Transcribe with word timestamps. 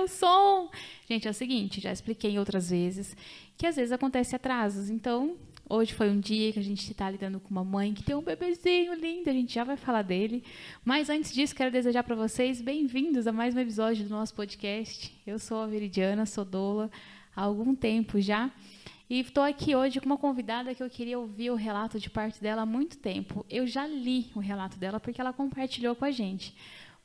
o 0.00 0.08
som? 0.08 0.70
Gente, 1.08 1.26
é 1.26 1.30
o 1.30 1.34
seguinte, 1.34 1.80
já 1.80 1.92
expliquei 1.92 2.38
outras 2.38 2.70
vezes 2.70 3.16
que 3.56 3.66
às 3.66 3.76
vezes 3.76 3.92
acontece 3.92 4.36
atrasos. 4.36 4.88
Então, 4.88 5.36
hoje 5.68 5.92
foi 5.92 6.08
um 6.08 6.20
dia 6.20 6.52
que 6.52 6.58
a 6.58 6.62
gente 6.62 6.90
está 6.90 7.10
lidando 7.10 7.40
com 7.40 7.50
uma 7.50 7.64
mãe 7.64 7.92
que 7.92 8.02
tem 8.02 8.14
um 8.14 8.22
bebezinho 8.22 8.94
lindo, 8.94 9.28
a 9.28 9.32
gente 9.32 9.52
já 9.52 9.64
vai 9.64 9.76
falar 9.76 10.02
dele. 10.02 10.44
Mas 10.84 11.10
antes 11.10 11.32
disso, 11.34 11.54
quero 11.54 11.70
desejar 11.70 12.04
para 12.04 12.14
vocês 12.14 12.60
bem-vindos 12.60 13.26
a 13.26 13.32
mais 13.32 13.54
um 13.54 13.60
episódio 13.60 14.04
do 14.04 14.10
nosso 14.10 14.34
podcast. 14.34 15.12
Eu 15.26 15.38
sou 15.38 15.60
a 15.62 15.66
Veridiana, 15.66 16.24
sou 16.24 16.44
doula 16.44 16.90
há 17.34 17.42
algum 17.42 17.74
tempo 17.74 18.20
já. 18.20 18.50
E 19.10 19.20
estou 19.20 19.42
aqui 19.42 19.74
hoje 19.74 20.00
com 20.00 20.06
uma 20.06 20.18
convidada 20.18 20.74
que 20.74 20.82
eu 20.82 20.90
queria 20.90 21.18
ouvir 21.18 21.50
o 21.50 21.54
relato 21.54 21.98
de 21.98 22.10
parte 22.10 22.42
dela 22.42 22.62
há 22.62 22.66
muito 22.66 22.98
tempo. 22.98 23.44
Eu 23.48 23.66
já 23.66 23.86
li 23.86 24.26
o 24.34 24.38
relato 24.38 24.78
dela 24.78 25.00
porque 25.00 25.18
ela 25.18 25.32
compartilhou 25.32 25.96
com 25.96 26.04
a 26.04 26.10
gente. 26.10 26.54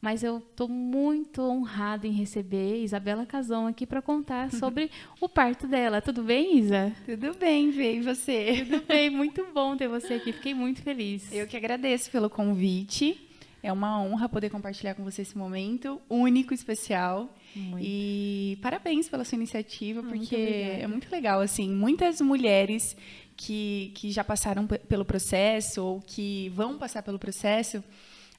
Mas 0.03 0.21
eu 0.21 0.39
estou 0.39 0.67
muito 0.67 1.41
honrada 1.41 2.05
em 2.05 2.11
receber 2.11 2.83
Isabela 2.83 3.25
Casão 3.25 3.67
aqui 3.67 3.87
para 3.87 4.01
contar 4.01 4.51
sobre 4.59 4.91
o 5.21 5.29
parto 5.29 5.65
dela. 5.65 6.01
Tudo 6.01 6.21
bem, 6.23 6.57
Isa? 6.57 6.91
Tudo 7.05 7.33
bem, 7.35 7.71
Vê, 7.71 7.95
e 7.95 8.01
você? 8.01 8.65
Tudo 8.69 8.83
bem, 8.85 9.09
muito 9.09 9.47
bom 9.53 9.77
ter 9.77 9.87
você 9.87 10.15
aqui. 10.15 10.33
Fiquei 10.33 10.53
muito 10.53 10.81
feliz. 10.81 11.31
Eu 11.31 11.47
que 11.47 11.55
agradeço 11.55 12.11
pelo 12.11 12.29
convite. 12.29 13.17
É 13.63 13.71
uma 13.71 14.03
honra 14.03 14.27
poder 14.27 14.49
compartilhar 14.49 14.93
com 14.93 15.05
você 15.05 15.21
esse 15.21 15.37
momento 15.37 16.01
único, 16.09 16.53
especial. 16.53 17.33
Muito. 17.55 17.79
E 17.81 18.59
parabéns 18.61 19.07
pela 19.07 19.23
sua 19.23 19.37
iniciativa, 19.37 20.01
muito 20.01 20.17
porque 20.17 20.35
é 20.35 20.85
muito 20.85 21.09
legal, 21.09 21.39
assim, 21.39 21.69
muitas 21.69 22.19
mulheres 22.19 22.97
que, 23.37 23.93
que 23.95 24.11
já 24.11 24.21
passaram 24.21 24.67
pelo 24.67 25.05
processo 25.05 25.81
ou 25.81 26.01
que 26.01 26.49
vão 26.49 26.77
passar 26.77 27.01
pelo 27.03 27.17
processo, 27.17 27.81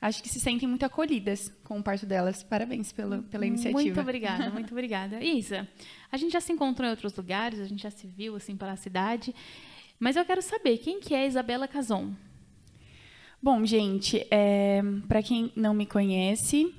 acho 0.05 0.23
que 0.23 0.29
se 0.29 0.39
sentem 0.39 0.69
muito 0.69 0.85
acolhidas 0.85 1.51
com 1.65 1.79
o 1.79 1.83
parto 1.83 2.05
delas. 2.05 2.43
Parabéns 2.43 2.93
pela, 2.93 3.23
pela 3.23 3.47
iniciativa. 3.47 3.81
Muito 3.81 4.01
obrigada, 4.01 4.51
muito 4.51 4.71
obrigada. 4.73 5.19
Isa, 5.25 5.67
a 6.13 6.17
gente 6.19 6.33
já 6.33 6.43
se 6.43 6.53
encontrou 6.53 6.87
em 6.87 6.91
outros 6.91 7.17
lugares, 7.17 7.59
a 7.59 7.65
gente 7.65 7.83
já 7.83 7.91
se 7.91 8.07
viu 8.07 8.37
assim 8.37 8.55
pela 8.55 8.77
cidade, 8.77 9.35
mas 9.99 10.17
eu 10.17 10.25
quero 10.25 10.43
saber 10.43 10.77
quem 10.77 11.01
que 11.01 11.15
é 11.15 11.27
Isabela 11.27 11.67
Cason. 11.67 12.13
Bom, 13.43 13.65
gente, 13.65 14.27
é, 14.31 14.83
para 15.09 15.23
quem 15.23 15.51
não 15.57 15.73
me 15.73 15.87
conhece, 15.87 16.75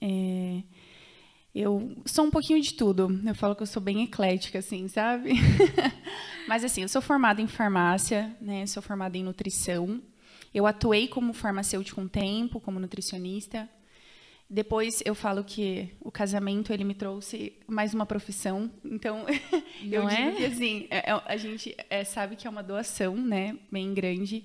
é, 0.00 0.62
eu 1.54 1.94
sou 2.06 2.24
um 2.24 2.30
pouquinho 2.30 2.62
de 2.62 2.72
tudo. 2.72 3.20
Eu 3.26 3.34
falo 3.34 3.54
que 3.54 3.62
eu 3.62 3.66
sou 3.66 3.82
bem 3.82 4.04
eclética, 4.04 4.58
assim, 4.58 4.88
sabe? 4.88 5.32
Mas 6.48 6.64
assim, 6.64 6.80
eu 6.80 6.88
sou 6.88 7.02
formada 7.02 7.42
em 7.42 7.46
farmácia, 7.46 8.34
né? 8.40 8.64
Sou 8.66 8.82
formada 8.82 9.18
em 9.18 9.22
nutrição. 9.22 10.00
Eu 10.52 10.66
atuei 10.66 11.08
como 11.08 11.32
farmacêutica 11.32 12.00
um 12.00 12.08
tempo, 12.08 12.60
como 12.60 12.80
nutricionista. 12.80 13.68
Depois 14.48 15.00
eu 15.04 15.14
falo 15.14 15.44
que 15.44 15.90
o 16.00 16.10
casamento 16.10 16.72
ele 16.72 16.82
me 16.82 16.94
trouxe 16.94 17.52
mais 17.68 17.94
uma 17.94 18.04
profissão. 18.04 18.68
Então 18.84 19.24
eu 19.88 20.02
Não 20.02 20.08
digo 20.08 20.28
é? 20.28 20.32
que 20.32 20.44
assim 20.44 20.86
é, 20.90 21.10
é, 21.10 21.22
a 21.24 21.36
gente 21.36 21.76
é, 21.88 22.02
sabe 22.02 22.34
que 22.34 22.48
é 22.48 22.50
uma 22.50 22.62
doação, 22.62 23.16
né? 23.16 23.56
Bem 23.70 23.94
grande. 23.94 24.44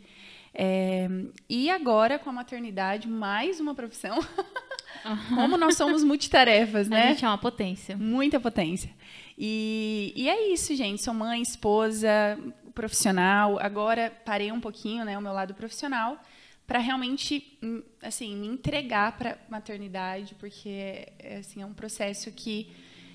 É, 0.54 1.10
e 1.50 1.70
agora, 1.72 2.20
com 2.20 2.30
a 2.30 2.34
maternidade, 2.34 3.08
mais 3.08 3.60
uma 3.60 3.74
profissão. 3.74 4.18
Uhum. 4.18 5.36
Como 5.36 5.58
nós 5.58 5.76
somos 5.76 6.04
multitarefas, 6.04 6.88
né? 6.88 7.06
A 7.06 7.08
gente 7.08 7.26
é 7.26 7.28
uma 7.28 7.38
potência. 7.38 7.98
Muita 7.98 8.40
potência. 8.40 8.92
E, 9.38 10.14
e 10.16 10.30
é 10.30 10.54
isso, 10.54 10.74
gente. 10.76 11.04
Sou 11.04 11.16
mãe, 11.16 11.42
esposa, 11.42 12.38
profissional. 12.76 13.58
Agora 13.60 14.12
parei 14.24 14.52
um 14.52 14.60
pouquinho, 14.60 15.04
né, 15.06 15.18
o 15.18 15.22
meu 15.22 15.34
lado 15.34 15.56
profissional, 15.56 16.22
para 16.68 16.80
realmente, 16.80 17.58
assim, 18.02 18.36
me 18.36 18.48
entregar 18.48 19.18
para 19.18 19.38
maternidade, 19.50 20.36
porque 20.36 21.08
é, 21.20 21.38
assim, 21.40 21.62
é 21.62 21.66
um 21.66 21.74
processo 21.74 22.32
que, 22.32 22.70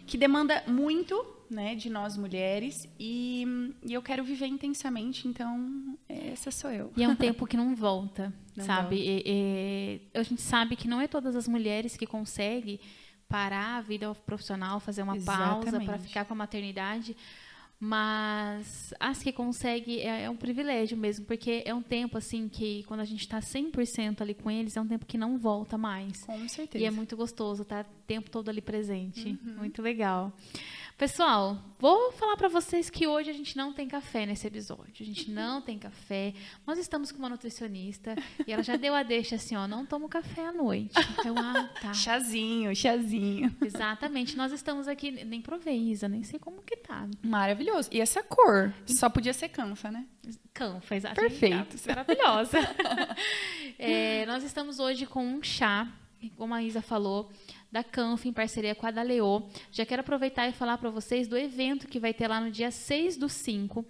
que 0.06 0.16
demanda 0.16 0.65
muito 0.66 1.15
né, 1.50 1.75
de 1.75 1.91
nós 1.91 2.16
mulheres 2.16 2.88
e, 2.98 3.75
e, 3.84 3.93
eu 3.93 4.00
quero 4.00 4.22
viver 4.22 4.47
intensamente, 4.47 5.26
então 5.26 5.98
essa 6.09 6.53
sou 6.53 6.71
eu. 6.71 6.92
E 6.97 7.03
é 7.03 7.09
um 7.09 7.16
tempo 7.16 7.44
que 7.44 7.56
não 7.56 7.75
volta, 7.75 8.32
não 8.56 8.65
sabe? 8.65 8.97
Volta. 8.97 9.10
E, 9.10 9.22
e, 9.27 10.00
a 10.19 10.22
gente 10.22 10.41
sabe 10.41 10.77
que 10.77 10.87
não 10.87 11.00
é 11.00 11.09
todas 11.09 11.34
as 11.34 11.48
mulheres 11.48 11.97
que 11.97 12.06
conseguem 12.06 12.78
parar 13.28 13.78
a 13.78 13.81
vida 13.81 14.12
profissional, 14.15 14.78
fazer 14.78 15.03
uma 15.03 15.16
Exatamente. 15.16 15.71
pausa 15.71 15.84
para 15.84 15.98
ficar 15.98 16.25
com 16.25 16.34
a 16.34 16.37
maternidade, 16.37 17.16
mas 17.82 18.92
as 19.00 19.22
que 19.22 19.32
conseguem 19.32 20.00
é, 20.00 20.24
é, 20.24 20.30
um 20.30 20.36
privilégio 20.36 20.98
mesmo, 20.98 21.24
porque 21.24 21.62
é 21.64 21.74
um 21.74 21.80
tempo 21.80 22.18
assim 22.18 22.46
que 22.46 22.84
quando 22.84 23.00
a 23.00 23.06
gente 23.06 23.20
está 23.20 23.41
100% 23.41 24.20
ali 24.20 24.34
com 24.34 24.50
eles, 24.50 24.76
é 24.76 24.80
um 24.82 24.86
tempo 24.86 25.06
que 25.06 25.16
não 25.16 25.38
volta 25.38 25.78
mais. 25.78 26.22
Com 26.24 26.46
certeza. 26.46 26.84
E 26.84 26.86
é 26.86 26.91
muito 26.91 27.16
gostoso 27.16 27.62
estar 27.62 27.84
tá 27.84 27.91
o 27.91 28.02
tempo 28.06 28.30
todo 28.30 28.50
ali 28.50 28.60
presente. 28.60 29.38
Uhum. 29.42 29.54
Muito 29.56 29.80
legal. 29.80 30.30
Pessoal, 31.00 31.56
vou 31.78 32.12
falar 32.12 32.36
para 32.36 32.46
vocês 32.46 32.90
que 32.90 33.06
hoje 33.06 33.30
a 33.30 33.32
gente 33.32 33.56
não 33.56 33.72
tem 33.72 33.88
café 33.88 34.26
nesse 34.26 34.46
episódio. 34.46 34.96
A 35.00 35.02
gente 35.02 35.30
não 35.32 35.62
tem 35.62 35.78
café. 35.78 36.34
Nós 36.66 36.78
estamos 36.78 37.10
com 37.10 37.16
uma 37.16 37.30
nutricionista 37.30 38.14
e 38.46 38.52
ela 38.52 38.62
já 38.62 38.76
deu 38.76 38.94
a 38.94 39.02
deixa 39.02 39.36
assim, 39.36 39.56
ó, 39.56 39.66
não 39.66 39.86
tomo 39.86 40.10
café 40.10 40.48
à 40.48 40.52
noite. 40.52 40.92
Então, 41.18 41.34
ah, 41.38 41.70
tá. 41.80 41.94
Chazinho, 41.96 42.76
chazinho. 42.76 43.56
Exatamente. 43.64 44.36
Nós 44.36 44.52
estamos 44.52 44.86
aqui, 44.86 45.10
nem 45.10 45.40
provei, 45.40 45.90
Isa, 45.90 46.06
nem 46.06 46.22
sei 46.22 46.38
como 46.38 46.60
que 46.60 46.76
tá. 46.76 47.08
Maravilhoso. 47.22 47.88
E 47.90 47.98
essa 47.98 48.22
cor? 48.22 48.70
Só 48.84 49.08
podia 49.08 49.32
ser 49.32 49.48
canfa, 49.48 49.90
né? 49.90 50.04
Canfa, 50.52 50.96
exatamente. 50.96 51.38
Perfeito. 51.38 51.76
Maravilhosa. 51.88 52.58
é, 53.78 54.26
nós 54.26 54.44
estamos 54.44 54.78
hoje 54.78 55.06
com 55.06 55.24
um 55.24 55.42
chá, 55.42 55.88
como 56.36 56.52
a 56.52 56.62
Isa 56.62 56.82
falou, 56.82 57.30
da 57.70 57.84
Canf 57.84 58.26
em 58.26 58.32
parceria 58.32 58.75
com 58.75 58.86
a 58.86 58.91
Daleô. 58.91 59.42
Já 59.70 59.86
quero 59.86 60.00
aproveitar 60.00 60.48
e 60.48 60.53
falar 60.53 60.78
para 60.78 60.91
vocês 60.91 61.28
do 61.28 61.36
evento 61.36 61.86
que 61.88 62.00
vai 62.00 62.12
ter 62.12 62.28
lá 62.28 62.41
no 62.41 62.50
dia 62.50 62.70
6 62.70 63.16
do 63.16 63.28
5. 63.28 63.84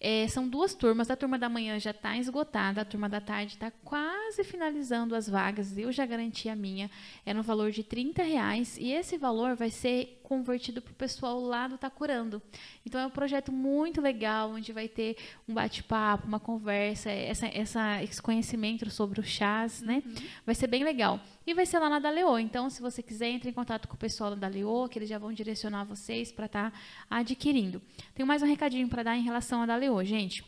É, 0.00 0.28
são 0.28 0.48
duas 0.48 0.74
turmas. 0.74 1.10
A 1.10 1.16
turma 1.16 1.38
da 1.38 1.48
manhã 1.48 1.78
já 1.78 1.90
está 1.90 2.16
esgotada, 2.16 2.80
a 2.80 2.84
turma 2.84 3.08
da 3.08 3.20
tarde 3.20 3.54
está 3.54 3.70
quase 3.84 4.44
finalizando 4.44 5.14
as 5.14 5.28
vagas. 5.28 5.76
Eu 5.76 5.90
já 5.90 6.06
garanti 6.06 6.48
a 6.48 6.54
minha. 6.54 6.90
É 7.26 7.34
no 7.34 7.42
valor 7.42 7.70
de 7.70 7.82
30 7.82 8.22
reais 8.22 8.78
e 8.78 8.92
esse 8.92 9.18
valor 9.18 9.56
vai 9.56 9.70
ser 9.70 10.17
convertido 10.28 10.82
para 10.82 10.92
o 10.92 10.94
pessoal 10.94 11.40
lá 11.40 11.66
do 11.66 11.78
Tá 11.78 11.88
Curando. 11.88 12.42
Então 12.84 13.00
é 13.00 13.06
um 13.06 13.10
projeto 13.10 13.50
muito 13.50 13.98
legal, 13.98 14.50
onde 14.50 14.74
vai 14.74 14.86
ter 14.86 15.16
um 15.48 15.54
bate-papo, 15.54 16.28
uma 16.28 16.38
conversa, 16.38 17.10
essa, 17.10 17.46
essa, 17.46 18.02
esse 18.02 18.20
conhecimento 18.20 18.90
sobre 18.90 19.20
o 19.20 19.22
chás, 19.24 19.80
né? 19.80 20.02
Uhum. 20.04 20.14
Vai 20.44 20.54
ser 20.54 20.66
bem 20.66 20.84
legal. 20.84 21.18
E 21.46 21.54
vai 21.54 21.64
ser 21.64 21.78
lá 21.78 21.88
na 21.88 21.98
Daleô. 21.98 22.38
Então, 22.38 22.68
se 22.68 22.82
você 22.82 23.02
quiser, 23.02 23.30
entre 23.30 23.48
em 23.48 23.54
contato 23.54 23.88
com 23.88 23.94
o 23.94 23.98
pessoal 23.98 24.28
da 24.30 24.36
Daleô, 24.36 24.86
que 24.86 24.98
eles 24.98 25.08
já 25.08 25.18
vão 25.18 25.32
direcionar 25.32 25.84
vocês 25.84 26.30
para 26.30 26.44
estar 26.44 26.70
tá 26.72 26.76
adquirindo. 27.08 27.80
Tenho 28.14 28.26
mais 28.26 28.42
um 28.42 28.46
recadinho 28.46 28.86
para 28.86 29.02
dar 29.02 29.16
em 29.16 29.22
relação 29.22 29.62
à 29.62 29.66
Daleô, 29.66 30.04
gente. 30.04 30.44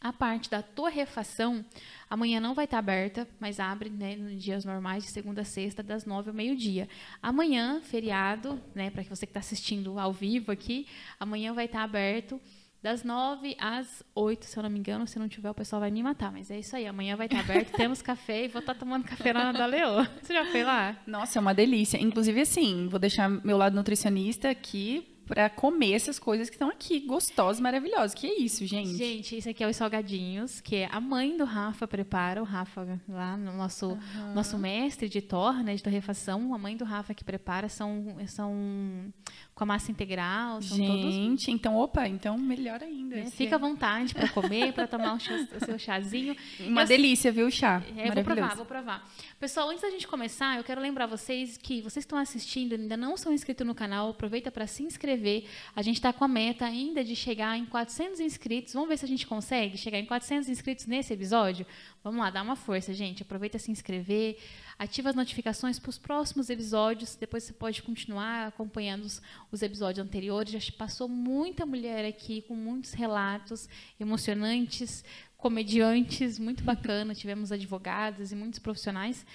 A 0.00 0.12
parte 0.12 0.48
da 0.48 0.62
torrefação, 0.62 1.64
amanhã 2.08 2.38
não 2.38 2.54
vai 2.54 2.66
estar 2.66 2.78
aberta, 2.78 3.26
mas 3.40 3.58
abre 3.58 3.90
né, 3.90 4.14
nos 4.14 4.40
dias 4.40 4.64
normais, 4.64 5.04
de 5.04 5.10
segunda 5.10 5.40
a 5.40 5.44
sexta, 5.44 5.82
das 5.82 6.04
nove 6.04 6.30
ao 6.30 6.36
meio-dia. 6.36 6.88
Amanhã, 7.20 7.80
feriado, 7.80 8.62
né, 8.74 8.90
para 8.90 9.02
você 9.02 9.26
que 9.26 9.30
está 9.30 9.40
assistindo 9.40 9.98
ao 9.98 10.12
vivo 10.12 10.52
aqui, 10.52 10.86
amanhã 11.18 11.52
vai 11.52 11.64
estar 11.64 11.82
aberto 11.82 12.40
das 12.80 13.02
nove 13.02 13.56
às 13.58 14.04
oito, 14.14 14.46
se 14.46 14.56
eu 14.56 14.62
não 14.62 14.70
me 14.70 14.78
engano. 14.78 15.06
Se 15.06 15.18
não 15.18 15.28
tiver, 15.28 15.50
o 15.50 15.54
pessoal 15.54 15.80
vai 15.80 15.90
me 15.90 16.02
matar. 16.02 16.30
Mas 16.30 16.50
é 16.50 16.58
isso 16.58 16.76
aí. 16.76 16.86
Amanhã 16.86 17.16
vai 17.16 17.26
estar 17.26 17.40
aberto, 17.40 17.72
temos 17.76 18.00
café 18.00 18.44
e 18.44 18.48
vou 18.48 18.60
estar 18.60 18.74
tomando 18.74 19.04
café 19.04 19.32
lá 19.32 19.52
na 19.52 19.66
Leô. 19.66 20.04
Você 20.22 20.32
já 20.32 20.44
foi 20.46 20.62
lá? 20.62 20.96
Nossa, 21.06 21.38
é 21.38 21.40
uma 21.40 21.52
delícia. 21.52 22.00
Inclusive, 22.00 22.40
assim, 22.40 22.88
vou 22.88 23.00
deixar 23.00 23.28
meu 23.28 23.56
lado 23.56 23.74
nutricionista 23.74 24.48
aqui 24.48 25.17
para 25.28 25.50
comer 25.50 25.92
essas 25.92 26.18
coisas 26.18 26.48
que 26.48 26.56
estão 26.56 26.70
aqui, 26.70 27.00
gostosas, 27.00 27.60
maravilhosas. 27.60 28.14
Que 28.14 28.26
é 28.26 28.40
isso, 28.40 28.66
gente? 28.66 28.96
Gente, 28.96 29.36
isso 29.36 29.48
aqui 29.48 29.62
é 29.62 29.68
os 29.68 29.76
salgadinhos, 29.76 30.60
que 30.60 30.88
a 30.90 31.00
mãe 31.00 31.36
do 31.36 31.44
Rafa 31.44 31.86
prepara, 31.86 32.40
o 32.40 32.44
Rafa 32.44 32.98
lá, 33.06 33.36
no 33.36 33.52
nosso, 33.52 33.88
uhum. 33.88 34.34
nosso 34.34 34.58
mestre 34.58 35.08
de 35.08 35.20
torre, 35.20 35.62
né, 35.62 35.74
de 35.74 35.82
torrefação, 35.82 36.54
a 36.54 36.58
mãe 36.58 36.76
do 36.76 36.84
Rafa 36.84 37.12
que 37.12 37.22
prepara 37.22 37.68
são, 37.68 38.16
são 38.26 39.12
com 39.58 39.64
a 39.64 39.66
massa 39.66 39.90
integral, 39.90 40.62
são 40.62 40.76
gente, 40.76 41.46
todos... 41.46 41.48
então, 41.48 41.76
opa, 41.76 42.06
então 42.06 42.38
melhor 42.38 42.80
ainda. 42.80 43.18
É, 43.18 43.24
fica 43.24 43.56
à 43.56 43.58
vontade 43.58 44.14
para 44.14 44.28
comer, 44.28 44.72
para 44.72 44.86
tomar 44.86 45.14
o, 45.14 45.18
chá, 45.18 45.34
o, 45.34 45.64
seu 45.64 45.76
chazinho. 45.76 46.36
Uma 46.60 46.82
eu, 46.82 46.86
delícia, 46.86 47.32
viu, 47.32 47.48
o 47.48 47.50
chá? 47.50 47.82
É, 47.96 48.08
vou 48.08 48.22
provar, 48.22 48.54
vou 48.54 48.64
provar. 48.64 49.10
Pessoal, 49.40 49.68
antes 49.70 49.82
da 49.82 49.90
gente 49.90 50.06
começar, 50.06 50.58
eu 50.58 50.62
quero 50.62 50.80
lembrar 50.80 51.06
vocês 51.06 51.56
que 51.56 51.80
vocês 51.82 52.04
estão 52.04 52.16
assistindo, 52.16 52.76
ainda 52.76 52.96
não 52.96 53.16
são 53.16 53.32
inscritos 53.32 53.66
no 53.66 53.74
canal, 53.74 54.10
aproveita 54.10 54.48
para 54.48 54.64
se 54.68 54.84
inscrever. 54.84 55.44
A 55.74 55.82
gente 55.82 55.96
está 55.96 56.12
com 56.12 56.22
a 56.22 56.28
meta 56.28 56.64
ainda 56.64 57.02
de 57.02 57.16
chegar 57.16 57.58
em 57.58 57.64
400 57.64 58.20
inscritos. 58.20 58.74
Vamos 58.74 58.88
ver 58.88 58.96
se 58.96 59.06
a 59.06 59.08
gente 59.08 59.26
consegue 59.26 59.76
chegar 59.76 59.98
em 59.98 60.06
400 60.06 60.48
inscritos 60.48 60.86
nesse 60.86 61.12
episódio? 61.12 61.66
Vamos 62.08 62.22
lá, 62.22 62.30
dá 62.30 62.40
uma 62.40 62.56
força, 62.56 62.94
gente. 62.94 63.22
Aproveita 63.22 63.58
se 63.58 63.70
inscrever, 63.70 64.38
ativa 64.78 65.10
as 65.10 65.14
notificações 65.14 65.78
para 65.78 65.90
os 65.90 65.98
próximos 65.98 66.48
episódios. 66.48 67.14
Depois 67.14 67.44
você 67.44 67.52
pode 67.52 67.82
continuar 67.82 68.46
acompanhando 68.46 69.04
os, 69.04 69.20
os 69.52 69.60
episódios 69.60 70.02
anteriores. 70.06 70.50
Já 70.50 70.72
passou 70.72 71.06
muita 71.06 71.66
mulher 71.66 72.06
aqui 72.06 72.40
com 72.48 72.54
muitos 72.54 72.94
relatos 72.94 73.68
emocionantes, 74.00 75.04
comediantes, 75.36 76.38
muito 76.38 76.64
bacana. 76.64 77.14
Tivemos 77.14 77.52
advogadas 77.52 78.32
e 78.32 78.34
muitos 78.34 78.58
profissionais. 78.58 79.26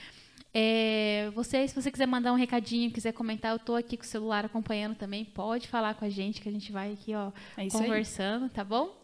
É, 0.51 1.29
você, 1.35 1.67
se 1.67 1.75
você 1.75 1.91
quiser 1.91 2.07
mandar 2.07 2.33
um 2.33 2.37
recadinho, 2.37 2.89
quiser 2.89 3.11
comentar, 3.11 3.51
eu 3.51 3.59
tô 3.59 3.75
aqui 3.75 3.95
com 3.95 4.03
o 4.03 4.07
celular 4.07 4.45
acompanhando 4.45 4.95
também. 4.95 5.23
Pode 5.25 5.67
falar 5.67 5.93
com 5.93 6.05
a 6.05 6.09
gente, 6.09 6.41
que 6.41 6.49
a 6.49 6.51
gente 6.51 6.71
vai 6.71 6.93
aqui, 6.93 7.13
ó, 7.13 7.31
É 7.55 7.67
isso 7.67 7.77
aí. 7.77 7.83
conversando, 7.83 8.49
tá 8.49 8.63
bom? 8.63 9.02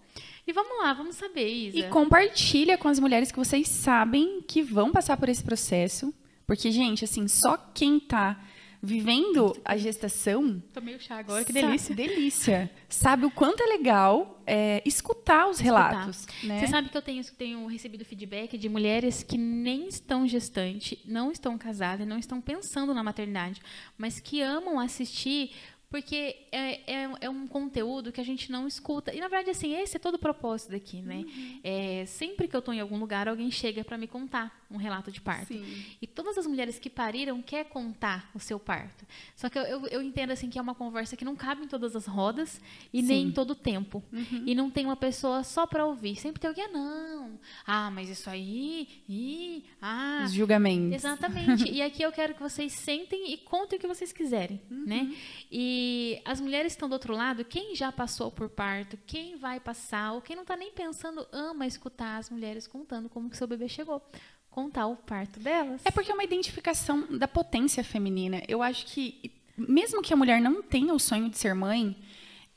E 0.49 0.51
vamos 0.51 0.79
lá, 0.79 0.93
vamos 0.93 1.15
saber, 1.15 1.47
Isa. 1.47 1.77
E 1.77 1.89
compartilha 1.89 2.75
com 2.75 2.87
as 2.87 2.97
mulheres 2.97 3.31
que 3.31 3.37
vocês 3.37 3.67
sabem 3.69 4.41
que 4.41 4.63
vão 4.63 4.91
passar 4.91 5.15
por 5.15 5.29
esse 5.29 5.43
processo. 5.43 6.11
Porque, 6.47 6.71
gente, 6.71 7.05
assim, 7.05 7.27
só 7.27 7.55
quem 7.55 7.99
tá 7.99 8.43
vivendo 8.81 9.55
a 9.63 9.77
gestação. 9.77 10.59
Tomei 10.73 10.95
o 10.95 10.99
chá 10.99 11.19
agora, 11.19 11.45
que 11.45 11.53
delícia. 11.53 11.93
delícia. 11.93 12.71
Sabe 12.87 13.27
o 13.27 13.29
quanto 13.29 13.61
é 13.61 13.67
legal 13.67 14.41
é, 14.47 14.81
escutar 14.83 15.47
os 15.47 15.59
relatos. 15.59 16.25
Né? 16.41 16.61
Você 16.61 16.67
sabe 16.67 16.89
que 16.89 16.97
eu 16.97 17.01
tenho, 17.03 17.23
tenho 17.37 17.67
recebido 17.67 18.03
feedback 18.03 18.57
de 18.57 18.67
mulheres 18.67 19.21
que 19.21 19.37
nem 19.37 19.87
estão 19.87 20.27
gestante, 20.27 20.99
não 21.05 21.31
estão 21.31 21.59
casadas, 21.59 22.07
não 22.07 22.17
estão 22.17 22.41
pensando 22.41 22.91
na 22.91 23.03
maternidade, 23.03 23.61
mas 23.95 24.19
que 24.19 24.41
amam 24.41 24.79
assistir 24.79 25.51
porque 25.89 26.35
é, 26.51 26.93
é, 26.93 27.09
é 27.21 27.29
um 27.29 27.47
conteúdo 27.47 28.11
que 28.11 28.21
a 28.21 28.25
gente 28.25 28.51
não 28.51 28.67
escuta. 28.67 29.13
E, 29.13 29.19
na 29.19 29.27
verdade, 29.27 29.51
assim, 29.51 29.75
esse 29.75 29.97
é 29.97 29.99
todo 29.99 30.15
o 30.15 30.19
propósito 30.19 30.71
daqui, 30.71 31.01
né? 31.01 31.17
Uhum. 31.17 31.59
É, 31.63 32.05
sempre 32.05 32.47
que 32.47 32.55
eu 32.55 32.59
estou 32.59 32.73
em 32.73 32.79
algum 32.79 32.97
lugar, 32.97 33.27
alguém 33.27 33.49
chega 33.49 33.83
para 33.83 33.97
me 33.97 34.07
contar 34.07 34.58
um 34.71 34.77
relato 34.77 35.11
de 35.11 35.19
parto. 35.19 35.47
Sim. 35.47 35.85
E 36.01 36.05
todas 36.05 36.37
as 36.37 36.45
mulheres 36.45 36.77
que 36.77 36.89
pariram 36.89 37.41
quer 37.41 37.65
contar 37.65 38.29
o 38.33 38.39
seu 38.39 38.59
parto. 38.59 39.05
Só 39.35 39.49
que 39.49 39.57
eu, 39.57 39.63
eu, 39.63 39.87
eu 39.87 40.01
entendo 40.01 40.31
assim 40.31 40.49
que 40.49 40.59
é 40.59 40.61
uma 40.61 40.75
conversa 40.75 41.15
que 41.15 41.25
não 41.25 41.35
cabe 41.35 41.63
em 41.63 41.67
todas 41.67 41.95
as 41.95 42.05
rodas 42.05 42.61
e 42.93 43.01
nem 43.01 43.23
Sim. 43.23 43.27
em 43.29 43.31
todo 43.31 43.51
o 43.51 43.55
tempo. 43.55 44.03
E 44.45 44.53
não 44.53 44.69
tem 44.69 44.85
uma 44.85 44.95
pessoa 44.95 45.43
só 45.43 45.65
para 45.65 45.85
ouvir. 45.85 46.15
Sempre 46.15 46.39
tem 46.39 46.47
alguém, 46.47 46.65
ah, 46.65 46.71
não. 46.71 47.39
Ah, 47.65 47.91
mas 47.91 48.09
isso 48.09 48.29
aí, 48.29 49.03
ih, 49.07 49.63
ah. 49.81 50.23
Os 50.25 50.33
julgamentos. 50.33 50.95
Exatamente. 50.95 51.69
e 51.71 51.81
aqui 51.81 52.03
eu 52.03 52.11
quero 52.11 52.33
que 52.35 52.41
vocês 52.41 52.71
sentem 52.73 53.33
e 53.33 53.37
contem 53.37 53.77
o 53.77 53.81
que 53.81 53.87
vocês 53.87 54.11
quiserem, 54.11 54.61
né? 54.69 55.15
E 55.51 56.21
as 56.25 56.39
mulheres 56.39 56.73
estão 56.73 56.87
do 56.87 56.93
outro 56.93 57.13
lado, 57.13 57.43
quem 57.43 57.75
já 57.75 57.91
passou 57.91 58.31
por 58.31 58.49
parto, 58.49 58.97
quem 59.05 59.35
vai 59.37 59.59
passar, 59.59 60.13
ou 60.13 60.21
quem 60.21 60.35
não 60.35 60.43
está 60.43 60.55
nem 60.55 60.71
pensando, 60.71 61.27
ama 61.31 61.65
escutar 61.65 62.17
as 62.17 62.29
mulheres 62.29 62.67
contando 62.67 63.09
como 63.09 63.29
que 63.29 63.37
seu 63.37 63.47
bebê 63.47 63.67
chegou. 63.67 64.01
Contar 64.49 64.87
o 64.87 64.95
parto 64.95 65.39
delas. 65.39 65.81
É 65.85 65.91
porque 65.91 66.11
é 66.11 66.13
uma 66.13 66.23
identificação 66.23 67.05
da 67.17 67.27
potência 67.27 67.83
feminina. 67.83 68.41
Eu 68.47 68.61
acho 68.61 68.85
que, 68.87 69.31
mesmo 69.57 70.01
que 70.01 70.13
a 70.13 70.17
mulher 70.17 70.41
não 70.41 70.61
tenha 70.61 70.93
o 70.93 70.99
sonho 70.99 71.29
de 71.29 71.37
ser 71.37 71.53
mãe, 71.53 71.95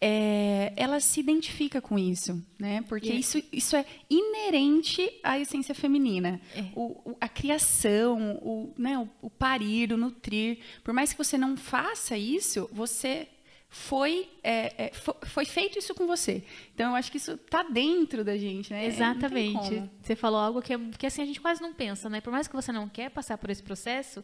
é, 0.00 0.72
ela 0.74 0.98
se 0.98 1.20
identifica 1.20 1.80
com 1.80 1.96
isso, 1.96 2.42
né? 2.58 2.82
Porque 2.88 3.10
é- 3.10 3.14
isso, 3.14 3.40
isso 3.52 3.76
é 3.76 3.84
inerente 4.10 5.08
à 5.22 5.38
essência 5.38 5.74
feminina. 5.74 6.40
É. 6.56 6.64
O, 6.74 7.10
o- 7.12 7.16
a 7.20 7.28
criação, 7.28 8.36
o, 8.42 8.74
né, 8.76 8.98
o, 8.98 9.08
o 9.26 9.30
parir, 9.30 9.92
o 9.92 9.96
nutrir. 9.96 10.58
Por 10.82 10.92
mais 10.92 11.12
que 11.12 11.18
você 11.18 11.38
não 11.38 11.56
faça 11.56 12.16
isso, 12.16 12.68
você 12.72 13.28
foi, 13.74 14.28
é, 14.42 14.84
é, 14.88 14.92
fo- 14.92 15.16
foi 15.22 15.46
feito 15.46 15.78
isso 15.78 15.94
com 15.94 16.06
você. 16.06 16.44
Então, 16.74 16.90
eu 16.90 16.96
acho 16.96 17.10
que 17.10 17.16
isso 17.16 17.32
está 17.32 17.62
dentro 17.62 18.22
da 18.22 18.36
gente, 18.36 18.70
né? 18.70 18.80
Tem 18.80 18.88
Exatamente. 18.88 19.82
Você 20.02 20.14
falou 20.14 20.38
algo 20.38 20.60
que, 20.60 20.74
é- 20.74 20.78
que 20.98 21.06
assim 21.06 21.22
a 21.22 21.24
gente 21.24 21.40
quase 21.40 21.62
não 21.62 21.72
pensa, 21.72 22.10
né? 22.10 22.20
Por 22.20 22.30
mais 22.30 22.46
que 22.46 22.54
você 22.54 22.70
não 22.70 22.86
quer 22.86 23.10
passar 23.10 23.38
por 23.38 23.48
esse 23.48 23.62
processo, 23.62 24.22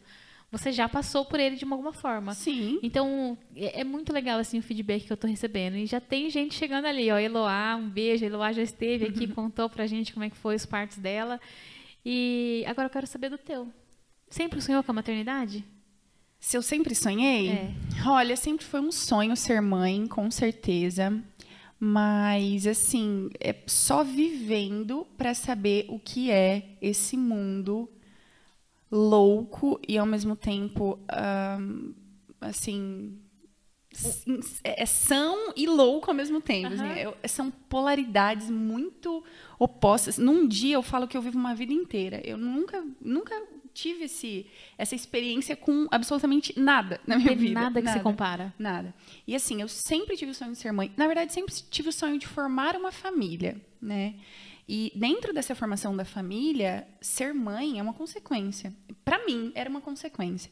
você 0.51 0.71
já 0.71 0.87
passou 0.87 1.25
por 1.25 1.39
ele 1.39 1.55
de 1.55 1.65
alguma 1.65 1.91
forma. 1.91 2.35
Sim. 2.35 2.77
Então, 2.83 3.35
é 3.55 3.81
é 3.81 3.83
muito 3.83 4.13
legal 4.13 4.37
assim 4.39 4.59
o 4.59 4.61
feedback 4.61 5.05
que 5.07 5.11
eu 5.13 5.17
tô 5.17 5.25
recebendo. 5.25 5.77
E 5.77 5.87
já 5.87 5.99
tem 5.99 6.29
gente 6.29 6.53
chegando 6.53 6.85
ali, 6.85 7.09
ó. 7.11 7.17
Eloá, 7.17 7.75
um 7.75 7.89
beijo. 7.89 8.23
Eloá 8.23 8.51
já 8.53 8.61
esteve 8.61 9.05
aqui, 9.07 9.25
contou 9.33 9.67
pra 9.67 9.87
gente 9.87 10.13
como 10.13 10.25
é 10.25 10.29
que 10.29 10.37
foi 10.37 10.55
os 10.55 10.65
partos 10.67 10.97
dela. 10.99 11.41
E 12.05 12.63
agora 12.67 12.85
eu 12.85 12.91
quero 12.91 13.07
saber 13.07 13.29
do 13.29 13.37
teu. 13.37 13.67
Sempre 14.29 14.61
sonhou 14.61 14.83
com 14.83 14.91
a 14.91 14.93
maternidade? 14.95 15.65
Se 16.39 16.57
eu 16.57 16.61
sempre 16.61 16.95
sonhei? 16.95 17.49
É. 17.49 17.73
Olha, 18.05 18.35
sempre 18.35 18.65
foi 18.65 18.79
um 18.79 18.91
sonho 18.91 19.35
ser 19.35 19.61
mãe, 19.61 20.07
com 20.07 20.31
certeza. 20.31 21.21
Mas, 21.79 22.65
assim, 22.67 23.29
é 23.39 23.55
só 23.67 24.03
vivendo 24.03 25.05
para 25.17 25.33
saber 25.33 25.85
o 25.89 25.99
que 25.99 26.29
é 26.31 26.77
esse 26.81 27.15
mundo 27.15 27.89
louco 28.91 29.79
e, 29.87 29.97
ao 29.97 30.05
mesmo 30.05 30.35
tempo, 30.35 30.99
ahn, 31.09 31.91
assim. 32.41 33.17
sim, 33.93 34.39
É 34.63 34.85
são 34.85 35.53
e 35.55 35.67
louco 35.67 36.09
ao 36.09 36.15
mesmo 36.15 36.41
tempo. 36.41 36.73
assim, 36.73 36.83
Aham. 36.83 36.95
eu- 36.97 37.17
são 37.27 37.51
polaridades 37.51 38.49
muito 38.49 39.23
opostas. 39.57 40.17
Num 40.17 40.47
dia 40.47 40.75
eu 40.75 40.83
falo 40.83 41.07
que 41.07 41.15
eu 41.17 41.21
vivo 41.21 41.37
uma 41.37 41.55
vida 41.55 41.73
inteira. 41.73 42.21
Eu 42.25 42.37
nunca, 42.37 42.83
nunca 42.99 43.41
tive 43.81 44.05
esse, 44.05 44.45
essa 44.77 44.95
experiência 44.95 45.55
com 45.55 45.87
absolutamente 45.91 46.57
nada 46.59 46.99
na 47.07 47.15
minha 47.17 47.29
Tem 47.29 47.37
vida. 47.37 47.59
nada 47.59 47.81
que 47.81 47.89
se 47.89 47.99
compara. 47.99 48.53
Nada. 48.59 48.93
E 49.25 49.35
assim, 49.35 49.61
eu 49.61 49.67
sempre 49.67 50.17
tive 50.17 50.31
o 50.31 50.35
sonho 50.35 50.51
de 50.51 50.57
ser 50.57 50.71
mãe. 50.71 50.91
Na 50.97 51.07
verdade, 51.07 51.33
sempre 51.33 51.53
tive 51.69 51.89
o 51.89 51.93
sonho 51.93 52.19
de 52.19 52.27
formar 52.27 52.75
uma 52.75 52.91
família, 52.91 53.59
né? 53.81 54.15
E 54.67 54.91
dentro 54.95 55.33
dessa 55.33 55.55
formação 55.55 55.97
da 55.97 56.05
família, 56.05 56.87
ser 57.01 57.33
mãe 57.33 57.79
é 57.79 57.81
uma 57.81 57.93
consequência. 57.93 58.71
Para 59.03 59.25
mim, 59.25 59.51
era 59.55 59.69
uma 59.69 59.81
consequência. 59.81 60.51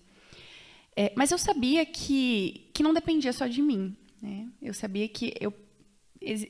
É, 0.95 1.13
mas 1.15 1.31
eu 1.31 1.37
sabia 1.37 1.85
que, 1.85 2.69
que 2.73 2.81
não 2.81 2.93
dependia 2.93 3.31
só 3.31 3.45
de 3.45 3.61
mim. 3.61 3.95
Né? 4.19 4.47
Eu 4.59 4.73
sabia 4.73 5.07
que 5.07 5.35
eu, 5.39 5.53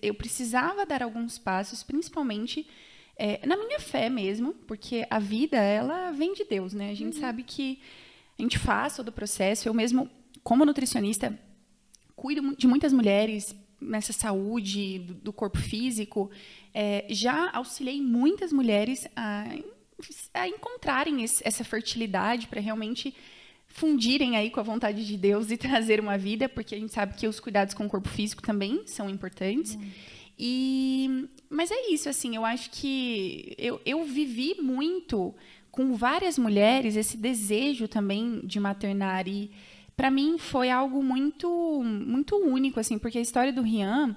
eu 0.02 0.14
precisava 0.14 0.86
dar 0.86 1.04
alguns 1.04 1.38
passos, 1.38 1.84
principalmente 1.84 2.66
é, 3.18 3.46
na 3.46 3.58
minha 3.58 3.80
fé 3.80 4.10
mesmo, 4.10 4.54
porque 4.68 5.06
a 5.10 5.20
vida, 5.20 5.58
ela 5.58 6.12
vem 6.12 6.34
de 6.34 6.44
Deus, 6.46 6.74
né? 6.74 6.92
A 6.92 6.96
gente 6.96 7.16
sabe 7.18 7.44
que 7.44 7.80
a 8.38 8.42
gente 8.42 8.58
faz 8.60 8.96
todo 8.96 9.08
o 9.10 9.12
processo. 9.12 9.68
Eu 9.68 9.74
mesmo, 9.74 10.10
como 10.44 10.66
nutricionista, 10.66 11.38
cuido 12.16 12.56
de 12.56 12.68
muitas 12.68 12.94
mulheres 12.94 13.56
nessa 13.82 14.14
saúde 14.14 15.00
do, 15.00 15.14
do 15.16 15.34
corpo 15.34 15.58
físico. 15.58 16.30
É, 16.74 17.06
já 17.10 17.50
auxiliei 17.52 18.02
muitas 18.02 18.52
mulheres 18.52 19.08
a, 19.16 19.46
a 20.34 20.48
encontrarem 20.48 21.24
esse- 21.24 21.42
essa 21.46 21.64
fertilidade 21.64 22.48
para 22.48 22.62
realmente 22.62 23.16
fundirem 23.68 24.38
aí 24.38 24.50
com 24.50 24.60
a 24.60 24.64
vontade 24.64 25.06
de 25.06 25.18
Deus 25.18 25.52
e 25.52 25.58
trazer 25.58 26.00
uma 26.00 26.18
vida, 26.18 26.48
porque 26.48 26.74
a 26.76 26.80
gente 26.80 26.94
sabe 26.94 27.16
que 27.16 27.28
os 27.28 27.40
cuidados 27.40 27.74
com 27.74 27.86
o 27.86 27.90
corpo 27.90 28.10
físico 28.10 28.42
também 28.42 28.84
são 28.88 29.10
importantes. 29.10 29.78
E, 30.40 31.28
mas 31.50 31.72
é 31.72 31.90
isso, 31.90 32.08
assim, 32.08 32.36
eu 32.36 32.46
acho 32.46 32.70
que 32.70 33.56
eu, 33.58 33.82
eu 33.86 34.04
vivi 34.04 34.56
muito 34.62 35.34
com 35.72 35.96
várias 35.96 36.38
mulheres 36.38 36.96
esse 36.96 37.18
desejo 37.18 37.88
também 37.88 38.42
de 38.44 38.60
maternar 38.60 39.28
e 39.28 39.52
para 39.96 40.12
mim 40.12 40.38
foi 40.38 40.70
algo 40.70 41.04
muito 41.04 41.48
muito 41.84 42.36
único 42.36 42.80
assim, 42.80 42.98
porque 42.98 43.18
a 43.18 43.22
história 43.22 43.54
do 43.54 43.62
Rian, 43.62 44.16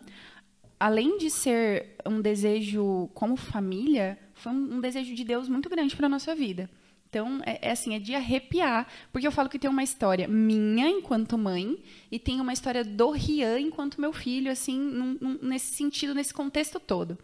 além 0.78 1.18
de 1.18 1.30
ser 1.30 1.96
um 2.06 2.20
desejo 2.20 3.10
como 3.14 3.36
família, 3.36 4.18
foi 4.34 4.52
um, 4.52 4.80
desejo 4.80 5.14
de 5.14 5.24
Deus 5.24 5.48
muito 5.48 5.68
grande 5.68 5.94
para 5.94 6.08
nossa 6.08 6.34
vida. 6.34 6.68
Então, 7.10 7.40
é, 7.44 7.58
é 7.68 7.70
assim, 7.72 7.92
é 7.94 7.98
de 7.98 8.14
arrepiar, 8.14 8.86
porque 9.12 9.26
eu 9.26 9.32
falo 9.32 9.48
que 9.48 9.58
tem 9.58 9.68
uma 9.68 9.82
história 9.82 10.28
minha 10.28 10.88
enquanto 10.88 11.36
mãe 11.36 11.76
e 12.10 12.20
tem 12.20 12.40
uma 12.40 12.52
história 12.52 12.84
do 12.84 13.10
Rian 13.10 13.58
enquanto 13.58 14.00
meu 14.00 14.12
filho, 14.12 14.48
assim, 14.50 14.78
num- 14.78 15.18
num- 15.20 15.38
nesse 15.42 15.74
sentido, 15.74 16.14
nesse 16.14 16.32
contexto 16.32 16.78
todo. 16.78 17.18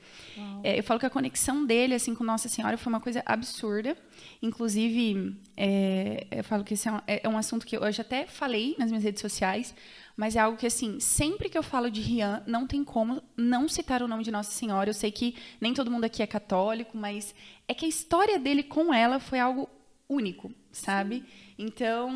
É, 0.65 0.77
eu 0.77 0.83
falo 0.83 0.99
que 0.99 1.07
a 1.07 1.11
conexão 1.11 1.65
dele, 1.65 1.95
assim, 1.95 2.17
com 2.17 2.25
Nossa 2.25 2.49
Senhora 2.49 2.77
foi 2.77 2.93
uma 2.93 3.01
coisa 3.01 3.23
absurda. 3.25 3.97
Inclusive, 4.43 5.37
é, 5.57 6.27
eu 6.31 6.43
falo 6.45 6.65
que 6.65 6.75
esse 6.75 6.89
é 6.89 6.93
um, 6.93 7.01
é 7.07 7.29
um 7.29 7.39
assunto 7.39 7.65
que 7.67 7.77
eu 7.77 7.93
já 7.93 8.03
até 8.03 8.27
falei 8.27 8.75
nas 8.79 8.89
minhas 8.91 9.05
redes 9.05 9.21
sociais, 9.21 9.75
mas 10.17 10.35
é 10.35 10.41
algo 10.41 10.57
que, 10.59 10.67
assim, 10.67 10.99
sempre 10.99 11.49
que 11.49 11.57
eu 11.59 11.63
falo 11.63 11.91
de 11.91 12.01
Rian, 12.01 12.43
não 12.47 12.67
tem 12.67 12.83
como 12.83 13.23
não 13.37 13.69
citar 13.69 14.03
o 14.03 14.09
nome 14.09 14.25
de 14.25 14.31
Nossa 14.31 14.51
Senhora. 14.51 14.91
Eu 14.91 14.95
sei 14.95 15.11
que 15.13 15.37
nem 15.61 15.75
todo 15.75 15.91
mundo 15.91 16.05
aqui 16.05 16.23
é 16.23 16.27
católico, 16.27 16.97
mas 16.97 17.35
é 17.69 17.75
que 17.75 17.85
a 17.85 17.89
história 17.89 18.39
dele 18.39 18.63
com 18.63 18.93
ela 18.95 19.19
foi 19.21 19.39
algo 19.39 19.69
único, 20.09 20.53
sabe? 20.71 21.25
Então, 21.59 22.09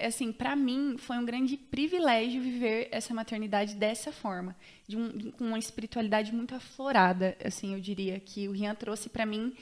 assim, 0.00 0.32
para 0.32 0.56
mim 0.56 0.96
foi 0.98 1.16
um 1.18 1.24
grande 1.24 1.56
privilégio 1.56 2.40
viver 2.40 2.88
essa 2.90 3.12
maternidade 3.12 3.74
dessa 3.74 4.10
forma, 4.10 4.56
de 4.88 4.96
um, 4.96 5.08
de- 5.16 5.32
com 5.32 5.44
uma 5.44 5.58
espiritualidade 5.58 6.32
muito 6.32 6.54
aflorada, 6.54 7.36
assim, 7.44 7.74
eu 7.74 7.80
diria 7.80 8.18
que 8.20 8.48
o 8.48 8.52
Rian 8.52 8.74
trouxe 8.74 9.08
para 9.10 9.26
mim 9.26 9.52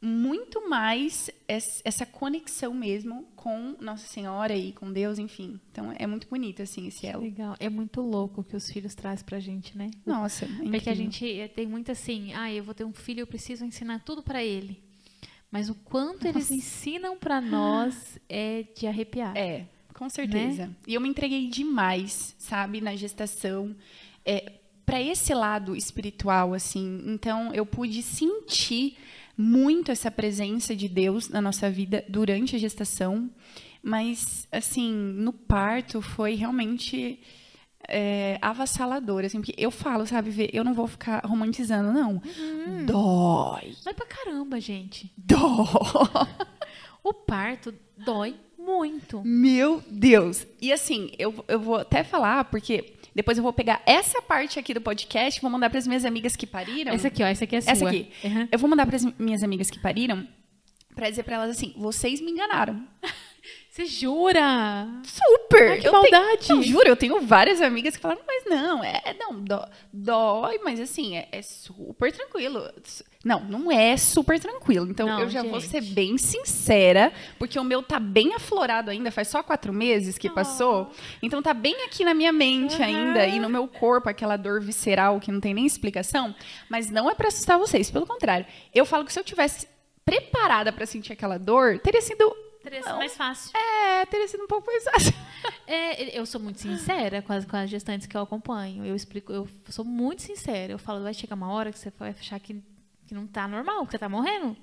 muito 0.00 0.68
mais 0.68 1.30
es- 1.48 1.80
essa 1.84 2.04
conexão 2.04 2.72
mesmo 2.74 3.26
com 3.34 3.74
Nossa 3.80 4.06
Senhora 4.06 4.54
e 4.54 4.72
com 4.72 4.92
Deus, 4.92 5.18
enfim. 5.18 5.58
Então 5.72 5.92
é 5.98 6.06
muito 6.06 6.28
bonito 6.28 6.62
assim 6.62 6.86
esse 6.86 7.06
elo. 7.06 7.22
Legal. 7.22 7.56
É 7.58 7.68
muito 7.70 8.02
louco 8.02 8.42
o 8.42 8.44
que 8.44 8.54
os 8.54 8.70
filhos 8.70 8.94
trazem 8.94 9.24
pra 9.24 9.40
gente, 9.40 9.76
né? 9.76 9.90
Nossa, 10.04 10.44
é 10.44 10.70
Porque 10.70 10.90
a 10.90 10.94
gente 10.94 11.26
eh, 11.40 11.48
tem 11.48 11.66
muito 11.66 11.90
assim, 11.90 12.32
ah, 12.34 12.52
eu 12.52 12.62
vou 12.62 12.74
ter 12.74 12.84
um 12.84 12.92
filho, 12.92 13.20
eu 13.20 13.26
preciso 13.26 13.64
ensinar 13.64 14.00
tudo 14.04 14.22
pra 14.22 14.44
ele. 14.44 14.84
Mas 15.56 15.70
o 15.70 15.74
quanto 15.74 16.26
eles 16.26 16.50
ensinam 16.50 17.16
pra 17.16 17.40
nós 17.40 18.18
é 18.28 18.62
de 18.76 18.86
arrepiar. 18.86 19.34
É, 19.34 19.64
com 19.94 20.06
certeza. 20.06 20.70
E 20.86 20.92
eu 20.92 21.00
me 21.00 21.08
entreguei 21.08 21.48
demais, 21.48 22.36
sabe, 22.38 22.82
na 22.82 22.94
gestação, 22.94 23.74
é, 24.22 24.52
para 24.84 25.00
esse 25.00 25.32
lado 25.32 25.74
espiritual, 25.74 26.52
assim. 26.52 27.02
Então, 27.06 27.54
eu 27.54 27.64
pude 27.64 28.02
sentir 28.02 28.98
muito 29.34 29.90
essa 29.90 30.10
presença 30.10 30.76
de 30.76 30.90
Deus 30.90 31.30
na 31.30 31.40
nossa 31.40 31.70
vida 31.70 32.04
durante 32.06 32.54
a 32.54 32.58
gestação, 32.58 33.30
mas 33.82 34.46
assim, 34.52 34.92
no 34.92 35.32
parto 35.32 36.02
foi 36.02 36.34
realmente 36.34 37.18
é, 37.88 38.38
avassalador, 38.40 39.24
assim, 39.24 39.40
porque 39.40 39.54
eu 39.56 39.70
falo, 39.70 40.06
sabe, 40.06 40.30
Vê, 40.30 40.50
eu 40.52 40.64
não 40.64 40.74
vou 40.74 40.86
ficar 40.86 41.24
romantizando, 41.24 41.92
não. 41.92 42.20
Dói. 42.84 43.74
Dói 43.84 43.94
pra 43.94 44.06
caramba, 44.06 44.60
gente. 44.60 45.12
Dói. 45.16 45.66
O 47.02 47.12
parto 47.12 47.72
dói 47.96 48.34
muito. 48.58 49.22
Meu 49.24 49.80
Deus. 49.88 50.44
E 50.60 50.72
assim, 50.72 51.12
eu, 51.18 51.44
eu 51.46 51.60
vou 51.60 51.76
até 51.76 52.02
falar, 52.02 52.44
porque 52.46 52.94
depois 53.14 53.38
eu 53.38 53.44
vou 53.44 53.52
pegar 53.52 53.80
essa 53.86 54.20
parte 54.20 54.58
aqui 54.58 54.74
do 54.74 54.80
podcast, 54.80 55.40
vou 55.40 55.48
mandar 55.48 55.70
para 55.70 55.78
as 55.78 55.86
minhas 55.86 56.04
amigas 56.04 56.34
que 56.34 56.46
pariram. 56.46 56.92
Essa 56.92 57.08
aqui, 57.08 57.22
ó, 57.22 57.26
essa 57.26 57.44
aqui 57.44 57.56
é 57.56 57.60
sua. 57.60 57.72
Essa 57.72 57.88
aqui. 57.88 58.10
Uhum. 58.24 58.48
Eu 58.50 58.58
vou 58.58 58.68
mandar 58.68 58.84
para 58.86 58.96
as 58.96 59.04
minhas 59.18 59.42
amigas 59.42 59.70
que 59.70 59.78
pariram 59.78 60.26
para 60.96 61.08
dizer 61.08 61.22
para 61.22 61.36
elas 61.36 61.50
assim: 61.50 61.72
vocês 61.76 62.20
me 62.20 62.32
enganaram. 62.32 62.84
Você 63.76 63.84
jura? 63.84 64.88
Super! 65.04 65.72
Ai, 65.72 65.80
que 65.80 65.86
eu 65.86 65.92
maldade. 65.92 66.46
Tenho, 66.46 66.56
não, 66.56 66.62
juro, 66.62 66.88
eu 66.88 66.96
tenho 66.96 67.20
várias 67.20 67.60
amigas 67.60 67.94
que 67.94 68.00
falaram, 68.00 68.22
mas 68.26 68.42
não, 68.46 68.82
é, 68.82 69.14
não, 69.20 69.38
dó, 69.38 69.68
dói, 69.92 70.58
mas 70.64 70.80
assim, 70.80 71.14
é, 71.14 71.28
é, 71.30 71.42
super 71.42 72.10
tranquilo. 72.10 72.72
Não, 73.22 73.40
não 73.44 73.70
é 73.70 73.94
super 73.98 74.40
tranquilo. 74.40 74.88
Então, 74.88 75.06
Não, 75.06 75.20
eu 75.20 75.28
já 75.28 75.42
gente. 75.42 75.50
vou 75.50 75.60
ser 75.60 75.82
bem 75.82 76.16
sincera, 76.16 77.12
porque 77.38 77.58
o 77.58 77.64
meu 77.64 77.82
tá 77.82 78.00
bem 78.00 78.32
aflorado 78.32 78.90
ainda, 78.90 79.10
faz 79.10 79.28
só 79.28 79.42
quatro 79.42 79.74
meses 79.74 80.16
que 80.16 80.30
passou. 80.30 80.90
Então, 81.22 81.42
tá 81.42 81.52
bem 81.52 81.84
aqui 81.84 82.02
na 82.02 82.14
minha 82.14 82.32
mente 82.32 82.76
Aham. 82.76 82.84
ainda, 82.86 83.26
e 83.26 83.38
no 83.38 83.50
meu 83.50 83.68
corpo, 83.68 84.08
aquela 84.08 84.38
dor 84.38 84.62
visceral 84.62 85.20
que 85.20 85.30
não 85.30 85.38
tem 85.38 85.52
nem 85.52 85.66
explicação. 85.66 86.34
Mas 86.70 86.88
não 86.90 87.10
é 87.10 87.14
pra 87.14 87.28
assustar 87.28 87.58
vocês, 87.58 87.90
pelo 87.90 88.06
contrário. 88.06 88.46
Eu 88.74 88.86
falo 88.86 89.04
que 89.04 89.12
se 89.12 89.20
eu 89.20 89.24
tivesse 89.24 89.68
preparada 90.02 90.72
pra 90.72 90.86
sentir 90.86 91.12
aquela 91.12 91.36
dor, 91.36 91.78
teria 91.80 92.00
sido 92.00 92.45
Teria 92.66 92.82
sido 92.82 92.96
mais 92.96 93.16
fácil. 93.16 93.56
é, 93.56 94.06
teria 94.06 94.26
sido 94.26 94.42
um 94.44 94.46
pouco 94.48 94.66
mais 94.66 94.84
fácil. 94.84 95.12
É, 95.68 96.16
eu 96.18 96.24
sou 96.26 96.40
muito 96.40 96.60
sincera 96.60 97.20
com 97.22 97.32
as, 97.32 97.44
com 97.44 97.56
as 97.56 97.68
gestantes 97.68 98.06
que 98.06 98.16
eu 98.16 98.20
acompanho. 98.20 98.84
Eu 98.84 98.94
explico, 98.94 99.32
eu 99.32 99.48
sou 99.68 99.84
muito 99.84 100.22
sincera. 100.22 100.72
Eu 100.72 100.78
falo, 100.78 101.02
vai 101.02 101.12
chegar 101.12 101.34
uma 101.34 101.50
hora 101.50 101.72
que 101.72 101.78
você 101.78 101.92
vai 101.98 102.10
achar 102.10 102.38
que, 102.38 102.62
que 103.06 103.14
não 103.14 103.26
tá 103.26 103.48
normal, 103.48 103.84
que 103.84 103.92
você 103.92 103.98
tá 103.98 104.08
morrendo. 104.08 104.56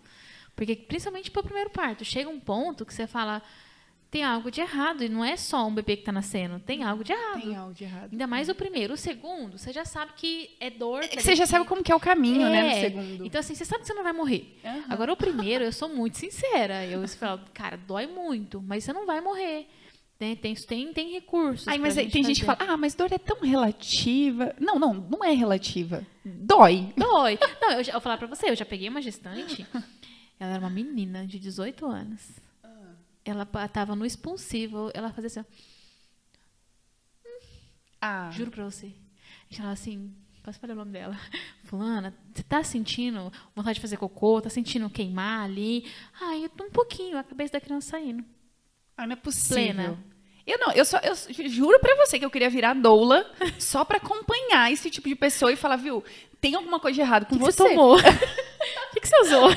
Porque, 0.56 0.76
principalmente 0.76 1.30
pro 1.30 1.44
primeiro 1.44 1.70
parto, 1.70 2.06
chega 2.06 2.30
um 2.30 2.40
ponto 2.40 2.86
que 2.86 2.94
você 2.94 3.06
fala, 3.06 3.42
tem 4.14 4.24
algo 4.24 4.52
de 4.52 4.62
errado. 4.62 5.04
E 5.04 5.10
não 5.10 5.26
é 5.26 5.36
só 5.36 5.66
um 5.66 5.74
bebê 5.74 5.98
que 5.98 6.04
tá 6.04 6.12
nascendo, 6.12 6.60
tem 6.60 6.84
algo 6.84 7.04
de 7.04 7.12
errado. 7.12 7.42
Tem 7.42 7.56
algo 7.56 7.74
de 7.74 7.84
errado. 7.84 8.10
Ainda 8.12 8.28
mais 8.28 8.48
o 8.48 8.54
primeiro. 8.54 8.94
O 8.94 8.98
segundo, 8.98 9.58
você 9.58 9.74
já 9.74 9.84
sabe 9.86 10.12
que 10.16 10.52
é 10.60 10.70
dor. 10.70 11.04
É 11.04 11.08
que 11.08 11.20
você 11.20 11.36
já 11.36 11.48
sabe 11.48 11.66
como 11.66 11.82
que 11.82 11.92
é 11.92 11.96
o 11.96 12.00
caminho, 12.00 12.48
né, 12.48 12.62
no 12.62 12.70
É. 12.70 12.80
segundo. 12.80 13.26
Então, 13.26 13.40
assim, 13.40 13.56
você 13.56 13.66
sabe 13.66 13.82
que 13.82 13.88
você 13.88 13.94
não 13.96 14.04
vai 14.04 14.14
morrer. 14.14 14.56
Aham. 14.64 14.84
Agora, 14.88 15.12
o 15.14 15.18
primeiro, 15.18 15.64
eu 15.64 15.72
sou 15.72 15.90
muito 15.90 16.20
sincera. 16.20 16.86
Eu 16.86 17.08
falo, 17.18 17.42
cara, 17.56 17.76
dói 17.76 18.06
muito, 18.06 18.62
mas 18.62 18.84
você 18.84 18.94
não 18.94 19.08
vai 19.08 19.20
morrer. 19.20 19.68
Tem, 20.20 20.36
tem, 20.36 20.94
tem, 20.94 21.12
recursos. 21.12 21.68
Ai, 21.68 21.80
mas 21.80 21.96
tem 21.96 22.08
gente 22.24 22.40
que 22.42 22.46
fazer. 22.46 22.60
fala, 22.60 22.74
ah, 22.74 22.78
mas 22.78 22.94
dor 22.94 23.12
é 23.12 23.18
tão 23.18 23.40
relativa. 23.42 24.56
Não, 24.60 24.78
não, 24.78 24.94
não 24.94 25.24
é 25.26 25.32
relativa. 25.32 26.06
Dói. 26.24 26.94
Dói. 26.96 27.40
Não, 27.60 27.72
eu, 27.72 27.84
já, 27.84 27.90
eu 27.90 27.94
vou 27.94 28.02
falar 28.02 28.18
pra 28.18 28.28
você, 28.28 28.52
eu 28.52 28.56
já 28.56 28.64
peguei 28.64 28.88
uma 28.90 29.02
gestante. 29.02 29.66
Ela 30.40 30.52
era 30.52 30.60
uma 30.60 30.70
menina 30.70 31.26
de 31.26 31.40
18 31.40 31.86
anos. 31.88 32.22
Ela 33.26 33.46
pa- 33.46 33.68
tava 33.68 33.96
no 33.96 34.06
expulsivo. 34.06 34.92
Ela 34.94 35.12
fazia 35.12 35.28
assim, 35.28 35.46
Ah, 38.02 38.30
juro 38.32 38.52
pra 38.52 38.66
você. 38.66 38.88
A 38.88 38.90
gente 39.50 39.58
falava 39.58 39.74
assim, 39.74 40.14
posso 40.44 40.60
falar 40.60 40.74
o 40.74 40.78
nome 40.78 40.92
dela? 40.92 41.18
Fulana, 41.64 42.14
você 42.34 42.44
tá 42.44 42.64
sentindo 42.64 43.32
vontade 43.56 43.76
de 43.76 43.82
fazer 43.82 43.98
cocô? 43.98 44.42
Tá 44.42 44.50
sentindo 44.50 44.90
queimar 44.90 45.46
ali? 45.46 45.90
Ai, 46.22 46.44
eu 46.46 46.50
tô 46.50 46.66
um 46.66 46.72
pouquinho, 46.72 47.18
a 47.18 47.24
cabeça 47.24 47.54
da 47.54 47.62
criança 47.62 47.92
saindo. 47.92 48.24
ah, 48.98 49.06
não 49.08 49.14
é 49.14 49.16
possível. 49.16 49.56
Plena. 49.56 50.04
Eu 50.46 50.58
não, 50.60 50.74
eu 50.74 50.84
só, 50.84 50.98
eu 51.00 51.16
juro 51.50 51.80
pra 51.80 51.96
você 52.06 52.20
que 52.20 52.26
eu 52.26 52.30
queria 52.30 52.50
virar 52.50 52.74
doula 52.74 53.26
só 53.58 53.86
pra 53.86 53.96
acompanhar 53.98 54.70
esse 54.74 54.90
tipo 54.90 55.08
de 55.08 55.16
pessoa 55.16 55.54
e 55.54 55.56
falar, 55.56 55.78
viu, 55.78 56.04
tem 56.42 56.56
alguma 56.56 56.82
coisa 56.82 56.96
de 56.96 57.00
errado 57.02 57.26
com 57.26 57.36
que 57.38 57.42
você. 57.42 57.54
você 57.64 57.70
tomou? 57.70 57.96
O 58.94 58.96
que, 58.96 59.00
que 59.02 59.08
você 59.08 59.20
usou? 59.22 59.50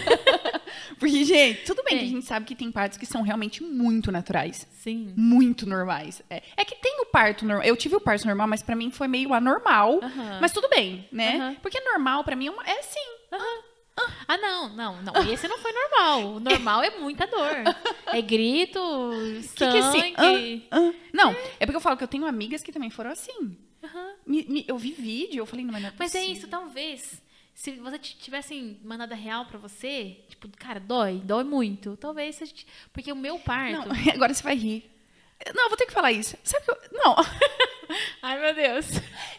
Porque, 0.98 1.24
gente, 1.24 1.64
tudo 1.64 1.82
bem 1.84 1.94
que 1.94 2.00
Tem. 2.00 2.08
a 2.08 2.10
gente 2.14 2.26
sabe 2.26 2.46
que 2.46 2.54
tem 2.54 2.72
partos 2.72 2.96
que 2.96 3.04
são 3.04 3.20
realmente 3.22 3.62
muito 3.62 4.10
naturais. 4.10 4.66
Sim. 4.72 5.12
Muito 5.16 5.66
normais. 5.66 6.22
É, 6.30 6.42
é 6.56 6.64
que 6.64 6.74
tem 6.76 7.00
o 7.02 7.06
parto 7.06 7.44
normal. 7.44 7.66
Eu 7.66 7.76
tive 7.76 7.96
o 7.96 8.00
parto 8.00 8.26
normal, 8.26 8.46
mas 8.48 8.62
pra 8.62 8.74
mim 8.74 8.90
foi 8.90 9.06
meio 9.08 9.34
anormal. 9.34 10.00
Aham. 10.02 10.38
Mas 10.40 10.52
tudo 10.52 10.68
bem, 10.70 11.06
né? 11.12 11.36
Aham. 11.36 11.54
Porque 11.60 11.78
normal 11.80 12.24
pra 12.24 12.34
mim 12.34 12.46
é, 12.46 12.50
uma- 12.50 12.64
é 12.64 12.78
assim. 12.80 13.00
Ah, 14.28 14.36
não, 14.36 14.68
não, 14.74 15.02
não. 15.02 15.14
Esse 15.32 15.48
não 15.48 15.58
foi 15.58 15.72
normal. 15.72 16.34
O 16.36 16.40
normal 16.40 16.82
é 16.82 16.90
muita 16.98 17.26
dor. 17.26 17.50
É 18.06 18.20
grito, 18.22 18.78
Que 19.54 19.66
que 19.70 19.76
é 19.76 19.78
assim? 19.80 20.14
sangue. 20.16 20.66
Ah, 20.70 20.92
Não, 21.12 21.30
é 21.58 21.64
porque 21.66 21.76
eu 21.76 21.80
falo 21.80 21.96
que 21.96 22.04
eu 22.04 22.08
tenho 22.08 22.26
amigas 22.26 22.62
que 22.62 22.72
também 22.72 22.90
foram 22.90 23.10
assim. 23.10 23.56
Me- 24.26 24.44
me- 24.48 24.64
eu 24.66 24.76
vi 24.76 24.92
vídeo, 24.92 25.38
eu 25.40 25.46
falei, 25.46 25.64
não, 25.64 25.72
mas 25.72 25.82
não 25.82 25.88
é 25.90 25.92
Mas 25.98 26.14
é 26.14 26.24
isso, 26.24 26.48
talvez. 26.48 27.22
Se 27.56 27.72
você 27.72 27.98
tivessem 27.98 28.78
mandado 28.84 29.12
a 29.12 29.16
real 29.16 29.46
pra 29.46 29.58
você, 29.58 30.18
tipo, 30.28 30.46
cara, 30.58 30.78
dói, 30.78 31.22
dói 31.25 31.42
muito. 31.42 31.96
Talvez 31.96 32.40
a 32.42 32.44
gente. 32.44 32.66
Porque 32.92 33.10
o 33.10 33.16
meu 33.16 33.38
parto. 33.38 33.88
Não, 33.88 33.96
agora 34.12 34.34
você 34.34 34.42
vai 34.42 34.54
rir. 34.54 34.90
Não, 35.54 35.64
eu 35.64 35.68
vou 35.70 35.76
ter 35.78 35.86
que 35.86 35.92
falar 35.92 36.12
isso. 36.12 36.36
Sabe 36.44 36.66
que 36.66 36.70
eu... 36.70 36.76
Não, 36.92 37.16
Ai, 38.22 38.38
meu 38.38 38.54
Deus. 38.54 38.86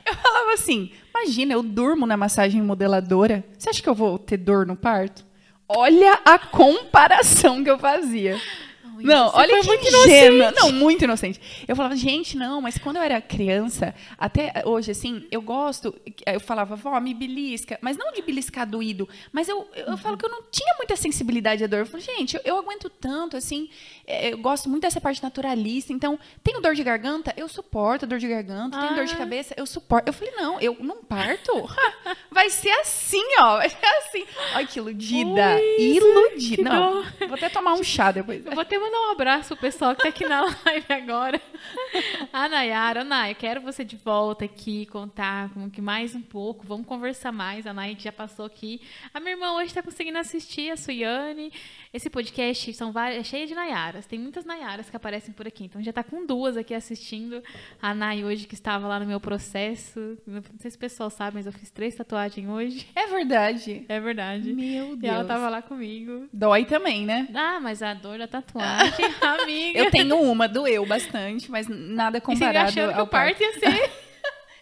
eu 0.03 0.15
falava 0.15 0.53
assim, 0.53 0.91
imagina, 1.11 1.53
eu 1.53 1.61
durmo 1.61 2.07
na 2.07 2.17
massagem 2.17 2.59
modeladora. 2.59 3.45
Você 3.55 3.69
acha 3.69 3.83
que 3.83 3.89
eu 3.89 3.95
vou 3.95 4.17
ter 4.17 4.37
dor 4.37 4.65
no 4.65 4.75
parto? 4.75 5.23
Olha 5.69 6.19
a 6.25 6.39
comparação 6.39 7.63
que 7.63 7.69
eu 7.69 7.77
fazia. 7.77 8.41
Não, 9.05 9.29
você 9.31 9.37
olha 9.37 9.63
foi 9.63 9.77
que 9.77 9.89
muito 9.91 10.07
ingênua. 10.07 10.37
inocente. 10.49 10.55
Não, 10.61 10.71
muito 10.71 11.03
inocente. 11.03 11.41
Eu 11.67 11.75
falava, 11.75 11.95
gente, 11.95 12.37
não, 12.37 12.61
mas 12.61 12.77
quando 12.77 12.97
eu 12.97 13.01
era 13.03 13.19
criança, 13.21 13.93
até 14.17 14.63
hoje, 14.65 14.91
assim, 14.91 15.27
eu 15.31 15.41
gosto. 15.41 15.93
Eu 16.25 16.39
falava, 16.39 16.75
vó, 16.75 16.99
me 16.99 17.13
belisca. 17.13 17.77
Mas 17.81 17.97
não 17.97 18.11
de 18.13 18.21
beliscar 18.21 18.67
doído. 18.67 19.07
Mas 19.31 19.47
eu, 19.49 19.67
eu 19.75 19.87
Uhum. 19.89 19.97
falo 19.97 20.17
que 20.17 20.25
eu 20.25 20.29
não 20.29 20.43
tinha 20.51 20.73
muita 20.77 20.95
sensibilidade 20.95 21.63
à 21.63 21.67
dor. 21.67 21.79
Eu 21.79 21.85
falei, 21.85 22.05
gente, 22.05 22.35
eu, 22.35 22.41
eu 22.45 22.57
aguento 22.57 22.89
tanto, 22.89 23.37
assim. 23.37 23.69
é, 24.05 24.31
Eu 24.33 24.37
gosto 24.37 24.69
muito 24.69 24.81
dessa 24.83 24.99
parte 25.01 25.21
naturalista. 25.23 25.91
Então, 25.93 26.19
tenho 26.43 26.61
dor 26.61 26.75
de 26.75 26.83
garganta, 26.83 27.33
eu 27.37 27.47
suporto 27.47 28.05
a 28.05 28.07
dor 28.07 28.19
de 28.19 28.27
garganta. 28.27 28.79
Tenho 28.79 28.95
dor 28.95 29.05
de 29.05 29.13
Ah. 29.13 29.17
cabeça, 29.17 29.53
eu 29.57 29.65
suporto. 29.65 30.07
Eu 30.09 30.13
falei, 30.13 30.33
não, 30.35 30.59
eu 30.59 30.75
não 30.79 31.03
parto. 31.03 31.51
Vai 32.31 32.49
ser 32.49 32.69
assim, 32.71 33.23
ó. 33.39 33.57
Vai 33.57 33.69
ser 33.69 33.85
assim. 33.85 34.25
Olha 34.55 34.67
que 34.67 34.79
iludida. 34.79 35.55
Ui, 35.55 35.81
iludida. 35.81 36.55
que 36.55 36.61
Não, 36.63 37.03
vou 37.27 37.35
até 37.35 37.49
tomar 37.49 37.73
um 37.73 37.83
chá 37.83 38.11
depois. 38.11 38.45
Eu 38.45 38.51
vou 38.51 38.61
até 38.61 38.77
mandar 38.87 39.09
um 39.09 39.11
abraço 39.11 39.49
pro 39.49 39.57
pessoal 39.57 39.95
que 39.95 40.03
tá 40.03 40.09
aqui 40.09 40.25
na 40.25 40.41
live 40.65 40.85
agora. 40.93 41.41
A 42.31 42.47
Nayara, 42.47 43.03
Nay, 43.03 43.31
eu 43.31 43.35
quero 43.35 43.61
você 43.61 43.83
de 43.83 43.97
volta 43.97 44.45
aqui, 44.45 44.85
contar 44.85 45.49
como 45.53 45.69
que 45.69 45.81
mais 45.81 46.15
um 46.15 46.21
pouco. 46.21 46.65
Vamos 46.65 46.87
conversar 46.87 47.33
mais. 47.33 47.67
A 47.67 47.73
Nay 47.73 47.97
já 47.99 48.11
passou 48.11 48.45
aqui. 48.45 48.81
A 49.13 49.19
minha 49.19 49.33
irmã 49.33 49.53
hoje 49.53 49.73
tá 49.73 49.83
conseguindo 49.83 50.17
assistir, 50.17 50.71
a 50.71 50.77
Suiane. 50.77 51.51
Esse 51.97 52.11
podcast 52.11 52.71
são 52.75 52.91
várias, 52.91 53.21
é 53.21 53.23
cheio 53.23 53.47
de 53.47 53.55
Nayaras. 53.55 54.05
Tem 54.05 54.19
muitas 54.19 54.45
Nayaras 54.45 54.87
que 54.87 54.95
aparecem 54.95 55.33
por 55.33 55.47
aqui. 55.47 55.63
Então 55.65 55.81
já 55.81 55.91
tá 55.91 56.03
com 56.03 56.27
duas 56.27 56.55
aqui 56.55 56.75
assistindo. 56.75 57.41
A 57.81 57.91
Nay 57.91 58.23
hoje 58.23 58.45
que 58.45 58.53
estava 58.53 58.87
lá 58.87 58.99
no 58.99 59.05
meu 59.07 59.19
processo. 59.19 60.15
Não 60.27 60.43
sei 60.59 60.69
se 60.69 60.77
o 60.77 60.79
pessoal 60.79 61.09
sabe, 61.09 61.37
mas 61.37 61.47
eu 61.47 61.51
fiz 61.51 61.71
três 61.71 61.95
tatuagens 61.95 62.47
hoje. 62.47 62.87
É 62.93 63.07
verdade. 63.07 63.83
É 63.89 63.99
verdade. 63.99 64.53
Meu 64.53 64.93
E 64.93 64.95
Deus. 64.95 65.11
ela 65.11 65.25
tava 65.25 65.49
lá 65.49 65.59
comigo. 65.63 66.27
Dói 66.31 66.65
também, 66.65 67.03
né? 67.03 67.27
Ah, 67.33 67.59
mas 67.59 67.81
a 67.81 67.95
dor 67.95 68.19
da 68.19 68.27
tatuagem, 68.27 69.03
amiga. 69.41 69.79
Eu 69.79 69.89
tenho 69.89 70.21
uma, 70.21 70.47
doeu 70.47 70.85
bastante, 70.85 71.49
mas 71.49 71.67
nada 71.67 72.19
E 72.19 72.21
você 72.21 72.25
comparado 72.27 72.69
achando 72.69 72.93
que 72.93 73.01
o 73.01 73.07
parto 73.07 73.41
ia 73.41 73.53
ser. 73.53 74.06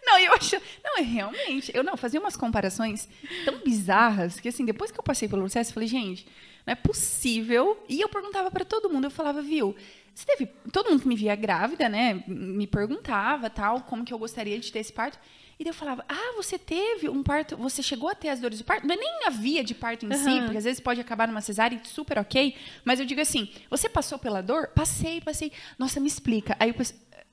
Não, 0.06 0.20
eu 0.20 0.34
acho. 0.34 0.56
Não, 0.84 0.98
é 0.98 1.02
realmente. 1.02 1.72
Eu 1.74 1.84
não 1.84 1.98
fazia 1.98 2.20
umas 2.20 2.38
comparações 2.38 3.10
tão 3.44 3.58
bizarras 3.60 4.40
que, 4.40 4.48
assim, 4.48 4.66
depois 4.66 4.92
que 4.92 5.00
eu 5.00 5.04
passei 5.04 5.28
pelo 5.28 5.42
processo, 5.42 5.72
eu 5.72 5.74
falei, 5.74 5.90
gente, 5.90 6.28
não 6.66 6.72
é 6.72 6.76
possível. 6.76 7.84
E 7.90 8.02
eu 8.02 8.10
perguntava 8.10 8.52
pra 8.52 8.64
todo 8.64 8.90
mundo, 8.90 9.06
eu 9.06 9.12
falava, 9.12 9.42
viu, 9.42 9.76
você 10.14 10.26
teve. 10.26 10.46
Todo 10.72 10.90
mundo 10.90 11.02
que 11.02 11.08
me 11.08 11.16
via 11.16 11.36
grávida, 11.36 11.90
né, 11.90 12.24
me 12.28 12.68
perguntava 12.68 13.50
tal, 13.50 13.82
como 13.82 14.06
que 14.06 14.14
eu 14.14 14.18
gostaria 14.18 14.60
de 14.60 14.72
ter 14.72 14.80
esse 14.80 14.94
parto. 14.94 15.20
E 15.58 15.64
daí 15.64 15.70
eu 15.70 15.74
falava, 15.74 16.04
ah, 16.10 16.34
você 16.36 16.60
teve 16.60 17.08
um 17.08 17.24
parto, 17.24 17.56
você 17.56 17.82
chegou 17.82 18.10
a 18.10 18.16
ter 18.16 18.28
as 18.28 18.42
dores 18.42 18.60
do 18.60 18.66
parto? 18.66 18.86
Não 18.86 18.94
é 18.94 18.98
nem 18.98 19.26
a 19.26 19.30
via 19.30 19.64
de 19.64 19.74
parto 19.74 20.06
em 20.06 20.12
si, 20.12 20.28
Aham. 20.28 20.44
porque 20.44 20.58
às 20.58 20.66
vezes 20.66 20.82
pode 20.82 21.00
acabar 21.00 21.28
numa 21.28 21.40
cesárea 21.40 21.80
e 21.82 21.88
super 21.88 22.18
ok. 22.20 22.56
Mas 22.84 23.00
eu 23.00 23.06
digo 23.06 23.22
assim, 23.22 23.50
você 23.70 23.88
passou 23.88 24.20
pela 24.20 24.42
dor? 24.42 24.68
Passei, 24.76 25.22
passei. 25.22 25.52
Nossa, 25.80 26.00
me 26.00 26.08
explica. 26.08 26.58
Aí, 26.60 26.70
eu 26.70 26.76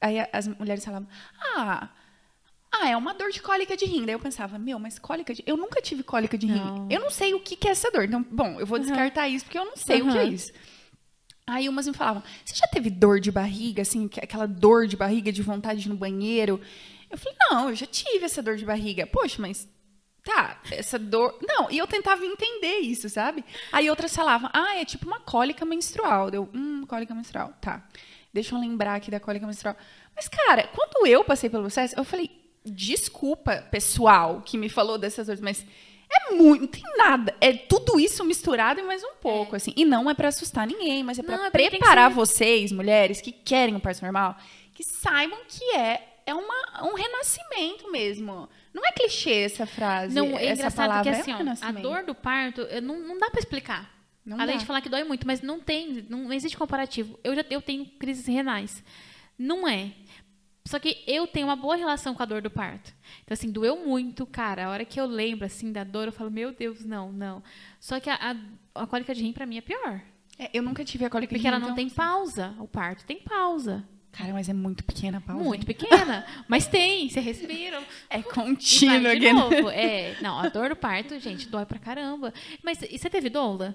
aí 0.00 0.16
as 0.32 0.46
mulheres 0.46 0.84
falavam, 0.84 1.08
ah. 1.56 1.88
Ah, 2.74 2.88
é 2.88 2.96
uma 2.96 3.12
dor 3.12 3.30
de 3.30 3.40
cólica 3.42 3.76
de 3.76 3.84
rim. 3.84 4.06
Daí 4.06 4.14
eu 4.14 4.18
pensava, 4.18 4.58
meu, 4.58 4.78
mas 4.78 4.98
cólica 4.98 5.34
de. 5.34 5.42
Eu 5.46 5.56
nunca 5.56 5.80
tive 5.82 6.02
cólica 6.02 6.38
de 6.38 6.46
rim. 6.46 6.54
Não. 6.54 6.88
Eu 6.90 7.00
não 7.00 7.10
sei 7.10 7.34
o 7.34 7.40
que, 7.40 7.54
que 7.54 7.68
é 7.68 7.72
essa 7.72 7.90
dor. 7.90 8.04
Então, 8.04 8.22
bom, 8.30 8.58
eu 8.58 8.66
vou 8.66 8.78
descartar 8.78 9.28
isso 9.28 9.44
porque 9.44 9.58
eu 9.58 9.64
não 9.66 9.76
sei 9.76 10.00
o 10.02 10.10
que 10.10 10.18
é 10.18 10.24
isso. 10.24 10.52
Aí 11.46 11.68
umas 11.68 11.86
me 11.86 11.92
falavam, 11.92 12.22
você 12.44 12.54
já 12.54 12.66
teve 12.68 12.88
dor 12.88 13.20
de 13.20 13.30
barriga, 13.30 13.82
assim, 13.82 14.06
que- 14.08 14.20
aquela 14.20 14.46
dor 14.46 14.86
de 14.86 14.96
barriga, 14.96 15.30
de 15.32 15.42
vontade 15.42 15.88
no 15.88 15.96
banheiro? 15.96 16.60
Eu 17.10 17.18
falei, 17.18 17.36
não, 17.50 17.68
eu 17.70 17.74
já 17.76 17.84
tive 17.86 18.24
essa 18.24 18.40
dor 18.42 18.56
de 18.56 18.64
barriga. 18.64 19.06
Poxa, 19.06 19.42
mas 19.42 19.68
tá, 20.24 20.58
essa 20.70 20.98
dor. 20.98 21.36
Não, 21.46 21.70
e 21.70 21.76
eu 21.76 21.86
tentava 21.86 22.24
entender 22.24 22.78
isso, 22.78 23.08
sabe? 23.10 23.44
Aí 23.70 23.90
outras 23.90 24.14
falavam, 24.14 24.48
ah, 24.52 24.76
é 24.76 24.84
tipo 24.84 25.04
uma 25.06 25.20
cólica 25.20 25.64
menstrual. 25.66 26.30
Deu, 26.30 26.48
hum, 26.54 26.86
cólica 26.86 27.14
menstrual, 27.14 27.52
tá. 27.60 27.86
Deixa 28.32 28.54
eu 28.54 28.60
lembrar 28.60 28.94
aqui 28.94 29.10
da 29.10 29.20
cólica 29.20 29.46
menstrual. 29.46 29.76
Mas, 30.16 30.28
cara, 30.28 30.68
quando 30.68 31.06
eu 31.06 31.22
passei 31.22 31.50
pelo 31.50 31.64
processo, 31.64 31.94
eu 31.98 32.04
falei, 32.04 32.30
desculpa, 32.64 33.56
pessoal, 33.70 34.42
que 34.42 34.56
me 34.56 34.68
falou 34.68 34.98
dessas 34.98 35.26
dores, 35.26 35.40
mas 35.40 35.64
é 36.10 36.34
muito, 36.34 36.60
não 36.62 36.68
tem 36.68 36.82
nada. 36.96 37.34
É 37.40 37.52
tudo 37.52 37.98
isso 37.98 38.24
misturado 38.24 38.80
e 38.80 38.82
mais 38.82 39.02
um 39.02 39.14
pouco, 39.20 39.54
é. 39.54 39.56
assim. 39.56 39.72
E 39.76 39.84
não 39.84 40.10
é 40.10 40.14
para 40.14 40.28
assustar 40.28 40.66
ninguém, 40.66 41.02
mas 41.02 41.18
é 41.18 41.22
para 41.22 41.46
é 41.46 41.50
preparar 41.50 42.10
ser... 42.10 42.14
vocês, 42.14 42.72
mulheres, 42.72 43.20
que 43.20 43.32
querem 43.32 43.74
um 43.74 43.80
parto 43.80 44.02
normal, 44.02 44.36
que 44.74 44.84
saibam 44.84 45.38
que 45.48 45.64
é 45.76 46.08
é 46.24 46.34
uma, 46.34 46.84
um 46.84 46.94
renascimento 46.94 47.90
mesmo. 47.90 48.48
Não 48.72 48.86
é 48.86 48.92
clichê 48.92 49.42
essa 49.42 49.66
frase. 49.66 50.14
Não, 50.14 50.38
é 50.38 50.46
essa 50.46 50.52
engraçado 50.52 50.88
palavra, 50.88 51.12
que 51.12 51.20
assim, 51.20 51.32
é 51.32 51.36
um 51.36 51.48
ó, 51.48 51.54
a 51.60 51.72
dor 51.72 52.04
do 52.04 52.14
parto, 52.14 52.66
não, 52.82 53.00
não 53.00 53.18
dá 53.18 53.30
para 53.30 53.40
explicar. 53.40 53.90
Não 54.24 54.40
Além 54.40 54.54
dá. 54.54 54.60
de 54.60 54.66
falar 54.66 54.80
que 54.80 54.88
dói 54.88 55.02
muito, 55.02 55.26
mas 55.26 55.42
não 55.42 55.58
tem, 55.58 56.06
não 56.08 56.32
existe 56.32 56.56
comparativo. 56.56 57.18
Eu 57.24 57.34
já 57.34 57.44
eu 57.50 57.60
tenho 57.60 57.84
crises 57.98 58.26
renais. 58.26 58.82
Não 59.36 59.66
é. 59.66 59.90
Só 60.64 60.78
que 60.78 61.02
eu 61.06 61.26
tenho 61.26 61.48
uma 61.48 61.56
boa 61.56 61.74
relação 61.74 62.14
com 62.14 62.22
a 62.22 62.26
dor 62.26 62.40
do 62.40 62.50
parto. 62.50 62.94
Então, 63.24 63.34
assim, 63.34 63.50
doeu 63.50 63.84
muito, 63.84 64.24
cara. 64.24 64.66
A 64.66 64.70
hora 64.70 64.84
que 64.84 65.00
eu 65.00 65.06
lembro, 65.06 65.44
assim, 65.44 65.72
da 65.72 65.82
dor, 65.82 66.06
eu 66.06 66.12
falo, 66.12 66.30
meu 66.30 66.52
Deus, 66.52 66.84
não, 66.84 67.12
não. 67.12 67.42
Só 67.80 67.98
que 67.98 68.08
a, 68.08 68.14
a, 68.74 68.82
a 68.82 68.86
cólica 68.86 69.14
de 69.14 69.22
rim, 69.22 69.32
pra 69.32 69.44
mim, 69.44 69.58
é 69.58 69.60
pior. 69.60 70.00
É, 70.38 70.50
eu 70.54 70.62
nunca 70.62 70.84
tive 70.84 71.04
a 71.04 71.10
cólica 71.10 71.34
de 71.34 71.38
rim. 71.38 71.42
Porque 71.42 71.48
ela 71.48 71.58
não 71.58 71.72
então... 71.72 71.76
tem 71.76 71.90
pausa. 71.90 72.54
O 72.58 72.68
parto 72.68 73.04
tem 73.04 73.20
pausa. 73.20 73.84
Cara, 74.12 74.32
mas 74.32 74.48
é 74.48 74.52
muito 74.52 74.84
pequena 74.84 75.18
a 75.18 75.20
pausa. 75.20 75.42
Muito 75.42 75.62
hein? 75.62 75.66
pequena. 75.74 76.26
mas 76.46 76.66
tem, 76.66 77.08
você 77.08 77.18
respira. 77.18 77.82
É 78.08 78.22
contínuo. 78.22 79.12
E 79.12 79.18
de 79.18 79.32
novo. 79.32 79.70
É, 79.70 80.16
não, 80.20 80.38
a 80.38 80.48
dor 80.48 80.68
do 80.68 80.76
parto, 80.76 81.18
gente, 81.18 81.48
dói 81.48 81.64
pra 81.64 81.78
caramba. 81.78 82.32
Mas 82.62 82.78
você 82.78 83.08
teve 83.10 83.30
doula? 83.30 83.74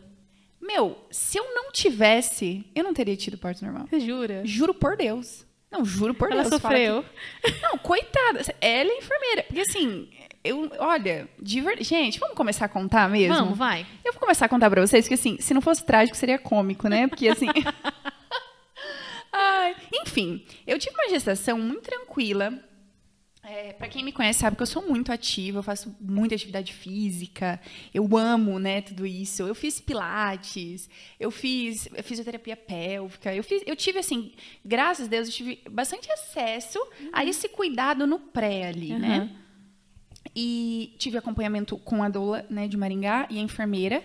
Meu, 0.61 0.97
se 1.09 1.37
eu 1.37 1.53
não 1.53 1.71
tivesse, 1.71 2.65
eu 2.75 2.83
não 2.83 2.93
teria 2.93 3.15
tido 3.15 3.37
parto 3.37 3.63
normal. 3.63 3.87
Você 3.87 3.99
jura? 3.99 4.41
Juro 4.45 4.73
por 4.73 4.95
Deus. 4.95 5.46
Não, 5.71 5.83
juro 5.83 6.13
por 6.13 6.31
Ela 6.31 6.43
Deus. 6.43 6.53
Ela 6.53 6.61
sofreu. 6.61 7.05
Que... 7.43 7.61
Não, 7.61 7.77
coitada. 7.77 8.41
Ela 8.61 8.89
é 8.89 8.97
enfermeira. 8.97 9.43
Porque 9.43 9.61
assim, 9.61 10.09
eu, 10.43 10.71
olha, 10.79 11.27
de 11.39 11.61
ver... 11.61 11.83
gente, 11.83 12.19
vamos 12.19 12.35
começar 12.35 12.65
a 12.65 12.69
contar 12.69 13.09
mesmo? 13.09 13.35
Vamos, 13.35 13.57
vai. 13.57 13.85
Eu 14.03 14.13
vou 14.13 14.19
começar 14.19 14.45
a 14.45 14.49
contar 14.49 14.69
pra 14.69 14.85
vocês, 14.85 15.05
porque 15.05 15.15
assim, 15.15 15.37
se 15.39 15.53
não 15.53 15.61
fosse 15.61 15.85
trágico, 15.85 16.15
seria 16.15 16.37
cômico, 16.37 16.87
né? 16.87 17.07
Porque 17.07 17.27
assim. 17.27 17.47
Ai, 19.31 19.75
enfim, 19.93 20.43
eu 20.65 20.79
tive 20.79 20.95
uma 20.95 21.09
gestação 21.09 21.59
muito 21.59 21.81
tranquila. 21.81 22.53
É, 23.49 23.71
para 23.71 23.87
quem 23.87 24.03
me 24.03 24.11
conhece 24.11 24.39
sabe 24.39 24.57
que 24.57 24.61
eu 24.61 24.67
sou 24.67 24.85
muito 24.85 25.09
ativa, 25.09 25.59
eu 25.59 25.63
faço 25.63 25.95
muita 26.01 26.35
atividade 26.35 26.73
física, 26.73 27.57
eu 27.93 28.17
amo, 28.17 28.59
né, 28.59 28.81
tudo 28.81 29.07
isso. 29.07 29.41
Eu 29.43 29.55
fiz 29.55 29.79
pilates, 29.79 30.89
eu 31.17 31.31
fiz 31.31 31.87
fisioterapia 32.03 32.57
pélvica, 32.57 33.33
eu 33.33 33.41
fiz, 33.41 33.63
eu 33.65 33.73
tive 33.73 33.99
assim, 33.99 34.33
graças 34.65 35.05
a 35.07 35.09
Deus, 35.09 35.29
eu 35.29 35.33
tive 35.33 35.61
bastante 35.71 36.11
acesso 36.11 36.77
uhum. 36.99 37.09
a 37.13 37.23
esse 37.23 37.47
cuidado 37.47 38.05
no 38.05 38.19
pré 38.19 38.67
ali, 38.67 38.91
uhum. 38.91 38.99
né? 38.99 39.29
E 40.35 40.93
tive 40.97 41.17
acompanhamento 41.17 41.77
com 41.77 42.03
a 42.03 42.09
doula, 42.09 42.45
né, 42.49 42.67
de 42.67 42.75
Maringá 42.75 43.27
e 43.29 43.37
a 43.37 43.41
enfermeira. 43.41 44.03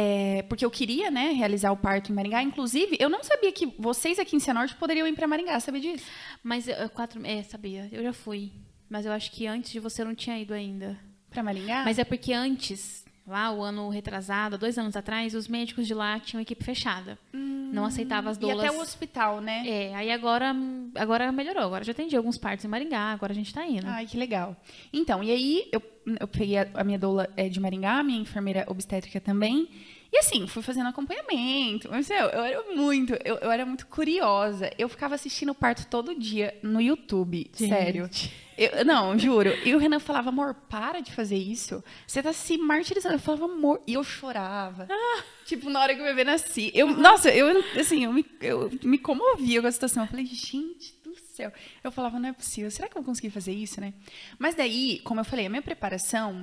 É, 0.00 0.42
porque 0.42 0.64
eu 0.64 0.70
queria, 0.70 1.10
né, 1.10 1.32
realizar 1.32 1.72
o 1.72 1.76
parto 1.76 2.12
em 2.12 2.14
Maringá. 2.14 2.40
Inclusive, 2.40 2.96
eu 3.00 3.08
não 3.08 3.24
sabia 3.24 3.50
que 3.50 3.66
vocês 3.76 4.16
aqui 4.20 4.36
em 4.36 4.38
Cianorte 4.38 4.76
poderiam 4.76 5.08
ir 5.08 5.12
para 5.12 5.26
Maringá, 5.26 5.58
sabia 5.58 5.80
disso? 5.80 6.04
Mas 6.40 6.68
uh, 6.68 6.88
quatro, 6.94 7.20
é, 7.26 7.42
sabia. 7.42 7.88
Eu 7.90 8.04
já 8.04 8.12
fui, 8.12 8.52
mas 8.88 9.04
eu 9.04 9.10
acho 9.10 9.32
que 9.32 9.44
antes 9.48 9.72
de 9.72 9.80
você 9.80 10.04
não 10.04 10.14
tinha 10.14 10.38
ido 10.38 10.54
ainda. 10.54 10.96
Para 11.28 11.42
Maringá? 11.42 11.82
Mas 11.84 11.98
é 11.98 12.04
porque 12.04 12.32
antes, 12.32 13.04
lá 13.28 13.52
o 13.52 13.62
ano 13.62 13.88
retrasado, 13.88 14.56
dois 14.58 14.78
anos 14.78 14.96
atrás, 14.96 15.34
os 15.34 15.46
médicos 15.46 15.86
de 15.86 15.94
lá 15.94 16.18
tinham 16.18 16.40
equipe 16.40 16.64
fechada. 16.64 17.18
Hum, 17.32 17.70
não 17.72 17.84
aceitava 17.84 18.30
as 18.30 18.38
doulas. 18.38 18.64
E 18.64 18.66
até 18.66 18.76
o 18.76 18.80
hospital, 18.80 19.40
né? 19.40 19.62
É, 19.66 19.94
aí 19.94 20.10
agora, 20.10 20.54
agora 20.94 21.30
melhorou. 21.30 21.64
Agora 21.64 21.84
já 21.84 21.92
atendi 21.92 22.16
alguns 22.16 22.38
partos 22.38 22.64
em 22.64 22.68
Maringá, 22.68 23.12
agora 23.12 23.32
a 23.32 23.36
gente 23.36 23.48
está 23.48 23.66
indo. 23.66 23.86
Ai, 23.86 24.06
que 24.06 24.16
legal. 24.16 24.56
Então, 24.92 25.22
e 25.22 25.30
aí 25.30 25.68
eu, 25.70 25.82
eu 26.18 26.26
peguei 26.26 26.58
a, 26.58 26.68
a 26.74 26.82
minha 26.82 26.98
doula 26.98 27.28
é, 27.36 27.48
de 27.48 27.60
Maringá, 27.60 28.02
minha 28.02 28.20
enfermeira 28.20 28.64
obstétrica 28.68 29.20
também. 29.20 29.68
E 30.10 30.18
assim, 30.18 30.46
fui 30.46 30.62
fazendo 30.62 30.88
acompanhamento. 30.88 31.88
Mas, 31.90 32.08
eu, 32.08 32.16
eu 32.16 32.42
era 32.42 32.74
muito, 32.74 33.12
eu, 33.24 33.36
eu, 33.36 33.50
era 33.50 33.66
muito 33.66 33.86
curiosa. 33.86 34.70
Eu 34.78 34.88
ficava 34.88 35.14
assistindo 35.14 35.50
o 35.50 35.54
parto 35.54 35.86
todo 35.86 36.14
dia 36.14 36.58
no 36.62 36.80
YouTube, 36.80 37.50
Gente. 37.54 37.68
sério. 37.68 38.10
Eu, 38.56 38.84
não, 38.84 39.16
juro. 39.18 39.50
E 39.64 39.74
o 39.74 39.78
Renan 39.78 40.00
falava, 40.00 40.30
amor, 40.30 40.54
para 40.68 41.00
de 41.00 41.12
fazer 41.12 41.36
isso. 41.36 41.84
Você 42.06 42.22
tá 42.22 42.32
se 42.32 42.56
martirizando. 42.58 43.14
Eu 43.14 43.20
falava, 43.20 43.44
amor. 43.44 43.80
E 43.86 43.94
eu 43.94 44.02
chorava. 44.02 44.88
Ah. 44.90 45.22
Tipo, 45.44 45.70
na 45.70 45.80
hora 45.80 45.94
que 45.94 46.02
o 46.02 46.04
bebê 46.04 46.24
nascia. 46.24 46.70
Eu, 46.74 46.88
nossa, 46.88 47.30
eu, 47.30 47.64
assim, 47.80 48.04
eu 48.04 48.12
me, 48.12 48.26
eu 48.42 48.70
me 48.82 48.98
comovia 48.98 49.62
com 49.62 49.66
a 49.66 49.72
situação. 49.72 50.02
Eu 50.02 50.08
falei, 50.08 50.26
gente 50.26 50.94
do 51.02 51.16
céu. 51.16 51.50
Eu 51.82 51.90
falava, 51.90 52.18
não 52.18 52.28
é 52.28 52.32
possível. 52.32 52.70
Será 52.70 52.86
que 52.86 52.98
eu 52.98 53.00
vou 53.00 53.10
conseguir 53.10 53.30
fazer 53.30 53.52
isso, 53.52 53.80
né? 53.80 53.94
Mas 54.38 54.54
daí, 54.54 55.00
como 55.04 55.20
eu 55.20 55.24
falei, 55.24 55.46
a 55.46 55.48
minha 55.48 55.62
preparação 55.62 56.42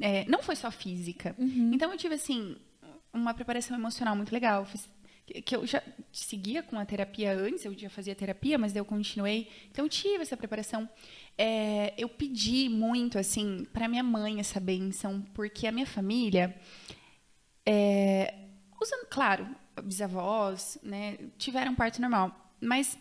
é, 0.00 0.24
não 0.26 0.42
foi 0.42 0.56
só 0.56 0.70
física. 0.70 1.34
Uhum. 1.36 1.72
Então, 1.74 1.90
eu 1.92 1.98
tive, 1.98 2.14
assim, 2.14 2.56
uma 3.12 3.34
preparação 3.34 3.76
emocional 3.76 4.16
muito 4.16 4.32
legal. 4.32 4.64
Fiz, 4.64 4.88
que 5.44 5.54
eu 5.54 5.66
já 5.66 5.82
seguia 6.12 6.62
com 6.62 6.78
a 6.78 6.84
terapia 6.84 7.32
antes, 7.32 7.64
eu 7.64 7.76
já 7.76 7.88
fazia 7.88 8.14
terapia, 8.14 8.58
mas 8.58 8.74
eu 8.74 8.84
continuei. 8.84 9.48
Então, 9.70 9.84
eu 9.84 9.88
tive 9.88 10.22
essa 10.22 10.36
preparação. 10.36 10.88
É, 11.38 11.94
eu 11.96 12.08
pedi 12.08 12.68
muito, 12.68 13.18
assim, 13.18 13.66
para 13.72 13.88
minha 13.88 14.02
mãe 14.02 14.40
essa 14.40 14.58
benção, 14.58 15.22
porque 15.34 15.66
a 15.66 15.72
minha 15.72 15.86
família, 15.86 16.54
é, 17.64 18.34
usando, 18.80 19.06
claro, 19.08 19.48
bisavós, 19.82 20.78
né, 20.82 21.16
tiveram 21.38 21.74
parto 21.74 22.00
normal, 22.00 22.52
mas 22.60 22.98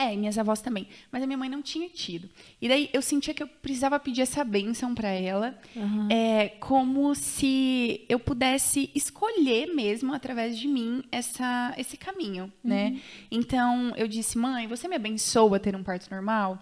é, 0.00 0.16
minhas 0.16 0.38
avós 0.38 0.60
também. 0.60 0.88
Mas 1.12 1.22
a 1.22 1.26
minha 1.26 1.36
mãe 1.36 1.48
não 1.48 1.60
tinha 1.60 1.88
tido. 1.88 2.28
E 2.60 2.68
daí 2.68 2.88
eu 2.92 3.02
sentia 3.02 3.34
que 3.34 3.42
eu 3.42 3.46
precisava 3.46 3.98
pedir 4.00 4.22
essa 4.22 4.42
bênção 4.42 4.94
para 4.94 5.08
ela, 5.08 5.58
uhum. 5.76 6.08
é, 6.10 6.48
como 6.60 7.14
se 7.14 8.04
eu 8.08 8.18
pudesse 8.18 8.90
escolher 8.94 9.66
mesmo, 9.74 10.14
através 10.14 10.58
de 10.58 10.66
mim, 10.66 11.04
essa, 11.12 11.74
esse 11.76 11.96
caminho, 11.96 12.52
né? 12.62 12.86
uhum. 12.86 12.94
né? 12.94 13.00
Então 13.30 13.92
eu 13.96 14.08
disse, 14.08 14.38
mãe, 14.38 14.66
você 14.66 14.88
me 14.88 14.96
abençoa 14.96 15.60
ter 15.60 15.76
um 15.76 15.82
parto 15.82 16.10
normal? 16.10 16.58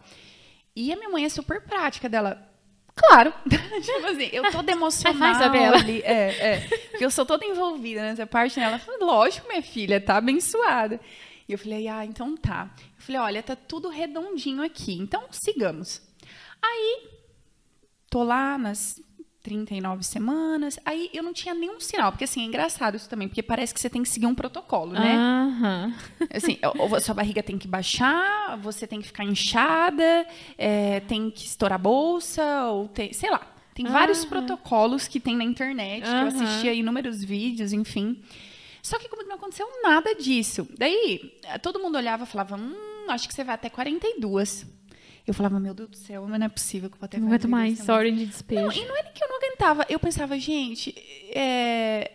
E 0.74 0.92
a 0.92 0.96
minha 0.96 1.08
mãe 1.08 1.24
é 1.24 1.28
super 1.28 1.60
prática 1.62 2.08
dela. 2.08 2.48
Claro. 2.94 3.32
tipo 3.46 4.06
assim, 4.06 4.28
eu 4.32 4.50
toda 4.50 4.70
emocional 4.72 5.74
ali. 5.74 6.02
É, 6.02 6.54
é. 6.54 6.68
Porque 6.90 7.04
eu 7.04 7.10
sou 7.10 7.24
toda 7.24 7.44
envolvida 7.44 8.00
nessa 8.02 8.26
parte, 8.26 8.58
né? 8.58 8.66
Ela 8.66 8.78
falou, 8.78 9.06
lógico, 9.06 9.48
minha 9.48 9.62
filha, 9.62 10.00
tá 10.00 10.16
abençoada. 10.16 11.00
E 11.48 11.52
eu 11.52 11.58
falei, 11.58 11.88
ah, 11.88 12.04
então 12.04 12.36
tá. 12.36 12.70
Eu 12.76 13.02
falei, 13.02 13.20
olha, 13.20 13.42
tá 13.42 13.56
tudo 13.56 13.88
redondinho 13.88 14.62
aqui, 14.62 14.92
então 14.98 15.24
sigamos. 15.30 16.02
Aí, 16.62 17.08
tô 18.10 18.22
lá 18.22 18.58
nas 18.58 19.00
39 19.42 20.02
semanas, 20.02 20.78
aí 20.84 21.08
eu 21.14 21.22
não 21.22 21.32
tinha 21.32 21.54
nenhum 21.54 21.80
sinal, 21.80 22.12
porque 22.12 22.24
assim, 22.24 22.42
é 22.42 22.44
engraçado 22.44 22.96
isso 22.96 23.08
também, 23.08 23.28
porque 23.28 23.42
parece 23.42 23.72
que 23.72 23.80
você 23.80 23.88
tem 23.88 24.02
que 24.02 24.08
seguir 24.10 24.26
um 24.26 24.34
protocolo, 24.34 24.92
né? 24.92 25.16
Uhum. 25.16 25.94
Assim, 26.34 26.58
ou 26.78 27.00
sua 27.00 27.14
barriga 27.14 27.42
tem 27.42 27.56
que 27.56 27.66
baixar, 27.66 28.58
você 28.58 28.86
tem 28.86 29.00
que 29.00 29.06
ficar 29.06 29.24
inchada, 29.24 30.26
é, 30.58 31.00
tem 31.00 31.30
que 31.30 31.46
estourar 31.46 31.76
a 31.76 31.82
bolsa, 31.82 32.66
ou 32.66 32.88
tem, 32.88 33.10
sei 33.14 33.30
lá. 33.30 33.40
Tem 33.72 33.86
uhum. 33.86 33.92
vários 33.92 34.24
protocolos 34.24 35.08
que 35.08 35.18
tem 35.18 35.36
na 35.36 35.44
internet, 35.44 36.04
uhum. 36.04 36.10
que 36.10 36.36
eu 36.36 36.42
assisti 36.42 36.68
inúmeros 36.68 37.24
vídeos, 37.24 37.72
enfim. 37.72 38.20
Só 38.82 38.98
que 38.98 39.08
comigo 39.08 39.28
não 39.28 39.36
aconteceu 39.36 39.66
nada 39.82 40.14
disso. 40.14 40.68
Daí, 40.76 41.38
todo 41.62 41.80
mundo 41.80 41.96
olhava 41.96 42.24
e 42.24 42.26
falava, 42.26 42.56
hum, 42.56 43.06
acho 43.08 43.28
que 43.28 43.34
você 43.34 43.44
vai 43.44 43.54
até 43.54 43.68
42. 43.68 44.66
Eu 45.26 45.34
falava, 45.34 45.60
meu 45.60 45.74
Deus 45.74 45.90
do 45.90 45.96
céu, 45.96 46.26
mas 46.26 46.38
não 46.38 46.46
é 46.46 46.48
possível 46.48 46.88
que 46.88 46.96
eu 46.96 47.00
vou 47.00 47.06
até 47.06 47.18
42. 47.18 47.20
Não 47.20 47.36
aguento 47.36 47.50
mais, 47.50 47.84
sorry 47.84 48.12
de 48.12 48.24
despejo. 48.24 48.62
Não, 48.62 48.72
e 48.72 48.86
não 48.86 48.96
era 48.96 49.10
que 49.10 49.22
eu 49.22 49.28
não 49.28 49.36
aguentava. 49.36 49.86
Eu 49.88 50.00
pensava, 50.00 50.38
gente, 50.38 50.94
é... 51.34 52.10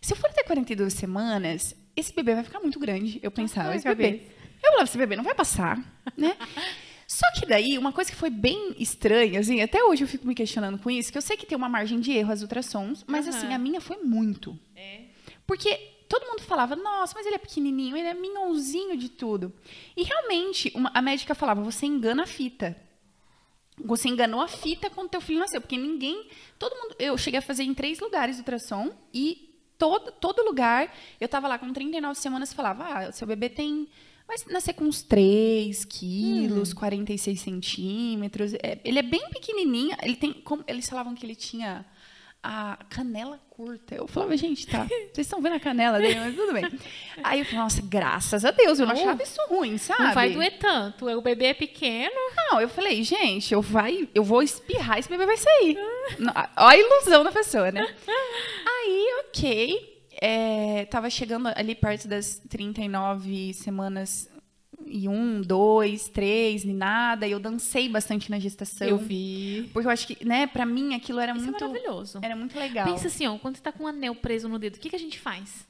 se 0.00 0.12
eu 0.12 0.16
for 0.16 0.28
até 0.30 0.42
42 0.42 0.92
semanas, 0.92 1.76
esse 1.96 2.12
bebê 2.12 2.34
vai 2.34 2.42
ficar 2.42 2.58
muito 2.58 2.78
grande. 2.80 3.20
Eu 3.22 3.30
pensava, 3.30 3.74
esse 3.76 3.86
bebê. 3.86 4.22
Eu 4.62 4.70
falava, 4.70 4.84
esse 4.84 4.98
bebê 4.98 5.16
não 5.16 5.24
vai 5.24 5.34
passar, 5.34 5.78
né? 6.16 6.36
Só 7.06 7.26
que 7.32 7.44
daí, 7.44 7.76
uma 7.76 7.92
coisa 7.92 8.08
que 8.08 8.16
foi 8.16 8.30
bem 8.30 8.74
estranha, 8.78 9.40
assim, 9.40 9.60
até 9.60 9.82
hoje 9.82 10.04
eu 10.04 10.08
fico 10.08 10.24
me 10.24 10.32
questionando 10.32 10.78
com 10.78 10.88
isso, 10.88 11.10
que 11.10 11.18
eu 11.18 11.22
sei 11.22 11.36
que 11.36 11.44
tem 11.44 11.58
uma 11.58 11.68
margem 11.68 11.98
de 11.98 12.12
erro 12.12 12.32
as 12.32 12.40
ultrassons, 12.40 13.04
mas 13.04 13.26
uhum. 13.26 13.30
assim, 13.32 13.52
a 13.52 13.58
minha 13.58 13.80
foi 13.80 13.96
muito. 13.96 14.56
É. 14.76 15.09
Porque 15.50 15.76
todo 16.08 16.28
mundo 16.28 16.42
falava, 16.42 16.76
nossa, 16.76 17.12
mas 17.16 17.26
ele 17.26 17.34
é 17.34 17.38
pequenininho, 17.38 17.96
ele 17.96 18.06
é 18.06 18.14
minhãozinho 18.14 18.96
de 18.96 19.08
tudo. 19.08 19.52
E 19.96 20.04
realmente, 20.04 20.70
uma, 20.76 20.92
a 20.94 21.02
médica 21.02 21.34
falava, 21.34 21.60
você 21.60 21.86
engana 21.86 22.22
a 22.22 22.26
fita. 22.26 22.76
Você 23.84 24.08
enganou 24.08 24.40
a 24.40 24.46
fita 24.46 24.88
quando 24.88 25.08
teu 25.08 25.20
filho 25.20 25.40
nasceu, 25.40 25.60
porque 25.60 25.76
ninguém, 25.76 26.24
todo 26.56 26.76
mundo, 26.76 26.94
eu 27.00 27.18
cheguei 27.18 27.38
a 27.40 27.42
fazer 27.42 27.64
em 27.64 27.74
três 27.74 27.98
lugares 27.98 28.38
ultrassom 28.38 28.92
e 29.12 29.52
todo, 29.76 30.12
todo 30.12 30.44
lugar, 30.44 30.96
eu 31.20 31.26
estava 31.26 31.48
lá 31.48 31.58
com 31.58 31.72
39 31.72 32.14
semanas 32.14 32.52
e 32.52 32.54
falava, 32.54 32.84
ah, 32.84 33.10
seu 33.10 33.26
bebê 33.26 33.48
tem 33.48 33.88
vai 34.28 34.36
nascer 34.52 34.74
com 34.74 34.84
uns 34.84 35.02
3 35.02 35.84
quilos, 35.84 36.70
hum. 36.70 36.76
46 36.76 37.40
centímetros. 37.40 38.54
É, 38.54 38.78
ele 38.84 39.00
é 39.00 39.02
bem 39.02 39.28
pequenininho. 39.30 39.96
Ele 40.00 40.14
tem, 40.14 40.32
como, 40.32 40.62
eles 40.68 40.88
falavam 40.88 41.12
que 41.12 41.26
ele 41.26 41.34
tinha 41.34 41.84
a 42.42 42.78
canela 42.88 43.38
curta. 43.50 43.94
Eu 43.94 44.06
falava, 44.06 44.36
gente, 44.36 44.66
tá, 44.66 44.84
vocês 44.84 45.26
estão 45.26 45.42
vendo 45.42 45.56
a 45.56 45.60
canela 45.60 45.98
dele, 45.98 46.20
mas 46.20 46.34
tudo 46.34 46.52
bem. 46.52 46.64
Aí 47.22 47.40
eu 47.40 47.44
falei, 47.44 47.60
nossa, 47.60 47.82
graças 47.82 48.44
a 48.44 48.50
Deus, 48.50 48.78
eu 48.78 48.86
não, 48.86 48.94
achava 48.94 49.22
isso 49.22 49.40
ruim, 49.48 49.76
sabe? 49.76 50.02
Não 50.02 50.14
vai 50.14 50.30
doer 50.30 50.58
tanto, 50.58 51.06
o 51.06 51.20
bebê 51.20 51.46
é 51.46 51.54
pequeno. 51.54 52.14
Não, 52.36 52.60
eu 52.60 52.68
falei, 52.68 53.02
gente, 53.02 53.52
eu, 53.52 53.60
vai, 53.60 54.08
eu 54.14 54.24
vou 54.24 54.42
espirrar, 54.42 54.98
esse 54.98 55.08
bebê 55.08 55.26
vai 55.26 55.36
sair. 55.36 55.76
Olha 56.56 56.56
a 56.56 56.76
ilusão 56.78 57.22
da 57.22 57.32
pessoa, 57.32 57.70
né? 57.70 57.86
Aí, 58.66 59.24
ok. 59.26 59.90
É, 60.22 60.84
tava 60.86 61.08
chegando 61.08 61.48
ali 61.54 61.74
perto 61.74 62.06
das 62.06 62.40
39 62.48 63.54
semanas 63.54 64.29
e 64.90 65.08
um, 65.08 65.40
dois, 65.40 66.08
três, 66.08 66.64
e 66.64 66.72
nada. 66.72 67.26
E 67.26 67.32
eu 67.32 67.38
dancei 67.38 67.88
bastante 67.88 68.30
na 68.30 68.38
gestação. 68.38 68.86
Eu 68.86 68.98
vi. 68.98 69.70
Porque 69.72 69.86
eu 69.86 69.90
acho 69.90 70.06
que, 70.06 70.24
né, 70.24 70.46
pra 70.46 70.66
mim 70.66 70.94
aquilo 70.94 71.20
era 71.20 71.32
Isso 71.32 71.44
muito. 71.44 71.64
É 71.64 71.66
maravilhoso. 71.68 72.18
Era 72.22 72.36
muito 72.36 72.58
legal. 72.58 72.86
Pensa 72.86 73.08
assim, 73.08 73.26
ó, 73.26 73.38
quando 73.38 73.56
você 73.56 73.62
tá 73.62 73.72
com 73.72 73.84
um 73.84 73.86
anel 73.86 74.14
preso 74.14 74.48
no 74.48 74.58
dedo, 74.58 74.76
o 74.76 74.78
que, 74.80 74.90
que 74.90 74.96
a 74.96 75.00
gente 75.00 75.18
faz? 75.18 75.68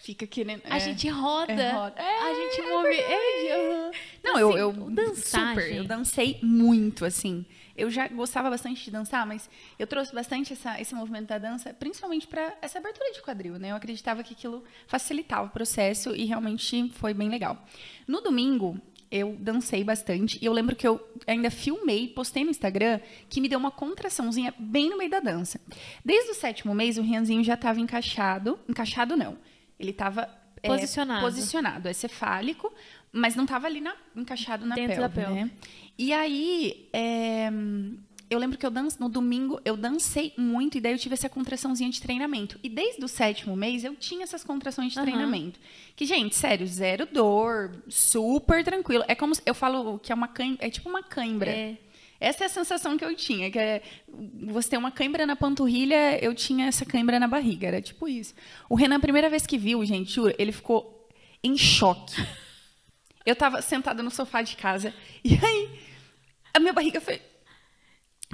Fica 0.00 0.26
querendo. 0.26 0.60
A 0.68 0.76
é, 0.76 0.80
gente 0.80 1.08
roda. 1.08 1.52
É, 1.52 1.72
roda. 1.72 1.94
É, 2.00 2.20
a 2.20 2.34
gente 2.34 2.62
move. 2.68 2.94
É, 2.94 3.90
Não, 4.22 4.38
eu, 4.38 4.58
eu. 4.58 4.72
Dançar, 4.72 5.54
super. 5.54 5.74
Eu 5.74 5.84
dancei 5.84 6.38
muito, 6.42 7.04
assim 7.04 7.46
eu 7.76 7.90
já 7.90 8.08
gostava 8.08 8.50
bastante 8.50 8.84
de 8.84 8.90
dançar, 8.90 9.26
mas 9.26 9.48
eu 9.78 9.86
trouxe 9.86 10.14
bastante 10.14 10.52
essa, 10.52 10.80
esse 10.80 10.94
movimento 10.94 11.26
da 11.26 11.38
dança, 11.38 11.74
principalmente 11.74 12.26
para 12.26 12.56
essa 12.62 12.78
abertura 12.78 13.12
de 13.12 13.22
quadril, 13.22 13.58
né? 13.58 13.72
Eu 13.72 13.76
acreditava 13.76 14.22
que 14.22 14.34
aquilo 14.34 14.64
facilitava 14.86 15.46
o 15.46 15.50
processo 15.50 16.14
e 16.14 16.24
realmente 16.24 16.90
foi 16.94 17.12
bem 17.12 17.28
legal. 17.28 17.64
No 18.06 18.20
domingo, 18.20 18.80
eu 19.10 19.36
dancei 19.38 19.84
bastante 19.84 20.38
e 20.40 20.44
eu 20.44 20.52
lembro 20.52 20.74
que 20.74 20.86
eu 20.86 21.00
ainda 21.26 21.50
filmei, 21.50 22.08
postei 22.08 22.44
no 22.44 22.50
Instagram, 22.50 23.00
que 23.28 23.40
me 23.40 23.48
deu 23.48 23.58
uma 23.58 23.70
contraçãozinha 23.70 24.54
bem 24.58 24.90
no 24.90 24.98
meio 24.98 25.10
da 25.10 25.20
dança. 25.20 25.60
Desde 26.04 26.30
o 26.30 26.34
sétimo 26.34 26.74
mês, 26.74 26.98
o 26.98 27.02
Rianzinho 27.02 27.44
já 27.44 27.54
estava 27.54 27.80
encaixado, 27.80 28.58
encaixado 28.68 29.16
não, 29.16 29.36
ele 29.78 29.90
estava 29.90 30.28
posicionado. 30.62 31.20
É, 31.20 31.30
posicionado, 31.30 31.88
é 31.88 31.92
cefálico, 31.92 32.72
mas 33.12 33.36
não 33.36 33.44
estava 33.44 33.66
ali 33.66 33.80
na, 33.80 33.94
encaixado 34.16 34.66
na 34.66 34.74
Dentro 34.74 34.96
pelve, 34.96 35.14
da 35.14 35.22
pelve. 35.22 35.44
né? 35.44 35.50
E 35.96 36.12
aí, 36.12 36.88
é, 36.92 37.50
eu 38.28 38.38
lembro 38.38 38.58
que 38.58 38.66
eu 38.66 38.70
danço, 38.70 38.96
no 39.00 39.08
domingo 39.08 39.60
eu 39.64 39.76
dancei 39.76 40.32
muito 40.36 40.76
e 40.76 40.80
daí 40.80 40.92
eu 40.92 40.98
tive 40.98 41.14
essa 41.14 41.28
contraçãozinha 41.28 41.90
de 41.90 42.00
treinamento. 42.00 42.58
E 42.62 42.68
desde 42.68 43.04
o 43.04 43.08
sétimo 43.08 43.56
mês 43.56 43.84
eu 43.84 43.94
tinha 43.94 44.24
essas 44.24 44.42
contrações 44.42 44.92
de 44.92 44.98
uhum. 44.98 45.04
treinamento. 45.04 45.60
Que, 45.94 46.04
gente, 46.04 46.34
sério, 46.34 46.66
zero 46.66 47.06
dor, 47.06 47.70
super 47.88 48.64
tranquilo. 48.64 49.04
É 49.06 49.14
como 49.14 49.34
eu 49.44 49.54
falo 49.54 49.98
que 49.98 50.10
é 50.10 50.14
uma 50.14 50.28
cãibra, 50.28 50.66
é 50.66 50.70
tipo 50.70 50.88
uma 50.88 51.02
cãibra. 51.02 51.50
É. 51.50 51.76
Essa 52.20 52.44
é 52.44 52.46
a 52.46 52.50
sensação 52.50 52.96
que 52.96 53.04
eu 53.04 53.14
tinha, 53.14 53.50
que 53.50 53.58
é 53.58 53.82
você 54.46 54.70
tem 54.70 54.78
uma 54.78 54.90
cãibra 54.90 55.26
na 55.26 55.36
panturrilha, 55.36 56.18
eu 56.24 56.34
tinha 56.34 56.66
essa 56.66 56.84
cãibra 56.84 57.20
na 57.20 57.28
barriga, 57.28 57.66
era 57.66 57.82
tipo 57.82 58.08
isso. 58.08 58.34
O 58.68 58.74
Renan, 58.74 58.96
a 58.96 59.00
primeira 59.00 59.28
vez 59.28 59.46
que 59.46 59.58
viu, 59.58 59.84
gente, 59.84 60.12
juro, 60.12 60.34
ele 60.38 60.52
ficou 60.52 61.08
em 61.42 61.56
choque. 61.56 62.14
Eu 63.24 63.34
tava 63.34 63.62
sentada 63.62 64.02
no 64.02 64.10
sofá 64.10 64.42
de 64.42 64.56
casa, 64.56 64.92
e 65.24 65.34
aí 65.42 65.80
a 66.52 66.60
minha 66.60 66.72
barriga 66.72 67.00
foi, 67.00 67.20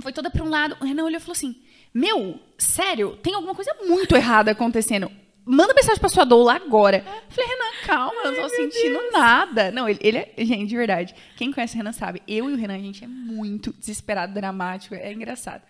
foi 0.03 0.13
toda 0.13 0.31
para 0.31 0.43
um 0.43 0.49
lado. 0.49 0.77
O 0.81 0.85
Renan 0.85 1.05
olhou 1.05 1.19
e 1.19 1.21
falou 1.21 1.33
assim: 1.33 1.57
Meu, 1.95 2.41
sério, 2.59 3.17
tem 3.23 3.35
alguma 3.35 3.55
coisa 3.55 3.75
muito 3.87 4.17
errada 4.17 4.51
acontecendo. 4.51 5.11
Manda 5.45 5.75
mensagem 5.75 5.99
pra 5.99 6.09
sua 6.09 6.25
doula 6.25 6.55
agora. 6.55 6.99
Eu 6.99 7.31
falei, 7.31 7.51
Renan, 7.51 7.87
calma, 7.87 8.21
eu 8.25 8.33
não 8.33 8.43
tô 8.43 8.49
sentindo 8.51 8.99
Deus. 8.99 9.13
nada. 9.13 9.71
Não, 9.71 9.89
ele, 9.89 9.99
ele 10.03 10.19
é. 10.19 10.35
Gente, 10.39 10.69
de 10.69 10.77
verdade. 10.77 11.15
Quem 11.37 11.51
conhece 11.51 11.75
o 11.75 11.79
Renan 11.79 11.93
sabe. 11.93 12.23
Eu 12.29 12.51
e 12.51 12.53
o 12.53 12.57
Renan, 12.57 12.77
a 12.77 12.79
gente 12.79 13.03
é 13.03 13.07
muito 13.07 13.73
desesperado, 13.73 14.35
dramático. 14.35 14.95
É 14.95 15.13
engraçado. 15.13 15.63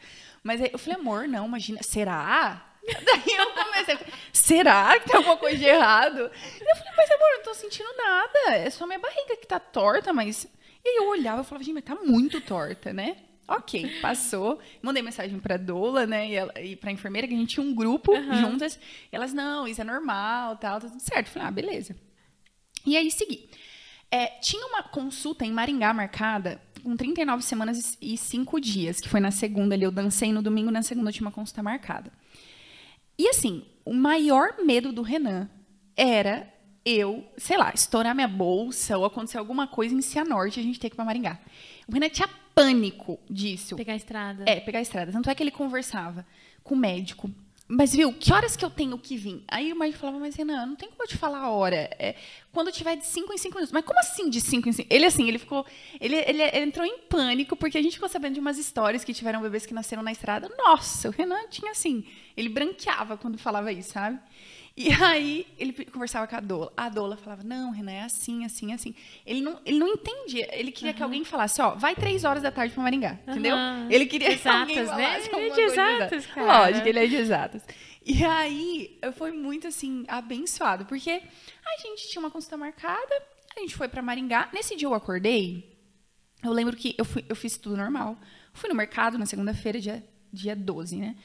Mas 0.43 0.61
aí 0.61 0.71
eu 0.73 0.79
falei, 0.79 0.99
amor, 0.99 1.29
não, 1.29 1.47
imagina. 1.47 1.83
Será? 1.83 2.70
Daí 3.05 3.37
eu 3.37 3.51
comecei, 3.53 3.99
será 4.33 4.99
que 4.99 5.09
tem 5.09 5.17
alguma 5.17 5.37
coisa 5.37 5.57
de 5.57 5.65
errado? 5.65 6.19
Eu 6.19 6.77
falei, 6.77 6.93
mas 6.97 7.11
amor, 7.11 7.31
eu 7.31 7.37
não 7.39 7.45
tô 7.45 7.55
sentindo 7.55 7.89
nada. 7.97 8.57
É 8.57 8.71
só 8.71 8.87
minha 8.87 8.99
barriga 8.99 9.37
que 9.37 9.47
tá 9.47 9.59
torta, 9.61 10.13
mas 10.13 10.49
e 10.85 10.89
aí 10.89 10.97
eu 10.97 11.09
olhava 11.09 11.43
e 11.43 11.45
falava, 11.45 11.65
gente, 11.65 11.75
mas 11.75 11.85
tá 11.85 11.95
muito 11.95 12.41
torta, 12.41 12.93
né? 12.93 13.17
Ok, 13.47 14.01
passou. 14.01 14.61
Mandei 14.81 15.03
mensagem 15.03 15.39
pra 15.41 15.57
Dola, 15.57 16.07
né? 16.07 16.29
E, 16.29 16.35
ela, 16.35 16.61
e 16.61 16.77
pra 16.77 16.93
enfermeira, 16.93 17.27
que 17.27 17.35
a 17.35 17.37
gente 17.37 17.55
tinha 17.55 17.67
um 17.67 17.75
grupo 17.75 18.13
uhum. 18.13 18.35
juntas. 18.41 18.79
elas, 19.11 19.33
não, 19.33 19.67
isso 19.67 19.81
é 19.81 19.85
normal, 19.85 20.57
tal, 20.57 20.81
tá 20.81 20.89
tudo 20.89 21.01
certo. 21.01 21.29
falei, 21.29 21.49
ah, 21.49 21.51
beleza. 21.51 21.97
E 22.87 22.97
aí 22.97 23.11
segui. 23.11 23.51
É, 24.11 24.27
tinha 24.41 24.65
uma 24.67 24.83
consulta 24.83 25.45
em 25.45 25.53
Maringá 25.53 25.93
marcada 25.93 26.61
com 26.83 26.97
39 26.97 27.43
semanas 27.43 27.99
e 28.01 28.17
5 28.17 28.61
dias, 28.61 29.01
que 29.01 29.09
foi 29.09 29.21
na 29.21 29.31
segunda 29.31 29.75
ali. 29.75 29.85
Eu 29.85 29.91
dancei 29.91 30.33
no 30.33 30.43
domingo, 30.43 30.71
na 30.71 30.83
segunda 30.83 31.11
eu 31.11 31.13
tinha 31.13 31.27
uma 31.27 31.33
consulta 31.33 31.63
marcada. 31.63 32.11
E 33.21 33.29
assim, 33.29 33.63
o 33.85 33.93
maior 33.93 34.55
medo 34.65 34.93
do 34.93 35.03
Renan 35.03 35.47
era 35.95 36.51
eu, 36.83 37.23
sei 37.37 37.59
lá, 37.59 37.71
estourar 37.75 38.15
minha 38.15 38.27
bolsa 38.27 38.97
ou 38.97 39.05
acontecer 39.05 39.37
alguma 39.37 39.67
coisa 39.67 39.95
em 39.95 40.01
Cianorte 40.01 40.59
e 40.59 40.63
a 40.63 40.65
gente 40.65 40.81
ter 40.81 40.89
que 40.89 40.95
ir 40.95 40.97
pra 40.97 41.05
Maringá. 41.05 41.39
O 41.87 41.93
Renan 41.93 42.09
tinha 42.09 42.27
pânico 42.55 43.21
disso. 43.29 43.77
Pegar 43.77 43.93
a 43.93 43.97
estrada. 43.97 44.45
É, 44.47 44.59
pegar 44.59 44.79
a 44.79 44.83
estrada. 44.83 45.13
Tanto 45.13 45.29
é 45.29 45.35
que 45.35 45.43
ele 45.43 45.51
conversava 45.51 46.25
com 46.65 46.75
o 46.75 46.79
médico. 46.79 47.31
Mas, 47.73 47.95
viu, 47.95 48.13
que 48.13 48.33
horas 48.33 48.57
que 48.57 48.65
eu 48.65 48.69
tenho 48.69 48.99
que 48.99 49.17
vir? 49.17 49.45
Aí 49.47 49.73
o 49.73 49.77
médico 49.77 50.01
falava, 50.01 50.19
mas 50.19 50.35
Renan, 50.35 50.67
não 50.67 50.75
tem 50.75 50.89
como 50.89 51.05
eu 51.05 51.07
te 51.07 51.17
falar 51.17 51.39
a 51.39 51.51
hora. 51.51 51.89
É, 52.01 52.17
quando 52.51 52.73
tiver 52.73 52.97
de 52.97 53.07
5 53.07 53.33
em 53.33 53.39
5 53.39 53.55
minutos. 53.55 53.73
Mas 53.73 53.85
como 53.85 54.01
assim 54.01 54.29
de 54.29 54.41
5 54.41 54.69
em 54.69 54.73
5? 54.73 54.89
Ele, 54.93 55.07
assim, 55.07 55.29
ele 55.29 55.39
ficou. 55.39 55.65
Ele, 56.01 56.17
ele, 56.17 56.43
ele, 56.43 56.59
entrou 56.65 56.85
em 56.85 56.99
pânico, 56.99 57.55
porque 57.55 57.79
a 57.79 57.83
gente 57.83 57.93
ficou 57.93 58.09
sabendo 58.09 58.35
de 58.35 58.41
umas 58.41 58.59
histórias 58.59 59.05
que 59.05 59.15
tiveram 59.15 59.41
bebês 59.41 59.67
que 59.67 59.73
nasceram 59.73 60.03
na 60.03 60.11
estrada. 60.11 60.51
Nossa, 60.59 61.11
o 61.11 61.13
Renan 61.13 61.47
tinha 61.49 61.71
assim. 61.71 62.05
Ele 62.37 62.49
branqueava 62.49 63.17
quando 63.17 63.39
falava 63.39 63.71
isso, 63.71 63.93
sabe? 63.93 64.19
E 64.81 64.89
aí 65.05 65.47
ele 65.59 65.73
conversava 65.85 66.27
com 66.27 66.37
a 66.37 66.41
Dola. 66.41 66.73
A 66.75 66.89
Dola 66.89 67.17
falava, 67.19 67.43
não, 67.45 67.71
Renan, 67.71 67.93
é 67.93 68.03
assim, 68.03 68.47
assim, 68.47 68.73
assim. 68.73 68.95
Ele 69.27 69.43
não, 69.43 69.61
ele 69.67 69.79
não 69.79 69.89
entendia. 69.89 70.49
Ele 70.59 70.73
queria 70.73 70.93
uhum. 70.93 70.97
que 70.97 71.03
alguém 71.03 71.25
falasse, 71.25 71.61
ó, 71.61 71.75
vai 71.75 71.95
três 71.95 72.25
horas 72.25 72.43
da 72.43 72.51
tarde 72.51 72.73
para 72.73 72.83
Maringá, 72.83 73.19
uhum. 73.27 73.33
entendeu? 73.33 73.57
Ele 73.91 74.07
queria 74.07 74.33
exatas, 74.33 74.73
que 74.73 74.73
alguém 74.73 74.87
falasse 74.87 75.31
né? 75.31 75.39
Ele 75.39 75.51
é 75.51 75.55
de 75.55 75.61
exatas, 75.61 76.27
cara. 76.27 76.47
Lógico, 76.47 76.89
ele 76.89 76.99
é 76.99 77.07
de 77.07 77.17
exatas. 77.17 77.63
E 78.07 78.25
aí, 78.25 78.99
foi 79.19 79.33
muito, 79.33 79.69
assim, 79.69 80.07
abençoado. 80.09 80.87
Porque 80.87 81.11
a 81.11 81.83
gente 81.83 82.09
tinha 82.09 82.21
uma 82.21 82.31
consulta 82.31 82.57
marcada, 82.57 83.23
a 83.55 83.61
gente 83.61 83.77
foi 83.77 83.87
para 83.87 84.01
Maringá. 84.01 84.49
Nesse 84.51 84.75
dia 84.77 84.89
eu 84.89 84.95
acordei, 84.95 85.79
eu 86.43 86.53
lembro 86.53 86.75
que 86.75 86.95
eu, 86.97 87.05
fui, 87.05 87.23
eu 87.29 87.37
fiz 87.37 87.59
tudo 87.59 87.77
normal. 87.77 88.17
Fui 88.55 88.71
no 88.71 88.75
mercado 88.75 89.19
na 89.19 89.27
segunda-feira, 89.27 89.79
dia, 89.79 90.03
dia 90.33 90.57
12, 90.57 90.97
né? 90.97 91.17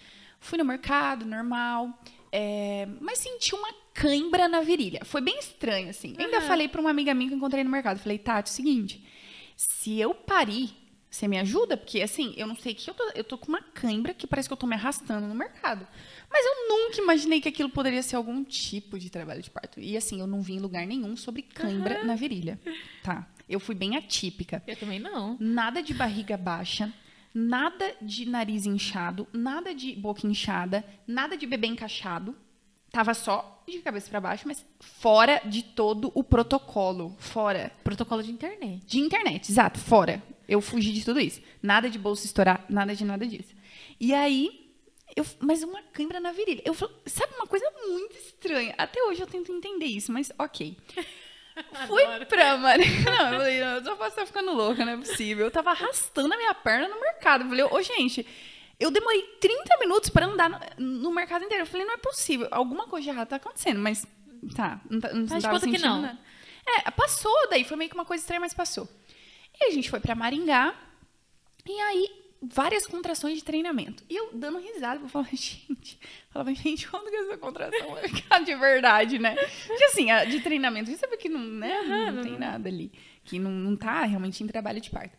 Fui 0.41 0.57
no 0.57 0.65
mercado, 0.65 1.25
normal. 1.25 1.97
É, 2.37 2.85
mas 2.99 3.19
senti 3.19 3.55
uma 3.55 3.73
cãibra 3.93 4.49
na 4.49 4.59
virilha. 4.59 4.99
Foi 5.05 5.21
bem 5.21 5.39
estranho, 5.39 5.89
assim. 5.89 6.09
Uhum. 6.09 6.25
Ainda 6.25 6.41
falei 6.41 6.67
para 6.67 6.81
uma 6.81 6.89
amiga 6.89 7.13
minha 7.13 7.29
que 7.29 7.33
eu 7.33 7.37
encontrei 7.37 7.63
no 7.63 7.69
mercado. 7.69 7.97
Falei, 7.97 8.17
Tati, 8.17 8.49
é 8.49 8.51
o 8.51 8.53
seguinte, 8.53 9.01
se 9.55 9.97
eu 9.97 10.13
parir, 10.13 10.71
você 11.09 11.29
me 11.29 11.39
ajuda? 11.39 11.77
Porque, 11.77 12.01
assim, 12.01 12.33
eu 12.35 12.45
não 12.45 12.57
sei 12.57 12.73
que 12.73 12.89
eu 12.89 12.93
tô, 12.93 13.09
eu 13.15 13.23
tô 13.23 13.37
com 13.37 13.47
uma 13.47 13.61
cãibra 13.61 14.13
que 14.13 14.27
parece 14.27 14.49
que 14.49 14.53
eu 14.53 14.57
tô 14.57 14.67
me 14.67 14.75
arrastando 14.75 15.25
no 15.27 15.33
mercado. 15.33 15.87
Mas 16.29 16.45
eu 16.45 16.67
nunca 16.67 17.01
imaginei 17.01 17.39
que 17.39 17.47
aquilo 17.47 17.69
poderia 17.69 18.03
ser 18.03 18.17
algum 18.17 18.43
tipo 18.43 18.99
de 18.99 19.09
trabalho 19.09 19.41
de 19.41 19.49
parto. 19.49 19.79
E, 19.79 19.95
assim, 19.95 20.19
eu 20.19 20.27
não 20.27 20.41
vi 20.41 20.55
em 20.55 20.59
lugar 20.59 20.85
nenhum 20.85 21.15
sobre 21.15 21.41
cãibra 21.41 22.01
uhum. 22.01 22.05
na 22.05 22.15
virilha. 22.15 22.59
Tá. 23.01 23.25
Eu 23.47 23.61
fui 23.61 23.75
bem 23.75 23.95
atípica. 23.95 24.61
Eu 24.67 24.75
também 24.75 24.99
não. 24.99 25.37
Nada 25.39 25.81
de 25.81 25.93
barriga 25.93 26.35
baixa 26.35 26.91
nada 27.35 27.93
de 28.01 28.25
nariz 28.25 28.65
inchado, 28.65 29.27
nada 29.33 29.75
de 29.75 29.93
boca 29.93 30.25
inchada, 30.25 30.85
nada 31.05 31.35
de 31.35 31.45
bebê 31.45 31.67
encaixado. 31.67 32.33
Tava 32.89 33.13
só 33.13 33.61
de 33.67 33.79
cabeça 33.79 34.09
para 34.09 34.21
baixo, 34.21 34.47
mas 34.47 34.65
fora 34.79 35.41
de 35.45 35.61
todo 35.61 36.13
o 36.15 36.23
protocolo. 36.23 37.13
Fora. 37.19 37.73
Protocolo 37.83 38.23
de 38.23 38.31
internet. 38.31 38.85
De 38.85 38.99
internet, 38.99 39.51
exato, 39.51 39.77
fora. 39.77 40.23
Eu 40.47 40.61
fugi 40.61 40.93
de 40.93 41.03
tudo 41.03 41.19
isso. 41.19 41.41
Nada 41.61 41.89
de 41.89 41.99
bolsa 41.99 42.25
estourar, 42.25 42.65
nada 42.69 42.95
de 42.95 43.03
nada 43.03 43.27
disso. 43.27 43.53
E 43.99 44.13
aí, 44.13 44.71
eu, 45.13 45.25
mas 45.39 45.61
uma 45.61 45.81
câimbra 45.91 46.21
na 46.21 46.31
virilha. 46.31 46.61
Eu 46.63 46.73
sabe 46.73 47.33
uma 47.35 47.47
coisa 47.47 47.69
muito 47.85 48.15
estranha. 48.15 48.73
Até 48.77 49.03
hoje 49.03 49.21
eu 49.21 49.27
tento 49.27 49.51
entender 49.51 49.85
isso, 49.85 50.11
mas 50.11 50.31
ok. 50.39 50.77
Fui 51.87 52.25
pra 52.25 52.57
Maringá. 52.57 53.11
Não, 53.11 53.33
eu 53.33 53.39
falei, 53.39 53.63
eu 53.63 53.83
só 53.83 53.95
posso 53.95 54.09
estar 54.09 54.25
ficando 54.25 54.53
louca, 54.53 54.83
não 54.83 54.93
é 54.93 54.97
possível. 54.97 55.45
Eu 55.45 55.51
tava 55.51 55.71
arrastando 55.71 56.33
a 56.33 56.37
minha 56.37 56.53
perna 56.53 56.89
no 56.89 56.99
mercado. 56.99 57.43
Eu 57.43 57.49
falei, 57.49 57.63
ô, 57.63 57.81
gente, 57.81 58.27
eu 58.79 58.91
demorei 58.91 59.21
30 59.39 59.77
minutos 59.77 60.09
para 60.09 60.25
andar 60.25 60.75
no, 60.77 61.11
mercado 61.11 61.45
inteiro. 61.45 61.63
Eu 61.63 61.67
falei, 61.67 61.85
não 61.85 61.93
é 61.93 61.97
possível. 61.97 62.47
Alguma 62.51 62.87
coisa 62.87 63.09
errada 63.09 63.25
tá 63.25 63.35
acontecendo, 63.37 63.79
mas 63.79 64.05
tá, 64.55 64.81
não, 64.89 64.99
tá, 64.99 65.13
não 65.13 65.27
tava 65.27 65.59
sentindo 65.59 65.81
que 65.81 65.87
não. 65.87 66.01
nada. 66.01 66.19
É, 66.67 66.91
passou 66.91 67.47
daí, 67.49 67.63
foi 67.63 67.77
meio 67.77 67.89
que 67.89 67.95
uma 67.95 68.05
coisa 68.05 68.21
estranha, 68.21 68.39
mas 68.39 68.53
passou. 68.53 68.89
E 69.59 69.65
a 69.65 69.71
gente 69.71 69.89
foi 69.89 69.99
para 69.99 70.15
Maringá. 70.15 70.75
E 71.65 71.79
aí 71.81 72.24
várias 72.41 72.85
contrações 72.85 73.37
de 73.37 73.43
treinamento. 73.43 74.03
E 74.09 74.15
eu 74.15 74.29
dando 74.33 74.59
risada, 74.59 75.01
eu 75.01 75.09
falava, 75.09 75.29
gente, 75.35 75.99
falava, 76.29 76.53
gente, 76.53 76.87
quando 76.87 77.09
que 77.09 77.15
essa 77.15 77.37
contração 77.37 77.91
vai 77.91 78.07
ficar 78.07 78.39
de 78.39 78.55
verdade, 78.55 79.19
né? 79.19 79.35
Porque 79.67 79.83
assim, 79.85 80.11
a 80.11 80.25
de 80.25 80.39
treinamento, 80.41 80.89
você 80.89 80.97
sabe 80.97 81.17
que 81.17 81.29
não, 81.29 81.39
né, 81.39 81.81
não, 81.83 82.11
não 82.13 82.23
tem 82.23 82.37
nada 82.37 82.69
ali, 82.69 82.91
que 83.23 83.39
não, 83.39 83.51
não 83.51 83.75
tá 83.75 84.03
realmente 84.03 84.43
em 84.43 84.47
trabalho 84.47 84.81
de 84.81 84.89
parto. 84.89 85.17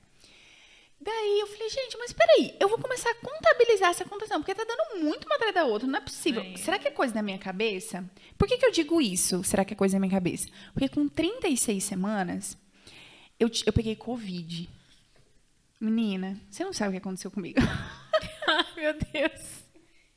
Daí 0.98 1.40
eu 1.40 1.46
falei, 1.46 1.68
gente, 1.68 1.96
mas 1.98 2.12
peraí, 2.12 2.56
eu 2.58 2.68
vou 2.68 2.78
começar 2.78 3.10
a 3.10 3.14
contabilizar 3.14 3.90
essa 3.90 4.04
contração, 4.04 4.40
porque 4.40 4.54
tá 4.54 4.64
dando 4.64 5.04
muito 5.04 5.26
uma 5.26 5.36
atrás 5.36 5.54
da 5.54 5.64
outra, 5.64 5.86
não 5.86 5.98
é 5.98 6.00
possível. 6.00 6.42
Sim. 6.42 6.56
Será 6.56 6.78
que 6.78 6.88
é 6.88 6.90
coisa 6.90 7.12
da 7.12 7.22
minha 7.22 7.38
cabeça? 7.38 8.04
Por 8.38 8.48
que, 8.48 8.56
que 8.56 8.64
eu 8.64 8.72
digo 8.72 9.00
isso? 9.00 9.44
Será 9.44 9.64
que 9.64 9.74
é 9.74 9.76
coisa 9.76 9.94
da 9.96 10.00
minha 10.00 10.10
cabeça? 10.10 10.48
Porque 10.72 10.88
com 10.88 11.06
36 11.06 11.84
semanas, 11.84 12.56
eu, 13.38 13.50
eu 13.66 13.72
peguei 13.72 13.94
Covid. 13.94 14.68
Menina, 15.80 16.40
você 16.50 16.64
não 16.64 16.72
sabe 16.72 16.88
o 16.88 16.92
que 16.92 16.98
aconteceu 16.98 17.30
comigo. 17.30 17.58
Ai, 17.60 18.64
meu 18.76 18.92
Deus. 18.92 19.64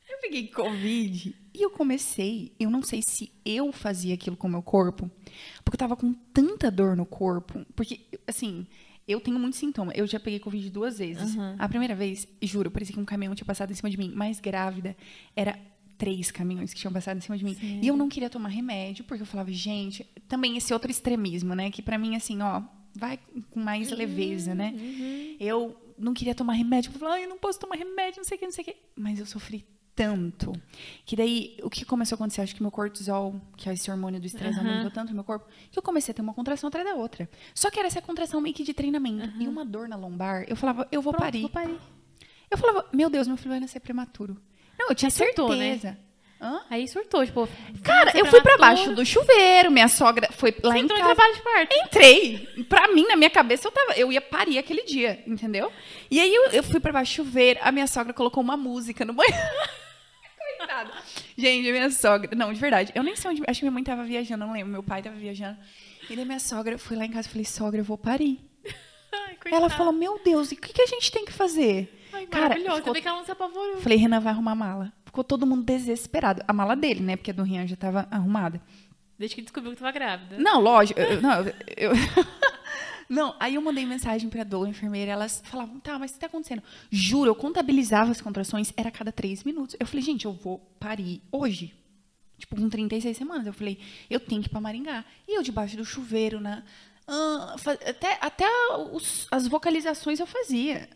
Eu 0.08 0.18
peguei 0.20 0.48
Covid 0.48 1.36
e 1.54 1.62
eu 1.62 1.70
comecei, 1.70 2.52
eu 2.58 2.70
não 2.70 2.82
sei 2.82 3.00
se 3.02 3.32
eu 3.44 3.70
fazia 3.72 4.14
aquilo 4.14 4.36
com 4.36 4.48
o 4.48 4.50
meu 4.50 4.62
corpo, 4.62 5.10
porque 5.64 5.76
eu 5.76 5.78
tava 5.78 5.96
com 5.96 6.12
tanta 6.12 6.70
dor 6.70 6.96
no 6.96 7.06
corpo, 7.06 7.64
porque, 7.76 8.00
assim, 8.26 8.66
eu 9.06 9.20
tenho 9.20 9.38
muitos 9.38 9.58
sintomas. 9.58 9.96
Eu 9.96 10.06
já 10.06 10.18
peguei 10.18 10.38
Covid 10.40 10.70
duas 10.70 10.98
vezes. 10.98 11.36
A 11.58 11.68
primeira 11.68 11.94
vez, 11.94 12.26
juro, 12.42 12.70
parecia 12.70 12.94
que 12.94 13.00
um 13.00 13.04
caminhão 13.04 13.34
tinha 13.34 13.46
passado 13.46 13.70
em 13.70 13.74
cima 13.74 13.90
de 13.90 13.98
mim, 13.98 14.12
mas 14.14 14.40
grávida, 14.40 14.96
era 15.36 15.58
três 15.98 16.30
caminhões 16.30 16.72
que 16.72 16.80
tinham 16.80 16.92
passado 16.92 17.18
em 17.18 17.20
cima 17.20 17.36
de 17.36 17.44
mim. 17.44 17.56
E 17.82 17.86
eu 17.86 17.96
não 17.96 18.08
queria 18.08 18.30
tomar 18.30 18.48
remédio, 18.48 19.04
porque 19.04 19.22
eu 19.22 19.26
falava, 19.26 19.52
gente, 19.52 20.04
também 20.28 20.56
esse 20.56 20.72
outro 20.72 20.90
extremismo, 20.90 21.54
né, 21.54 21.70
que 21.70 21.82
pra 21.82 21.98
mim, 21.98 22.16
assim, 22.16 22.40
ó, 22.40 22.62
vai 22.94 23.18
com 23.50 23.60
mais 23.60 23.90
leveza, 23.90 24.54
né? 24.54 24.74
Eu 25.38 25.76
não 25.98 26.14
queria 26.14 26.34
tomar 26.34 26.54
remédio. 26.54 26.90
Eu 26.92 26.98
falava, 26.98 27.16
ai, 27.16 27.24
eu 27.24 27.28
não 27.28 27.38
posso 27.38 27.58
tomar 27.58 27.76
remédio, 27.76 28.18
não 28.18 28.24
sei 28.24 28.36
o 28.36 28.38
que, 28.38 28.44
não 28.46 28.52
sei 28.52 28.62
o 28.62 28.64
que. 28.66 28.76
Mas 28.96 29.18
eu 29.18 29.26
sofri 29.26 29.64
tanto. 29.94 30.52
Que 31.04 31.14
daí, 31.14 31.58
o 31.62 31.68
que 31.68 31.84
começou 31.84 32.14
a 32.14 32.16
acontecer? 32.16 32.40
Acho 32.40 32.54
que 32.54 32.62
meu 32.62 32.70
cortisol, 32.70 33.38
que 33.56 33.68
é 33.68 33.74
esse 33.74 33.90
hormônio 33.90 34.18
do 34.18 34.26
estresse, 34.26 34.58
Aham. 34.58 34.68
aumentou 34.68 34.90
tanto 34.90 35.10
no 35.10 35.16
meu 35.16 35.24
corpo, 35.24 35.46
que 35.70 35.78
eu 35.78 35.82
comecei 35.82 36.12
a 36.12 36.14
ter 36.14 36.22
uma 36.22 36.32
contração 36.32 36.68
atrás 36.68 36.86
da 36.86 36.94
outra. 36.94 37.28
Só 37.54 37.70
que 37.70 37.78
era 37.78 37.86
essa 37.88 38.00
contração 38.00 38.40
meio 38.40 38.54
que 38.54 38.62
de 38.64 38.72
treinamento. 38.72 39.30
E 39.38 39.46
uma 39.46 39.64
dor 39.64 39.88
na 39.88 39.96
lombar. 39.96 40.44
Eu 40.48 40.56
falava, 40.56 40.88
eu 40.90 41.02
vou 41.02 41.12
Pronto, 41.12 41.22
parir. 41.24 41.40
vou 41.42 41.50
parir. 41.50 41.78
Eu 42.50 42.56
falava, 42.58 42.88
meu 42.92 43.10
Deus, 43.10 43.28
meu 43.28 43.36
filho 43.36 43.50
vai 43.50 43.60
nascer 43.60 43.80
prematuro. 43.80 44.40
Não, 44.78 44.88
eu 44.88 44.94
tinha 44.94 45.08
Aí 45.08 45.12
surtou, 45.12 45.54
né? 45.54 45.76
Hã? 46.40 46.62
Aí 46.70 46.88
surtou, 46.88 47.24
tipo... 47.26 47.46
Cara, 47.84 48.12
eu 48.16 48.24
fui 48.26 48.40
pra 48.40 48.56
baixo 48.56 48.94
do 48.94 49.04
chuveiro, 49.04 49.70
minha 49.70 49.88
sogra 49.88 50.28
foi 50.32 50.54
lá 50.62 50.72
Você 50.72 50.78
em 50.78 50.82
entrou 50.84 50.98
em 50.98 51.02
casa. 51.02 51.14
trabalho 51.14 51.34
de 51.36 51.42
parto. 51.42 51.74
Entrei. 51.76 52.48
Pra 52.68 52.88
mim, 52.88 53.06
na 53.06 53.14
minha 53.16 53.28
cabeça, 53.28 53.68
eu, 53.68 53.72
tava, 53.72 53.92
eu 53.92 54.10
ia 54.10 54.22
parir 54.22 54.56
aquele 54.58 54.82
dia, 54.84 55.22
entendeu? 55.26 55.70
E 56.10 56.18
aí 56.18 56.34
eu, 56.34 56.44
eu 56.52 56.62
fui 56.62 56.80
pra 56.80 56.92
baixo 56.92 57.22
do 57.22 57.26
chuveiro, 57.26 57.60
a 57.62 57.70
minha 57.70 57.86
sogra 57.86 58.14
colocou 58.14 58.42
uma 58.42 58.56
música 58.56 59.04
no 59.04 59.12
banheiro. 59.12 59.36
Coitada. 60.58 60.90
Gente, 61.36 61.70
minha 61.70 61.90
sogra. 61.90 62.30
Não, 62.34 62.52
de 62.52 62.58
verdade. 62.60 62.92
Eu 62.94 63.02
nem 63.02 63.16
sei 63.16 63.30
onde. 63.30 63.42
Acho 63.46 63.60
que 63.60 63.64
minha 63.64 63.72
mãe 63.72 63.84
tava 63.84 64.04
viajando, 64.04 64.44
não 64.46 64.52
lembro. 64.52 64.70
Meu 64.72 64.82
pai 64.82 65.02
tava 65.02 65.16
viajando. 65.16 65.56
E 66.08 66.16
daí 66.16 66.24
minha 66.24 66.40
sogra, 66.40 66.74
eu 66.74 66.78
fui 66.78 66.96
lá 66.96 67.04
em 67.04 67.10
casa 67.10 67.28
e 67.28 67.30
falei, 67.30 67.44
sogra, 67.44 67.80
eu 67.80 67.84
vou 67.84 67.96
parir. 67.96 68.40
Ai, 69.12 69.36
Ela 69.52 69.70
falou, 69.70 69.92
meu 69.92 70.20
Deus, 70.24 70.52
e 70.52 70.54
o 70.54 70.58
que, 70.58 70.72
que 70.72 70.82
a 70.82 70.86
gente 70.86 71.10
tem 71.10 71.24
que 71.24 71.32
fazer? 71.32 71.90
Ai, 72.12 72.26
Cara, 72.26 72.48
maravilhoso. 72.50 72.76
ficou- 72.78 72.92
vê 72.94 73.00
que 73.00 73.08
ela 73.08 73.18
não 73.18 73.24
se 73.24 73.30
apavorou. 73.32 73.78
Falei, 73.80 73.96
Renan 73.98 74.20
vai 74.20 74.32
arrumar 74.32 74.54
mala. 74.54 74.92
Ficou 75.10 75.24
todo 75.24 75.44
mundo 75.44 75.64
desesperado. 75.64 76.40
A 76.46 76.52
mala 76.52 76.76
dele, 76.76 77.00
né? 77.00 77.16
Porque 77.16 77.32
a 77.32 77.34
do 77.34 77.42
Rian 77.42 77.66
já 77.66 77.74
tava 77.74 78.06
arrumada. 78.12 78.60
Desde 79.18 79.34
que 79.34 79.42
descobriu 79.42 79.72
que 79.72 79.78
tava 79.80 79.90
grávida. 79.90 80.38
Não, 80.38 80.60
lógico. 80.60 81.00
eu- 81.00 81.18
não, 81.20 81.44
eu, 81.76 81.90
não, 83.08 83.34
aí 83.40 83.56
eu 83.56 83.60
mandei 83.60 83.84
mensagem 83.84 84.30
Dô, 84.46 84.62
a 84.62 84.68
enfermeira, 84.68 85.10
elas 85.10 85.42
falavam, 85.44 85.80
tá, 85.80 85.98
mas 85.98 86.12
o 86.12 86.14
que 86.14 86.20
tá 86.20 86.26
acontecendo? 86.26 86.62
Juro, 86.90 87.28
eu 87.28 87.34
contabilizava 87.34 88.12
as 88.12 88.20
contrações, 88.20 88.72
era 88.76 88.88
a 88.88 88.92
cada 88.92 89.10
três 89.10 89.42
minutos. 89.42 89.74
Eu 89.80 89.86
falei, 89.86 90.02
gente, 90.02 90.26
eu 90.26 90.32
vou 90.32 90.58
parir 90.78 91.20
hoje. 91.32 91.74
Tipo, 92.38 92.54
com 92.54 92.68
36 92.70 93.16
semanas. 93.16 93.46
Eu 93.48 93.52
falei, 93.52 93.80
eu 94.08 94.20
tenho 94.20 94.40
que 94.40 94.46
ir 94.46 94.50
pra 94.50 94.60
Maringá. 94.60 95.04
E 95.26 95.36
eu 95.36 95.42
debaixo 95.42 95.76
do 95.76 95.84
chuveiro, 95.84 96.40
na, 96.40 96.62
até 97.84 98.16
até 98.20 98.46
os- 98.92 99.26
as 99.30 99.48
vocalizações 99.48 100.20
eu 100.20 100.26
fazia. 100.26 100.88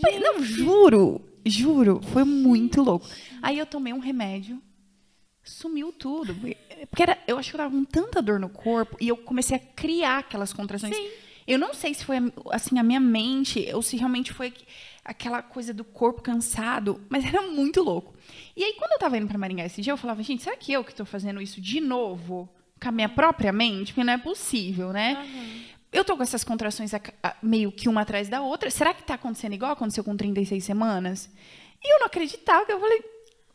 Falei, 0.00 0.18
não, 0.18 0.42
juro, 0.42 1.20
juro, 1.44 2.00
foi 2.12 2.24
muito 2.24 2.82
louco. 2.82 3.06
Aí 3.40 3.58
eu 3.58 3.66
tomei 3.66 3.92
um 3.92 3.98
remédio, 3.98 4.60
sumiu 5.42 5.92
tudo. 5.92 6.34
Porque 6.90 7.02
era, 7.02 7.18
eu 7.26 7.38
acho 7.38 7.50
que 7.50 7.56
eu 7.56 7.58
tava 7.58 7.70
com 7.70 7.84
tanta 7.84 8.20
dor 8.20 8.40
no 8.40 8.48
corpo 8.48 8.96
e 9.00 9.08
eu 9.08 9.16
comecei 9.16 9.56
a 9.56 9.60
criar 9.60 10.18
aquelas 10.18 10.52
contrações. 10.52 10.94
Sim. 10.94 11.08
Eu 11.46 11.58
não 11.58 11.72
sei 11.72 11.94
se 11.94 12.04
foi 12.04 12.16
assim 12.50 12.78
a 12.78 12.82
minha 12.82 12.98
mente 12.98 13.70
ou 13.72 13.80
se 13.80 13.96
realmente 13.96 14.32
foi 14.32 14.52
aquela 15.04 15.40
coisa 15.40 15.72
do 15.72 15.84
corpo 15.84 16.20
cansado, 16.20 17.00
mas 17.08 17.24
era 17.24 17.42
muito 17.42 17.80
louco. 17.82 18.16
E 18.56 18.64
aí 18.64 18.72
quando 18.72 18.92
eu 18.92 18.98
tava 18.98 19.16
indo 19.16 19.28
para 19.28 19.38
Maringá 19.38 19.64
esse 19.64 19.80
dia, 19.80 19.92
eu 19.92 19.96
falava, 19.96 20.22
gente, 20.24 20.42
será 20.42 20.56
que 20.56 20.72
eu 20.72 20.82
que 20.82 20.92
tô 20.92 21.04
fazendo 21.04 21.40
isso 21.40 21.60
de 21.60 21.80
novo 21.80 22.48
com 22.82 22.88
a 22.88 22.92
minha 22.92 23.08
própria 23.08 23.52
mente? 23.52 23.92
Porque 23.92 24.02
não 24.02 24.12
é 24.12 24.18
possível, 24.18 24.92
né? 24.92 25.24
Eu 25.96 26.04
tô 26.04 26.16
com 26.16 26.22
essas 26.22 26.44
contrações 26.44 26.92
a- 26.94 27.00
a- 27.22 27.36
meio 27.42 27.72
que 27.72 27.88
uma 27.88 28.02
atrás 28.02 28.28
da 28.28 28.40
outra. 28.42 28.70
Será 28.70 28.92
que 28.92 29.02
tá 29.02 29.14
acontecendo 29.14 29.54
igual 29.54 29.72
aconteceu 29.72 30.04
com 30.04 30.16
36 30.16 30.62
semanas? 30.64 31.28
E 31.82 31.94
eu 31.94 31.98
não 32.00 32.06
acreditava. 32.06 32.70
Eu 32.70 32.78
falei, 32.80 33.02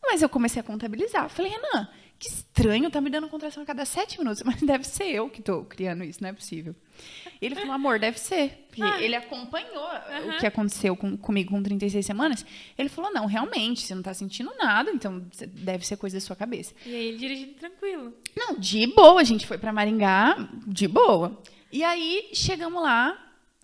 mas 0.03 0.21
eu 0.21 0.29
comecei 0.29 0.59
a 0.59 0.63
contabilizar. 0.63 1.25
Eu 1.25 1.29
falei, 1.29 1.51
Renan, 1.51 1.87
que 2.17 2.27
estranho, 2.27 2.89
tá 2.91 3.01
me 3.01 3.09
dando 3.09 3.27
contração 3.27 3.63
a 3.63 3.65
cada 3.65 3.83
sete 3.85 4.19
minutos. 4.19 4.43
Mas 4.45 4.61
deve 4.61 4.83
ser 4.83 5.05
eu 5.05 5.27
que 5.27 5.41
tô 5.41 5.63
criando 5.65 6.03
isso, 6.03 6.21
não 6.21 6.29
é 6.29 6.33
possível. 6.33 6.75
Ele 7.41 7.55
falou, 7.55 7.71
amor, 7.73 7.97
deve 7.99 8.19
ser. 8.19 8.67
Porque 8.67 8.83
Ah. 8.83 9.01
ele 9.01 9.15
acompanhou 9.15 9.83
o 10.35 10.37
que 10.39 10.45
aconteceu 10.45 10.95
com- 10.95 11.17
comigo 11.17 11.49
com 11.49 11.63
36 11.63 12.05
semanas. 12.05 12.45
Ele 12.77 12.89
falou, 12.89 13.11
não, 13.11 13.25
realmente, 13.25 13.81
você 13.81 13.95
não 13.95 14.03
tá 14.03 14.13
sentindo 14.13 14.51
nada, 14.59 14.91
então 14.91 15.25
deve 15.47 15.83
ser 15.85 15.97
coisa 15.97 16.17
da 16.17 16.21
sua 16.21 16.35
cabeça. 16.35 16.75
E 16.85 16.93
aí 16.93 17.07
ele 17.07 17.17
dirigindo 17.17 17.53
tranquilo. 17.53 18.13
Não, 18.37 18.55
de 18.59 18.85
boa, 18.85 19.19
a 19.19 19.23
gente 19.23 19.47
foi 19.47 19.57
pra 19.57 19.73
Maringá, 19.73 20.47
de 20.67 20.87
boa. 20.87 21.41
E 21.71 21.83
aí, 21.83 22.29
chegamos 22.33 22.81
lá, 22.81 23.17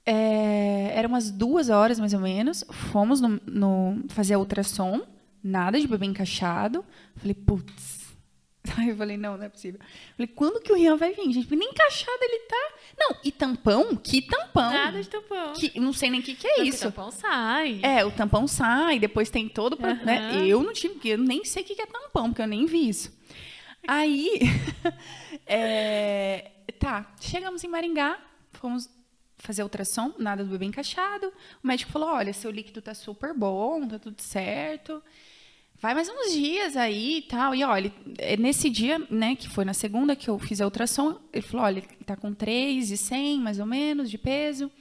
é, 0.06 0.92
eram 0.96 1.10
umas 1.10 1.30
duas 1.30 1.70
horas, 1.70 2.00
mais 2.00 2.14
ou 2.14 2.20
menos, 2.20 2.64
fomos 2.92 3.20
no, 3.20 3.40
no- 3.46 4.04
fazer 4.10 4.36
a 4.36 4.40
ultrassom, 4.40 5.02
nada 5.44 5.80
de 5.80 5.88
bebê 5.88 6.06
encaixado. 6.06 6.86
Falei, 7.18 7.34
putz. 7.34 7.98
Aí 8.78 8.90
eu 8.90 8.98
falei, 8.98 9.16
não, 9.16 9.38
não 9.38 9.46
é 9.46 9.50
possível. 9.50 9.80
Falei, 10.18 10.28
quando 10.28 10.60
que 10.62 10.72
o 10.74 10.76
Rian 10.76 10.98
vai 10.98 11.14
vir, 11.14 11.32
gente? 11.32 11.56
Nem 11.56 11.70
encaixado 11.70 12.18
ele 12.22 12.40
tá. 12.40 12.72
Não, 13.00 13.16
e 13.24 13.32
tampão? 13.32 13.96
Que 13.96 14.22
tampão? 14.22 14.72
Nada 14.74 15.02
de 15.02 15.08
tampão. 15.08 15.54
Que, 15.54 15.80
não 15.80 15.94
sei 15.94 16.10
nem 16.10 16.20
o 16.20 16.24
que, 16.24 16.36
que 16.36 16.46
é 16.48 16.58
Não, 16.58 16.64
isso. 16.66 16.84
tampão 16.84 17.10
sai. 17.12 17.80
É, 17.82 18.04
o 18.04 18.12
tampão 18.12 18.46
sai, 18.48 19.00
depois 19.00 19.30
tem 19.30 19.48
todo 19.48 19.74
o 19.74 19.78
pro- 19.78 19.94
né? 20.06 20.32
Eu 20.46 20.62
não 20.64 20.74
tive, 20.74 20.96
porque 20.96 21.10
eu 21.10 21.18
nem 21.18 21.46
sei 21.46 21.64
o 21.64 21.66
que 21.66 21.76
que 21.76 21.82
é 21.82 21.86
tampão, 21.86 22.30
porque 22.30 22.42
eu 22.42 22.48
nem 22.48 22.66
vi 22.66 22.90
isso. 22.90 23.18
Aí, 23.88 24.40
é, 25.48 26.52
tá, 26.74 27.14
chegamos 27.20 27.64
em 27.64 27.68
Maringá, 27.68 28.20
fomos 28.54 28.90
fazer 29.38 29.64
ultrassom, 29.64 30.14
nada 30.18 30.44
do 30.44 30.50
bebê 30.50 30.66
encaixado. 30.66 31.32
O 31.64 31.68
médico 31.68 31.92
falou: 31.92 32.10
olha, 32.10 32.34
seu 32.34 32.52
líquido 32.52 32.82
tá 32.82 32.94
super 32.94 33.34
bom, 33.34 33.88
tá 33.88 34.00
tudo 34.00 34.22
certo. 34.22 35.02
Vai 35.80 35.94
mais 35.94 36.10
uns 36.10 36.34
dias 36.34 36.76
aí 36.76 37.18
e 37.18 37.22
tal. 37.22 37.54
E 37.54 37.64
olha, 37.64 37.94
é 38.18 38.36
nesse 38.36 38.68
dia, 38.70 39.00
né, 39.12 39.36
que 39.36 39.48
foi 39.48 39.64
na 39.64 39.76
segunda 39.76 40.16
que 40.16 40.28
eu 40.28 40.40
fiz 40.40 40.60
a 40.60 40.66
ultrassom, 40.66 41.20
ele 41.32 41.46
falou: 41.46 41.66
olha, 41.66 41.80
ele 41.80 41.88
tá 42.06 42.16
com 42.16 42.34
3,100 42.34 43.40
mais 43.40 43.60
ou 43.60 43.66
menos 43.66 44.10
de 44.10 44.18
peso 44.18 44.72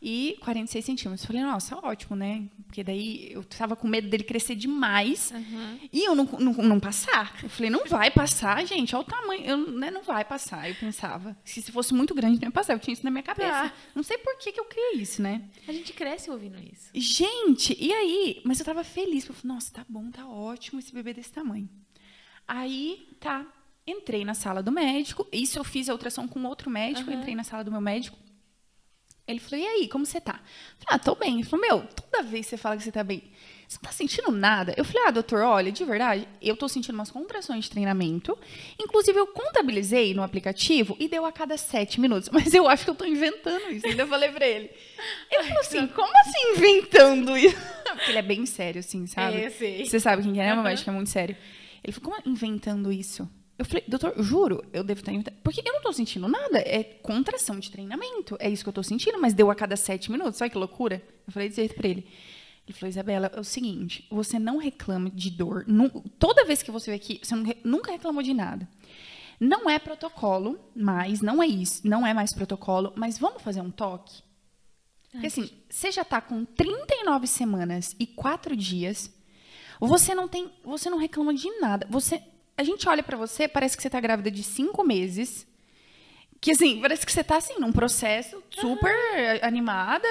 e 0.00 0.36
46 0.40 0.84
centímetros. 0.84 1.24
Falei, 1.24 1.42
nossa, 1.42 1.76
ótimo, 1.76 2.14
né? 2.14 2.48
Porque 2.66 2.84
daí 2.84 3.32
eu 3.32 3.42
tava 3.42 3.74
com 3.74 3.88
medo 3.88 4.08
dele 4.08 4.24
crescer 4.24 4.54
demais 4.54 5.32
Aham. 5.32 5.78
e 5.92 6.04
eu 6.04 6.14
não, 6.14 6.24
não, 6.24 6.52
não 6.52 6.80
passar. 6.80 7.34
Eu 7.42 7.48
falei, 7.48 7.70
não 7.70 7.86
vai 7.86 8.10
passar, 8.10 8.64
gente, 8.66 8.94
olha 8.94 9.02
o 9.02 9.06
tamanho. 9.06 9.44
Eu, 9.44 9.56
né, 9.72 9.90
não 9.90 10.02
vai 10.02 10.24
passar, 10.24 10.68
eu 10.68 10.74
pensava. 10.74 11.36
Se, 11.44 11.62
se 11.62 11.72
fosse 11.72 11.94
muito 11.94 12.14
grande, 12.14 12.40
não 12.40 12.48
ia 12.48 12.52
passar. 12.52 12.74
Eu 12.74 12.78
tinha 12.78 12.92
isso 12.92 13.04
na 13.04 13.10
minha 13.10 13.22
cabeça. 13.22 13.50
Tá. 13.50 13.72
Não 13.94 14.02
sei 14.02 14.18
por 14.18 14.36
que, 14.38 14.52
que 14.52 14.60
eu 14.60 14.64
criei 14.66 15.00
isso, 15.00 15.22
né? 15.22 15.42
A 15.66 15.72
gente 15.72 15.92
cresce 15.92 16.30
ouvindo 16.30 16.58
isso. 16.58 16.90
Gente, 16.94 17.76
e 17.80 17.92
aí? 17.92 18.42
Mas 18.44 18.60
eu 18.60 18.66
tava 18.66 18.84
feliz. 18.84 19.26
Eu 19.26 19.34
falei, 19.34 19.54
nossa, 19.54 19.72
tá 19.72 19.86
bom, 19.88 20.10
tá 20.10 20.28
ótimo 20.28 20.78
esse 20.78 20.92
bebê 20.92 21.14
desse 21.14 21.32
tamanho. 21.32 21.68
Aí, 22.46 23.08
tá. 23.18 23.46
Entrei 23.86 24.24
na 24.24 24.34
sala 24.34 24.62
do 24.62 24.72
médico. 24.72 25.26
Isso 25.32 25.58
eu 25.58 25.64
fiz 25.64 25.88
a 25.88 25.92
ultrassom 25.92 26.26
com 26.26 26.42
outro 26.44 26.68
médico. 26.68 27.08
Aham. 27.08 27.20
Entrei 27.20 27.34
na 27.34 27.44
sala 27.44 27.62
do 27.62 27.70
meu 27.70 27.80
médico. 27.80 28.18
Ele 29.26 29.40
falou, 29.40 29.64
e 29.64 29.66
aí, 29.66 29.88
como 29.88 30.06
você 30.06 30.20
tá? 30.20 30.34
Eu 30.34 30.86
falei, 30.86 30.86
ah, 30.88 30.98
tô 30.98 31.14
bem. 31.16 31.34
Ele 31.34 31.44
falou, 31.44 31.66
meu, 31.66 31.86
toda 31.86 32.22
vez 32.22 32.46
que 32.46 32.50
você 32.50 32.56
fala 32.56 32.76
que 32.76 32.84
você 32.84 32.92
tá 32.92 33.02
bem, 33.02 33.24
você 33.66 33.76
não 33.82 33.90
tá 33.90 33.92
sentindo 33.92 34.30
nada? 34.30 34.72
Eu 34.76 34.84
falei, 34.84 35.02
ah, 35.08 35.10
doutor, 35.10 35.40
olha, 35.40 35.72
de 35.72 35.84
verdade, 35.84 36.28
eu 36.40 36.56
tô 36.56 36.68
sentindo 36.68 36.94
umas 36.94 37.10
contrações 37.10 37.64
de 37.64 37.70
treinamento. 37.70 38.38
Inclusive, 38.80 39.18
eu 39.18 39.26
contabilizei 39.26 40.14
no 40.14 40.22
aplicativo 40.22 40.96
e 41.00 41.08
deu 41.08 41.26
a 41.26 41.32
cada 41.32 41.56
sete 41.56 42.00
minutos. 42.00 42.28
Mas 42.32 42.54
eu 42.54 42.68
acho 42.68 42.84
que 42.84 42.90
eu 42.90 42.94
tô 42.94 43.04
inventando 43.04 43.68
isso. 43.70 43.86
Ainda 43.88 44.06
falei 44.06 44.30
pra 44.30 44.46
ele. 44.46 44.70
Ele 45.30 45.42
falou 45.42 45.60
assim, 45.60 45.86
como 45.88 46.12
assim 46.20 46.52
inventando 46.52 47.36
isso? 47.36 47.56
Porque 47.96 48.10
ele 48.12 48.18
é 48.18 48.22
bem 48.22 48.46
sério, 48.46 48.78
assim, 48.78 49.08
sabe? 49.08 49.38
É, 49.38 49.46
eu 49.46 49.50
sei. 49.50 49.84
Você 49.84 49.98
sabe 49.98 50.22
quem 50.22 50.32
que 50.34 50.38
é, 50.38 50.44
né? 50.44 50.50
Meu 50.50 50.60
Aham. 50.60 50.68
médico 50.68 50.88
é 50.88 50.92
muito 50.92 51.10
sério. 51.10 51.36
Ele 51.82 51.92
falou, 51.92 52.12
como 52.12 52.32
inventando 52.32 52.92
isso? 52.92 53.28
Eu 53.58 53.64
falei, 53.64 53.84
doutor, 53.88 54.14
juro, 54.22 54.64
eu 54.72 54.84
devo 54.84 55.00
estar. 55.00 55.32
Porque 55.42 55.62
eu 55.64 55.72
não 55.72 55.80
tô 55.80 55.92
sentindo 55.92 56.28
nada. 56.28 56.58
É 56.58 56.82
contração 56.82 57.58
de 57.58 57.70
treinamento. 57.70 58.36
É 58.38 58.50
isso 58.50 58.62
que 58.62 58.68
eu 58.68 58.72
tô 58.72 58.82
sentindo, 58.82 59.18
mas 59.20 59.32
deu 59.32 59.50
a 59.50 59.54
cada 59.54 59.76
sete 59.76 60.10
minutos. 60.10 60.40
Olha 60.40 60.50
que 60.50 60.58
loucura. 60.58 61.02
Eu 61.26 61.32
falei 61.32 61.48
desse 61.48 61.62
jeito 61.62 61.74
pra 61.74 61.88
ele. 61.88 62.06
Ele 62.66 62.76
falou, 62.76 62.90
Isabela, 62.90 63.30
é 63.32 63.38
o 63.38 63.44
seguinte, 63.44 64.06
você 64.10 64.40
não 64.40 64.58
reclama 64.58 65.08
de 65.08 65.30
dor. 65.30 65.64
toda 66.18 66.44
vez 66.44 66.62
que 66.62 66.70
você 66.70 66.90
vem 66.90 66.96
aqui, 66.96 67.20
você 67.22 67.36
não 67.36 67.44
nunca 67.64 67.92
reclamou 67.92 68.22
de 68.22 68.34
nada. 68.34 68.68
Não 69.38 69.70
é 69.70 69.78
protocolo, 69.78 70.58
mas 70.74 71.20
não 71.20 71.40
é 71.40 71.46
isso, 71.46 71.86
não 71.86 72.04
é 72.04 72.12
mais 72.12 72.32
protocolo, 72.32 72.92
mas 72.96 73.18
vamos 73.18 73.42
fazer 73.42 73.60
um 73.60 73.70
toque? 73.70 74.22
Porque 75.12 75.28
assim, 75.28 75.48
você 75.70 75.92
já 75.92 76.04
tá 76.04 76.20
com 76.20 76.44
39 76.44 77.26
semanas 77.26 77.94
e 78.00 78.06
4 78.06 78.56
dias, 78.56 79.14
você 79.78 80.14
não 80.14 80.26
tem, 80.26 80.50
você 80.64 80.90
não 80.90 80.98
reclama 80.98 81.32
de 81.32 81.48
nada. 81.60 81.86
Você, 81.88 82.20
a 82.56 82.62
gente 82.62 82.88
olha 82.88 83.02
pra 83.02 83.16
você, 83.16 83.46
parece 83.48 83.76
que 83.76 83.82
você 83.82 83.90
tá 83.90 84.00
grávida 84.00 84.30
de 84.30 84.42
5 84.42 84.82
meses. 84.84 85.46
Que 86.40 86.50
assim, 86.52 86.80
parece 86.80 87.04
que 87.06 87.10
você 87.12 87.24
tá 87.24 87.36
assim 87.38 87.58
num 87.58 87.72
processo 87.72 88.42
super 88.50 88.94
animada. 89.42 90.06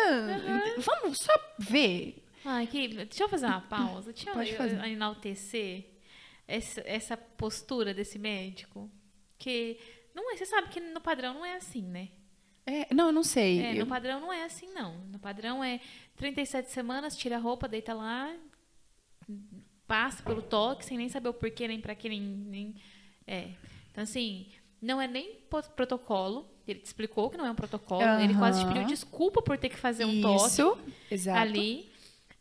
Vamos 0.78 1.20
só 1.20 1.34
ver. 1.60 2.24
Ai, 2.44 2.68
que... 2.68 2.88
Deixa 2.88 3.24
eu 3.24 3.30
fazer 3.30 3.46
uma 3.46 3.62
pausa. 3.62 4.12
Deixa 4.12 4.32
Pode 4.32 4.52
eu 4.52 4.58
fazer. 4.58 4.84
enaltecer 4.88 5.86
essa, 6.48 6.82
essa 6.86 7.16
postura 7.18 7.94
desse 7.94 8.18
médico. 8.20 8.90
Que 9.38 9.78
não 10.14 10.32
é, 10.32 10.36
você 10.38 10.46
sabe 10.46 10.70
que 10.70 10.80
no 10.80 11.00
padrão 11.02 11.36
não 11.36 11.46
é 11.46 11.56
assim, 11.56 11.84
né? 11.84 12.10
É, 12.66 12.92
não, 12.94 13.08
eu 13.08 13.12
não 13.14 13.24
sei. 13.24 13.62
É, 13.62 13.72
Eu- 13.76 13.80
no 13.86 13.88
padrão 13.88 14.20
não 14.20 14.34
é 14.34 14.44
assim, 14.44 14.72
não. 14.74 14.98
No 15.12 15.20
padrão 15.20 15.64
é 15.64 15.80
37 16.16 16.72
semanas, 16.72 17.16
tira 17.16 17.36
a 17.36 17.40
roupa, 17.40 17.68
deita 17.68 17.94
lá, 17.94 18.34
passa 19.88 20.22
pelo 20.24 20.42
toque, 20.42 20.84
sem 20.86 20.98
nem 20.98 21.10
saber 21.10 21.30
o 21.30 21.34
porquê, 21.34 21.68
nem 21.68 21.80
pra 21.80 21.96
quê, 21.96 22.10
nem, 22.10 22.22
nem... 22.22 22.76
É. 23.28 23.48
Então, 23.92 24.04
assim, 24.04 24.48
não 24.82 25.00
é 25.02 25.08
nem 25.08 25.36
protocolo. 25.76 26.46
Ele 26.68 26.80
te 26.80 26.86
explicou 26.86 27.30
que 27.30 27.38
não 27.38 27.46
é 27.46 27.52
um 27.52 27.56
protocolo. 27.56 28.02
Ele 28.22 28.34
quase 28.34 28.62
te 28.62 28.68
pediu 28.68 28.84
desculpa 28.86 29.42
por 29.42 29.58
ter 29.58 29.70
que 29.70 29.78
fazer 29.78 30.06
um 30.06 30.22
toque 30.22 30.46
Isso, 30.48 30.78
exato. 31.12 31.40
ali. 31.40 31.88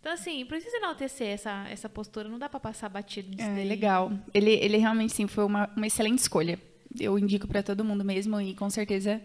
Então, 0.00 0.12
assim, 0.12 0.44
precisa 0.46 0.76
enaltecer 0.78 1.28
essa, 1.28 1.66
essa 1.68 1.88
postura. 1.88 2.28
Não 2.28 2.38
dá 2.38 2.48
pra 2.48 2.60
passar 2.60 2.88
batido 2.88 3.30
nisso 3.30 3.42
É 3.48 3.54
daí. 3.54 3.68
legal. 3.68 4.12
Ele, 4.32 4.50
ele 4.52 4.76
realmente 4.78 5.12
sim 5.14 5.26
foi 5.26 5.44
uma, 5.44 5.70
uma 5.76 5.86
excelente 5.86 6.18
escolha. 6.18 6.58
Eu 6.98 7.18
indico 7.18 7.46
pra 7.48 7.62
todo 7.62 7.84
mundo 7.84 8.04
mesmo 8.04 8.40
e 8.40 8.54
com 8.54 8.68
certeza 8.70 9.20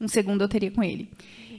um 0.00 0.08
segundo 0.08 0.42
eu 0.42 0.48
teria 0.48 0.70
com 0.70 0.82
ele. 0.82 1.10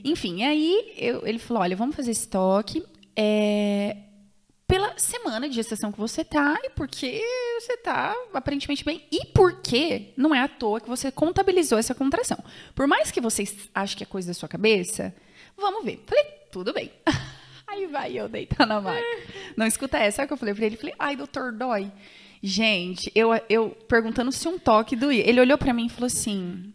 Enfim, 0.04 0.42
aí 0.42 0.92
eu- 0.96 1.26
ele 1.26 1.38
falou: 1.38 1.62
olha, 1.62 1.76
vamos 1.76 1.94
fazer 1.96 2.10
esse 2.10 2.28
toque. 2.28 2.82
é, 3.14 3.96
pela 4.72 4.94
semana 4.96 5.50
de 5.50 5.54
gestação 5.54 5.92
que 5.92 5.98
você 5.98 6.24
tá 6.24 6.58
e 6.64 6.70
porque 6.70 7.22
você 7.60 7.76
tá 7.76 8.16
aparentemente 8.32 8.82
bem 8.82 9.06
e 9.12 9.26
porque 9.26 10.14
não 10.16 10.34
é 10.34 10.40
à 10.40 10.48
toa 10.48 10.80
que 10.80 10.88
você 10.88 11.12
contabilizou 11.12 11.78
essa 11.78 11.94
contração. 11.94 12.42
Por 12.74 12.86
mais 12.86 13.10
que 13.10 13.20
vocês 13.20 13.68
achem 13.74 13.98
que 13.98 14.02
é 14.02 14.06
coisa 14.06 14.28
da 14.28 14.32
sua 14.32 14.48
cabeça, 14.48 15.14
vamos 15.58 15.84
ver. 15.84 16.02
Falei, 16.06 16.24
tudo 16.50 16.72
bem. 16.72 16.90
Aí 17.68 17.86
vai 17.86 18.18
eu 18.18 18.30
deitar 18.30 18.66
na 18.66 18.80
maca. 18.80 19.04
Não 19.58 19.66
escuta 19.66 19.98
essa, 19.98 20.16
sabe 20.16 20.24
o 20.24 20.28
que 20.28 20.32
eu 20.32 20.38
falei 20.38 20.54
pra 20.54 20.64
ele? 20.64 20.76
Falei, 20.78 20.94
ai, 20.98 21.16
doutor, 21.16 21.52
dói. 21.52 21.92
Gente, 22.42 23.12
eu, 23.14 23.28
eu 23.50 23.76
perguntando 23.86 24.32
se 24.32 24.48
um 24.48 24.58
toque 24.58 24.96
doía. 24.96 25.28
Ele 25.28 25.40
olhou 25.40 25.58
pra 25.58 25.74
mim 25.74 25.84
e 25.84 25.90
falou 25.90 26.06
assim: 26.06 26.72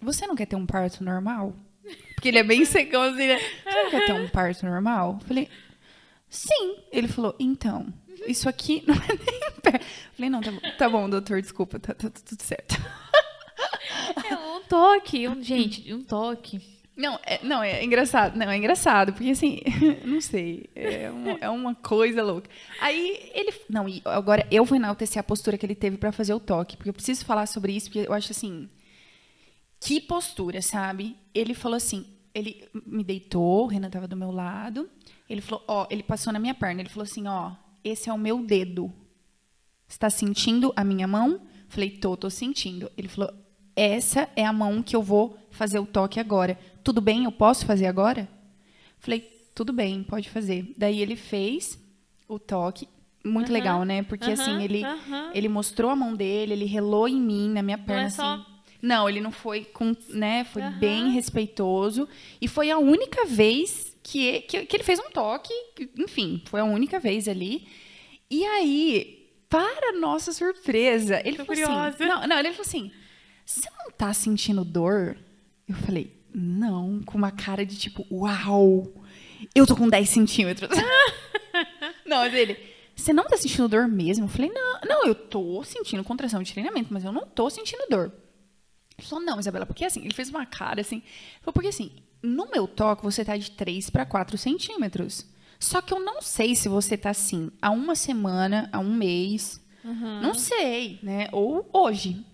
Você 0.00 0.26
não 0.26 0.34
quer 0.34 0.46
ter 0.46 0.56
um 0.56 0.66
parto 0.66 1.04
normal? 1.04 1.54
Porque 2.14 2.28
ele 2.28 2.38
é 2.38 2.42
bem 2.42 2.64
secão 2.64 3.02
assim, 3.02 3.26
né? 3.26 3.38
Você 3.64 3.82
não 3.82 3.90
quer 3.90 4.06
ter 4.06 4.12
um 4.12 4.28
parto 4.28 4.64
normal? 4.64 5.18
Eu 5.20 5.26
Falei, 5.26 5.48
sim. 6.32 6.76
Ele 6.90 7.06
falou, 7.06 7.36
então, 7.38 7.92
isso 8.26 8.48
aqui 8.48 8.82
não 8.86 8.94
é 8.94 9.08
nem 9.08 9.50
perto. 9.62 9.86
Falei, 10.16 10.30
não, 10.30 10.40
tá 10.40 10.50
bom, 10.50 10.60
tá 10.78 10.88
bom 10.88 11.10
doutor, 11.10 11.40
desculpa, 11.40 11.78
tá, 11.78 11.94
tá 11.94 12.08
tudo 12.10 12.42
certo. 12.42 12.74
É 14.28 14.34
um 14.34 14.62
toque. 14.62 15.28
Um, 15.28 15.42
gente, 15.42 15.92
um 15.92 16.02
toque. 16.02 16.60
Não, 16.96 17.18
é, 17.24 17.40
não, 17.42 17.62
é 17.62 17.84
engraçado. 17.84 18.36
Não, 18.36 18.50
é 18.50 18.56
engraçado, 18.56 19.12
porque 19.12 19.30
assim, 19.30 19.60
não 20.04 20.20
sei. 20.20 20.68
É 20.74 21.10
uma, 21.10 21.30
é 21.40 21.50
uma 21.50 21.74
coisa 21.74 22.22
louca. 22.22 22.50
Aí 22.80 23.30
ele. 23.34 23.52
Não, 23.68 23.88
e 23.88 24.02
agora 24.04 24.46
eu 24.50 24.64
vou 24.64 24.76
enaltecer 24.76 25.20
a 25.20 25.22
postura 25.22 25.56
que 25.56 25.64
ele 25.64 25.74
teve 25.74 25.96
pra 25.96 26.12
fazer 26.12 26.34
o 26.34 26.40
toque, 26.40 26.76
porque 26.76 26.90
eu 26.90 26.94
preciso 26.94 27.24
falar 27.24 27.46
sobre 27.46 27.72
isso, 27.72 27.86
porque 27.86 28.06
eu 28.08 28.12
acho 28.12 28.32
assim. 28.32 28.68
Que 29.80 30.00
postura, 30.00 30.60
sabe? 30.62 31.16
Ele 31.34 31.54
falou 31.54 31.76
assim. 31.76 32.06
Ele 32.34 32.66
me 32.86 33.04
deitou, 33.04 33.64
o 33.64 33.66
Renan 33.66 33.90
tava 33.90 34.08
do 34.08 34.16
meu 34.16 34.30
lado. 34.30 34.88
Ele 35.28 35.40
falou, 35.40 35.64
ó, 35.66 35.86
ele 35.90 36.02
passou 36.02 36.32
na 36.32 36.38
minha 36.38 36.54
perna. 36.54 36.80
Ele 36.82 36.88
falou 36.88 37.04
assim, 37.04 37.26
ó, 37.26 37.52
esse 37.84 38.08
é 38.08 38.12
o 38.12 38.18
meu 38.18 38.44
dedo. 38.44 38.92
Está 39.88 40.08
sentindo 40.10 40.72
a 40.76 40.84
minha 40.84 41.06
mão? 41.06 41.40
Falei, 41.68 41.90
tô, 41.90 42.16
tô 42.16 42.28
sentindo. 42.30 42.90
Ele 42.96 43.08
falou, 43.08 43.32
essa 43.74 44.28
é 44.36 44.44
a 44.44 44.52
mão 44.52 44.82
que 44.82 44.94
eu 44.96 45.02
vou 45.02 45.36
fazer 45.50 45.78
o 45.78 45.86
toque 45.86 46.20
agora. 46.20 46.58
Tudo 46.84 47.00
bem, 47.00 47.24
eu 47.24 47.32
posso 47.32 47.64
fazer 47.66 47.86
agora? 47.86 48.28
Falei, 48.98 49.20
tudo 49.54 49.72
bem, 49.72 50.02
pode 50.02 50.28
fazer. 50.30 50.72
Daí 50.76 51.00
ele 51.00 51.16
fez 51.16 51.78
o 52.28 52.38
toque. 52.38 52.88
Muito 53.24 53.46
Aham, 53.48 53.52
legal, 53.52 53.84
né? 53.84 54.02
Porque 54.02 54.24
aham, 54.30 54.32
assim, 54.32 54.62
ele, 54.62 54.84
aham. 54.84 55.30
ele 55.32 55.48
mostrou 55.48 55.90
a 55.90 55.96
mão 55.96 56.14
dele, 56.14 56.54
ele 56.54 56.64
relou 56.64 57.06
em 57.06 57.20
mim, 57.20 57.48
na 57.50 57.62
minha 57.62 57.78
perna, 57.78 58.02
é 58.02 58.06
assim. 58.06 58.16
só- 58.16 58.46
Não, 58.80 59.08
ele 59.08 59.20
não 59.20 59.30
foi 59.30 59.64
com, 59.64 59.94
né? 60.08 60.42
Foi 60.44 60.62
bem 60.62 61.10
respeitoso. 61.10 62.08
E 62.40 62.48
foi 62.48 62.70
a 62.70 62.78
única 62.78 63.24
vez 63.26 63.91
que, 64.02 64.40
que, 64.42 64.66
que 64.66 64.76
ele 64.76 64.84
fez 64.84 64.98
um 64.98 65.10
toque. 65.10 65.52
que, 65.76 65.90
Enfim, 65.98 66.42
foi 66.46 66.60
a 66.60 66.64
única 66.64 66.98
vez 66.98 67.28
ali. 67.28 67.66
E 68.30 68.44
aí, 68.44 69.30
para 69.48 69.92
nossa 69.98 70.32
surpresa, 70.32 71.20
ele 71.24 71.36
Tô 71.36 71.44
falou 71.44 71.62
assim. 71.62 71.72
curiosa. 71.72 72.06
Não, 72.06 72.26
não, 72.26 72.38
ele 72.38 72.50
falou 72.50 72.66
assim: 72.66 72.90
você 73.44 73.68
não 73.78 73.90
tá 73.90 74.12
sentindo 74.12 74.64
dor? 74.64 75.16
Eu 75.68 75.74
falei, 75.76 76.22
não, 76.34 77.02
com 77.02 77.18
uma 77.18 77.30
cara 77.30 77.64
de 77.64 77.76
tipo, 77.76 78.06
uau, 78.10 78.92
eu 79.54 79.66
tô 79.66 79.76
com 79.76 79.88
10 79.88 80.08
centímetros. 80.08 80.68
não, 82.06 82.18
mas 82.18 82.34
ele, 82.34 82.58
você 82.94 83.12
não 83.12 83.24
tá 83.24 83.36
sentindo 83.36 83.68
dor 83.68 83.86
mesmo? 83.88 84.24
Eu 84.24 84.28
falei, 84.28 84.50
não, 84.50 84.80
não, 84.86 85.06
eu 85.06 85.14
tô 85.14 85.62
sentindo 85.64 86.02
contração 86.04 86.42
de 86.42 86.52
treinamento, 86.52 86.92
mas 86.92 87.04
eu 87.04 87.12
não 87.12 87.26
tô 87.26 87.48
sentindo 87.50 87.86
dor. 87.88 88.12
Ele 88.98 89.06
falou, 89.06 89.24
não, 89.24 89.38
Isabela, 89.40 89.66
porque 89.66 89.84
assim, 89.84 90.04
ele 90.04 90.14
fez 90.14 90.30
uma 90.30 90.46
cara 90.46 90.80
assim. 90.80 90.96
Ele 90.96 91.40
falou, 91.40 91.52
porque 91.52 91.68
assim, 91.68 91.90
no 92.22 92.48
meu 92.50 92.66
toque 92.68 93.02
você 93.02 93.24
tá 93.24 93.36
de 93.36 93.50
3 93.50 93.90
para 93.90 94.06
4 94.06 94.38
centímetros. 94.38 95.26
Só 95.58 95.80
que 95.80 95.92
eu 95.94 96.00
não 96.00 96.20
sei 96.20 96.54
se 96.54 96.68
você 96.68 96.96
tá 96.96 97.10
assim 97.10 97.50
há 97.60 97.70
uma 97.70 97.94
semana, 97.94 98.68
há 98.72 98.78
um 98.78 98.94
mês. 98.94 99.60
Não 100.20 100.34
sei, 100.34 100.98
né? 101.02 101.28
Ou 101.32 101.68
hoje. 101.72 102.24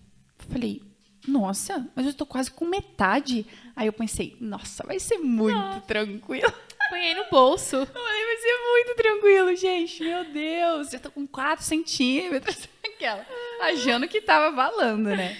Falei, 0.49 0.81
nossa, 1.27 1.87
mas 1.95 2.05
eu 2.05 2.13
tô 2.13 2.25
quase 2.25 2.49
com 2.49 2.65
metade. 2.65 3.45
Aí 3.75 3.87
eu 3.87 3.93
pensei, 3.93 4.35
nossa, 4.39 4.83
vai 4.85 4.99
ser 4.99 5.17
muito 5.17 5.81
tranquilo. 5.81 6.51
Põe 6.89 6.99
aí 7.01 7.13
no 7.13 7.29
bolso. 7.29 7.75
Eu 7.75 7.85
falei, 7.85 8.25
vai 8.25 8.37
ser 8.37 8.57
muito 8.71 8.95
tranquilo, 8.95 9.55
gente. 9.55 10.03
Meu 10.03 10.25
Deus, 10.25 10.89
já 10.89 10.99
tô 10.99 11.11
com 11.11 11.27
4 11.27 11.63
centímetros. 11.63 12.67
Aquela, 12.83 13.25
achando 13.61 14.07
que 14.07 14.21
tava 14.21 14.55
valando, 14.55 15.09
né? 15.09 15.37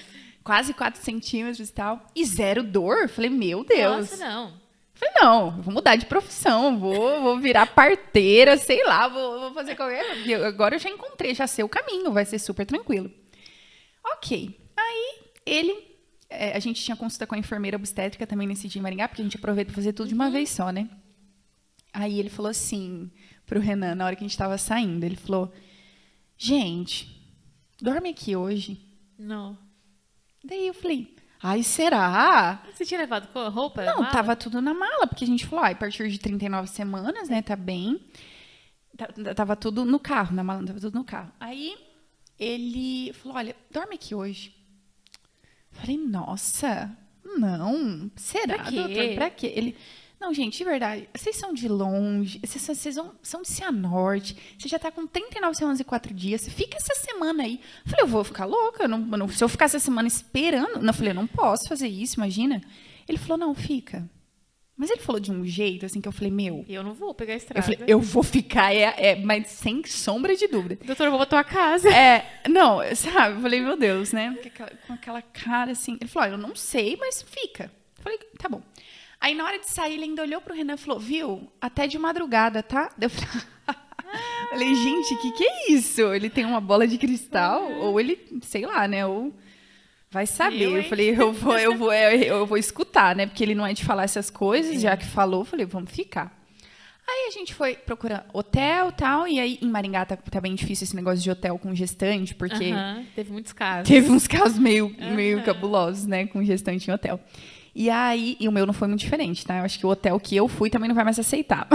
Quase 0.49 0.73
4 0.73 0.99
centímetros 0.99 1.69
e 1.69 1.71
tal. 1.71 2.03
E 2.15 2.25
zero 2.25 2.63
dor. 2.63 3.07
Falei, 3.07 3.29
meu 3.29 3.63
Deus. 3.63 4.09
Nossa, 4.09 4.17
não. 4.17 4.53
Falei, 4.95 5.13
não, 5.21 5.61
vou 5.61 5.71
mudar 5.71 5.95
de 5.95 6.07
profissão, 6.07 6.79
vou, 6.79 7.21
vou 7.21 7.39
virar 7.39 7.67
parteira, 7.67 8.57
sei 8.57 8.83
lá, 8.83 9.07
vou, 9.07 9.41
vou 9.41 9.53
fazer 9.53 9.75
qualquer 9.75 10.03
Agora 10.43 10.73
eu 10.73 10.79
já 10.79 10.89
encontrei, 10.89 11.35
já 11.35 11.45
sei 11.45 11.63
o 11.63 11.69
caminho, 11.69 12.11
vai 12.11 12.25
ser 12.25 12.39
super 12.39 12.65
tranquilo. 12.65 13.11
Ok. 14.03 14.59
Aí 14.75 15.19
ele. 15.45 15.71
é, 16.27 16.57
a 16.57 16.59
gente 16.59 16.83
tinha 16.83 16.97
consulta 16.97 17.27
com 17.27 17.35
a 17.35 17.37
enfermeira 17.37 17.77
obstétrica 17.77 18.25
também 18.25 18.47
nesse 18.47 18.67
dia 18.67 18.79
em 18.79 18.81
Maringá, 18.81 19.07
porque 19.07 19.21
a 19.21 19.25
gente 19.25 19.37
aproveita 19.37 19.71
pra 19.71 19.75
fazer 19.75 19.93
tudo 19.93 20.07
de 20.07 20.15
uma 20.15 20.31
vez 20.31 20.49
só, 20.49 20.71
né? 20.71 20.89
Aí 21.93 22.19
ele 22.19 22.29
falou 22.31 22.49
assim 22.49 23.11
pro 23.45 23.59
Renan, 23.59 23.93
na 23.93 24.03
hora 24.07 24.15
que 24.15 24.23
a 24.23 24.27
gente 24.27 24.35
tava 24.35 24.57
saindo, 24.57 25.03
ele 25.03 25.15
falou: 25.15 25.53
Gente, 26.35 27.07
dorme 27.79 28.09
aqui 28.09 28.35
hoje. 28.35 28.81
Não. 29.15 29.68
Daí 30.43 30.67
eu 30.67 30.73
falei, 30.73 31.15
ai, 31.41 31.63
será? 31.63 32.63
Você 32.73 32.85
tinha 32.85 32.99
levado 33.01 33.27
roupa? 33.49 33.83
Não, 33.83 33.99
mala? 33.99 34.11
tava 34.11 34.35
tudo 34.35 34.61
na 34.61 34.73
mala, 34.73 35.05
porque 35.07 35.23
a 35.23 35.27
gente 35.27 35.45
falou, 35.45 35.65
ah, 35.65 35.69
a 35.69 35.75
partir 35.75 36.09
de 36.09 36.19
39 36.19 36.67
semanas, 36.69 37.29
né, 37.29 37.41
tá 37.41 37.55
bem. 37.55 37.99
Tá- 38.97 39.33
Tava 39.33 39.55
tudo 39.55 39.85
no 39.85 39.99
carro, 39.99 40.35
na 40.35 40.43
mala, 40.43 40.65
tava 40.65 40.79
tudo 40.79 40.95
no 40.97 41.03
carro. 41.05 41.31
Aí 41.39 41.77
ele 42.37 43.13
falou, 43.13 43.37
olha, 43.37 43.55
dorme 43.71 43.95
aqui 43.95 44.13
hoje. 44.15 44.53
Falei, 45.71 45.97
nossa, 45.97 46.97
não, 47.23 48.09
será, 48.15 48.55
Pra 48.55 48.63
quê? 48.65 48.75
doutor? 48.75 49.15
Pra 49.15 49.29
quê? 49.29 49.53
Ele, 49.55 49.77
não, 50.19 50.33
gente, 50.33 50.57
de 50.57 50.63
verdade, 50.63 51.07
vocês 51.15 51.35
são 51.35 51.53
de 51.53 51.67
longe, 51.67 52.39
vocês, 52.43 52.61
são- 52.61 52.75
vocês 52.75 52.95
são, 52.95 53.13
são 53.23 53.41
de 53.41 53.47
Cianorte, 53.47 54.35
você 54.57 54.67
já 54.67 54.77
tá 54.77 54.91
com 54.91 55.07
39 55.07 55.55
semanas 55.55 55.79
e 55.79 55.83
4 55.83 56.13
dias, 56.13 56.47
fica 56.49 56.77
essa 56.77 56.93
semana 56.95 57.43
aí. 57.43 57.59
Falei, 57.85 58.03
eu 58.03 58.07
vou 58.07 58.23
ficar 58.23 58.45
louca, 58.45 58.83
eu 58.83 58.89
não, 58.89 58.99
eu 59.11 59.17
não- 59.17 59.29
se 59.29 59.43
eu 59.43 59.49
ficar 59.49 59.65
essa 59.65 59.79
semana 59.79 60.07
esperando, 60.07 60.79
não, 60.79 60.87
eu 60.89 60.93
falei, 60.93 61.11
eu 61.11 61.15
não 61.15 61.27
posso 61.27 61.67
fazer 61.67 61.87
isso, 61.87 62.15
imagina. 62.17 62.61
Ele 63.07 63.17
falou, 63.17 63.37
não, 63.37 63.55
fica. 63.55 64.07
Mas 64.75 64.89
ele 64.89 65.01
falou 65.01 65.19
de 65.19 65.29
um 65.29 65.43
jeito, 65.45 65.85
assim, 65.85 65.99
que 65.99 66.07
eu 66.07 66.11
falei, 66.11 66.31
meu, 66.31 66.63
Eu 66.67 66.81
não 66.83 66.93
vou 66.93 67.13
pegar 67.13 67.33
a 67.33 67.35
eu, 67.35 67.37
estrada. 67.37 67.61
falei, 67.61 67.79
eu 67.85 67.99
vou 67.99 68.23
ficar, 68.23 68.73
é, 68.73 68.93
é, 68.97 69.15
mas 69.17 69.47
sem 69.47 69.83
sombra 69.85 70.35
de 70.37 70.47
dúvida. 70.47 70.77
Doutor, 70.85 71.03
eu 71.05 71.11
vou 71.11 71.19
pra 71.19 71.25
tua 71.25 71.43
casa. 71.43 71.89
É, 71.89 72.43
não, 72.47 72.79
sabe? 72.95 73.35
Eu 73.35 73.41
falei, 73.41 73.59
meu 73.59 73.75
Deus, 73.75 74.13
né? 74.13 74.37
Com 74.87 74.93
aquela, 74.93 75.21
cara 75.21 75.71
assim. 75.73 75.97
Ele 75.99 76.09
falou, 76.09 76.29
"Olha, 76.29 76.35
eu 76.35 76.37
não 76.47 76.55
sei, 76.55 76.95
mas 76.95 77.21
fica. 77.21 77.69
Eu 77.97 78.03
falei, 78.03 78.17
tá 78.37 78.47
bom. 78.47 78.61
Aí 79.21 79.35
na 79.35 79.43
hora 79.43 79.59
de 79.59 79.69
sair, 79.69 79.95
ele 79.95 80.05
ainda 80.05 80.21
olhou 80.21 80.39
pro 80.39 80.53
Renan 80.53 80.75
e 80.75 80.77
falou, 80.77 80.99
viu? 80.99 81.51
Até 81.59 81.87
de 81.87 81.99
madrugada, 81.99 82.63
tá? 82.63 82.89
Eu 82.99 83.09
falei, 83.09 83.45
falei 84.49 84.75
gente, 84.75 85.13
o 85.13 85.21
que, 85.21 85.31
que 85.33 85.43
é 85.43 85.71
isso? 85.71 86.01
Ele 86.13 86.29
tem 86.29 86.45
uma 86.45 86.61
bola 86.61 86.87
de 86.87 86.97
cristal? 86.97 87.69
Ou 87.81 87.99
ele, 87.99 88.39
sei 88.41 88.65
lá, 88.65 88.87
né? 88.87 89.05
Ou 89.05 89.33
vai 90.09 90.25
saber. 90.25 90.63
Eu, 90.63 90.77
eu 90.77 90.83
falei, 90.85 91.09
eu 91.09 91.33
vou, 91.33 91.57
eu 91.57 91.77
vou, 91.77 91.93
eu 91.93 92.45
vou 92.45 92.57
escutar, 92.57 93.15
né? 93.15 93.25
Porque 93.25 93.43
ele 93.43 93.55
não 93.55 93.65
é 93.65 93.73
de 93.73 93.83
falar 93.83 94.03
essas 94.03 94.29
coisas, 94.29 94.81
já 94.81 94.95
que 94.95 95.05
falou, 95.05 95.43
falei, 95.43 95.65
vamos 95.65 95.91
ficar. 95.91 96.37
Aí 97.05 97.27
a 97.27 97.31
gente 97.31 97.55
foi 97.55 97.73
procurar 97.73 98.27
hotel 98.31 98.91
tal, 98.91 99.27
e 99.27 99.39
aí 99.39 99.57
em 99.61 99.67
Maringá 99.67 100.05
tá, 100.05 100.15
tá, 100.15 100.39
bem 100.39 100.53
difícil 100.53 100.83
esse 100.83 100.95
negócio 100.95 101.19
de 101.19 101.31
hotel 101.31 101.57
com 101.57 101.73
gestante, 101.73 102.35
porque. 102.35 102.71
Teve 103.15 103.31
muitos 103.31 103.51
casos. 103.51 103.89
Teve 103.89 104.11
uns 104.11 104.27
casos 104.27 104.59
meio, 104.59 104.95
meio 105.15 105.43
cabulosos, 105.43 106.05
né, 106.05 106.27
com 106.27 106.43
gestante 106.43 106.89
em 106.89 106.93
hotel. 106.93 107.19
E 107.79 107.89
aí, 107.89 108.35
e 108.41 108.45
o 108.45 108.51
meu 108.51 108.65
não 108.65 108.73
foi 108.73 108.89
muito 108.89 108.99
diferente, 108.99 109.45
tá? 109.45 109.59
Eu 109.59 109.63
acho 109.63 109.79
que 109.79 109.85
o 109.85 109.89
hotel 109.89 110.19
que 110.19 110.35
eu 110.35 110.49
fui 110.49 110.69
também 110.69 110.89
não 110.89 110.95
vai 110.95 111.05
mais 111.05 111.17
aceitar. 111.17 111.65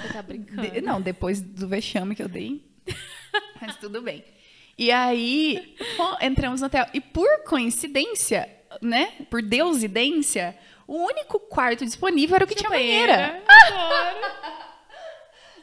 Você 0.00 0.12
tá 0.12 0.22
brincando? 0.22 0.70
De, 0.70 0.80
não, 0.80 1.00
depois 1.00 1.40
do 1.40 1.66
vexame 1.66 2.14
que 2.14 2.22
eu 2.22 2.28
dei. 2.28 2.64
Mas 3.60 3.74
tudo 3.74 4.00
bem. 4.00 4.24
E 4.78 4.92
aí, 4.92 5.74
entramos 6.20 6.60
no 6.60 6.68
hotel. 6.68 6.86
E 6.94 7.00
por 7.00 7.42
coincidência, 7.42 8.48
né? 8.80 9.14
Por 9.28 9.42
deusidência, 9.42 10.56
o 10.86 10.94
único 10.94 11.40
quarto 11.40 11.84
disponível 11.84 12.36
era 12.36 12.44
o 12.44 12.46
que 12.46 12.54
tinha, 12.54 12.68
tinha 12.68 12.78
banheira. 12.78 13.16
banheira. 13.16 13.42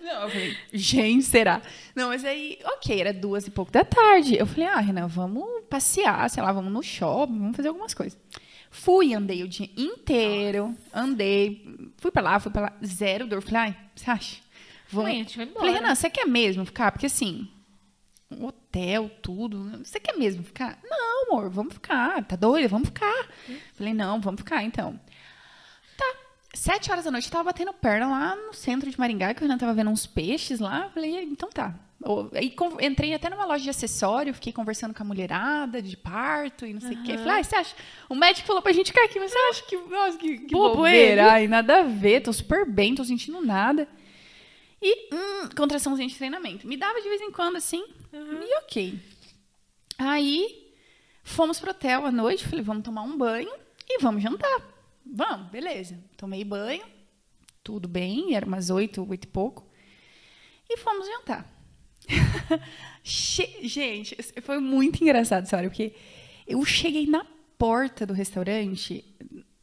Não, 0.03 0.23
eu 0.23 0.29
falei, 0.29 0.57
gente, 0.73 1.23
será? 1.23 1.61
Não, 1.95 2.09
mas 2.09 2.25
aí, 2.25 2.59
ok, 2.65 2.99
era 2.99 3.13
duas 3.13 3.47
e 3.47 3.51
pouco 3.51 3.71
da 3.71 3.85
tarde. 3.85 4.35
Eu 4.35 4.45
falei, 4.45 4.67
ah, 4.67 4.79
Renan, 4.79 5.07
vamos 5.07 5.47
passear, 5.69 6.29
sei 6.29 6.43
lá, 6.43 6.51
vamos 6.51 6.73
no 6.73 6.83
shopping, 6.83 7.39
vamos 7.39 7.55
fazer 7.55 7.69
algumas 7.69 7.93
coisas. 7.93 8.19
Fui, 8.69 9.13
andei 9.13 9.43
o 9.43 9.47
dia 9.47 9.69
inteiro, 9.75 10.75
andei, 10.93 11.91
fui 11.97 12.11
pra 12.11 12.21
lá, 12.21 12.39
fui 12.39 12.51
pra 12.51 12.61
lá, 12.61 12.73
zero 12.85 13.27
dor. 13.27 13.41
Falei, 13.41 13.61
ai, 13.61 13.77
você 13.95 14.11
acha? 14.11 14.41
Vamos. 14.89 15.11
Gente, 15.11 15.41
embora. 15.41 15.59
Falei, 15.59 15.73
Renan, 15.75 15.95
você 15.95 16.09
quer 16.09 16.25
mesmo 16.25 16.65
ficar? 16.65 16.91
Porque 16.91 17.07
assim, 17.07 17.49
hotel, 18.39 19.09
tudo, 19.21 19.83
você 19.83 19.99
quer 19.99 20.17
mesmo 20.17 20.43
ficar? 20.43 20.79
Não, 20.83 21.27
amor, 21.27 21.49
vamos 21.49 21.73
ficar. 21.73 22.23
Tá 22.25 22.35
doida? 22.35 22.67
Vamos 22.67 22.89
ficar. 22.89 23.27
Hum. 23.49 23.57
Falei, 23.73 23.93
não, 23.93 24.21
vamos 24.21 24.41
ficar 24.41 24.63
então. 24.63 24.99
Sete 26.53 26.91
horas 26.91 27.05
da 27.05 27.11
noite, 27.11 27.27
eu 27.27 27.31
tava 27.31 27.43
batendo 27.45 27.71
perna 27.73 28.07
lá 28.07 28.35
no 28.35 28.53
centro 28.53 28.89
de 28.89 28.99
Maringá, 28.99 29.33
que 29.33 29.43
eu 29.43 29.45
ainda 29.45 29.59
tava 29.59 29.73
vendo 29.73 29.91
uns 29.91 30.07
peixes 30.07 30.59
lá. 30.59 30.89
Falei, 30.89 31.23
então 31.23 31.49
tá. 31.49 31.75
Aí 32.33 32.55
entrei 32.81 33.13
até 33.13 33.29
numa 33.29 33.45
loja 33.45 33.63
de 33.63 33.69
acessório, 33.69 34.33
fiquei 34.33 34.53
conversando 34.53 34.93
com 34.93 35.03
a 35.03 35.05
mulherada 35.05 35.81
de 35.81 35.97
parto 35.97 36.65
e 36.65 36.73
não 36.73 36.79
sei 36.79 36.93
o 36.95 36.99
uhum. 36.99 37.03
quê. 37.03 37.17
Falei, 37.17 37.41
ah, 37.41 37.43
você 37.43 37.55
acha? 37.57 37.75
O 38.07 38.15
médico 38.15 38.47
falou 38.47 38.61
pra 38.61 38.71
gente 38.71 38.87
ficar 38.87 39.03
aqui, 39.03 39.19
mas 39.19 39.31
você 39.31 39.37
acha 39.49 39.63
que. 39.63 39.75
Nossa, 39.75 40.17
que, 40.17 40.37
que 40.39 40.53
bobeira. 40.53 41.33
Ai, 41.33 41.47
nada 41.47 41.79
a 41.79 41.83
ver, 41.83 42.21
tô 42.21 42.31
super 42.31 42.65
bem, 42.65 42.95
tô 42.95 43.03
sentindo 43.03 43.41
nada. 43.41 43.85
E, 44.81 45.13
hum, 45.13 45.49
contraçãozinha 45.57 46.07
de 46.07 46.15
treinamento. 46.15 46.65
Me 46.65 46.77
dava 46.77 47.01
de 47.01 47.09
vez 47.09 47.19
em 47.19 47.31
quando, 47.31 47.57
assim, 47.57 47.83
uhum. 48.13 48.43
e 48.43 48.57
ok. 48.59 48.99
Aí, 49.97 50.73
fomos 51.21 51.59
pro 51.59 51.71
hotel 51.71 52.05
à 52.05 52.11
noite, 52.11 52.47
falei, 52.47 52.63
vamos 52.63 52.83
tomar 52.83 53.01
um 53.01 53.17
banho 53.17 53.51
e 53.89 54.01
vamos 54.01 54.23
jantar. 54.23 54.61
Vamos, 55.05 55.49
beleza. 55.49 55.99
Tomei 56.15 56.45
banho, 56.45 56.83
tudo 57.61 57.89
bem, 57.89 58.35
era 58.35 58.45
umas 58.45 58.69
oito, 58.69 59.05
oito 59.09 59.25
e 59.25 59.27
pouco. 59.27 59.67
E 60.69 60.77
fomos 60.77 61.05
jantar. 61.05 61.58
Gente, 63.03 64.17
foi 64.41 64.59
muito 64.59 65.01
engraçado, 65.01 65.45
sabe? 65.45 65.69
Porque 65.69 65.93
eu 66.47 66.63
cheguei 66.65 67.07
na 67.07 67.25
porta 67.57 68.05
do 68.05 68.13
restaurante, 68.13 69.03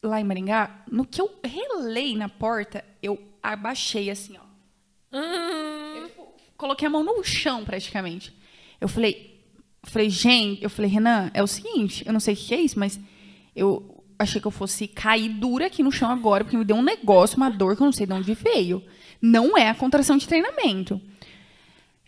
lá 0.03 0.21
em 0.21 0.25
Maringá, 0.25 0.85
no 0.91 1.05
que 1.05 1.21
eu 1.21 1.31
relei 1.45 2.17
na 2.17 2.29
porta, 2.29 2.85
eu 3.03 3.21
abaixei 3.43 4.11
assim, 4.11 4.37
ó. 4.37 5.17
Uhum. 5.17 6.03
Eu 6.03 6.35
coloquei 6.57 6.87
a 6.87 6.91
mão 6.91 7.05
no 7.05 7.23
chão, 7.25 7.65
praticamente. 7.65 8.35
Eu 8.81 8.89
falei, 8.89 9.41
falei, 9.85 10.11
gente, 10.11 10.63
eu 10.63 10.71
falei, 10.71 10.91
Renan, 10.91 11.31
é 11.33 11.43
o 11.43 11.47
seguinte, 11.47 12.05
eu 12.07 12.13
não 12.13 12.21
sei 12.21 12.35
o 12.35 12.37
que 12.37 12.55
é 12.55 12.61
isso, 12.61 12.79
mas 12.79 12.99
eu 13.55 14.05
achei 14.19 14.41
que 14.41 14.47
eu 14.47 14.51
fosse 14.51 14.89
cair 14.89 15.29
dura 15.29 15.67
aqui 15.67 15.83
no 15.83 15.93
chão 15.93 16.11
agora, 16.11 16.45
porque 16.45 16.57
me 16.57 16.65
deu 16.65 16.77
um 16.77 16.83
negócio, 16.83 17.37
uma 17.37 17.51
dor 17.51 17.77
que 17.77 17.83
eu 17.83 17.87
não 17.87 17.93
sei 17.93 18.07
de 18.07 18.13
onde 18.13 18.35
veio. 18.35 18.83
Não 19.21 19.57
é 19.57 19.69
a 19.69 19.75
contração 19.75 20.17
de 20.17 20.27
treinamento. 20.27 21.01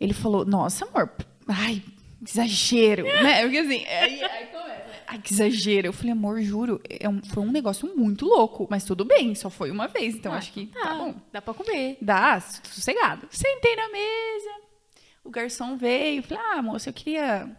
Ele 0.00 0.12
falou, 0.12 0.44
nossa, 0.44 0.84
amor, 0.84 1.10
ai, 1.46 1.82
exagero, 2.26 3.04
né? 3.22 3.42
Porque 3.42 3.58
assim, 3.58 3.84
aí, 3.86 4.22
aí 4.22 4.46
começa. 4.46 4.88
Ai, 5.06 5.18
que 5.18 5.32
exagero. 5.32 5.88
Eu 5.88 5.92
falei, 5.92 6.12
amor, 6.12 6.40
juro, 6.42 6.80
é 6.88 7.08
um, 7.08 7.22
foi 7.22 7.42
um 7.42 7.50
negócio 7.50 7.90
muito 7.96 8.26
louco, 8.26 8.66
mas 8.70 8.84
tudo 8.84 9.04
bem, 9.04 9.34
só 9.34 9.48
foi 9.48 9.70
uma 9.70 9.88
vez, 9.88 10.14
então 10.14 10.32
ah, 10.32 10.36
acho 10.36 10.52
que 10.52 10.66
tá, 10.66 10.80
tá 10.80 10.94
bom. 10.94 11.14
Dá 11.32 11.40
pra 11.40 11.54
comer. 11.54 11.96
Dá, 12.00 12.38
sossegado. 12.40 13.26
Sentei 13.30 13.74
na 13.74 13.88
mesa, 13.88 14.50
o 15.24 15.30
garçom 15.30 15.76
veio, 15.76 16.22
falei, 16.22 16.44
ah, 16.52 16.62
moça, 16.62 16.90
eu 16.90 16.92
queria 16.92 17.50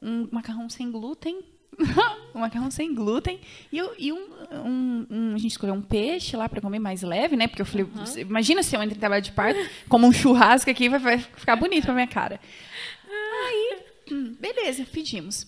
um 0.00 0.28
macarrão 0.30 0.68
sem 0.68 0.90
glúten 0.90 1.40
um 2.34 2.40
macarrão 2.40 2.70
sem 2.70 2.94
glúten 2.94 3.40
e, 3.72 3.78
e 3.98 4.12
um, 4.12 4.28
um, 4.52 5.06
um, 5.10 5.34
a 5.34 5.38
gente 5.38 5.52
escolheu 5.52 5.74
um 5.74 5.82
peixe 5.82 6.36
lá 6.36 6.48
para 6.48 6.60
comer 6.60 6.78
mais 6.78 7.02
leve, 7.02 7.36
né? 7.36 7.46
Porque 7.46 7.62
eu 7.62 7.66
falei, 7.66 7.84
uhum. 7.84 8.18
imagina 8.18 8.62
se 8.62 8.76
eu 8.76 8.82
entro 8.82 8.96
em 8.96 9.00
trabalho 9.00 9.22
de 9.22 9.32
parto, 9.32 9.58
como 9.88 10.06
um 10.06 10.12
churrasco 10.12 10.70
aqui, 10.70 10.88
vai, 10.88 10.98
vai 10.98 11.18
ficar 11.18 11.56
bonito 11.56 11.84
pra 11.84 11.94
minha 11.94 12.06
cara. 12.06 12.40
Aí, 13.08 13.78
hum, 14.10 14.34
beleza, 14.38 14.86
pedimos. 14.90 15.46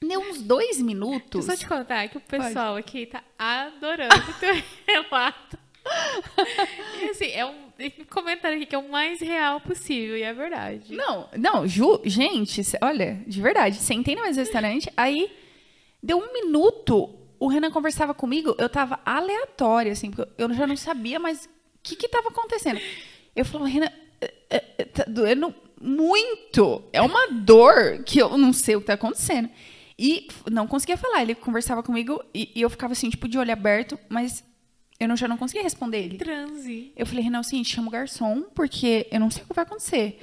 Deu 0.00 0.20
uns 0.20 0.42
dois 0.42 0.80
minutos. 0.80 1.46
Deixa 1.46 1.52
eu 1.52 1.58
te 1.58 1.68
contar 1.68 2.08
que 2.08 2.16
o 2.16 2.20
pessoal 2.20 2.74
Pode. 2.74 2.80
aqui 2.80 3.06
tá 3.06 3.22
adorando 3.38 4.14
o 4.14 4.34
teu 4.34 4.54
relato. 4.86 5.58
e 7.02 7.10
assim, 7.10 7.26
é 7.26 7.44
um 7.44 7.54
comentário 8.10 8.56
aqui 8.56 8.66
que 8.66 8.74
é 8.74 8.78
o 8.78 8.90
mais 8.90 9.20
real 9.20 9.60
possível, 9.60 10.16
e 10.16 10.22
é 10.22 10.32
verdade. 10.32 10.94
Não, 10.94 11.28
não, 11.36 11.66
Ju, 11.66 12.00
gente, 12.04 12.62
olha, 12.80 13.22
de 13.26 13.40
verdade, 13.40 13.76
sentei 13.76 14.14
no 14.14 14.22
restaurante, 14.22 14.90
aí 14.96 15.30
deu 16.02 16.18
um 16.18 16.32
minuto, 16.32 17.10
o 17.38 17.48
Renan 17.48 17.70
conversava 17.70 18.14
comigo, 18.14 18.54
eu 18.58 18.68
tava 18.68 19.00
aleatória, 19.04 19.92
assim, 19.92 20.10
porque 20.10 20.30
eu 20.38 20.52
já 20.54 20.66
não 20.66 20.76
sabia 20.76 21.18
mais 21.18 21.46
o 21.46 21.48
que 21.82 21.96
que 21.96 22.08
tava 22.08 22.28
acontecendo. 22.28 22.80
Eu 23.34 23.44
falava, 23.44 23.68
Renan, 23.68 23.90
é, 24.20 24.64
é, 24.78 24.84
tá 24.84 25.04
doendo 25.08 25.54
muito, 25.80 26.84
é 26.92 27.02
uma 27.02 27.28
dor 27.28 28.04
que 28.04 28.18
eu 28.18 28.38
não 28.38 28.52
sei 28.52 28.76
o 28.76 28.80
que 28.80 28.86
tá 28.86 28.94
acontecendo. 28.94 29.50
E 29.98 30.28
não 30.50 30.66
conseguia 30.66 30.96
falar, 30.96 31.22
ele 31.22 31.34
conversava 31.34 31.82
comigo 31.82 32.22
e, 32.34 32.50
e 32.54 32.62
eu 32.62 32.70
ficava 32.70 32.92
assim, 32.92 33.10
tipo, 33.10 33.28
de 33.28 33.38
olho 33.38 33.52
aberto, 33.52 33.98
mas 34.08 34.44
eu 35.02 35.08
não, 35.08 35.16
já 35.16 35.26
não 35.26 35.36
conseguia 35.36 35.64
responder 35.64 35.98
ele. 35.98 36.16
Transe. 36.16 36.92
Eu 36.96 37.04
falei, 37.04 37.24
Renan, 37.24 37.38
é 37.38 37.40
o 37.40 37.44
seguinte, 37.44 37.74
chama 37.74 37.88
o 37.88 37.90
garçom, 37.90 38.42
porque 38.54 39.08
eu 39.10 39.18
não 39.18 39.32
sei 39.32 39.42
o 39.42 39.46
que 39.46 39.52
vai 39.52 39.64
acontecer. 39.64 40.20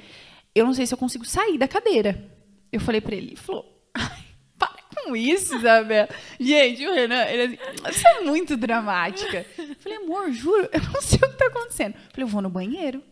Eu 0.54 0.64
não 0.64 0.72
sei 0.72 0.86
se 0.86 0.94
eu 0.94 0.98
consigo 0.98 1.22
sair 1.26 1.58
da 1.58 1.68
cadeira. 1.68 2.30
Eu 2.72 2.80
falei 2.80 2.98
para 2.98 3.14
ele, 3.14 3.28
ele 3.28 3.36
falou, 3.36 3.66
ai, 3.92 4.24
para 4.58 4.80
com 5.04 5.14
isso, 5.14 5.54
Isabela. 5.54 6.08
Gente, 6.40 6.86
o 6.86 6.94
Renan, 6.94 7.24
ele 7.24 7.60
assim, 7.84 8.00
você 8.00 8.08
é 8.08 8.20
muito 8.22 8.56
dramática. 8.56 9.44
Eu 9.58 9.76
falei, 9.76 9.98
amor, 9.98 10.32
juro, 10.32 10.66
eu 10.72 10.80
não 10.80 11.02
sei 11.02 11.18
o 11.18 11.30
que 11.30 11.36
tá 11.36 11.46
acontecendo. 11.48 11.94
Eu 11.94 12.10
falei, 12.12 12.24
eu 12.24 12.28
vou 12.28 12.40
no 12.40 12.48
banheiro. 12.48 13.02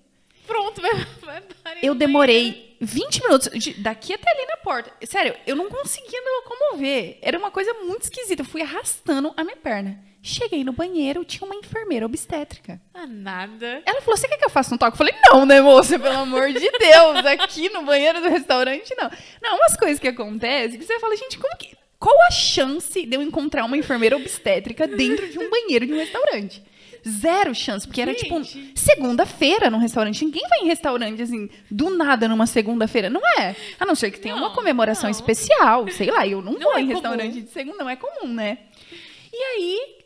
Pronto, 0.46 0.80
vai, 0.80 0.94
vai 1.22 1.42
Eu 1.82 1.94
demorei 1.94 2.78
20 2.80 3.22
minutos, 3.24 3.50
de, 3.62 3.74
daqui 3.74 4.14
até 4.14 4.30
ali 4.30 4.46
na 4.46 4.56
porta. 4.56 4.90
Sério, 5.04 5.36
eu 5.46 5.54
não 5.54 5.68
conseguia 5.68 6.22
me 6.22 6.30
locomover. 6.30 7.18
Era 7.20 7.38
uma 7.38 7.50
coisa 7.50 7.74
muito 7.74 8.04
esquisita. 8.04 8.40
Eu 8.40 8.46
fui 8.46 8.62
arrastando 8.62 9.34
a 9.36 9.44
minha 9.44 9.56
perna. 9.58 10.07
Cheguei 10.20 10.64
no 10.64 10.72
banheiro, 10.72 11.24
tinha 11.24 11.46
uma 11.46 11.54
enfermeira 11.54 12.04
obstétrica. 12.04 12.80
Ah, 12.92 13.06
nada. 13.06 13.82
Ela 13.86 14.00
falou: 14.00 14.16
Você 14.16 14.26
quer 14.26 14.36
que 14.36 14.44
eu 14.44 14.50
faça 14.50 14.74
um 14.74 14.78
toque? 14.78 14.94
Eu 14.94 14.98
falei: 14.98 15.14
Não, 15.30 15.46
né, 15.46 15.60
moça? 15.60 15.98
Pelo 15.98 16.18
amor 16.18 16.52
de 16.52 16.58
Deus, 16.58 17.26
aqui 17.26 17.68
no 17.70 17.82
banheiro 17.82 18.20
do 18.20 18.28
restaurante, 18.28 18.94
não. 18.96 19.10
Não, 19.40 19.56
umas 19.56 19.76
coisas 19.76 19.98
que 19.98 20.08
acontecem 20.08 20.78
que 20.78 20.84
você 20.84 20.98
fala: 20.98 21.16
Gente, 21.16 21.38
como 21.38 21.56
que. 21.56 21.76
Qual 22.00 22.14
a 22.26 22.30
chance 22.30 23.04
de 23.04 23.16
eu 23.16 23.22
encontrar 23.22 23.64
uma 23.64 23.76
enfermeira 23.76 24.16
obstétrica 24.16 24.86
dentro 24.86 25.28
de 25.28 25.38
um 25.38 25.50
banheiro 25.50 25.84
de 25.84 25.92
um 25.92 25.98
restaurante? 25.98 26.62
Zero 27.06 27.54
chance, 27.54 27.86
porque 27.86 28.00
era 28.00 28.14
tipo 28.14 28.40
segunda-feira 28.74 29.70
num 29.70 29.78
restaurante. 29.78 30.24
Ninguém 30.24 30.46
vai 30.48 30.60
em 30.60 30.66
restaurante 30.66 31.22
assim, 31.22 31.48
do 31.70 31.90
nada 31.90 32.28
numa 32.28 32.46
segunda-feira, 32.46 33.08
não 33.08 33.20
é? 33.38 33.56
A 33.80 33.86
não 33.86 33.94
ser 33.94 34.10
que 34.10 34.20
tenha 34.20 34.34
não, 34.34 34.42
uma 34.44 34.54
comemoração 34.54 35.04
não. 35.04 35.10
especial, 35.10 35.88
sei 35.88 36.10
lá, 36.10 36.26
eu 36.26 36.42
não, 36.42 36.52
não 36.52 36.60
vou 36.60 36.76
é 36.76 36.82
em 36.82 36.86
restaurante 36.86 37.30
comum. 37.30 37.44
de 37.44 37.50
segunda, 37.50 37.78
não 37.78 37.90
é 37.90 37.96
comum, 37.96 38.32
né? 38.32 38.58
E 39.32 39.36
aí, 39.36 39.97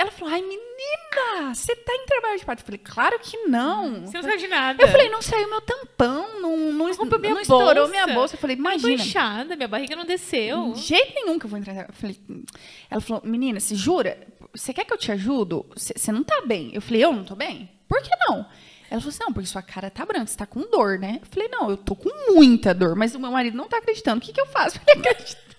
ela 0.00 0.10
falou, 0.10 0.32
ai, 0.32 0.40
menina, 0.40 1.54
você 1.54 1.76
tá 1.76 1.92
em 1.94 2.06
trabalho 2.06 2.38
de 2.38 2.44
parto? 2.46 2.60
Eu 2.60 2.64
falei, 2.64 2.80
claro 2.82 3.18
que 3.18 3.36
não. 3.44 4.06
Você 4.06 4.16
não 4.16 4.22
sabe 4.22 4.38
de 4.38 4.48
nada. 4.48 4.82
Eu 4.82 4.88
falei, 4.88 5.10
não 5.10 5.20
saiu 5.20 5.46
meu 5.50 5.60
tampão, 5.60 6.40
não, 6.40 6.56
não, 6.56 6.72
não, 6.72 6.88
não 7.20 7.40
estourou 7.40 7.86
minha 7.86 8.06
bolsa. 8.06 8.34
Eu 8.34 8.38
falei, 8.40 8.56
imagina. 8.56 8.92
Eu 8.92 8.96
tô 8.96 9.04
inchada, 9.04 9.56
minha 9.56 9.68
barriga 9.68 9.94
não 9.94 10.06
desceu. 10.06 10.72
De 10.72 10.80
jeito 10.80 11.14
nenhum 11.14 11.38
que 11.38 11.44
eu 11.44 11.50
vou 11.50 11.58
entrar. 11.58 11.76
Eu 11.76 11.92
falei, 11.92 12.18
ela 12.90 13.00
falou, 13.02 13.22
menina, 13.26 13.60
se 13.60 13.74
jura, 13.74 14.26
você 14.54 14.72
quer 14.72 14.86
que 14.86 14.92
eu 14.94 14.96
te 14.96 15.12
ajudo? 15.12 15.66
Você 15.76 16.10
não 16.10 16.24
tá 16.24 16.40
bem. 16.46 16.70
Eu 16.72 16.80
falei, 16.80 17.04
eu 17.04 17.12
não 17.12 17.22
tô 17.22 17.34
bem? 17.34 17.70
Por 17.86 18.00
que 18.00 18.10
não? 18.26 18.46
Ela 18.90 19.00
falou 19.02 19.10
assim, 19.10 19.24
não, 19.24 19.32
porque 19.34 19.48
sua 19.48 19.62
cara 19.62 19.90
tá 19.90 20.06
branca, 20.06 20.28
você 20.28 20.36
tá 20.38 20.46
com 20.46 20.62
dor, 20.62 20.98
né? 20.98 21.18
Eu 21.20 21.26
falei, 21.30 21.48
não, 21.48 21.68
eu 21.68 21.76
tô 21.76 21.94
com 21.94 22.08
muita 22.32 22.72
dor, 22.72 22.96
mas 22.96 23.14
o 23.14 23.20
meu 23.20 23.30
marido 23.30 23.54
não 23.54 23.68
tá 23.68 23.76
acreditando. 23.76 24.16
O 24.18 24.20
que, 24.22 24.32
que 24.32 24.40
eu 24.40 24.46
faço 24.46 24.80
pra 24.80 24.94
ele 24.94 25.06
acreditar? 25.06 25.49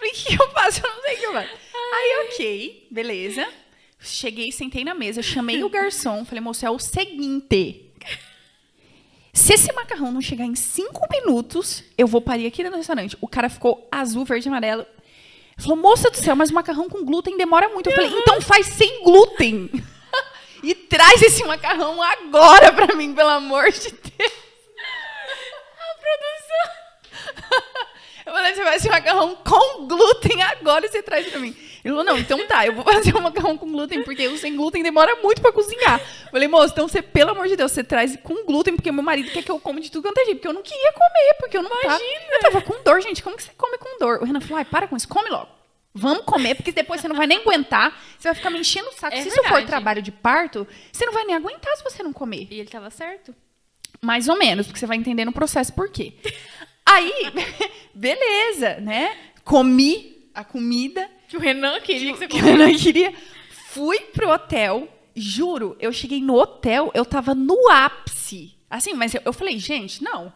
Falei, 0.00 0.12
o 0.12 0.14
que 0.14 0.34
eu 0.34 0.50
faço? 0.50 0.80
Eu 0.84 0.94
não 0.94 1.02
sei 1.02 1.14
o 1.14 1.18
que 1.18 1.26
eu 1.26 1.32
faço. 1.32 1.50
Aí, 1.94 2.26
ok, 2.26 2.88
beleza. 2.90 3.48
Cheguei, 4.02 4.50
sentei 4.50 4.82
na 4.82 4.94
mesa, 4.94 5.22
chamei 5.22 5.62
o 5.62 5.68
garçom, 5.68 6.24
falei, 6.24 6.40
moço, 6.40 6.64
é 6.64 6.70
o 6.70 6.78
seguinte. 6.78 7.86
Se 9.32 9.54
esse 9.54 9.72
macarrão 9.72 10.10
não 10.10 10.20
chegar 10.20 10.44
em 10.44 10.56
cinco 10.56 11.06
minutos, 11.10 11.84
eu 11.96 12.06
vou 12.06 12.20
parir 12.20 12.46
aqui 12.46 12.64
no 12.64 12.76
restaurante. 12.76 13.16
O 13.20 13.28
cara 13.28 13.48
ficou 13.48 13.86
azul, 13.90 14.24
verde 14.24 14.48
e 14.48 14.50
amarelo. 14.50 14.86
Falou, 15.58 15.76
moça 15.76 16.10
do 16.10 16.16
céu, 16.16 16.34
mas 16.34 16.50
macarrão 16.50 16.88
com 16.88 17.04
glúten 17.04 17.36
demora 17.36 17.68
muito. 17.68 17.90
Eu 17.90 17.94
falei, 17.94 18.10
então 18.10 18.40
faz 18.40 18.66
sem 18.66 19.04
glúten. 19.04 19.70
e 20.64 20.74
traz 20.74 21.22
esse 21.22 21.44
macarrão 21.44 22.02
agora 22.02 22.72
pra 22.72 22.94
mim, 22.94 23.14
pelo 23.14 23.28
amor 23.28 23.70
de 23.70 23.90
Deus. 23.90 24.32
A 25.78 25.94
produção. 26.00 26.70
Eu 28.30 28.36
falei, 28.36 28.54
você 28.54 28.62
faz 28.62 28.86
macarrão 28.86 29.34
com 29.36 29.86
glúten 29.88 30.40
agora 30.42 30.86
e 30.86 30.88
você 30.88 31.02
traz 31.02 31.26
pra 31.26 31.40
mim. 31.40 31.54
Ele 31.84 31.94
falou, 31.94 32.04
não, 32.04 32.16
então 32.16 32.46
tá, 32.46 32.64
eu 32.64 32.74
vou 32.74 32.84
fazer 32.84 33.16
um 33.16 33.20
macarrão 33.20 33.58
com 33.58 33.70
glúten, 33.72 34.04
porque 34.04 34.28
o 34.28 34.36
sem 34.38 34.54
glúten 34.54 34.82
demora 34.84 35.16
muito 35.16 35.42
pra 35.42 35.50
cozinhar. 35.50 35.98
Eu 36.00 36.30
falei, 36.30 36.46
moço, 36.46 36.72
então 36.72 36.86
você, 36.86 37.02
pelo 37.02 37.30
amor 37.30 37.48
de 37.48 37.56
Deus, 37.56 37.72
você 37.72 37.82
traz 37.82 38.16
com 38.22 38.44
glúten, 38.44 38.76
porque 38.76 38.92
meu 38.92 39.02
marido 39.02 39.30
quer 39.32 39.42
que 39.42 39.50
eu 39.50 39.58
coma 39.58 39.80
de 39.80 39.90
tudo 39.90 40.04
quanto 40.04 40.18
é 40.18 40.26
jeito, 40.26 40.36
porque 40.36 40.48
eu 40.48 40.52
não 40.52 40.62
queria 40.62 40.92
comer, 40.92 41.34
porque 41.40 41.56
eu 41.56 41.62
não 41.62 41.70
Imagina. 41.70 41.90
tava. 41.90 42.34
Eu 42.34 42.40
tava 42.40 42.62
com 42.62 42.82
dor, 42.84 43.00
gente, 43.00 43.20
como 43.22 43.36
que 43.36 43.42
você 43.42 43.50
come 43.56 43.78
com 43.78 43.98
dor? 43.98 44.18
O 44.22 44.24
Renan 44.24 44.40
falou, 44.40 44.58
ai, 44.58 44.64
para 44.64 44.86
com 44.86 44.96
isso, 44.96 45.08
come 45.08 45.28
logo. 45.28 45.48
Vamos 45.92 46.24
comer, 46.24 46.54
porque 46.54 46.70
depois 46.70 47.00
você 47.00 47.08
não 47.08 47.16
vai 47.16 47.26
nem 47.26 47.38
aguentar, 47.38 48.00
você 48.16 48.28
vai 48.28 48.34
ficar 48.36 48.50
me 48.50 48.60
enchendo 48.60 48.88
o 48.90 48.92
saco. 48.92 49.16
É 49.16 49.22
se 49.22 49.28
isso 49.28 49.42
for 49.42 49.64
trabalho 49.64 50.00
de 50.00 50.12
parto, 50.12 50.64
você 50.92 51.04
não 51.04 51.12
vai 51.12 51.24
nem 51.24 51.34
aguentar 51.34 51.76
se 51.76 51.82
você 51.82 52.00
não 52.00 52.12
comer. 52.12 52.46
E 52.48 52.60
ele 52.60 52.68
tava 52.68 52.90
certo? 52.90 53.34
Mais 54.00 54.28
ou 54.28 54.36
menos, 54.36 54.66
porque 54.66 54.78
você 54.78 54.86
vai 54.86 54.96
entender 54.96 55.24
no 55.24 55.32
processo 55.32 55.72
por 55.72 55.90
quê. 55.90 56.14
Aí, 56.90 57.12
beleza, 57.94 58.80
né? 58.80 59.16
Comi 59.44 60.28
a 60.34 60.44
comida 60.44 61.08
Que 61.28 61.36
o 61.36 61.40
Renan 61.40 61.80
queria 61.80 62.12
que 62.12 62.18
você 62.18 62.28
que 62.28 62.38
eu 62.38 62.56
não 62.56 62.76
queria. 62.76 63.12
Fui 63.68 64.00
pro 64.00 64.30
hotel, 64.30 64.88
juro, 65.14 65.76
eu 65.78 65.92
cheguei 65.92 66.20
no 66.20 66.34
hotel, 66.34 66.90
eu 66.92 67.04
tava 67.04 67.34
no 67.34 67.68
ápice. 67.70 68.56
Assim, 68.68 68.94
mas 68.94 69.14
eu, 69.14 69.22
eu 69.24 69.32
falei, 69.32 69.58
gente, 69.58 70.02
não. 70.02 70.32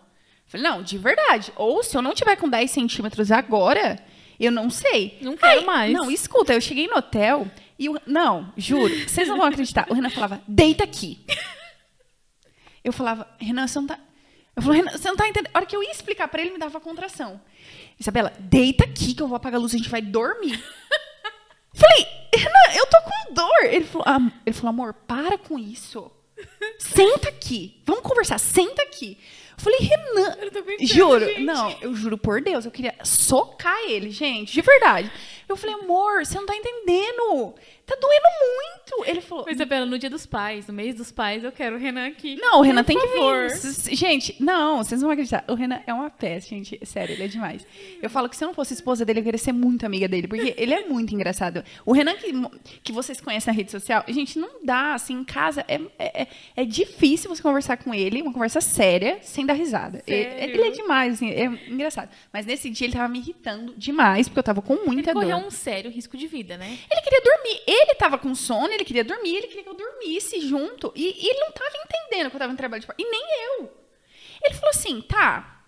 Falei, 0.47 0.69
não, 0.69 0.83
de 0.83 0.97
verdade. 0.99 1.53
Ou 1.57 1.83
se 1.83 1.97
eu 1.97 2.03
não 2.03 2.15
tiver 2.15 2.37
com 2.37 2.49
10 2.49 2.71
centímetros 2.71 3.33
agora, 3.33 3.99
eu 4.39 4.53
não 4.53 4.71
sei. 4.71 5.19
Não 5.21 5.37
quero 5.37 5.67
mais. 5.67 5.93
Não, 5.93 6.11
escuta, 6.11 6.53
eu 6.53 6.61
cheguei 6.61 6.87
no 6.87 6.97
hotel 6.97 7.49
e 7.79 7.89
o. 7.89 8.01
Não, 8.07 8.53
juro, 8.57 8.95
vocês 9.09 9.27
não 9.29 9.37
vão 9.37 9.47
acreditar. 9.47 9.87
O 9.91 9.95
Renan 9.95 10.11
falava, 10.11 10.43
deita 10.47 10.85
aqui. 10.85 11.25
Eu 12.83 12.93
falava, 12.93 13.27
Renan, 13.39 13.67
você 13.67 13.81
não 13.81 13.87
tá. 13.87 13.99
Eu 14.57 14.63
falei, 14.63 14.83
Renan, 14.83 14.93
você 14.97 15.09
não 15.09 15.17
tá 15.17 15.27
entendendo. 15.29 15.51
A 15.53 15.59
hora 15.59 15.67
que 15.67 15.75
eu 15.75 15.83
ia 15.83 15.91
explicar 15.91 16.29
pra 16.29 16.41
ele, 16.41 16.53
me 16.53 16.59
dava 16.59 16.81
contração. 16.81 17.41
Isabela, 17.99 18.33
deita 18.39 18.85
aqui 18.85 19.15
que 19.15 19.23
eu 19.23 19.27
vou 19.29 19.37
apagar 19.37 19.59
a 19.59 19.63
luz, 19.63 19.75
a 19.75 19.77
gente 19.79 19.89
vai 19.91 20.01
dormir. 20.03 20.63
Falei, 21.75 22.07
Renan, 22.35 22.77
eu 22.79 22.87
tô 22.87 22.97
com 23.03 23.35
dor. 23.35 23.65
Ele 23.65 23.85
falou, 23.85 24.05
"Am- 24.07 24.33
ele 24.47 24.55
falou, 24.55 24.71
amor, 24.71 24.95
para 24.95 25.37
com 25.39 25.59
isso. 25.59 26.11
Senta 26.79 27.29
aqui. 27.29 27.83
Vamos 27.85 28.03
conversar, 28.03 28.39
senta 28.39 28.83
aqui. 28.83 29.19
Eu 29.57 29.63
falei, 29.63 29.79
Renan, 29.81 30.37
Eu 30.43 30.51
tô 30.51 30.59
aguentando, 30.59 30.87
juro. 30.87 31.27
gente. 31.27 31.41
Não, 31.43 31.71
eu 31.81 31.95
juro 31.95 32.19
por 32.19 32.41
Deus, 32.41 32.65
eu 32.65 32.71
queria 32.71 32.95
socar 33.03 33.79
ele, 33.89 34.11
gente, 34.11 34.53
de 34.53 34.61
verdade. 34.61 35.11
Eu 35.49 35.57
falei, 35.57 35.77
amor, 35.77 36.25
você 36.25 36.37
não 36.39 36.47
tá 36.47 36.55
entendendo. 36.57 37.55
Tá 37.87 37.95
doendo 38.01 38.27
muito. 38.41 39.11
Ele 39.11 39.21
falou, 39.21 39.45
Mas, 39.47 39.57
Isabela, 39.57 39.85
no 39.85 39.99
dia 39.99 40.09
dos 40.09 40.25
pais, 40.25 40.67
no 40.67 40.73
mês 40.73 40.95
dos 40.95 41.13
pais, 41.13 41.45
eu 41.45 41.53
quero 41.53 41.77
o 41.77 41.79
Renan 41.79 42.07
aqui. 42.07 42.37
não, 42.37 42.61
o 42.61 42.63
Renan 42.63 42.83
tem 42.83 42.99
que 42.99 43.07
favor. 43.09 43.43
vir. 43.49 43.53
S- 43.53 43.95
Gente, 43.95 44.35
não, 44.43 44.79
vocês 44.79 45.03
não 45.03 45.09
vão 45.09 45.13
acreditar. 45.13 45.45
O 45.49 45.53
Renan 45.55 45.81
é 45.87 45.93
uma 45.93 46.09
peça, 46.09 46.49
gente. 46.49 46.81
Sério, 46.83 47.13
ele 47.15 47.25
é 47.25 47.29
demais. 47.29 47.67
Eu 48.01 48.09
falo 48.09 48.27
que 48.31 48.37
se 48.37 48.43
eu 48.43 48.49
não 48.49 48.55
fosse 48.55 48.73
esposa 48.73 49.05
dele, 49.05 49.21
eu 49.21 49.25
queria 49.25 49.37
ser 49.39 49.53
muito 49.53 49.85
amiga 49.85 50.09
dele, 50.09 50.27
porque 50.27 50.55
ele 50.57 50.73
é 50.73 50.87
muito 50.87 51.15
engraçado. 51.15 51.63
O 51.85 51.93
Renan 51.93 52.15
que, 52.15 52.33
que 52.83 52.91
vocês 52.93 53.21
conhecem 53.21 53.53
na 53.53 53.57
rede 53.57 53.71
social, 53.71 54.03
gente, 54.09 54.39
não 54.39 54.65
dá, 54.65 54.95
assim, 54.95 55.13
em 55.15 55.25
casa, 55.25 55.63
é, 55.69 55.79
é, 55.99 56.27
é 56.57 56.65
difícil 56.65 57.29
você 57.29 57.43
conversar 57.43 57.77
com 57.77 57.93
ele, 57.95 58.23
uma 58.23 58.33
conversa 58.33 58.63
séria, 58.63 59.19
sem 59.21 59.44
dar 59.47 59.55
risada. 59.55 60.03
Ele, 60.07 60.25
Sério? 60.25 60.55
ele 60.55 60.63
é 60.63 60.71
demais, 60.71 61.15
assim, 61.15 61.31
é 61.31 61.45
engraçado. 61.45 62.11
Mas 62.33 62.47
nesse 62.47 62.69
dia 62.71 62.87
ele 62.87 62.95
tava 62.95 63.09
me 63.09 63.19
irritando 63.19 63.75
demais, 63.77 64.29
porque 64.29 64.39
eu 64.39 64.43
tava 64.45 64.61
com 64.63 64.75
Ele 64.75 64.85
muita 64.87 65.13
dor. 65.15 65.23
correu 65.23 65.37
um 65.39 65.51
sério 65.51 65.91
risco 65.91 66.17
de 66.17 66.27
vida, 66.27 66.57
né? 66.57 66.79
Ele 66.91 67.01
queria 67.03 67.21
dormir. 67.23 67.63
Ele 67.67 67.95
tava 67.95 68.19
com 68.19 68.35
sono, 68.35 68.69
ele 68.73 68.85
queria 68.85 69.05
dormir, 69.05 69.37
ele 69.37 69.47
queria 69.47 69.63
que 69.63 69.69
eu 69.69 69.75
dormisse 69.75 70.41
junto. 70.41 70.93
E, 70.97 71.03
e 71.03 71.29
ele 71.29 71.41
não 71.41 71.53
tava 71.53 71.71
entendendo 71.85 72.31
que 72.31 72.37
eu 72.37 72.41
tava 72.41 72.53
em 72.53 72.57
trabalho 72.57 72.81
de 72.81 72.87
parto. 72.87 73.01
E 73.03 73.11
nem 73.11 73.23
eu. 73.59 73.73
Ele 74.45 74.55
falou 74.55 74.71
assim, 74.71 75.01
tá, 75.03 75.63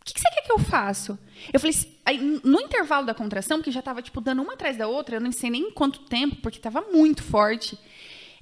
o 0.00 0.04
que, 0.04 0.14
que 0.14 0.20
você 0.20 0.28
quer 0.30 0.42
que 0.42 0.52
eu 0.52 0.58
faça? 0.58 1.18
Eu 1.52 1.60
falei, 1.60 1.72
"Se- 1.72 1.96
aí, 2.04 2.18
no 2.42 2.60
intervalo 2.60 3.06
da 3.06 3.14
contração, 3.14 3.60
que 3.62 3.70
já 3.70 3.82
tava, 3.82 4.02
tipo, 4.02 4.20
dando 4.20 4.42
uma 4.42 4.54
atrás 4.54 4.76
da 4.76 4.88
outra, 4.88 5.16
eu 5.16 5.20
não 5.20 5.30
sei 5.32 5.50
nem 5.50 5.70
quanto 5.70 6.00
tempo, 6.00 6.36
porque 6.36 6.58
tava 6.58 6.80
muito 6.92 7.22
forte. 7.22 7.78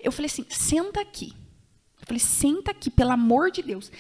Eu 0.01 0.12
falei 0.12 0.26
assim, 0.26 0.45
senta 0.49 1.01
aqui. 1.01 1.32
Eu 2.01 2.07
falei, 2.07 2.20
senta 2.20 2.70
aqui, 2.70 2.91
pelo 2.91 3.12
amor 3.12 3.51
de 3.51 3.62
Deus. 3.62 3.91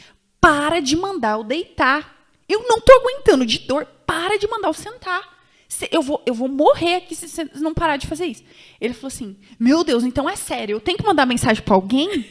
Para 0.44 0.80
de 0.80 0.94
mandar 0.96 1.38
eu 1.38 1.44
deitar. 1.44 2.14
Eu 2.48 2.66
não 2.68 2.80
tô 2.80 2.92
aguentando 2.92 3.46
de 3.46 3.60
dor. 3.60 3.86
Para 4.06 4.38
de 4.38 4.46
mandar 4.46 4.68
eu 4.68 4.74
sentar. 4.74 5.22
Se- 5.68 5.88
Eu 5.90 6.02
vou, 6.02 6.22
eu 6.26 6.34
vou 6.34 6.48
morrer 6.48 6.96
aqui 6.96 7.14
se 7.14 7.26
você 7.28 7.44
não 7.54 7.72
parar 7.72 7.96
de 7.96 8.06
fazer 8.06 8.26
isso. 8.26 8.44
Ele 8.80 8.92
falou 8.92 9.08
assim: 9.08 9.36
Meu 9.58 9.82
Deus, 9.82 10.04
então 10.04 10.28
é 10.28 10.36
sério, 10.36 10.74
eu 10.76 10.80
tenho 10.80 10.98
que 10.98 11.06
mandar 11.06 11.24
mensagem 11.24 11.62
pra 11.62 11.74
alguém? 11.74 12.26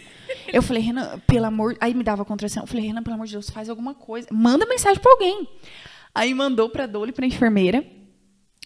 Eu 0.52 0.62
falei, 0.62 0.82
Renan, 0.82 1.20
pelo 1.28 1.46
amor. 1.46 1.76
Aí 1.82 1.94
me 1.94 2.04
dava 2.04 2.24
contração. 2.24 2.64
Eu 2.64 2.68
falei, 2.68 2.86
Renan, 2.86 3.02
pelo 3.04 3.16
amor 3.16 3.26
de 3.26 3.34
Deus, 3.34 3.50
faz 3.50 3.70
alguma 3.70 3.94
coisa. 3.94 4.28
Manda 4.32 4.66
mensagem 4.66 5.02
pra 5.02 5.12
alguém. 5.12 5.48
Aí 6.14 6.34
mandou 6.34 6.70
pra 6.70 6.86
Dole, 6.86 7.12
pra 7.12 7.26
enfermeira. 7.26 7.84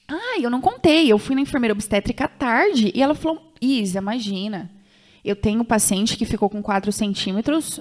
Ah, 0.07 0.39
eu 0.41 0.49
não 0.49 0.61
contei. 0.61 1.11
Eu 1.11 1.17
fui 1.17 1.35
na 1.35 1.41
enfermeira 1.41 1.73
obstétrica 1.73 2.25
à 2.25 2.27
tarde 2.27 2.91
e 2.93 3.01
ela 3.01 3.15
falou: 3.15 3.53
Isa, 3.61 3.99
imagina. 3.99 4.69
Eu 5.23 5.35
tenho 5.35 5.61
um 5.61 5.65
paciente 5.65 6.15
que 6.17 6.25
ficou 6.25 6.49
com 6.49 6.61
4 6.61 6.91
centímetros. 6.91 7.79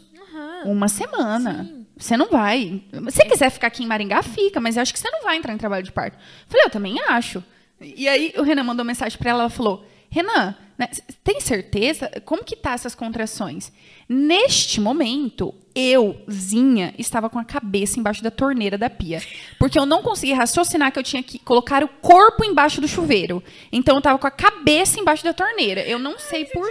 Uma 0.65 0.89
semana. 0.89 1.65
Sim. 1.65 1.87
Você 1.97 2.17
não 2.17 2.29
vai. 2.29 2.83
Se 2.93 3.01
você 3.01 3.25
quiser 3.25 3.51
ficar 3.51 3.69
aqui 3.69 3.83
em 3.83 3.87
Maringá, 3.87 4.23
fica, 4.23 4.61
mas 4.61 4.77
eu 4.77 4.83
acho 4.83 4.93
que 4.93 4.99
você 4.99 5.11
não 5.11 5.23
vai 5.23 5.37
entrar 5.37 5.55
em 5.55 5.59
trabalho 5.59 5.83
de 5.83 5.93
parto. 5.93 6.19
Falei, 6.47 6.67
eu 6.67 6.71
também 6.71 7.01
acho. 7.09 7.43
E 7.81 8.09
aí 8.09 8.35
o 8.37 8.43
Renan 8.43 8.65
mandou 8.65 8.85
mensagem 8.85 9.19
para 9.19 9.31
ela, 9.31 9.43
ela 9.43 9.51
falou: 9.51 9.87
Renan, 10.11 10.55
né, 10.79 10.89
tem 11.25 11.41
certeza? 11.41 12.11
Como 12.25 12.45
que 12.45 12.55
tá 12.55 12.73
essas 12.73 12.95
contrações? 12.95 13.73
Neste 14.09 14.81
momento, 14.81 15.55
eu, 15.75 16.21
Zinha, 16.31 16.95
estava 16.99 17.31
com 17.31 17.39
a 17.39 17.45
cabeça 17.45 17.99
embaixo 17.99 18.23
da 18.23 18.31
torneira 18.31 18.79
da 18.79 18.91
pia. 18.91 19.23
Porque 19.59 19.79
eu 19.79 19.87
não 19.87 20.03
conseguia 20.03 20.37
raciocinar 20.37 20.93
que 20.93 20.99
eu 20.99 21.03
tinha 21.03 21.23
que 21.23 21.39
colocar 21.39 21.83
o 21.83 21.89
corpo 21.89 22.45
embaixo 22.45 22.81
do 22.81 22.89
chuveiro. 22.89 23.43
Então 23.73 23.97
eu 23.97 23.99
estava 23.99 24.19
com 24.19 24.27
a 24.27 24.31
cabeça 24.31 25.01
embaixo 25.01 25.25
da 25.25 25.33
torneira. 25.33 25.81
Eu 25.83 25.99
não 25.99 26.19
sei 26.19 26.45
por. 26.45 26.67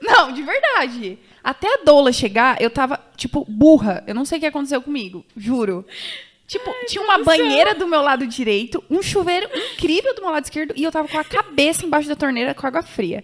Não, 0.00 0.32
de 0.32 0.42
verdade. 0.42 1.18
Até 1.42 1.72
a 1.74 1.84
doula 1.84 2.12
chegar, 2.12 2.60
eu 2.60 2.70
tava, 2.70 3.00
tipo, 3.16 3.44
burra. 3.48 4.04
Eu 4.06 4.14
não 4.14 4.24
sei 4.24 4.38
o 4.38 4.40
que 4.40 4.46
aconteceu 4.46 4.82
comigo, 4.82 5.24
juro. 5.36 5.84
Tipo, 6.46 6.74
tinha 6.86 7.02
uma 7.02 7.18
banheira 7.18 7.74
do 7.74 7.86
meu 7.86 8.00
lado 8.00 8.26
direito, 8.26 8.82
um 8.88 9.02
chuveiro 9.02 9.48
incrível 9.54 10.14
do 10.14 10.22
meu 10.22 10.30
lado 10.30 10.44
esquerdo, 10.44 10.72
e 10.74 10.82
eu 10.82 10.90
tava 10.90 11.06
com 11.06 11.18
a 11.18 11.24
cabeça 11.24 11.84
embaixo 11.84 12.08
da 12.08 12.16
torneira 12.16 12.54
com 12.54 12.66
água 12.66 12.82
fria. 12.82 13.22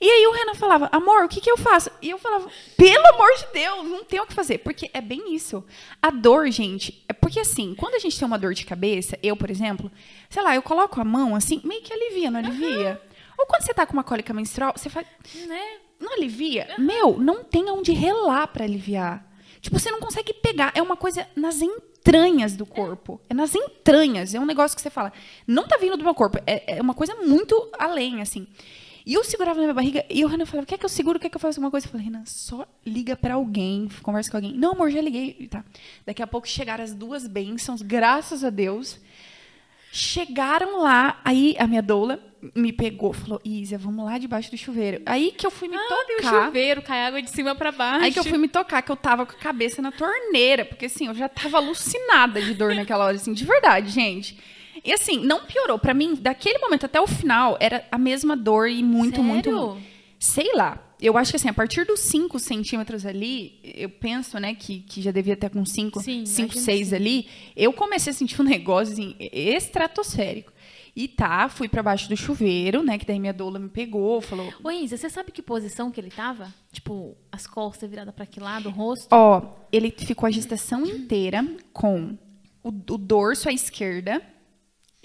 E 0.00 0.08
aí 0.08 0.26
o 0.26 0.32
Renan 0.32 0.54
falava, 0.54 0.88
amor, 0.92 1.24
o 1.24 1.28
que, 1.28 1.40
que 1.40 1.50
eu 1.50 1.56
faço? 1.56 1.90
E 2.02 2.10
eu 2.10 2.18
falava, 2.18 2.48
pelo 2.76 3.06
amor 3.06 3.28
de 3.38 3.46
Deus, 3.54 3.84
não 3.88 4.04
tem 4.04 4.20
o 4.20 4.26
que 4.26 4.34
fazer. 4.34 4.58
Porque 4.58 4.90
é 4.92 5.00
bem 5.00 5.34
isso. 5.34 5.64
A 6.00 6.10
dor, 6.10 6.50
gente, 6.50 7.02
é 7.08 7.12
porque 7.12 7.40
assim, 7.40 7.74
quando 7.74 7.94
a 7.94 7.98
gente 7.98 8.18
tem 8.18 8.26
uma 8.26 8.38
dor 8.38 8.54
de 8.54 8.66
cabeça, 8.66 9.18
eu, 9.22 9.36
por 9.36 9.50
exemplo, 9.50 9.90
sei 10.28 10.42
lá, 10.42 10.54
eu 10.54 10.62
coloco 10.62 11.00
a 11.00 11.04
mão 11.04 11.34
assim, 11.34 11.60
meio 11.64 11.82
que 11.82 11.92
alivia, 11.92 12.30
não 12.30 12.38
alivia? 12.38 13.00
Ou 13.38 13.46
quando 13.46 13.62
você 13.62 13.74
tá 13.74 13.86
com 13.86 13.94
uma 13.94 14.04
cólica 14.04 14.32
menstrual, 14.34 14.74
você 14.76 14.88
faz. 14.88 15.06
Né? 15.46 15.78
Não 16.04 16.12
alivia? 16.12 16.68
Meu, 16.78 17.18
não 17.18 17.42
tem 17.42 17.70
onde 17.70 17.92
relar 17.92 18.46
pra 18.48 18.64
aliviar. 18.64 19.26
Tipo, 19.60 19.78
você 19.78 19.90
não 19.90 19.98
consegue 19.98 20.34
pegar. 20.34 20.70
É 20.74 20.82
uma 20.82 20.96
coisa 20.96 21.26
nas 21.34 21.62
entranhas 21.62 22.54
do 22.54 22.66
corpo. 22.66 23.18
É 23.30 23.32
nas 23.32 23.54
entranhas. 23.54 24.34
É 24.34 24.38
um 24.38 24.44
negócio 24.44 24.76
que 24.76 24.82
você 24.82 24.90
fala, 24.90 25.10
não 25.46 25.66
tá 25.66 25.78
vindo 25.78 25.96
do 25.96 26.04
meu 26.04 26.14
corpo. 26.14 26.38
É, 26.46 26.76
é 26.76 26.82
uma 26.82 26.92
coisa 26.92 27.14
muito 27.14 27.70
além, 27.78 28.20
assim. 28.20 28.46
E 29.06 29.14
eu 29.14 29.24
segurava 29.24 29.56
na 29.56 29.62
minha 29.62 29.74
barriga 29.74 30.04
e 30.08 30.24
o 30.24 30.28
Renan 30.28 30.46
falava: 30.46 30.66
quer 30.66 30.78
que 30.78 30.84
eu 30.84 30.88
seguro? 30.88 31.18
Quer 31.18 31.30
que 31.30 31.36
eu 31.36 31.40
faça 31.40 31.58
alguma 31.58 31.70
coisa? 31.70 31.86
Eu 31.86 31.90
falei: 31.90 32.06
Renan, 32.06 32.24
só 32.26 32.66
liga 32.84 33.16
pra 33.16 33.34
alguém, 33.34 33.88
conversa 34.02 34.30
com 34.30 34.36
alguém. 34.36 34.54
Não, 34.54 34.72
amor, 34.72 34.90
já 34.90 35.00
liguei. 35.00 35.48
Tá. 35.50 35.64
Daqui 36.06 36.22
a 36.22 36.26
pouco 36.26 36.48
chegaram 36.48 36.84
as 36.84 36.94
duas 36.94 37.26
bênçãos, 37.26 37.82
graças 37.82 38.44
a 38.44 38.50
Deus. 38.50 38.98
Chegaram 39.96 40.80
lá, 40.82 41.20
aí 41.24 41.54
a 41.56 41.68
minha 41.68 41.80
doula 41.80 42.18
me 42.52 42.72
pegou, 42.72 43.12
falou: 43.12 43.40
Isa, 43.44 43.78
vamos 43.78 44.04
lá 44.04 44.18
debaixo 44.18 44.50
do 44.50 44.56
chuveiro. 44.56 45.00
Aí 45.06 45.30
que 45.30 45.46
eu 45.46 45.52
fui 45.52 45.68
me 45.68 45.76
Ah, 45.76 45.88
tocar. 46.18 46.46
chuveiro, 46.46 46.82
cai 46.82 47.06
água 47.06 47.22
de 47.22 47.30
cima 47.30 47.54
pra 47.54 47.70
baixo. 47.70 48.04
Aí 48.04 48.12
que 48.12 48.18
eu 48.18 48.24
fui 48.24 48.36
me 48.36 48.48
tocar, 48.48 48.82
que 48.82 48.90
eu 48.90 48.96
tava 48.96 49.24
com 49.24 49.32
a 49.32 49.38
cabeça 49.38 49.80
na 49.80 49.92
torneira, 49.92 50.64
porque 50.64 50.86
assim, 50.86 51.06
eu 51.06 51.14
já 51.14 51.28
tava 51.28 51.58
alucinada 51.58 52.42
de 52.42 52.54
dor 52.54 52.74
naquela 52.74 53.04
hora, 53.04 53.14
assim, 53.16 53.32
de 53.32 53.44
verdade, 53.44 53.88
gente. 53.90 54.36
E 54.84 54.92
assim, 54.92 55.24
não 55.24 55.44
piorou. 55.46 55.78
Pra 55.78 55.94
mim, 55.94 56.16
daquele 56.20 56.58
momento 56.58 56.86
até 56.86 57.00
o 57.00 57.06
final, 57.06 57.56
era 57.60 57.86
a 57.92 57.96
mesma 57.96 58.36
dor 58.36 58.68
e 58.68 58.82
muito, 58.82 59.22
muito, 59.22 59.44
Sério? 59.48 59.66
muito. 59.68 59.82
Sei 60.18 60.50
lá. 60.54 60.76
Eu 61.00 61.16
acho 61.18 61.32
que 61.32 61.36
assim, 61.36 61.48
a 61.48 61.54
partir 61.54 61.84
dos 61.84 62.00
5 62.00 62.38
centímetros 62.38 63.04
ali, 63.04 63.58
eu 63.62 63.90
penso, 63.90 64.38
né, 64.38 64.54
que, 64.54 64.80
que 64.80 65.02
já 65.02 65.10
devia 65.10 65.34
estar 65.34 65.50
com 65.50 65.64
5, 65.64 66.00
Sim, 66.00 66.24
5, 66.24 66.42
imagino 66.42 66.64
6 66.64 66.88
sim. 66.88 66.94
ali, 66.94 67.28
eu 67.56 67.72
comecei 67.72 68.10
a 68.10 68.14
sentir 68.14 68.40
um 68.40 68.44
negócio 68.44 68.92
assim, 68.94 69.14
estratosférico. 69.18 70.52
E 70.96 71.08
tá, 71.08 71.48
fui 71.48 71.68
pra 71.68 71.82
baixo 71.82 72.08
do 72.08 72.16
chuveiro, 72.16 72.82
né, 72.82 72.96
que 72.96 73.04
daí 73.04 73.18
minha 73.18 73.32
doula 73.32 73.58
me 73.58 73.68
pegou, 73.68 74.20
falou, 74.20 74.52
Ô, 74.62 74.70
Isa, 74.70 74.96
você 74.96 75.10
sabe 75.10 75.32
que 75.32 75.42
posição 75.42 75.90
que 75.90 76.00
ele 76.00 76.10
tava? 76.10 76.54
Tipo, 76.72 77.16
as 77.32 77.46
costas 77.46 77.90
viradas 77.90 78.14
pra 78.14 78.24
que 78.26 78.38
lado, 78.38 78.68
o 78.68 78.72
rosto? 78.72 79.08
Ó, 79.10 79.54
ele 79.72 79.90
ficou 79.90 80.26
a 80.28 80.30
gestação 80.30 80.86
inteira 80.86 81.44
com 81.72 82.16
o, 82.62 82.68
o 82.68 82.96
dorso 82.98 83.48
à 83.48 83.52
esquerda 83.52 84.22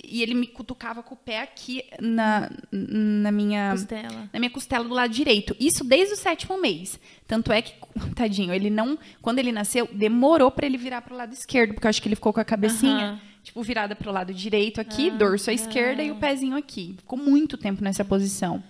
e 0.04 0.22
ele 0.22 0.34
me 0.34 0.48
cutucava 0.48 1.02
com 1.04 1.14
o 1.14 1.18
pé 1.18 1.42
aqui 1.42 1.84
na, 2.00 2.50
na 2.72 3.32
minha 3.32 3.72
Costela. 3.72 4.30
na 4.32 4.40
minha 4.40 4.50
costela 4.50 4.84
do 4.84 4.94
lado 4.94 5.12
direito. 5.14 5.56
Isso 5.60 5.84
desde 5.84 6.14
o 6.14 6.18
sétimo 6.18 6.60
mês. 6.60 7.00
Tanto 7.28 7.52
é 7.52 7.62
que, 7.62 7.74
tadinho, 8.16 8.54
ele 8.54 8.70
não, 8.70 8.98
quando 9.22 9.40
ele 9.40 9.52
nasceu, 9.52 9.88
demorou 9.92 10.52
pra 10.52 10.66
ele 10.66 10.78
virar 10.78 11.02
pro 11.02 11.16
lado 11.16 11.34
esquerdo, 11.34 11.74
porque 11.74 11.88
eu 11.88 11.90
acho 11.90 12.02
que 12.02 12.08
ele 12.08 12.16
ficou 12.16 12.34
com 12.34 12.40
a 12.40 12.46
cabecinha 12.46 13.06
Aham. 13.08 13.20
tipo 13.44 13.62
virada 13.64 13.96
pro 13.96 14.12
lado 14.12 14.34
direito 14.34 14.80
aqui, 14.82 15.10
dorso 15.12 15.50
à 15.50 15.54
esquerda 15.54 16.04
e 16.04 16.12
o 16.12 16.16
pezinho 16.16 16.56
aqui. 16.58 16.96
Ficou 16.98 17.18
muito 17.18 17.58
tempo 17.58 17.84
nessa 17.84 18.04
posição. 18.04 18.64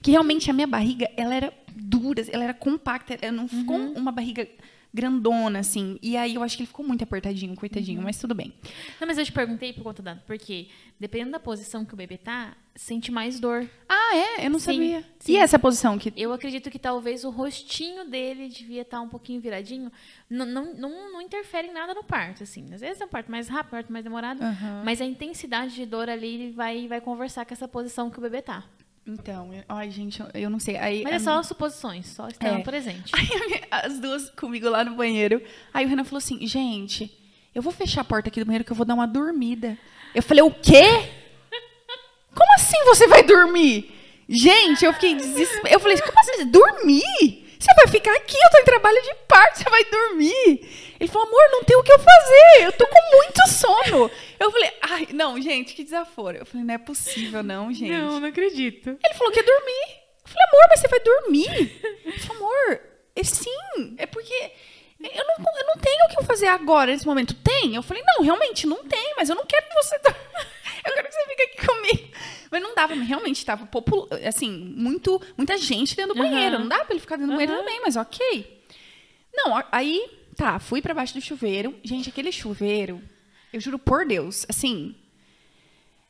Que 0.00 0.12
realmente 0.12 0.50
a 0.50 0.54
minha 0.54 0.66
barriga, 0.66 1.10
ela 1.16 1.34
era 1.34 1.52
dura, 1.74 2.24
ela 2.30 2.44
era 2.44 2.54
compacta, 2.54 3.18
ela 3.20 3.36
não 3.36 3.48
ficou 3.48 3.76
uma 3.76 4.10
barriga 4.12 4.48
grandona 4.96 5.58
assim. 5.58 5.98
E 6.02 6.16
aí 6.16 6.34
eu 6.34 6.42
acho 6.42 6.56
que 6.56 6.62
ele 6.62 6.66
ficou 6.68 6.84
muito 6.84 7.04
apertadinho, 7.04 7.54
coitadinho, 7.54 8.00
mas 8.02 8.18
tudo 8.18 8.34
bem. 8.34 8.52
Não, 8.98 9.06
mas 9.06 9.18
eu 9.18 9.24
te 9.24 9.30
perguntei 9.32 9.72
por 9.74 9.82
conta 9.84 10.02
da. 10.02 10.16
Porque 10.16 10.68
dependendo 10.98 11.32
da 11.32 11.38
posição 11.40 11.84
que 11.84 11.92
o 11.92 11.96
bebê 11.96 12.16
tá, 12.16 12.56
sente 12.74 13.12
mais 13.12 13.38
dor. 13.38 13.68
Ah, 13.88 14.16
é? 14.16 14.46
Eu 14.46 14.50
não 14.50 14.58
Sim, 14.58 14.72
sabia. 14.72 15.04
sim. 15.18 15.32
E 15.32 15.36
essa 15.36 15.58
posição 15.58 15.98
que 15.98 16.12
Eu 16.16 16.32
acredito 16.32 16.70
que 16.70 16.78
talvez 16.78 17.24
o 17.24 17.30
rostinho 17.30 18.08
dele 18.08 18.48
devia 18.48 18.82
estar 18.82 19.00
um 19.02 19.08
pouquinho 19.08 19.40
viradinho. 19.40 19.92
Não, 20.30 20.46
não, 20.46 20.74
não, 20.74 21.12
não 21.12 21.20
interfere 21.20 21.68
em 21.68 21.72
nada 21.72 21.92
no 21.94 22.02
parto, 22.02 22.42
assim. 22.42 22.72
Às 22.72 22.80
vezes 22.80 23.00
é 23.00 23.04
um 23.04 23.08
parto 23.08 23.30
mais 23.30 23.48
rápido, 23.48 23.68
um 23.68 23.76
parto 23.76 23.92
mais 23.92 24.04
demorado. 24.04 24.42
Aham. 24.42 24.82
Mas 24.84 25.00
a 25.00 25.04
intensidade 25.04 25.74
de 25.74 25.84
dor 25.84 26.08
ali 26.08 26.50
vai, 26.52 26.88
vai 26.88 27.00
conversar 27.00 27.44
com 27.44 27.52
essa 27.52 27.68
posição 27.68 28.10
que 28.10 28.18
o 28.18 28.22
bebê 28.22 28.40
tá. 28.40 28.64
Então, 29.06 29.52
eu- 29.54 29.62
ai, 29.68 29.90
gente, 29.90 30.20
eu, 30.20 30.26
eu 30.34 30.50
não 30.50 30.58
sei. 30.58 30.76
Aí, 30.76 31.02
Mas 31.04 31.14
é 31.14 31.18
só 31.20 31.42
suposições, 31.42 32.06
só 32.08 32.26
estando 32.28 32.58
É. 32.58 32.62
presente. 32.62 33.12
Aí 33.14 33.28
as 33.70 33.98
duas 34.00 34.30
comigo 34.30 34.68
lá 34.68 34.82
no 34.84 34.96
banheiro. 34.96 35.40
Aí 35.72 35.84
o 35.86 35.88
Renan 35.88 36.04
falou 36.04 36.18
assim: 36.18 36.44
gente, 36.46 37.10
eu 37.54 37.62
vou 37.62 37.72
fechar 37.72 38.00
a 38.00 38.04
porta 38.04 38.28
aqui 38.28 38.40
do 38.40 38.46
banheiro 38.46 38.64
que 38.64 38.72
eu 38.72 38.76
vou 38.76 38.84
dar 38.86 38.94
uma 38.94 39.06
dormida. 39.06 39.78
Eu 40.14 40.22
falei: 40.22 40.42
o 40.42 40.50
quê? 40.50 40.82
Como 42.34 42.52
assim 42.56 42.84
você 42.84 43.06
vai 43.06 43.22
dormir? 43.22 43.92
Gente, 44.28 44.84
eu 44.84 44.92
fiquei 44.92 45.14
desesperada. 45.14 45.70
Eu 45.70 45.78
falei: 45.80 45.98
como 46.00 46.18
assim? 46.18 46.44
Dormir? 46.46 47.44
Você 47.58 47.72
vai 47.74 47.86
ficar 47.88 48.14
aqui, 48.16 48.36
eu 48.36 48.50
tô 48.50 48.58
em 48.58 48.64
trabalho 48.64 49.02
de 49.02 49.14
parto, 49.26 49.58
você 49.58 49.70
vai 49.70 49.84
dormir. 49.84 50.85
Ele 50.98 51.08
falou, 51.10 51.28
amor, 51.28 51.48
não 51.52 51.64
tem 51.64 51.76
o 51.76 51.82
que 51.82 51.92
eu 51.92 51.98
fazer, 51.98 52.64
eu 52.64 52.72
tô 52.72 52.86
com 52.86 53.16
muito 53.16 53.48
sono. 53.48 54.10
Eu 54.38 54.50
falei, 54.50 54.72
ai, 54.82 55.08
não, 55.12 55.40
gente, 55.40 55.74
que 55.74 55.84
desaforo. 55.84 56.38
Eu 56.38 56.46
falei, 56.46 56.64
não 56.64 56.74
é 56.74 56.78
possível, 56.78 57.42
não, 57.42 57.72
gente. 57.72 57.92
não 57.92 58.24
acredito. 58.24 58.90
Ele 59.04 59.14
falou 59.14 59.32
que 59.32 59.40
ia 59.40 59.46
dormir. 59.46 60.06
Eu 60.24 60.28
falei, 60.28 60.48
amor, 60.48 60.66
mas 60.70 60.80
você 60.80 60.88
vai 60.88 61.00
dormir? 61.00 61.80
Ele 62.04 62.18
falou, 62.18 62.48
amor, 62.48 62.80
é 63.14 63.24
sim. 63.24 63.94
É 63.98 64.06
porque 64.06 64.34
eu 65.00 65.24
não, 65.24 65.44
eu 65.58 65.66
não 65.66 65.76
tenho 65.76 66.04
o 66.04 66.08
que 66.08 66.18
eu 66.18 66.24
fazer 66.24 66.46
agora, 66.46 66.90
nesse 66.92 67.06
momento. 67.06 67.34
Tem? 67.34 67.74
Eu 67.74 67.82
falei, 67.82 68.02
não, 68.06 68.24
realmente 68.24 68.66
não 68.66 68.84
tem, 68.84 69.14
mas 69.16 69.28
eu 69.28 69.36
não 69.36 69.44
quero 69.44 69.66
que 69.68 69.74
você... 69.74 69.96
Eu 70.86 70.94
quero 70.94 71.08
que 71.08 71.14
você 71.14 71.26
fique 71.26 71.42
aqui 71.42 71.66
comigo. 71.66 72.08
Mas 72.48 72.62
não 72.62 72.72
dava, 72.72 72.94
realmente 72.94 73.38
estava 73.38 73.68
assim, 74.24 74.48
muito, 74.48 75.20
muita 75.36 75.58
gente 75.58 75.96
dentro 75.96 76.14
do 76.14 76.18
banheiro. 76.18 76.60
Não 76.60 76.68
dava 76.68 76.84
pra 76.84 76.94
ele 76.94 77.00
ficar 77.00 77.16
dentro 77.16 77.32
do 77.32 77.36
banheiro 77.36 77.54
Aham. 77.54 77.62
também, 77.62 77.80
mas 77.80 77.96
ok. 77.96 78.62
Não, 79.34 79.64
aí, 79.72 80.08
tá, 80.36 80.58
fui 80.58 80.80
pra 80.82 80.94
baixo 80.94 81.14
do 81.14 81.20
chuveiro. 81.20 81.74
Gente, 81.82 82.08
aquele 82.08 82.30
chuveiro, 82.30 83.00
eu 83.52 83.60
juro 83.60 83.78
por 83.78 84.06
Deus, 84.06 84.44
assim, 84.48 84.94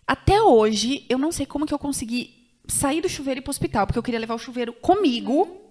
até 0.06 0.40
hoje, 0.42 1.04
eu 1.08 1.18
não 1.18 1.32
sei 1.32 1.46
como 1.46 1.66
que 1.66 1.74
eu 1.74 1.78
consegui 1.78 2.34
sair 2.68 3.00
do 3.00 3.08
chuveiro 3.08 3.38
e 3.38 3.40
ir 3.40 3.42
pro 3.42 3.50
hospital, 3.50 3.86
porque 3.86 3.98
eu 3.98 4.02
queria 4.02 4.20
levar 4.20 4.34
o 4.34 4.38
chuveiro 4.38 4.72
comigo. 4.72 5.62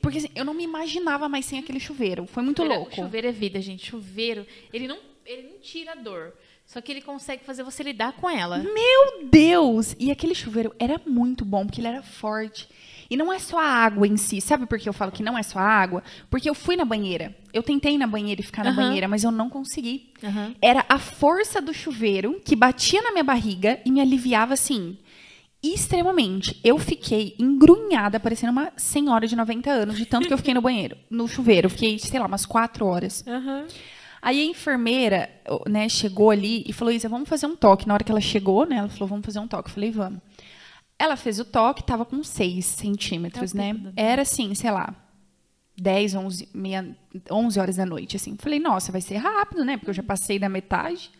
Porque 0.00 0.16
assim, 0.18 0.30
eu 0.34 0.46
não 0.46 0.54
me 0.54 0.64
imaginava 0.64 1.28
mais 1.28 1.44
sem 1.44 1.58
aquele 1.58 1.78
chuveiro. 1.78 2.26
Foi 2.26 2.42
muito 2.42 2.62
Chuveiro- 2.62 2.80
louco. 2.82 2.96
Chuveiro 2.96 3.26
é 3.26 3.32
vida, 3.32 3.60
gente. 3.60 3.84
Chuveiro, 3.86 4.46
ele 4.72 4.88
não, 4.88 4.98
ele 5.26 5.42
não 5.42 5.58
tira 5.60 5.92
a 5.92 5.94
dor. 5.94 6.32
Só 6.64 6.80
que 6.80 6.90
ele 6.90 7.02
consegue 7.02 7.44
fazer 7.44 7.62
você 7.62 7.82
lidar 7.82 8.12
com 8.14 8.28
ela. 8.30 8.58
Meu 8.58 9.28
Deus! 9.30 9.94
E 9.98 10.10
aquele 10.10 10.34
chuveiro 10.34 10.74
era 10.78 10.98
muito 11.06 11.44
bom, 11.44 11.66
porque 11.66 11.80
ele 11.82 11.88
era 11.88 12.02
forte. 12.02 12.66
E 13.10 13.16
não 13.16 13.32
é 13.32 13.38
só 13.38 13.58
a 13.58 13.64
água 13.64 14.06
em 14.06 14.16
si. 14.16 14.40
Sabe 14.40 14.66
por 14.66 14.78
que 14.78 14.88
eu 14.88 14.92
falo 14.92 15.10
que 15.10 15.22
não 15.22 15.38
é 15.38 15.42
só 15.42 15.58
a 15.58 15.64
água? 15.64 16.02
Porque 16.28 16.48
eu 16.48 16.54
fui 16.54 16.76
na 16.76 16.84
banheira. 16.84 17.34
Eu 17.52 17.62
tentei 17.62 17.94
ir 17.94 17.98
na 17.98 18.06
banheira 18.06 18.40
e 18.40 18.44
ficar 18.44 18.62
na 18.62 18.72
banheira, 18.72 19.08
mas 19.08 19.24
eu 19.24 19.30
não 19.30 19.48
consegui. 19.48 20.12
Aham. 20.22 20.54
Era 20.60 20.84
a 20.88 20.98
força 20.98 21.60
do 21.60 21.72
chuveiro 21.72 22.40
que 22.44 22.54
batia 22.54 23.00
na 23.00 23.10
minha 23.12 23.24
barriga 23.24 23.80
e 23.84 23.90
me 23.90 24.00
aliviava 24.00 24.52
assim. 24.52 24.98
Extremamente. 25.62 26.60
Eu 26.62 26.78
fiquei 26.78 27.34
engrunhada, 27.38 28.20
parecendo 28.20 28.52
uma 28.52 28.72
senhora 28.76 29.26
de 29.26 29.34
90 29.34 29.70
anos, 29.70 29.96
de 29.96 30.06
tanto 30.06 30.28
que 30.28 30.32
eu 30.32 30.38
fiquei 30.38 30.54
no 30.54 30.60
banheiro, 30.60 30.96
no 31.10 31.26
chuveiro. 31.26 31.68
Fiquei, 31.68 31.98
sei 31.98 32.20
lá, 32.20 32.26
umas 32.26 32.46
quatro 32.46 32.86
horas. 32.86 33.24
Aham. 33.26 33.66
Aí 34.20 34.40
a 34.40 34.44
enfermeira, 34.44 35.30
né, 35.68 35.88
chegou 35.88 36.30
ali 36.30 36.64
e 36.66 36.72
falou: 36.72 36.92
Isa, 36.92 37.08
vamos 37.08 37.28
fazer 37.28 37.46
um 37.46 37.56
toque. 37.56 37.86
Na 37.86 37.94
hora 37.94 38.04
que 38.04 38.10
ela 38.10 38.20
chegou, 38.20 38.66
né, 38.66 38.76
ela 38.76 38.88
falou: 38.88 39.08
vamos 39.08 39.24
fazer 39.24 39.38
um 39.38 39.48
toque. 39.48 39.68
Eu 39.70 39.74
falei: 39.74 39.90
vamos. 39.90 40.20
Ela 40.98 41.16
fez 41.16 41.38
o 41.38 41.44
toque, 41.44 41.82
tava 41.84 42.04
com 42.04 42.22
6 42.24 42.64
centímetros, 42.66 43.54
É 43.54 43.56
né? 43.58 43.92
Era 43.96 44.22
assim, 44.22 44.54
sei 44.54 44.70
lá, 44.70 44.94
10, 45.76 46.14
11, 46.14 46.48
meia, 46.52 46.96
11 47.30 47.60
horas 47.60 47.76
da 47.76 47.86
noite, 47.86 48.16
assim. 48.16 48.36
Falei: 48.38 48.58
nossa, 48.58 48.90
vai 48.90 49.00
ser 49.00 49.16
rápido, 49.18 49.64
né? 49.64 49.76
Porque 49.76 49.90
eu 49.90 49.94
já 49.94 50.02
passei 50.02 50.38
da 50.38 50.48
metade. 50.48 51.10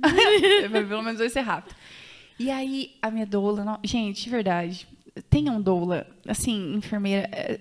Pelo 0.88 1.02
menos 1.02 1.18
vai 1.18 1.28
ser 1.28 1.40
rápido. 1.40 1.74
E 2.38 2.50
aí, 2.50 2.94
a 3.02 3.10
minha 3.10 3.26
doula, 3.26 3.64
no- 3.64 3.80
gente, 3.84 4.22
de 4.24 4.30
verdade, 4.30 4.86
tenham 5.28 5.60
doula, 5.60 6.06
assim, 6.26 6.74
enfermeira. 6.74 7.28
eh, 7.32 7.60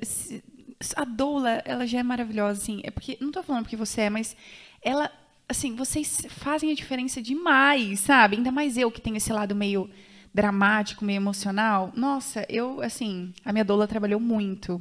A 0.96 1.04
doula, 1.04 1.62
ela 1.66 1.86
já 1.88 2.00
é 2.00 2.04
maravilhosa, 2.04 2.62
assim. 2.62 2.80
É 2.84 2.92
porque, 2.92 3.18
não 3.20 3.32
tô 3.32 3.42
falando 3.42 3.64
porque 3.64 3.76
você 3.76 4.02
é, 4.02 4.10
mas 4.10 4.38
ela, 4.82 5.12
assim, 5.50 5.76
vocês 5.76 6.22
fazem 6.30 6.72
a 6.72 6.76
diferença 6.76 7.22
demais, 7.22 8.00
sabe? 8.02 8.38
Ainda 8.38 8.52
mais 8.52 8.78
eu 8.78 8.92
que 8.92 9.02
tenho 9.02 9.18
esse 9.18 9.34
lado 9.34 9.56
meio 9.56 9.90
dramático, 10.38 11.04
meio 11.04 11.18
emocional. 11.18 11.92
Nossa, 11.96 12.46
eu, 12.48 12.80
assim, 12.82 13.34
a 13.44 13.52
minha 13.52 13.66
doula 13.66 13.88
trabalhou 13.88 14.20
muito. 14.20 14.80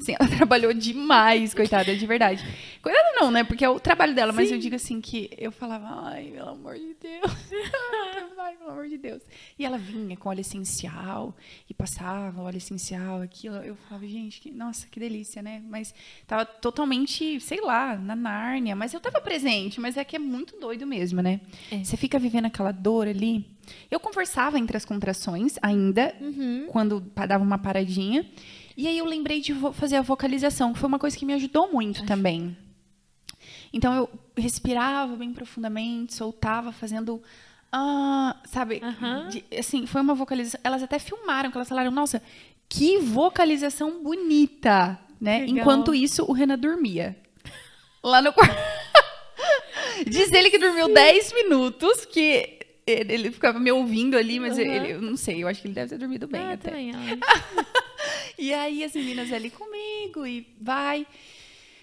Assim, 0.00 0.16
ela 0.18 0.28
trabalhou 0.36 0.74
demais, 0.74 1.54
coitada, 1.54 1.94
de 1.94 2.04
verdade. 2.04 2.44
Coitada 2.82 3.12
não, 3.14 3.30
né? 3.30 3.44
Porque 3.44 3.64
é 3.64 3.68
o 3.68 3.78
trabalho 3.78 4.12
dela, 4.12 4.32
mas 4.32 4.48
Sim. 4.48 4.54
eu 4.54 4.60
digo 4.60 4.74
assim 4.74 5.00
que 5.00 5.30
eu 5.38 5.52
falava, 5.52 6.08
ai, 6.08 6.32
pelo 6.34 6.48
amor 6.48 6.74
de 6.74 6.96
Deus. 7.00 7.32
ai, 8.38 8.56
pelo 8.56 8.70
amor 8.70 8.88
de 8.88 8.98
Deus. 8.98 9.22
E 9.56 9.64
ela 9.64 9.78
vinha 9.78 10.16
com 10.16 10.30
óleo 10.30 10.40
essencial 10.40 11.32
e 11.70 11.74
passava 11.74 12.42
óleo 12.42 12.56
essencial, 12.56 13.22
aquilo. 13.22 13.56
Eu 13.58 13.76
falava, 13.76 14.04
gente, 14.04 14.40
que, 14.40 14.50
nossa, 14.50 14.84
que 14.88 14.98
delícia, 14.98 15.40
né? 15.40 15.62
Mas 15.68 15.94
tava 16.26 16.44
totalmente, 16.44 17.38
sei 17.38 17.60
lá, 17.60 17.94
na 17.96 18.16
Nárnia. 18.16 18.74
Mas 18.74 18.92
eu 18.92 19.00
tava 19.00 19.20
presente, 19.20 19.80
mas 19.80 19.96
é 19.96 20.02
que 20.02 20.16
é 20.16 20.18
muito 20.18 20.58
doido 20.58 20.84
mesmo, 20.84 21.22
né? 21.22 21.40
É. 21.70 21.84
Você 21.84 21.96
fica 21.96 22.18
vivendo 22.18 22.46
aquela 22.46 22.72
dor 22.72 23.06
ali. 23.06 23.57
Eu 23.90 23.98
conversava 24.00 24.58
entre 24.58 24.76
as 24.76 24.84
contrações 24.84 25.56
ainda, 25.62 26.14
quando 26.70 27.00
pa- 27.14 27.26
dava 27.26 27.42
uma 27.44 27.58
paradinha. 27.58 28.24
E 28.76 28.86
aí 28.86 28.96
eu 28.98 29.04
lembrei 29.04 29.40
de 29.40 29.52
fazer 29.72 29.96
a 29.96 30.02
vocalização, 30.02 30.72
que 30.72 30.78
foi 30.78 30.86
uma 30.88 30.98
coisa 30.98 31.16
que 31.16 31.24
me 31.26 31.32
ajudou 31.34 31.72
muito 31.72 32.04
também. 32.06 32.56
Então 33.72 33.92
eu 33.94 34.08
respirava 34.36 35.14
bem 35.16 35.32
profundamente, 35.32 36.14
soltava, 36.14 36.72
fazendo. 36.72 37.22
ah, 37.72 38.36
sabe? 38.46 38.80
Aham. 38.82 39.28
de- 39.28 39.44
assim, 39.58 39.86
foi 39.86 40.00
uma 40.00 40.14
vocalização. 40.14 40.60
Elas 40.64 40.82
até 40.82 40.98
filmaram, 40.98 41.50
que 41.50 41.56
elas 41.56 41.68
falaram, 41.68 41.90
nossa, 41.90 42.22
que 42.68 42.98
vocalização 42.98 44.02
bonita. 44.02 44.98
Né? 45.20 45.40
Legal. 45.40 45.56
Enquanto 45.58 45.92
isso, 45.94 46.24
o 46.24 46.32
Renan 46.32 46.56
dormia. 46.58 47.16
Lá 48.02 48.22
no 48.22 48.32
quarto. 48.32 48.54
Diz 50.06 50.30
ele 50.32 50.50
que 50.50 50.58
dormiu 50.58 50.92
10 50.94 51.32
minutos, 51.32 52.04
que 52.06 52.57
ele, 52.90 53.12
ele 53.12 53.30
ficava 53.30 53.58
me 53.58 53.70
ouvindo 53.72 54.16
ali, 54.16 54.38
mas 54.40 54.58
Aham. 54.58 54.66
ele, 54.68 54.92
eu 54.92 55.02
não 55.02 55.16
sei, 55.16 55.42
eu 55.42 55.48
acho 55.48 55.60
que 55.60 55.68
ele 55.68 55.74
deve 55.74 55.90
ter 55.90 55.98
dormido 55.98 56.26
bem 56.26 56.40
Ah, 56.40 56.52
até. 56.52 56.70
também. 56.70 56.92
E 58.38 58.54
aí 58.54 58.84
as 58.84 58.94
meninas 58.94 59.32
ali 59.32 59.50
comigo 59.50 60.24
e 60.24 60.46
vai. 60.60 61.04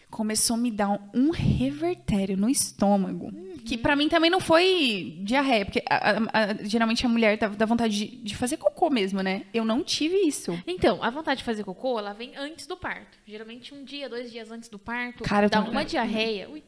Começou 0.09 0.55
a 0.55 0.57
me 0.57 0.71
dar 0.71 0.89
um, 0.89 0.99
um 1.13 1.29
revertério 1.31 2.37
no 2.37 2.49
estômago. 2.49 3.29
Que 3.65 3.77
pra 3.77 3.95
mim 3.95 4.07
também 4.07 4.29
não 4.29 4.39
foi 4.39 5.17
diarreia, 5.23 5.65
porque 5.65 5.83
a- 5.89 6.11
a- 6.11 6.41
a- 6.51 6.53
geralmente 6.63 7.05
a 7.05 7.09
mulher 7.09 7.37
dá, 7.37 7.47
dá 7.49 7.65
vontade 7.65 7.97
de, 7.97 8.15
de 8.17 8.35
fazer 8.37 8.55
cocô 8.55 8.89
mesmo, 8.89 9.21
né? 9.21 9.43
Eu 9.53 9.65
não 9.65 9.83
tive 9.83 10.15
isso. 10.15 10.57
Então, 10.65 11.03
a 11.03 11.09
vontade 11.09 11.39
de 11.39 11.43
fazer 11.43 11.63
cocô, 11.65 11.99
ela 11.99 12.13
vem 12.13 12.31
antes 12.37 12.65
do 12.67 12.77
parto. 12.77 13.17
Geralmente 13.27 13.73
um 13.73 13.83
dia, 13.83 14.07
dois 14.07 14.31
dias 14.31 14.49
antes 14.51 14.69
do 14.69 14.79
parto. 14.79 15.23
Cara, 15.25 15.49
dá 15.49 15.61
tô- 15.61 15.71
uma 15.71 15.83
diarreia. 15.83 16.47
Ui, 16.49 16.63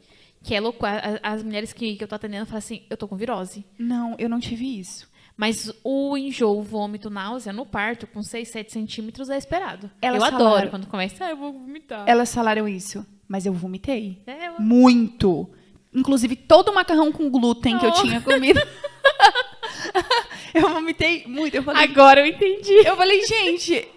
que 0.48 0.56
é 0.56 0.60
louco. 0.60 0.86
As 1.22 1.44
mulheres 1.44 1.74
que, 1.74 1.96
que 1.98 2.04
eu 2.04 2.08
tô 2.08 2.16
atendendo 2.16 2.46
falam 2.46 2.60
assim, 2.60 2.82
eu 2.90 2.96
tô 2.98 3.08
com 3.08 3.16
virose. 3.18 3.66
Não, 3.78 4.16
eu 4.18 4.30
não 4.30 4.40
tive 4.40 4.80
isso. 4.80 5.08
Mas 5.36 5.72
o 5.84 6.18
enjoo, 6.18 6.64
vômito, 6.64 7.10
náusea 7.10 7.54
no 7.54 7.66
parto, 7.66 8.08
com 8.08 8.24
6, 8.24 8.48
7 8.48 8.72
centímetros, 8.72 9.30
é 9.30 9.38
esperado. 9.38 9.92
Elas 10.02 10.24
eu 10.24 10.32
falaram- 10.32 10.48
adoro 10.56 10.70
quando 10.72 10.88
começa, 10.88 11.26
ah, 11.26 11.30
eu 11.30 11.38
vou 11.38 11.52
vomitar. 11.54 12.06
Elas 12.08 12.34
falaram 12.34 12.68
isso, 12.68 13.06
mas 13.28 13.46
eu 13.46 13.54
vomitei. 13.54 14.22
É, 14.26 14.48
eu- 14.48 14.54
Muito. 14.60 15.48
Inclusive, 15.94 16.36
todo 16.36 16.70
o 16.70 16.76
macarrão 16.76 17.12
com 17.12 17.30
glúten 17.30 17.78
que 17.78 17.86
eu 17.86 17.90
Oh. 17.90 18.02
tinha 18.02 18.22
comido. 18.22 18.60
eu 20.54 20.70
vomitei 20.70 21.26
muito. 21.28 21.56
Eu 21.56 21.64
falei, 21.64 21.84
Agora 21.84 22.22
eu 22.22 22.26
entendi. 22.26 22.74
eu 22.86 22.96
falei, 22.96 23.24
gente, 23.26 23.88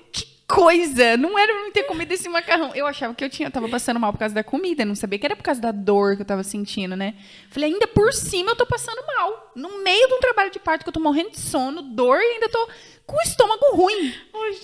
coisa. 0.51 1.17
Não 1.17 1.39
era 1.39 1.53
pra 1.53 1.63
eu 1.67 1.73
ter 1.73 1.85
comido 1.85 2.13
esse 2.13 2.29
macarrão. 2.29 2.75
Eu 2.75 2.87
achava 2.87 3.15
que 3.15 3.25
eu 3.25 3.31
tinha, 3.31 3.51
tava 3.51 3.69
passando 3.69 3.99
mal 4.01 4.13
por 4.13 4.19
causa 4.19 4.35
da 4.35 4.45
comida. 4.45 4.85
Não 4.85 4.95
sabia 4.95 5.19
que 5.19 5.27
era 5.27 5.37
por 5.37 5.43
causa 5.43 5.61
da 5.61 5.71
dor 5.73 6.17
que 6.17 6.23
eu 6.23 6.27
tava 6.27 6.43
sentindo, 6.43 6.95
né? 6.97 7.15
Falei, 7.51 7.73
ainda 7.73 7.87
por 7.87 8.13
cima 8.13 8.51
eu 8.53 8.57
tô 8.57 8.67
passando 8.67 9.01
mal. 9.07 9.53
No 9.57 9.83
meio 9.83 10.09
de 10.09 10.15
um 10.15 10.21
trabalho 10.21 10.51
de 10.51 10.59
parto 10.59 10.83
que 10.83 10.89
eu 10.89 10.93
tô 10.93 11.01
morrendo 11.01 11.31
de 11.31 11.41
sono, 11.41 11.83
dor 11.83 12.19
e 12.21 12.25
ainda 12.35 12.49
tô 12.49 12.69
com 13.07 13.17
o 13.17 13.23
estômago 13.23 13.65
ruim. 13.75 14.13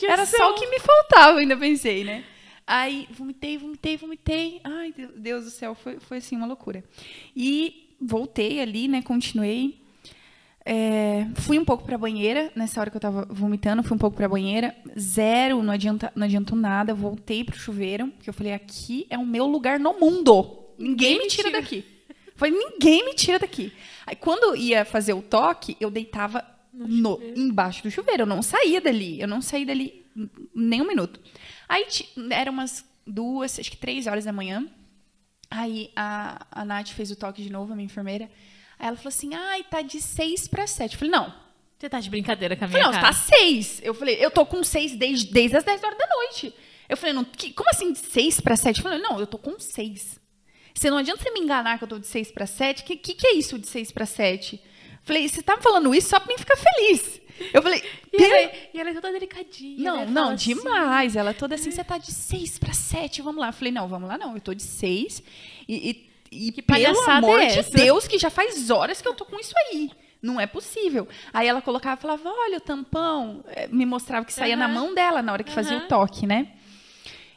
Era 0.08 0.26
só 0.26 0.50
o 0.50 0.54
que 0.54 0.66
me 0.68 0.78
faltava, 0.80 1.38
ainda 1.38 1.56
pensei, 1.56 2.04
né? 2.04 2.24
Aí, 2.66 3.06
vomitei, 3.12 3.56
vomitei, 3.56 3.96
vomitei. 3.96 4.60
Ai, 4.64 4.92
Deu- 4.96 5.12
Deus 5.16 5.44
do 5.44 5.50
céu, 5.50 5.74
foi, 5.74 6.00
foi 6.00 6.16
assim 6.18 6.36
uma 6.36 6.46
loucura. 6.48 6.82
E 7.34 7.94
voltei 8.00 8.60
ali, 8.60 8.88
né? 8.88 9.02
Continuei. 9.02 9.80
É, 10.68 11.28
fui 11.36 11.60
um 11.60 11.64
pouco 11.64 11.84
pra 11.84 11.96
banheira, 11.96 12.50
nessa 12.56 12.80
hora 12.80 12.90
que 12.90 12.96
eu 12.96 13.00
tava 13.00 13.24
vomitando, 13.30 13.84
fui 13.84 13.94
um 13.94 13.98
pouco 13.98 14.16
pra 14.16 14.28
banheira. 14.28 14.74
Zero, 14.98 15.62
não, 15.62 15.72
adianta, 15.72 16.12
não 16.16 16.24
adiantou 16.24 16.58
nada. 16.58 16.92
Voltei 16.92 17.44
pro 17.44 17.56
chuveiro, 17.56 18.08
porque 18.08 18.28
eu 18.28 18.34
falei, 18.34 18.52
aqui 18.52 19.06
é 19.08 19.16
o 19.16 19.24
meu 19.24 19.46
lugar 19.46 19.78
no 19.78 19.92
mundo. 20.00 20.66
Ninguém 20.76 21.20
me 21.20 21.28
tira 21.28 21.52
daqui. 21.52 21.84
Falei, 22.34 22.52
ninguém 22.52 23.04
me 23.04 23.14
tira 23.14 23.38
daqui. 23.38 23.72
Aí, 24.04 24.16
quando 24.16 24.56
ia 24.56 24.84
fazer 24.84 25.12
o 25.12 25.22
toque, 25.22 25.76
eu 25.80 25.88
deitava 25.88 26.44
no, 26.72 27.20
embaixo 27.36 27.84
do 27.84 27.90
chuveiro. 27.90 28.24
Eu 28.24 28.26
não 28.26 28.42
saía 28.42 28.80
dali. 28.80 29.20
Eu 29.20 29.28
não 29.28 29.40
saí 29.40 29.64
dali 29.64 30.04
nem 30.52 30.82
um 30.82 30.86
minuto. 30.86 31.20
Aí 31.68 31.86
eram 32.30 32.52
umas 32.52 32.84
duas, 33.06 33.56
acho 33.58 33.70
que 33.70 33.76
três 33.76 34.08
horas 34.08 34.24
da 34.24 34.32
manhã. 34.32 34.66
Aí 35.48 35.90
a, 35.94 36.44
a 36.50 36.64
Nath 36.64 36.88
fez 36.88 37.12
o 37.12 37.16
toque 37.16 37.40
de 37.40 37.50
novo, 37.50 37.72
a 37.72 37.76
minha 37.76 37.86
enfermeira. 37.86 38.28
Aí 38.78 38.88
ela 38.88 38.96
falou 38.96 39.08
assim: 39.08 39.34
ai, 39.34 39.64
tá 39.64 39.82
de 39.82 40.00
seis 40.00 40.46
para 40.48 40.66
sete. 40.66 40.92
Eu 40.94 40.98
falei, 40.98 41.12
não. 41.12 41.32
Você 41.78 41.88
tá 41.90 42.00
de 42.00 42.08
brincadeira 42.08 42.56
com 42.56 42.64
a 42.64 42.66
Eu 42.66 42.70
minha 42.70 42.82
falei, 42.84 42.96
não, 42.96 43.02
cara. 43.02 43.14
tá 43.14 43.20
seis. 43.36 43.80
Eu 43.82 43.92
falei, 43.94 44.16
eu 44.18 44.30
tô 44.30 44.46
com 44.46 44.64
seis 44.64 44.96
desde, 44.96 45.30
desde 45.32 45.56
as 45.58 45.64
10 45.64 45.82
horas 45.84 45.98
da 45.98 46.06
noite. 46.06 46.54
Eu 46.88 46.96
falei, 46.96 47.12
não, 47.12 47.24
que- 47.24 47.52
como 47.52 47.68
assim 47.68 47.92
de 47.92 47.98
seis 47.98 48.40
para 48.40 48.56
sete? 48.56 48.78
Eu 48.78 48.82
falei, 48.84 48.98
não, 48.98 49.18
eu 49.20 49.26
tô 49.26 49.36
com 49.38 49.58
seis. 49.58 50.18
Você 50.74 50.88
não 50.90 50.98
adianta 50.98 51.22
você 51.22 51.30
me 51.32 51.40
enganar 51.40 51.76
que 51.78 51.84
eu 51.84 51.88
tô 51.88 51.98
de 51.98 52.06
seis 52.06 52.30
para 52.30 52.46
sete. 52.46 52.82
O 52.82 52.86
que, 52.86 52.96
que, 52.96 53.14
que 53.14 53.26
é 53.26 53.34
isso 53.34 53.58
de 53.58 53.66
seis 53.66 53.90
para 53.90 54.06
sete? 54.06 54.62
Falei, 55.02 55.28
você 55.28 55.42
tá 55.42 55.56
me 55.56 55.62
falando 55.62 55.94
isso 55.94 56.08
só 56.08 56.18
pra 56.20 56.28
mim 56.32 56.38
ficar 56.38 56.56
feliz. 56.56 57.20
Eu 57.52 57.60
falei, 57.62 57.82
E 58.12 58.24
ela, 58.24 58.52
e 58.74 58.80
ela 58.80 58.90
é 58.90 58.94
toda 58.94 59.12
delicadinha. 59.12 59.90
não, 59.90 59.96
né? 59.98 60.06
não, 60.06 60.28
assim, 60.30 60.54
demais. 60.54 61.14
Ela 61.16 61.34
toda 61.34 61.54
assim, 61.56 61.70
você 61.70 61.84
tá 61.84 61.98
de 61.98 62.10
seis 62.12 62.58
para 62.58 62.72
sete, 62.72 63.20
vamos 63.20 63.40
lá. 63.40 63.48
Eu 63.48 63.52
falei, 63.52 63.72
não, 63.72 63.86
vamos 63.86 64.08
lá 64.08 64.16
não, 64.16 64.34
eu 64.34 64.40
tô 64.40 64.54
de 64.54 64.62
seis. 64.62 65.22
E, 65.68 65.90
e, 65.90 66.05
e 66.30 66.52
Que 66.52 66.62
pelo 66.62 67.00
amor 67.10 67.40
é 67.40 67.62
de? 67.62 67.70
Deus, 67.70 68.06
que 68.08 68.18
já 68.18 68.30
faz 68.30 68.70
horas 68.70 69.00
que 69.02 69.08
eu 69.08 69.14
tô 69.14 69.24
com 69.24 69.38
isso 69.38 69.54
aí. 69.68 69.90
Não 70.22 70.40
é 70.40 70.46
possível. 70.46 71.06
Aí 71.32 71.46
ela 71.46 71.60
colocava 71.62 71.98
e 71.98 72.02
falava, 72.02 72.28
olha 72.28 72.56
o 72.58 72.60
tampão. 72.60 73.44
Eh, 73.48 73.68
Me 73.68 73.84
mostrava 73.86 74.24
que 74.24 74.32
saía 74.32 74.56
na 74.56 74.64
Aham. 74.64 74.74
mão 74.74 74.94
dela 74.94 75.22
na 75.22 75.32
hora 75.32 75.44
que 75.44 75.52
fazia 75.52 75.78
o 75.78 75.88
toque, 75.88 76.26
né? 76.26 76.48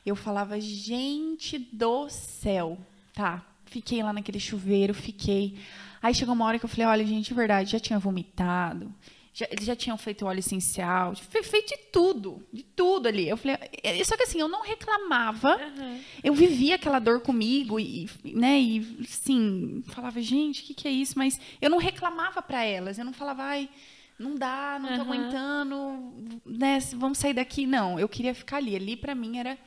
Eu 0.05 0.15
falava, 0.15 0.59
gente 0.59 1.57
do 1.59 2.09
céu. 2.09 2.77
Tá, 3.13 3.43
fiquei 3.65 4.01
lá 4.01 4.13
naquele 4.13 4.39
chuveiro, 4.39 4.93
fiquei. 4.93 5.57
Aí 6.01 6.15
chegou 6.15 6.33
uma 6.33 6.45
hora 6.45 6.57
que 6.57 6.65
eu 6.65 6.69
falei, 6.69 6.85
olha, 6.87 7.05
gente, 7.05 7.27
de 7.27 7.33
verdade, 7.33 7.71
já 7.71 7.79
tinha 7.79 7.99
vomitado. 7.99 8.91
Já, 9.39 9.47
eles 9.51 9.65
já 9.65 9.75
tinham 9.75 9.97
feito 9.97 10.25
óleo 10.25 10.39
essencial, 10.39 11.15
fe- 11.15 11.43
feito 11.43 11.69
de 11.69 11.77
tudo, 11.93 12.45
de 12.51 12.61
tudo 12.63 13.07
ali. 13.07 13.29
Eu 13.29 13.37
falei, 13.37 13.57
eh, 13.83 14.03
só 14.03 14.17
que 14.17 14.23
assim, 14.23 14.39
eu 14.39 14.49
não 14.49 14.61
reclamava, 14.61 15.53
Aham. 15.55 15.99
eu 16.21 16.33
vivia 16.33 16.75
aquela 16.75 16.99
dor 16.99 17.21
comigo 17.21 17.79
e, 17.79 18.09
né, 18.25 18.59
e 18.59 18.97
assim, 19.01 19.81
falava, 19.87 20.21
gente, 20.21 20.61
o 20.61 20.65
que, 20.65 20.73
que 20.73 20.87
é 20.87 20.91
isso? 20.91 21.17
Mas 21.17 21.39
eu 21.61 21.69
não 21.69 21.77
reclamava 21.77 22.41
para 22.41 22.63
elas, 22.65 22.97
eu 22.97 23.05
não 23.05 23.13
falava, 23.13 23.43
ai, 23.43 23.69
não 24.17 24.35
dá, 24.35 24.77
não 24.81 24.89
tô 24.89 24.95
Aham. 24.95 25.01
aguentando, 25.03 26.41
né, 26.45 26.77
vamos 26.97 27.17
sair 27.17 27.33
daqui. 27.33 27.65
Não, 27.65 27.97
eu 27.97 28.09
queria 28.09 28.35
ficar 28.35 28.57
ali. 28.57 28.75
Ali 28.75 28.97
para 28.97 29.15
mim 29.15 29.37
era 29.37 29.57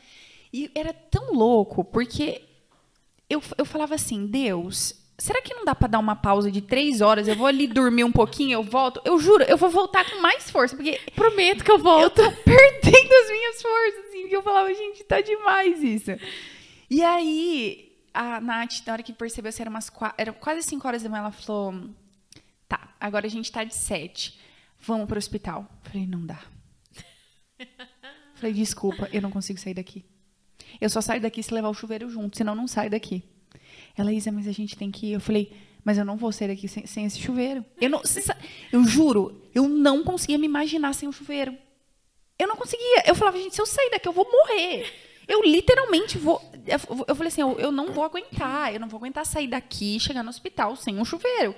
e 0.53 0.71
era 0.75 0.93
tão 0.93 1.33
louco, 1.33 1.83
porque 1.83 2.43
eu, 3.31 3.43
eu 3.57 3.65
falava 3.65 3.95
assim, 3.95 4.27
Deus, 4.27 4.95
será 5.23 5.41
que 5.43 5.55
não 5.55 5.65
dá 5.65 5.75
para 5.75 5.89
dar 5.89 5.99
uma 5.99 6.17
pausa 6.17 6.51
de 6.51 6.61
três 6.61 7.01
horas? 7.01 7.29
Eu 7.29 7.37
vou 7.37 7.47
ali 7.47 7.67
dormir 7.67 8.05
um 8.05 8.13
pouquinho, 8.13 8.55
eu 8.59 8.63
volto. 8.63 9.01
Eu 9.05 9.19
juro, 9.19 9.45
eu 9.45 9.57
vou 9.57 9.71
voltar 9.71 10.09
com 10.11 10.21
mais 10.21 10.51
força, 10.51 10.75
porque 10.77 11.01
Prometo 11.15 11.63
que 11.65 11.71
eu 11.71 11.77
eu 11.77 11.83
volto. 11.83 12.17
tô 12.17 12.31
perdendo 12.43 13.13
as 13.13 13.31
minhas 13.31 13.63
forças, 13.63 14.07
assim, 14.09 14.21
porque 14.23 14.37
eu 14.37 14.43
falava, 14.43 14.73
gente, 14.75 15.05
tá 15.05 15.21
demais 15.21 15.83
isso. 15.83 16.11
E 16.91 17.03
aí, 17.03 17.93
a 18.13 18.41
Nath, 18.41 18.83
na 18.87 18.93
hora 18.95 19.03
que 19.03 19.13
percebeu, 19.13 19.49
assim, 19.49 19.63
era, 19.63 19.71
umas 19.71 19.89
qua- 19.89 20.15
era 20.19 20.33
quase 20.33 20.63
5 20.63 20.87
horas 20.87 21.03
da 21.03 21.09
manhã, 21.09 21.21
ela 21.23 21.31
falou, 21.33 21.75
tá, 22.69 22.95
agora 23.01 23.27
a 23.27 23.31
gente 23.31 23.51
tá 23.51 23.65
de 23.65 23.75
7, 23.75 24.39
vamos 24.81 25.07
pro 25.07 25.19
hospital. 25.19 25.67
Falei, 25.83 26.07
não 26.07 26.27
dá. 26.27 26.41
Falei, 28.35 28.53
desculpa, 28.53 29.09
eu 29.13 29.23
não 29.23 29.31
consigo 29.31 29.59
sair 29.59 29.75
daqui. 29.75 30.05
Eu 30.81 30.91
só 30.91 31.01
saio 31.01 31.21
daqui 31.21 31.43
se 31.43 31.55
levar 31.55 31.69
o 31.69 31.75
chuveiro 31.75 32.09
junto, 32.11 32.37
senão 32.37 32.53
eu 32.55 32.57
não 32.57 32.67
saio 32.67 32.91
daqui. 32.91 33.23
Ela, 33.97 34.13
Isa, 34.13 34.33
mas 34.33 34.47
a 34.49 34.53
gente 34.53 34.77
tem 34.77 34.91
que 34.91 35.07
ir. 35.07 35.13
Eu 35.13 35.21
falei, 35.21 35.53
mas 35.85 35.99
eu 35.99 36.05
não 36.05 36.17
vou 36.17 36.33
sair 36.33 36.49
daqui 36.49 36.69
sem, 36.69 36.87
sem 36.87 37.05
esse 37.05 37.19
chuveiro. 37.19 37.65
Eu, 37.81 37.91
não, 37.91 38.03
eu 38.73 38.85
juro, 38.85 39.43
eu 39.55 39.69
não 39.69 40.03
conseguia 40.05 40.39
me 40.39 40.47
imaginar 40.47 40.93
sem 40.95 41.09
o 41.09 41.13
chuveiro. 41.13 41.57
Eu 42.39 42.49
não 42.49 42.57
conseguia. 42.57 43.05
Eu 43.07 43.15
falava, 43.15 43.39
gente, 43.39 43.55
se 43.55 43.61
eu 43.61 43.67
sair 43.67 43.91
daqui, 43.91 44.09
eu 44.09 44.13
vou 44.13 44.27
morrer. 44.31 44.87
Eu 45.29 45.43
literalmente 45.43 46.19
vou. 46.19 46.43
Eu, 46.67 47.05
eu 47.07 47.15
falei 47.15 47.29
assim, 47.29 47.41
eu, 47.41 47.59
eu 47.59 47.71
não 47.71 47.93
vou 47.93 48.03
aguentar. 48.05 48.73
Eu 48.75 48.81
não 48.81 48.89
vou 48.89 48.99
aguentar 48.99 49.25
sair 49.25 49.47
daqui 49.47 49.97
e 49.97 50.01
chegar 50.01 50.23
no 50.23 50.31
hospital 50.31 50.75
sem 50.75 50.99
um 50.99 51.05
chuveiro. 51.05 51.55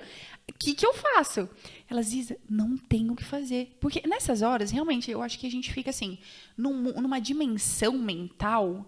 O 0.47 0.53
que, 0.59 0.75
que 0.75 0.85
eu 0.85 0.93
faço? 0.93 1.49
Elas 1.89 2.11
dizem, 2.11 2.37
não 2.47 2.77
tem 2.77 3.09
o 3.09 3.15
que 3.15 3.23
fazer. 3.23 3.75
Porque 3.79 4.07
nessas 4.07 4.43
horas, 4.43 4.69
realmente, 4.69 5.09
eu 5.09 5.21
acho 5.23 5.39
que 5.39 5.47
a 5.47 5.51
gente 5.51 5.73
fica 5.73 5.89
assim, 5.89 6.19
num- 6.55 7.01
numa 7.01 7.19
dimensão 7.19 7.93
mental 7.97 8.85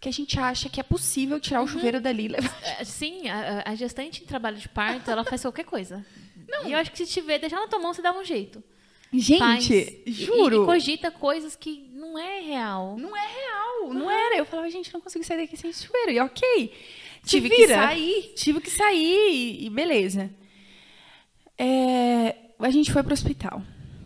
que 0.00 0.08
a 0.08 0.12
gente 0.12 0.38
acha 0.38 0.68
que 0.68 0.78
é 0.78 0.82
possível 0.82 1.40
tirar 1.40 1.60
o 1.62 1.66
chuveiro 1.66 2.00
dali 2.00 2.26
e 2.26 2.28
levar. 2.28 2.56
É, 2.62 2.84
Sim, 2.84 3.28
a, 3.28 3.64
a- 3.66 3.74
gestante 3.74 4.22
em 4.22 4.26
trabalho 4.26 4.56
de 4.56 4.68
parto, 4.68 5.10
ela 5.10 5.24
faz 5.24 5.42
qualquer 5.42 5.64
coisa. 5.64 6.04
E 6.66 6.72
eu 6.72 6.78
acho 6.78 6.90
que 6.92 6.98
se 6.98 7.06
tiver, 7.06 7.38
deixar 7.38 7.56
na 7.60 7.66
tua 7.68 7.78
mão, 7.78 7.92
você 7.92 8.00
dá 8.00 8.12
um 8.12 8.24
jeito. 8.24 8.62
Faz. 9.38 9.64
Gente, 9.64 10.02
E- 10.06 10.12
juro. 10.12 10.62
E, 10.62 10.66
cogita 10.66 11.10
coisas 11.10 11.56
que 11.56 11.90
não 11.94 12.18
é 12.18 12.40
real. 12.40 12.96
Não 12.98 13.16
é 13.16 13.26
real, 13.26 13.92
não 13.94 14.10
era. 14.10 14.36
Eu 14.36 14.44
falava, 14.44 14.70
gente, 14.70 14.92
não 14.92 15.00
consigo 15.00 15.24
sair 15.24 15.38
daqui 15.38 15.56
sem 15.56 15.72
chuveiro. 15.72 16.12
E 16.12 16.20
ok. 16.20 16.72
Tive 17.24 17.50
que 17.50 17.66
sair, 17.68 18.32
tive 18.36 18.60
que 18.60 18.70
sair 18.70 19.30
e, 19.32 19.66
e 19.66 19.70
beleza. 19.70 20.30
É, 21.58 22.36
a 22.58 22.70
gente 22.70 22.92
foi 22.92 23.02
pro 23.02 23.12
hospital. 23.12 23.62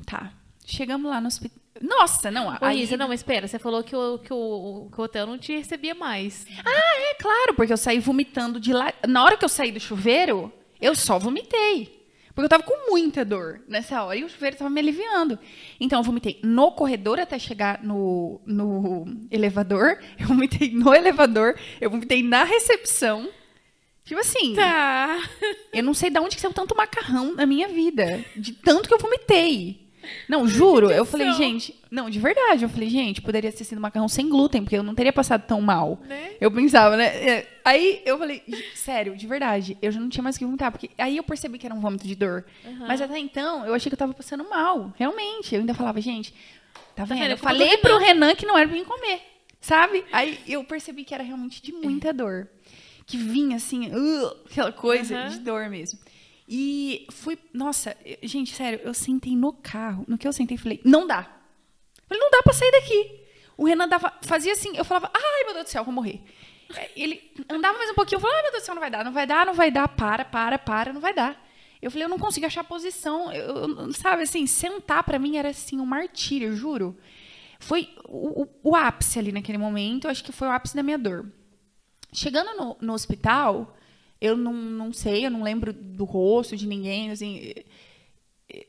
Tá. 0.07 0.32
Chegamos 0.64 1.11
lá 1.11 1.20
no 1.20 1.26
hospital. 1.28 1.61
Nossa, 1.80 2.30
não. 2.30 2.48
Ô, 2.48 2.56
aí, 2.60 2.82
Isa, 2.82 2.96
não, 2.96 3.08
mas 3.08 3.20
espera, 3.20 3.48
você 3.48 3.58
falou 3.58 3.82
que 3.82 3.96
o, 3.96 4.18
que, 4.18 4.32
o, 4.32 4.88
que 4.92 5.00
o 5.00 5.04
hotel 5.04 5.26
não 5.26 5.38
te 5.38 5.56
recebia 5.56 5.94
mais. 5.94 6.46
É 6.48 7.14
claro, 7.14 7.54
porque 7.54 7.72
eu 7.72 7.76
saí 7.76 7.98
vomitando 7.98 8.60
de 8.60 8.72
lá. 8.72 8.92
Na 9.08 9.24
hora 9.24 9.36
que 9.36 9.44
eu 9.44 9.48
saí 9.48 9.72
do 9.72 9.80
chuveiro, 9.80 10.52
eu 10.80 10.94
só 10.94 11.18
vomitei. 11.18 12.02
Porque 12.34 12.46
eu 12.46 12.48
tava 12.48 12.62
com 12.62 12.90
muita 12.90 13.24
dor 13.26 13.60
nessa 13.68 14.02
hora 14.02 14.16
e 14.16 14.24
o 14.24 14.28
chuveiro 14.28 14.56
tava 14.56 14.70
me 14.70 14.80
aliviando. 14.80 15.38
Então 15.78 15.98
eu 15.98 16.02
vomitei 16.02 16.40
no 16.42 16.72
corredor 16.72 17.20
até 17.20 17.38
chegar 17.38 17.82
no, 17.82 18.40
no 18.46 19.04
elevador. 19.30 19.98
Eu 20.18 20.28
vomitei 20.28 20.70
no 20.72 20.94
elevador. 20.94 21.58
Eu 21.78 21.90
vomitei 21.90 22.22
na 22.22 22.42
recepção. 22.44 23.28
Tipo 24.04 24.20
assim, 24.20 24.54
Tá. 24.54 25.22
eu 25.72 25.82
não 25.82 25.94
sei 25.94 26.10
de 26.10 26.18
onde 26.18 26.34
que 26.34 26.40
saiu 26.42 26.52
tanto 26.54 26.74
macarrão 26.74 27.34
na 27.34 27.44
minha 27.46 27.68
vida. 27.68 28.24
De 28.34 28.52
tanto 28.52 28.88
que 28.88 28.94
eu 28.94 28.98
vomitei. 28.98 29.82
Não, 30.28 30.46
juro. 30.48 30.90
Eu 30.90 31.05
falei, 31.05 31.32
gente. 31.32 31.74
Não, 31.90 32.09
de 32.11 32.18
verdade. 32.18 32.64
Eu 32.64 32.68
falei, 32.68 32.88
gente, 32.88 33.20
poderia 33.20 33.53
ter 33.53 33.64
sido 33.64 33.80
macarrão 33.80 34.09
sem 34.09 34.28
glúten, 34.28 34.62
porque 34.62 34.76
eu 34.76 34.82
não 34.82 34.94
teria 34.94 35.12
passado 35.12 35.46
tão 35.46 35.61
mal. 35.61 36.00
Né? 36.07 36.32
Eu 36.40 36.50
pensava, 36.50 36.96
né? 36.96 37.07
É, 37.07 37.48
Aí 37.64 38.03
eu 38.05 38.18
falei, 38.18 38.42
sério, 38.74 39.16
de 39.16 39.24
verdade, 39.26 39.78
eu 39.80 39.92
já 39.92 40.00
não 40.00 40.09
tinha 40.09 40.22
mais 40.22 40.34
o 40.34 40.38
que 40.40 40.44
vomitar, 40.44 40.72
porque 40.72 40.90
aí 40.98 41.16
eu 41.16 41.22
percebi 41.22 41.59
que 41.59 41.66
era 41.66 41.74
um 41.74 41.80
vômito 41.80 42.07
de 42.09 42.14
dor. 42.16 42.44
Mas 42.88 43.00
até 43.00 43.16
então, 43.18 43.64
eu 43.64 43.72
achei 43.74 43.88
que 43.88 43.94
eu 43.94 43.98
tava 43.98 44.12
passando 44.12 44.42
mal, 44.50 44.92
realmente. 44.98 45.55
Eu 45.55 45.61
ainda 45.61 45.72
falava, 45.74 46.00
gente, 46.00 46.34
tá 46.96 47.05
vendo? 47.05 47.18
vendo? 47.20 47.30
Eu 47.30 47.34
É 47.34 47.36
culpa 47.36 47.53
do 47.53 47.59
falei 47.59 47.68
Renan. 47.68 47.80
pro 47.82 47.98
Renan 47.98 48.34
que 48.34 48.44
não 48.46 48.59
era 48.59 48.66
pra 48.68 48.76
mim 48.76 48.84
comer, 48.84 49.20
sabe? 49.61 50.05
Aí 50.11 50.40
eu 50.48 50.64
percebi 50.64 51.05
que 51.05 51.14
era 51.14 51.22
realmente 51.22 51.62
de 51.62 51.72
muita 51.72 52.12
dor. 52.12 52.48
Que 53.07 53.16
vinha 53.16 53.57
assim, 53.57 53.88
uh, 53.94 54.36
aquela 54.50 54.72
coisa 54.72 55.16
Aham. 55.16 55.28
de 55.28 55.38
dor 55.40 55.68
mesmo. 55.68 55.98
E 56.49 57.07
fui, 57.11 57.38
nossa, 57.53 57.97
eu- 58.05 58.18
gente, 58.28 58.55
sério, 58.55 58.80
eu 58.82 58.93
sentei 58.95 59.36
no 59.36 59.53
carro. 59.53 60.05
No 60.09 60.18
que 60.18 60.26
eu 60.26 60.32
sentei, 60.32 60.57
falei, 60.57 60.80
não 60.84 61.07
dá. 61.07 61.22
Falei, 62.07 62.22
não 62.22 62.30
dá 62.30 62.43
pra 62.43 62.53
sair 62.53 62.70
daqui. 62.72 63.20
O 63.57 63.64
Renan 63.64 63.88
dava, 63.88 64.12
fazia 64.22 64.53
assim, 64.53 64.76
eu 64.76 64.84
falava, 64.84 65.11
ai 65.14 65.45
meu 65.45 65.55
Deus 65.55 65.66
do 65.66 65.70
céu, 65.70 65.80
eu 65.80 65.84
vou 65.84 65.95
morrer. 65.95 66.20
É, 66.74 66.90
Ele 66.97 67.32
andava 67.49 67.76
mais 67.78 67.90
um 67.90 67.95
pouquinho, 67.95 68.16
eu 68.16 68.20
falava, 68.20 68.38
ai 68.38 68.43
meu 68.45 68.53
Deus 68.53 68.62
do 68.62 68.66
céu, 68.66 68.74
não 68.74 68.80
vai 68.80 68.90
dar, 68.90 69.05
não 69.05 69.12
vai 69.12 69.26
dar, 69.26 69.47
não 69.47 69.55
vai 69.55 69.70
dar, 69.70 69.88
para, 69.88 70.24
para, 70.24 70.59
para, 70.59 70.93
não 70.93 71.01
vai 71.01 71.14
dar. 71.14 71.40
Eu 71.80 71.90
falei, 71.90 72.05
eu 72.05 72.09
não 72.09 72.18
consigo 72.18 72.47
achar 72.47 72.64
posição. 72.64 73.32
Eu, 73.32 73.57
eu- 73.76 73.93
sabe, 73.93 74.22
assim, 74.22 74.47
sentar 74.47 75.03
pra 75.05 75.18
mim 75.18 75.36
era 75.36 75.51
assim 75.51 75.80
um 75.80 75.86
martírio, 75.86 76.49
eu 76.49 76.57
juro. 76.57 76.97
Foi 77.61 77.88
o, 78.09 78.43
o- 78.43 78.49
o 78.70 78.76
ápice 78.76 79.18
ali 79.18 79.30
naquele 79.32 79.59
momento, 79.59 80.05
eu 80.07 80.11
acho 80.11 80.24
que 80.24 80.32
foi 80.32 80.49
o 80.49 80.51
ápice 80.51 80.74
da 80.74 80.82
minha 80.82 80.99
dor. 80.99 81.30
Chegando 82.12 82.55
no, 82.57 82.76
no 82.80 82.93
hospital, 82.93 83.76
eu 84.22 84.36
não, 84.36 84.52
não 84.52 84.92
sei, 84.92 85.26
eu 85.26 85.30
não 85.30 85.42
lembro 85.42 85.72
do 85.72 86.04
rosto 86.04 86.56
de 86.56 86.66
ninguém, 86.66 87.10
assim. 87.10 87.52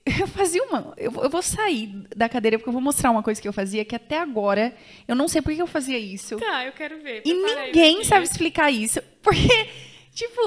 Eu 0.06 0.28
fazia 0.28 0.64
uma. 0.64 0.94
Eu, 0.96 1.12
vou- 1.12 1.24
eu 1.26 1.30
vou 1.30 1.42
sair 1.42 1.88
da 2.16 2.30
cadeira 2.30 2.58
porque 2.58 2.70
eu 2.70 2.74
vou 2.74 2.82
mostrar 2.82 3.12
uma 3.12 3.22
coisa 3.22 3.42
que 3.42 3.48
eu 3.48 3.52
fazia 3.52 3.84
que 3.84 3.94
até 3.94 4.18
agora 4.18 4.74
eu 5.06 5.14
não 5.14 5.28
sei 5.28 5.42
por 5.42 5.54
que 5.54 5.62
eu 5.62 5.68
fazia 5.68 5.98
isso. 6.00 6.38
Tá, 6.40 6.66
eu 6.66 6.72
quero 6.72 7.02
ver. 7.04 7.22
E 7.26 7.34
ninguém 7.34 8.02
sabe 8.06 8.24
explicar 8.24 8.72
isso. 8.72 9.02
Porque, 9.22 9.70
tipo, 10.14 10.40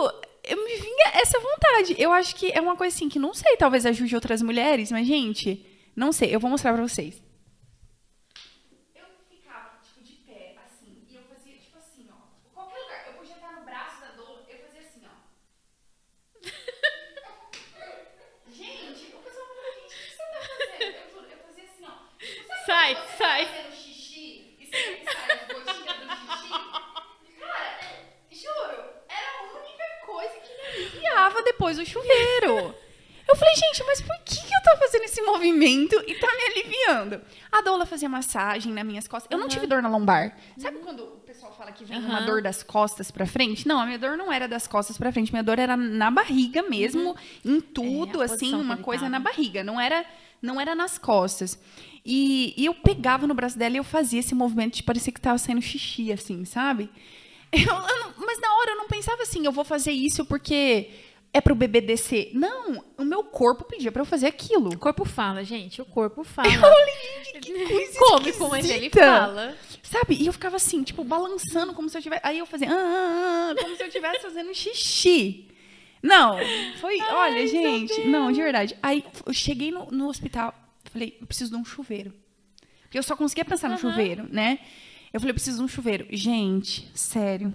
eu 0.43 0.57
me 0.65 0.77
vinha 0.77 1.11
essa 1.21 1.39
vontade. 1.39 1.95
Eu 1.99 2.13
acho 2.15 2.35
que 2.35 2.51
é 2.51 2.61
uma 2.63 2.77
coisa 2.77 2.95
assim 2.97 3.11
que 3.11 3.19
não 3.19 3.35
sei, 3.35 3.59
talvez 3.59 3.85
ajude 3.85 4.15
outras 4.15 4.41
mulheres, 4.41 4.91
mas, 4.91 5.07
gente, 5.07 5.67
não 5.95 6.13
sei. 6.13 6.35
Eu 6.35 6.41
vou 6.41 6.49
mostrar 6.51 6.73
pra 6.73 6.81
vocês. 6.89 7.21
Eu 8.95 9.05
ficava, 9.29 9.79
tipo, 9.85 10.03
de 10.03 10.15
pé, 10.27 10.55
assim, 10.65 10.97
e 11.11 11.15
eu 11.15 11.23
fazia, 11.25 11.53
tipo 11.59 11.77
assim, 11.77 12.07
ó. 12.11 12.17
Qualquer 12.55 12.79
lugar. 12.81 13.05
Eu 13.09 13.13
podia 13.19 13.35
estar 13.35 13.53
no 13.53 13.65
braço 13.67 14.01
da 14.01 14.09
Dola, 14.17 14.47
eu 14.49 14.59
fazia 14.65 14.81
assim, 14.81 15.03
ó. 15.05 15.15
Gente, 18.53 19.13
o 19.15 19.19
pessoal 19.19 19.47
falou, 19.47 19.73
gente, 19.75 19.95
o 19.95 19.99
que 19.99 20.11
você 20.11 20.17
tá 20.17 20.41
fazendo? 20.41 20.97
Eu 20.97 21.11
juro, 21.13 21.27
eu 21.31 21.39
fazia 21.47 21.65
assim, 21.65 21.85
ó. 21.85 21.95
Tipo, 22.19 22.67
sabe 22.67 22.76
Sai, 22.87 22.97
sai. 23.19 23.47
Fazendo 23.47 23.75
xixi 23.75 24.57
e 24.61 24.65
que 24.65 24.67
saia 24.71 25.35
as 25.35 25.49
gotinhas 25.49 25.99
do 25.99 26.15
xixi? 26.37 26.49
Cara, 27.41 27.79
juro, 28.31 28.85
era 29.09 29.31
a 29.41 29.43
única 29.59 30.07
coisa 30.07 30.35
que 30.39 30.55
me 30.55 30.67
aliviava 30.69 31.43
depois 31.43 31.79
do 31.79 31.85
chuveiro. 31.85 32.77
Eu 33.27 33.35
falei, 33.35 33.57
gente, 33.57 33.83
mas 33.83 34.01
por 34.01 34.17
que, 34.25 34.46
tô 34.71 34.77
fazendo 34.79 35.05
esse 35.05 35.23
movimento 35.23 35.95
e 36.07 36.15
tá 36.15 36.27
me 36.27 36.43
aliviando? 36.61 37.21
A 37.53 37.61
Doula 37.63 37.87
fazia 37.87 38.09
massagem 38.09 38.73
nas 38.73 38.85
minhas 38.85 39.07
costas. 39.09 39.31
Eu 39.31 39.39
não 39.39 39.49
tive 39.49 39.67
dor 39.67 39.81
na 39.83 39.89
lombar. 39.89 40.37
Sabe 40.59 40.79
quando 40.79 41.01
o 41.05 41.17
pessoal 41.27 41.53
fala 41.57 41.71
que 41.73 41.85
vem 41.85 41.99
uma 41.99 42.19
Aham. 42.19 42.27
dor 42.27 42.43
das 42.43 42.63
costas 42.63 43.11
pra 43.11 43.27
frente? 43.27 43.67
Não, 43.67 43.79
a 43.81 43.87
minha 43.87 43.99
dor 43.99 44.17
não 44.17 44.33
era 44.33 44.47
das 44.49 44.67
costas 44.67 44.99
pra 44.99 45.13
frente. 45.13 45.33
Minha 45.33 45.43
dor 45.45 45.59
era 45.59 45.77
na 45.77 46.11
barriga 46.11 46.63
mesmo, 46.63 47.17
em 47.45 47.61
tudo, 47.61 48.21
a 48.21 48.25
assim, 48.25 48.55
uma 48.55 48.77
coisa 48.79 49.09
na 49.09 49.19
barriga. 49.21 49.63
Não 49.65 49.81
era, 49.81 50.05
não 50.43 50.61
era 50.61 50.75
nas 50.75 50.99
costas. 50.99 51.59
E, 52.05 52.55
e 52.57 52.65
eu 52.67 52.75
pegava 52.75 53.27
no 53.27 53.35
braço 53.35 53.59
dela 53.59 53.75
e 53.75 53.79
eu 53.79 53.85
fazia 53.85 54.21
esse 54.21 54.35
movimento 54.35 54.75
de 54.77 54.83
parecer 54.83 55.13
que 55.13 55.21
tava 55.21 55.39
saindo 55.39 55.61
xixi, 55.63 56.13
assim, 56.13 56.45
sabe? 56.45 56.89
Eu- 57.53 57.63
eu 57.63 58.15
mas 58.19 58.41
na 58.41 58.53
hora 58.55 58.71
eu 58.73 58.77
não 58.77 58.87
pensava 58.89 59.23
assim, 59.23 59.45
eu 59.47 59.53
vou 59.53 59.65
fazer 59.65 59.93
isso 59.93 60.25
porque 60.25 60.91
é 61.33 61.41
pro 61.41 61.55
bebê 61.55 61.81
descer. 61.81 62.31
Não, 62.33 62.83
o 62.97 63.05
meu 63.05 63.23
corpo 63.23 63.65
pedia 63.65 63.93
pra 63.93 64.03
eu 64.03 64.07
fazer 64.07 64.27
aquilo. 64.27 64.71
O 64.71 64.79
corpo 64.79 65.05
fala, 65.05 65.45
gente. 65.45 65.83
O 65.83 65.85
corpo 65.85 66.25
fala. 66.25 66.49
Eu 66.49 66.61
falei, 66.61 66.95
gente, 67.25 67.41
que 67.41 67.67
coisa 67.67 67.99
Cômico, 67.99 68.49
mas 68.49 68.69
ele 68.69 68.91
fala. 68.91 69.55
Sabe? 69.83 70.15
E 70.15 70.27
eu 70.27 70.33
ficava 70.33 70.57
assim, 70.57 70.83
tipo, 70.83 71.05
balançando 71.05 71.75
como 71.75 71.89
se 71.89 71.99
eu 71.99 72.03
tivesse. 72.03 72.23
Aí 72.25 72.39
eu 72.39 72.47
fazia, 72.47 72.69
ah, 72.71 72.75
ah, 72.75 73.51
ah, 73.53 73.63
como 73.63 73.77
se 73.77 73.83
eu 73.83 73.87
estivesse 73.87 74.23
fazendo 74.23 74.55
xixi. 74.55 75.49
Não, 76.03 76.39
foi. 76.81 77.01
olha, 77.01 77.47
gente. 77.47 78.07
Não, 78.07 78.31
de 78.31 78.41
verdade. 78.41 78.77
Aí 78.83 79.05
eu 79.25 79.33
cheguei 79.33 79.71
no, 79.71 79.87
no 79.91 80.09
hospital, 80.09 80.55
falei, 80.85 81.17
eu 81.21 81.27
preciso 81.27 81.51
de 81.51 81.57
um 81.57 81.65
chuveiro. 81.65 82.15
Porque 82.83 82.99
eu 82.99 83.03
só 83.03 83.17
conseguia 83.17 83.45
pensar 83.45 83.69
no 83.69 83.75
Aham. 83.75 83.91
chuveiro, 83.91 84.27
né? 84.31 84.61
Eu 85.13 85.21
falei, 85.21 85.31
eu 85.31 85.35
preciso 85.35 85.59
de 85.59 85.65
um 85.65 85.69
chuveiro. 85.69 86.07
Gente, 86.11 86.91
sério. 86.95 87.53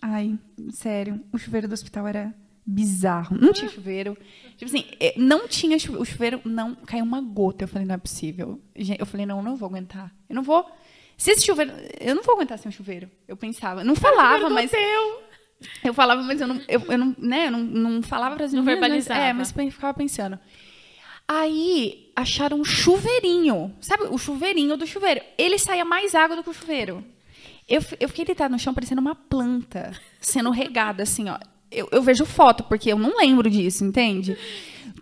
Ai, 0.00 0.38
sério. 0.70 1.22
O 1.32 1.38
chuveiro 1.38 1.68
do 1.68 1.74
hospital 1.74 2.06
era 2.06 2.34
bizarro. 2.64 3.36
Não 3.38 3.52
tinha 3.52 3.70
chuveiro. 3.70 4.16
Tipo 4.56 4.64
assim, 4.66 4.84
eh, 5.00 5.14
não 5.16 5.48
tinha 5.48 5.78
chuveiro. 5.78 6.02
O 6.02 6.06
chuveiro 6.06 6.40
não 6.44 6.74
caiu 6.74 7.04
uma 7.04 7.20
gota. 7.20 7.64
Eu 7.64 7.68
falei, 7.68 7.86
não 7.86 7.94
é 7.94 7.98
possível. 7.98 8.60
Eu 8.98 9.06
falei, 9.06 9.26
não, 9.26 9.38
eu 9.38 9.42
não 9.42 9.56
vou 9.56 9.68
aguentar. 9.68 10.12
Eu 10.28 10.36
não 10.36 10.42
vou. 10.42 10.70
Se 11.16 11.30
esse 11.32 11.44
chuveiro. 11.44 11.72
Eu 12.00 12.14
não 12.14 12.22
vou 12.22 12.34
aguentar 12.34 12.58
sem 12.58 12.68
um 12.68 12.72
chuveiro. 12.72 13.10
Eu 13.26 13.36
pensava. 13.36 13.84
Não 13.84 13.94
falava, 13.94 14.48
mas. 14.48 14.70
Eu 15.84 15.94
falava, 15.94 16.22
mas 16.22 16.40
eu 16.40 16.48
não, 16.48 16.60
eu, 16.66 16.80
eu 16.88 16.98
não, 16.98 17.14
né, 17.18 17.46
eu 17.46 17.52
não, 17.52 17.60
não 17.60 18.02
falava 18.02 18.34
para 18.34 18.46
as 18.46 18.52
Não 18.52 18.64
meninas, 18.64 18.80
mas- 18.80 18.90
verbalizava. 18.90 19.20
É, 19.20 19.32
mas 19.32 19.54
eu 19.56 19.70
ficava 19.70 19.94
pensando. 19.94 20.38
Aí 21.28 22.10
acharam 22.16 22.58
um 22.60 22.64
chuveirinho, 22.64 23.74
sabe? 23.80 24.04
O 24.04 24.18
chuveirinho 24.18 24.76
do 24.76 24.86
chuveiro. 24.86 25.20
Ele 25.38 25.58
saía 25.58 25.84
mais 25.84 26.14
água 26.14 26.36
do 26.36 26.42
que 26.42 26.50
o 26.50 26.54
chuveiro. 26.54 27.04
Eu, 27.68 27.80
eu 28.00 28.08
fiquei 28.08 28.24
deitada 28.24 28.50
no 28.50 28.58
chão 28.58 28.74
parecendo 28.74 29.00
uma 29.00 29.14
planta 29.14 29.92
sendo 30.20 30.50
regada, 30.50 31.04
assim, 31.04 31.28
ó. 31.28 31.38
Eu, 31.72 31.88
eu 31.90 32.02
vejo 32.02 32.24
foto, 32.26 32.64
porque 32.64 32.92
eu 32.92 32.98
não 32.98 33.16
lembro 33.16 33.48
disso, 33.48 33.84
entende? 33.84 34.36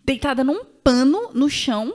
Deitada 0.05 0.45
num 0.45 0.65
pano 0.65 1.31
no 1.35 1.51
chão, 1.51 1.95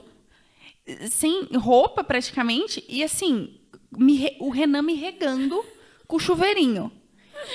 sem 1.09 1.47
roupa 1.55 2.03
praticamente, 2.03 2.83
e 2.87 3.03
assim, 3.03 3.57
me 3.97 4.35
o 4.39 4.49
Renan 4.49 4.81
me 4.81 4.93
regando 4.93 5.63
com 6.07 6.17
o 6.17 6.19
chuveirinho. 6.19 6.91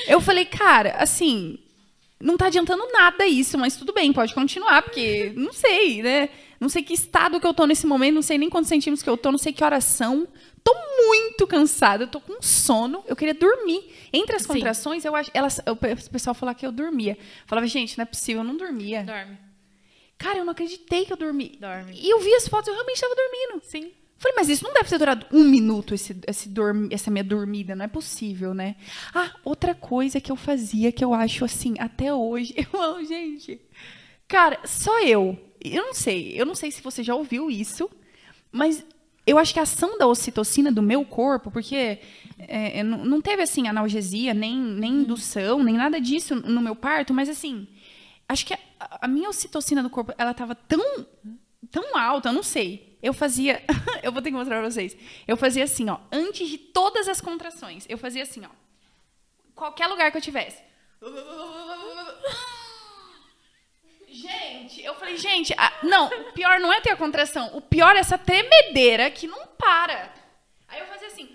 Eu 0.09 0.21
falei, 0.21 0.45
cara, 0.45 0.97
assim, 0.99 1.59
não 2.19 2.37
tá 2.37 2.47
adiantando 2.47 2.83
nada 2.93 3.27
isso, 3.27 3.57
mas 3.57 3.77
tudo 3.77 3.93
bem, 3.93 4.13
pode 4.13 4.35
continuar, 4.35 4.83
porque 4.83 5.33
não 5.37 5.53
sei, 5.53 6.03
né? 6.03 6.29
Não 6.59 6.69
sei 6.69 6.83
que 6.83 6.93
estado 6.93 7.41
que 7.41 7.47
eu 7.47 7.55
tô 7.55 7.67
nesse 7.67 7.87
momento, 7.87 8.17
não 8.17 8.23
sei 8.23 8.37
nem 8.37 8.51
quantos 8.51 8.69
centímetros 8.69 9.03
que 9.03 9.09
eu 9.09 9.17
tô, 9.17 9.31
não 9.31 9.39
sei 9.39 9.53
que 9.53 9.65
horas 9.65 9.85
são. 9.85 10.29
Tô 10.63 10.75
muito 11.07 11.47
cansada, 11.47 12.05
eu 12.05 12.09
tô 12.09 12.21
com 12.21 12.41
sono, 12.43 13.03
eu 13.07 13.17
queria 13.17 13.35
dormir. 13.35 13.93
Entre 14.13 14.37
as 14.37 14.43
Sim. 14.43 14.49
contrações, 14.49 15.05
eu 15.05 15.17
acho, 15.17 15.31
elas, 15.35 15.61
o 15.67 15.75
pe- 15.77 15.93
o 15.93 16.11
pessoal 16.11 16.35
falava 16.35 16.59
que 16.59 16.67
eu 16.67 16.73
dormia. 16.73 17.17
Falava, 17.47 17.67
gente, 17.67 17.97
não 17.99 18.03
é 18.03 18.07
possível, 18.07 18.43
eu 18.43 18.47
não 18.47 18.57
dormia. 18.57 19.03
Dorme. 19.03 19.39
Cara, 20.19 20.39
eu 20.39 20.45
não 20.45 20.53
acreditei 20.53 21.07
que 21.07 21.13
eu 21.13 21.17
dormi. 21.17 21.57
Dorme. 21.61 21.93
E 21.99 22.11
eu 22.11 22.21
vi 22.21 22.33
as 22.35 22.47
fotos, 22.47 22.69
eu 22.69 22.75
realmente 22.75 22.97
estava 22.97 23.15
dormindo. 23.15 23.63
Sim. 23.65 23.91
Falei, 24.19 24.37
mas 24.37 24.51
isso 24.51 24.65
não 24.65 24.75
deve 24.75 24.87
ter 24.87 24.99
durado 24.99 25.25
um 25.33 25.43
minuto, 25.45 25.95
esse, 25.95 26.15
esse 26.27 26.47
dormi- 26.51 26.91
essa 26.93 27.11
minha 27.11 27.25
dormida, 27.25 27.75
não 27.75 27.87
é 27.87 27.89
possível, 27.89 28.53
né? 28.53 28.77
Ah, 29.15 29.33
outra 29.43 29.75
coisa 29.75 30.21
que 30.21 30.31
eu 30.31 30.37
fazia 30.37 30.93
que 30.93 31.03
eu 31.03 31.15
acho 31.15 31.43
assim, 31.43 31.75
até 31.79 32.13
hoje, 32.13 32.53
eu 32.71 32.81
amo, 32.83 33.03
gente. 33.03 33.59
Cara, 34.29 34.61
só 34.67 35.01
eu. 35.01 35.39
Eu 35.59 35.87
não 35.87 35.95
sei, 35.95 36.39
eu 36.39 36.45
não 36.45 36.55
sei 36.55 36.71
se 36.71 36.83
você 36.83 37.03
já 37.03 37.15
ouviu 37.15 37.51
isso, 37.51 37.91
mas 38.53 38.85
eu 39.27 39.39
acho 39.39 39.53
que 39.53 39.61
a 39.61 39.63
ação 39.63 39.99
da 39.99 40.07
ocitocina 40.07 40.73
do 40.73 40.83
meu 40.83 41.05
corpo, 41.05 41.51
porque 41.51 41.99
é, 42.39 42.79
é, 42.79 42.83
não 42.83 43.05
não 43.05 43.21
teve 43.21 43.43
assim 43.43 43.69
analgesia, 43.69 44.35
nem, 44.35 44.57
nem 44.57 44.93
indução, 44.93 45.63
nem 45.63 45.77
nada 45.77 46.01
disso 46.01 46.35
no 46.35 46.61
meu 46.61 46.75
parto, 46.75 47.13
mas 47.13 47.29
assim, 47.29 47.69
acho 48.29 48.47
que 48.47 48.55
a, 48.55 48.59
a 49.03 49.09
minha 49.09 49.29
ocitocina 49.29 49.83
do 49.83 49.91
corpo, 49.91 50.13
ela 50.17 50.35
tava 50.35 50.55
tão 50.55 51.07
tão 51.71 51.97
alta, 51.97 52.29
eu 52.29 52.33
não 52.33 52.43
sei. 52.43 52.99
Eu 53.03 53.15
fazia, 53.15 53.63
eu 54.03 54.13
vou 54.13 54.21
ter 54.21 54.31
que 54.31 54.37
mostrar 54.37 54.61
pra 54.61 54.71
vocês. 54.71 54.97
Eu 55.27 55.37
fazia 55.37 55.65
assim, 55.65 55.89
ó, 55.89 55.99
antes 56.13 56.49
de 56.49 56.59
todas 56.59 57.09
as 57.09 57.21
contrações, 57.21 57.87
eu 57.89 57.97
fazia 57.97 58.23
assim, 58.23 58.43
ó. 58.45 58.51
Qualquer 59.55 59.87
lugar 59.87 60.11
que 60.11 60.19
eu 60.19 60.23
tivesse. 60.23 60.63
Gente, 64.11 64.83
eu 64.85 64.95
falei, 64.97 65.17
gente, 65.17 65.55
a- 65.57 65.73
não, 65.85 66.07
o 66.09 66.33
pior 66.33 66.59
não 66.59 66.73
é 66.73 66.81
ter 66.81 66.91
a 66.91 66.97
contração, 66.97 67.51
o 67.57 67.61
pior 67.61 67.95
é 67.97 68.01
essa 68.01 68.19
tremedeira 68.19 69.11
que 69.11 69.27
não 69.27 69.47
para. 69.59 70.13
Aí 70.69 70.81
eu 70.81 70.87
fazia 70.87 71.07
assim. 71.09 71.29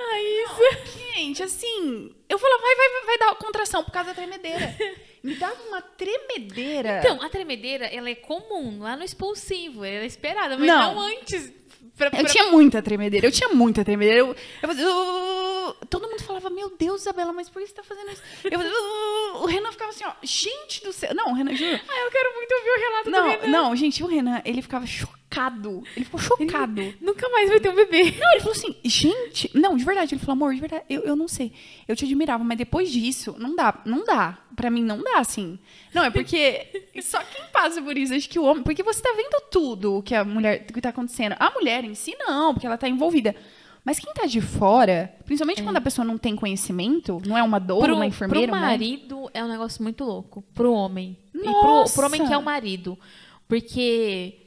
Ah, 0.00 0.20
isso. 0.20 0.96
Gente, 1.14 1.42
assim, 1.42 2.14
eu 2.28 2.38
falava, 2.38 2.62
vai, 2.62 2.74
vai, 2.76 2.88
vai, 2.88 3.04
vai 3.06 3.18
dar 3.18 3.34
contração 3.34 3.82
por 3.84 3.90
causa 3.90 4.10
da 4.10 4.14
tremedeira. 4.14 4.74
Me 5.22 5.34
dava 5.34 5.60
uma 5.64 5.82
tremedeira. 5.82 6.98
Então, 7.00 7.20
a 7.20 7.28
tremedeira, 7.28 7.86
ela 7.86 8.08
é 8.08 8.14
comum 8.14 8.80
lá 8.80 8.96
no 8.96 9.02
expulsivo. 9.04 9.84
Ela 9.84 10.04
é 10.04 10.06
esperada, 10.06 10.56
mas 10.56 10.66
Não. 10.66 10.94
não, 10.94 11.00
antes. 11.00 11.52
Pra, 11.96 12.06
Eu 12.06 12.10
pra- 12.10 12.24
tinha 12.24 12.44
muita 12.50 12.80
tremedeira, 12.80 13.26
eu 13.26 13.32
tinha 13.32 13.48
muita 13.48 13.84
tremedeira. 13.84 14.20
Eu, 14.20 14.28
eu 14.62 14.68
fazia. 14.68 14.88
"Uh", 14.88 15.74
todo 15.90 16.08
mundo 16.08 16.22
falava, 16.22 16.48
meu 16.48 16.72
Deus, 16.78 17.00
Isabela, 17.00 17.32
mas 17.32 17.48
por 17.50 17.60
que 17.60 17.66
você 17.68 17.74
tá 17.74 17.82
fazendo 17.82 18.10
isso? 18.12 18.22
Eu 18.44 18.58
fazia, 18.58 18.72
"Uh", 18.72 19.42
o 19.42 19.46
Renan 19.46 19.72
ficava 19.72 19.90
assim, 19.90 20.04
ó, 20.04 20.12
gente 20.22 20.84
do 20.84 20.92
céu. 20.92 21.12
Não, 21.14 21.32
o 21.32 21.34
Renan, 21.34 21.54
juro. 21.56 21.80
Ah, 21.88 22.00
eu 22.04 22.10
quero 22.10 22.34
muito 22.36 22.52
ouvir 22.52 22.70
o 22.70 22.80
relato 22.80 23.10
do 23.10 23.28
Renan. 23.40 23.52
Não, 23.52 23.62
não, 23.70 23.76
gente, 23.76 24.02
o 24.04 24.06
Renan, 24.06 24.40
ele 24.44 24.62
ficava 24.62 24.86
chocado. 24.86 25.82
Ele 25.96 26.04
ficou 26.04 26.20
chocado. 26.20 26.94
Nunca 27.00 27.28
mais 27.30 27.48
vai 27.48 27.58
ter 27.60 27.68
um 27.70 27.74
bebê. 27.74 28.14
Não, 28.18 28.30
ele 28.30 28.40
falou 28.40 28.52
assim, 28.56 28.76
gente, 28.84 29.50
não, 29.54 29.76
de 29.76 29.84
verdade, 29.84 30.14
ele 30.14 30.20
falou, 30.20 30.32
amor, 30.34 30.54
de 30.54 30.60
verdade, 30.60 30.84
eu, 30.88 31.02
eu 31.02 31.16
não 31.16 31.26
sei. 31.28 31.52
Eu 31.86 31.96
te 31.96 32.04
admirava, 32.04 32.42
mas 32.44 32.56
depois 32.58 32.90
disso, 32.90 33.34
não 33.38 33.54
dá, 33.56 33.82
não 33.84 34.04
dá. 34.04 34.38
Pra 34.58 34.70
mim, 34.70 34.82
não 34.82 35.00
dá, 35.00 35.20
assim. 35.20 35.56
Não, 35.94 36.02
é 36.02 36.10
porque 36.10 36.66
só 37.00 37.20
quem 37.22 37.44
passa 37.52 37.80
por 37.80 37.96
isso, 37.96 38.12
acho 38.12 38.28
que 38.28 38.40
o 38.40 38.42
homem. 38.42 38.64
Porque 38.64 38.82
você 38.82 39.00
tá 39.00 39.14
vendo 39.16 39.40
tudo 39.52 39.98
o 39.98 40.02
que 40.02 40.16
a 40.16 40.24
mulher, 40.24 40.66
o 40.68 40.72
que 40.72 40.80
tá 40.80 40.88
acontecendo. 40.88 41.36
A 41.38 41.48
mulher 41.52 41.84
em 41.84 41.94
si, 41.94 42.16
não, 42.18 42.52
porque 42.52 42.66
ela 42.66 42.76
tá 42.76 42.88
envolvida. 42.88 43.36
Mas 43.84 44.00
quem 44.00 44.12
tá 44.12 44.26
de 44.26 44.40
fora, 44.40 45.14
principalmente 45.24 45.62
quando 45.62 45.76
a 45.76 45.80
pessoa 45.80 46.04
não 46.04 46.18
tem 46.18 46.34
conhecimento, 46.34 47.22
não 47.24 47.38
é 47.38 47.42
uma 47.42 47.60
doula, 47.60 47.84
Pro, 47.84 47.94
uma 47.94 48.04
enfermeira, 48.04 48.48
pro 48.48 48.56
um 48.56 48.60
marido 48.60 49.30
é 49.32 49.44
um 49.44 49.48
negócio 49.48 49.80
muito 49.80 50.02
louco. 50.02 50.42
Pro 50.52 50.72
homem. 50.72 51.16
E 51.32 51.38
pro, 51.38 51.52
Nossa! 51.52 51.94
pro 51.94 52.06
homem 52.06 52.26
que 52.26 52.32
é 52.32 52.36
o 52.36 52.42
marido. 52.42 52.98
Porque 53.46 54.40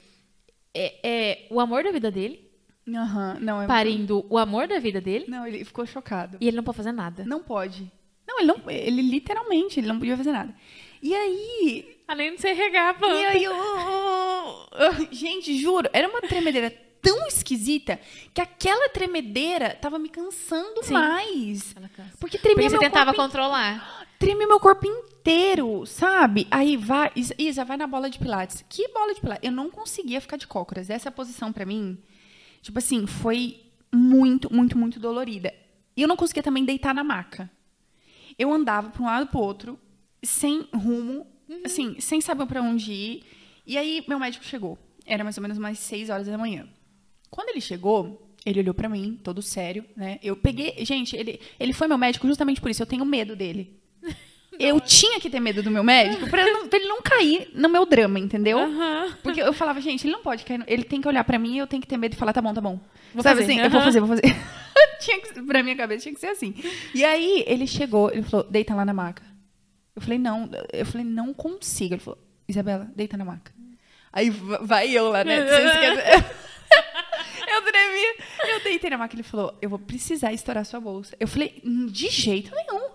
é, 0.74 0.96
é 1.02 1.48
o 1.50 1.62
amor 1.62 1.86
da 1.86 1.92
vida 1.92 2.12
dele, 2.12 2.52
Aham, 2.94 3.38
não, 3.40 3.62
é. 3.62 3.66
parindo 3.66 4.26
o 4.30 4.38
amor 4.38 4.68
da 4.68 4.78
vida 4.78 5.00
dele, 5.00 5.26
Não, 5.30 5.48
ele 5.48 5.64
ficou 5.64 5.86
chocado. 5.86 6.38
e 6.42 6.48
ele 6.50 6.58
não 6.58 6.64
pode 6.66 6.76
fazer 6.78 6.92
nada. 6.92 7.24
Não 7.24 7.42
pode. 7.42 7.90
Não, 8.32 8.40
ele 8.40 8.48
não. 8.48 8.70
Ele 8.70 9.02
literalmente, 9.02 9.80
ele 9.80 9.88
não 9.88 10.00
podia 10.00 10.18
fazer 10.18 10.32
nada. 10.32 10.56
E 11.02 11.14
aí. 11.16 11.98
Além 12.08 12.36
de 12.36 12.42
você 12.42 12.54
regar 12.54 12.90
a 12.90 12.94
planta. 12.94 13.16
E 13.16 13.26
aí, 13.26 13.44
eu, 13.44 13.54
eu- 13.54 15.08
gente, 15.12 15.58
juro, 15.58 15.90
era 15.94 16.08
uma 16.08 16.22
tremedeira 16.22 16.70
tão 17.02 17.26
esquisita 17.28 18.00
que 18.34 18.40
aquela 18.42 18.90
tremedeira 18.90 19.76
tava 19.82 19.98
me 19.98 20.10
cansando 20.10 20.84
Sim. 20.84 20.94
mais. 20.94 21.74
Ela 21.76 21.90
cansa. 21.90 22.18
Porque 22.20 22.38
tremia 22.38 22.56
Porque 22.64 22.70
você 22.70 22.76
meu 22.78 22.82
tentava 22.82 23.14
corpo 23.14 23.22
controlar. 23.22 24.08
treme 24.20 24.46
meu 24.46 24.60
corpo 24.60 24.86
inteiro, 24.86 25.86
sabe? 25.86 26.48
Aí 26.52 26.78
vai, 26.78 27.12
Isa, 27.38 27.66
vai 27.66 27.78
na 27.78 27.88
bola 27.88 28.10
de 28.10 28.20
pilates. 28.20 28.64
Que 28.70 28.88
bola 28.90 29.14
de 29.14 29.22
pilates? 29.22 29.44
Eu 29.44 29.52
não 29.52 29.70
conseguia 29.72 30.22
ficar 30.22 30.38
de 30.38 30.46
cócoras. 30.48 30.90
Essa 30.90 31.10
posição 31.12 31.52
pra 31.52 31.66
mim, 31.66 31.98
tipo 32.62 32.78
assim, 32.78 33.08
foi 33.08 33.62
muito, 33.92 34.54
muito, 34.54 34.78
muito 34.78 35.00
dolorida. 35.00 35.52
E 35.98 36.02
eu 36.04 36.08
não 36.08 36.16
conseguia 36.16 36.44
também 36.44 36.64
deitar 36.66 36.94
na 36.94 37.04
maca. 37.04 37.50
Eu 38.42 38.52
andava 38.52 38.90
pra 38.90 39.04
um 39.04 39.06
lado 39.06 39.28
pro 39.28 39.40
outro, 39.40 39.80
sem 40.24 40.68
rumo, 40.74 41.28
assim, 41.64 42.00
sem 42.00 42.20
saber 42.20 42.48
pra 42.48 42.60
onde 42.60 42.92
ir. 42.92 43.24
E 43.68 43.78
aí 43.78 44.04
meu 44.08 44.18
médico 44.18 44.44
chegou. 44.44 44.80
Era 45.06 45.24
mais 45.24 45.38
ou 45.38 45.44
menos 45.44 45.60
umas 45.60 45.78
6 45.78 46.10
horas 46.10 46.26
da 46.26 46.38
manhã. 46.40 46.68
Quando 47.30 47.50
ele 47.50 47.62
chegou, 47.62 48.36
ele 48.44 48.62
olhou 48.62 48.74
pra 48.74 48.90
mim, 48.90 49.20
todo 49.24 49.44
sério, 49.44 49.86
né? 49.96 50.18
Eu 50.24 50.36
peguei, 50.36 50.84
gente, 50.84 51.16
ele, 51.16 51.40
ele 51.60 51.72
foi 51.72 51.88
meu 51.88 52.00
médico 52.00 52.26
justamente 52.26 52.60
por 52.60 52.72
isso. 52.72 52.82
Eu 52.82 52.88
tenho 52.88 53.06
medo 53.06 53.36
dele. 53.36 53.80
Eu 54.60 54.80
tinha 54.82 55.20
que 55.20 55.30
ter 55.30 55.40
medo 55.40 55.64
do 55.64 55.72
meu 55.72 55.84
médico 55.84 56.30
pra, 56.30 56.46
não- 56.46 56.68
pra 56.68 56.78
ele 56.78 56.88
não 56.88 57.02
cair 57.02 57.50
no 57.54 57.70
meu 57.70 57.86
drama, 57.86 58.20
entendeu? 58.20 58.60
Porque 59.24 59.42
eu 59.42 59.54
falava, 59.54 59.80
gente, 59.82 60.06
ele 60.06 60.14
não 60.14 60.22
pode 60.22 60.44
cair. 60.46 60.58
no- 60.60 60.66
Ele 60.68 60.84
tem 60.84 61.02
que 61.02 61.08
olhar 61.08 61.24
pra 61.24 61.40
mim 61.40 61.56
e 61.56 61.58
eu 61.60 61.68
tenho 61.68 61.82
que 61.82 61.88
ter 61.88 61.98
medo 61.98 62.14
e 62.14 62.18
falar, 62.18 62.34
tá 62.34 62.42
bom, 62.42 62.54
tá 62.54 62.62
bom. 62.62 62.80
Vou 63.14 63.24
Sabe 63.24 63.42
fazer, 63.42 63.54
assim? 63.54 63.62
Eu 63.62 63.70
vou 63.70 63.82
fazer, 63.82 64.00
vou 64.02 64.10
fazer. 64.10 64.22
tinha 65.00 65.20
que, 65.22 65.42
pra 65.44 65.64
minha 65.64 65.76
cabeça 65.76 66.04
tinha 66.04 66.14
que 66.14 66.20
ser 66.20 66.28
assim. 66.28 66.54
E 66.94 67.04
aí 67.04 67.44
ele 67.48 67.66
chegou, 67.66 68.12
ele 68.12 68.24
falou, 68.24 68.46
deita 68.50 68.76
lá 68.76 68.86
na 68.86 68.94
maca. 68.94 69.24
Eu 69.96 70.02
falei, 70.02 70.20
não, 70.20 70.50
eu 70.72 70.86
falei, 70.86 71.06
não 71.06 71.34
consigo. 71.34 71.94
Ele 71.96 72.02
falou, 72.02 72.20
Isabela, 72.48 72.90
deita 72.96 73.18
na 73.18 73.26
maca. 73.26 73.52
Aí 74.14 74.30
va- 74.30 74.60
vai 74.62 74.90
eu 74.92 75.10
lá, 75.10 75.24
né? 75.24 75.38
Eu 77.54 77.62
tremia. 77.64 78.16
Eu 78.54 78.60
deitei 78.64 78.90
na 78.90 78.98
maca. 78.98 79.16
Ele 79.16 79.24
falou, 79.24 79.58
eu 79.62 79.70
vou 79.70 79.80
precisar 79.80 80.32
estourar 80.32 80.66
sua 80.66 80.80
bolsa. 80.80 81.16
Eu 81.20 81.28
falei, 81.28 81.62
"Hum, 81.66 81.86
de 81.88 82.08
jeito 82.10 82.52
nenhum. 82.56 82.90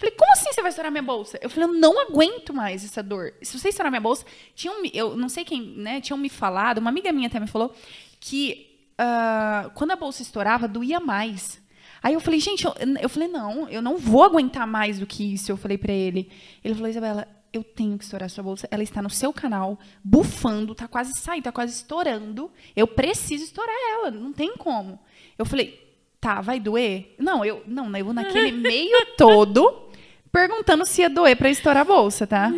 Falei, 0.00 0.14
como 0.16 0.32
assim 0.32 0.50
você 0.50 0.62
vai 0.62 0.70
estourar 0.70 0.90
minha 0.90 1.02
bolsa? 1.02 1.38
Eu 1.42 1.50
falei, 1.50 1.68
eu 1.68 1.74
não 1.74 2.00
aguento 2.00 2.54
mais 2.54 2.82
essa 2.82 3.02
dor. 3.02 3.34
Se 3.42 3.58
você 3.58 3.68
estourar 3.68 3.92
minha 3.92 4.00
bolsa, 4.00 4.24
tinham, 4.54 4.80
me- 4.80 4.90
eu 4.94 5.14
não 5.14 5.28
sei 5.28 5.44
quem, 5.44 5.60
né, 5.60 6.00
tinham 6.00 6.16
me 6.16 6.30
falado, 6.30 6.78
uma 6.78 6.88
amiga 6.88 7.12
minha 7.12 7.28
até 7.28 7.38
me 7.38 7.46
falou, 7.46 7.74
que 8.18 8.78
ah, 8.96 9.70
quando 9.74 9.90
a 9.90 9.96
bolsa 9.96 10.22
estourava, 10.22 10.66
doía 10.66 10.98
mais. 11.00 11.60
Aí 12.02 12.14
eu 12.14 12.20
falei, 12.20 12.40
gente, 12.40 12.64
eu, 12.64 12.72
eu 12.98 13.10
falei, 13.10 13.28
não, 13.28 13.68
eu 13.68 13.82
não 13.82 13.98
vou 13.98 14.24
aguentar 14.24 14.66
mais 14.66 14.98
do 14.98 15.06
que 15.06 15.34
isso. 15.34 15.52
Eu 15.52 15.58
falei 15.58 15.76
pra 15.76 15.92
ele. 15.92 16.30
Ele 16.64 16.74
falou, 16.74 16.88
Isabela, 16.88 17.28
eu 17.52 17.62
tenho 17.62 17.98
que 17.98 18.04
estourar 18.04 18.30
sua 18.30 18.42
bolsa. 18.42 18.66
Ela 18.70 18.82
está 18.82 19.02
no 19.02 19.10
seu 19.10 19.34
canal, 19.34 19.78
bufando, 20.02 20.74
tá 20.74 20.88
quase 20.88 21.12
saindo, 21.14 21.44
tá 21.44 21.52
quase 21.52 21.74
estourando. 21.74 22.50
Eu 22.74 22.86
preciso 22.86 23.44
estourar 23.44 23.74
ela, 23.98 24.10
não 24.10 24.32
tem 24.32 24.56
como. 24.56 24.98
Eu 25.36 25.44
falei, 25.44 25.78
tá, 26.18 26.40
vai 26.40 26.58
doer? 26.58 27.14
Não, 27.18 27.44
eu, 27.44 27.62
não, 27.66 27.94
eu 27.94 28.12
naquele 28.14 28.50
meio 28.56 29.14
todo 29.18 29.89
perguntando 30.32 30.86
se 30.86 31.02
ia 31.02 31.10
doer 31.10 31.36
pra 31.36 31.50
estourar 31.50 31.82
a 31.82 31.84
bolsa, 31.84 32.26
tá? 32.26 32.48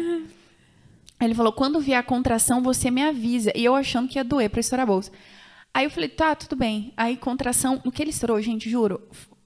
Aí 1.22 1.28
ele 1.28 1.34
falou, 1.34 1.52
quando 1.52 1.80
vier 1.80 1.98
a 1.98 2.02
contração, 2.02 2.62
você 2.62 2.90
me 2.90 3.02
avisa. 3.02 3.52
E 3.54 3.64
eu 3.64 3.74
achando 3.74 4.08
que 4.08 4.18
ia 4.18 4.24
doer 4.24 4.50
pra 4.50 4.60
estourar 4.60 4.82
a 4.82 4.86
bolsa. 4.86 5.12
Aí 5.72 5.84
eu 5.84 5.90
falei, 5.90 6.08
tá, 6.08 6.34
tudo 6.34 6.56
bem. 6.56 6.92
Aí, 6.96 7.16
contração, 7.16 7.80
no 7.84 7.92
que 7.92 8.02
ele 8.02 8.10
estourou, 8.10 8.40
gente, 8.42 8.68
juro, 8.68 9.00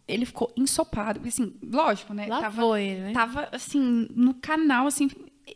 ele 0.08 0.24
ficou 0.24 0.52
ensopado. 0.56 1.20
Assim, 1.26 1.54
lógico, 1.62 2.14
né? 2.14 2.26
Lá 2.26 2.40
tava, 2.40 2.62
foi, 2.62 2.94
né? 2.94 3.12
tava, 3.12 3.48
assim, 3.52 4.08
no 4.10 4.34
canal, 4.34 4.86
assim. 4.86 5.08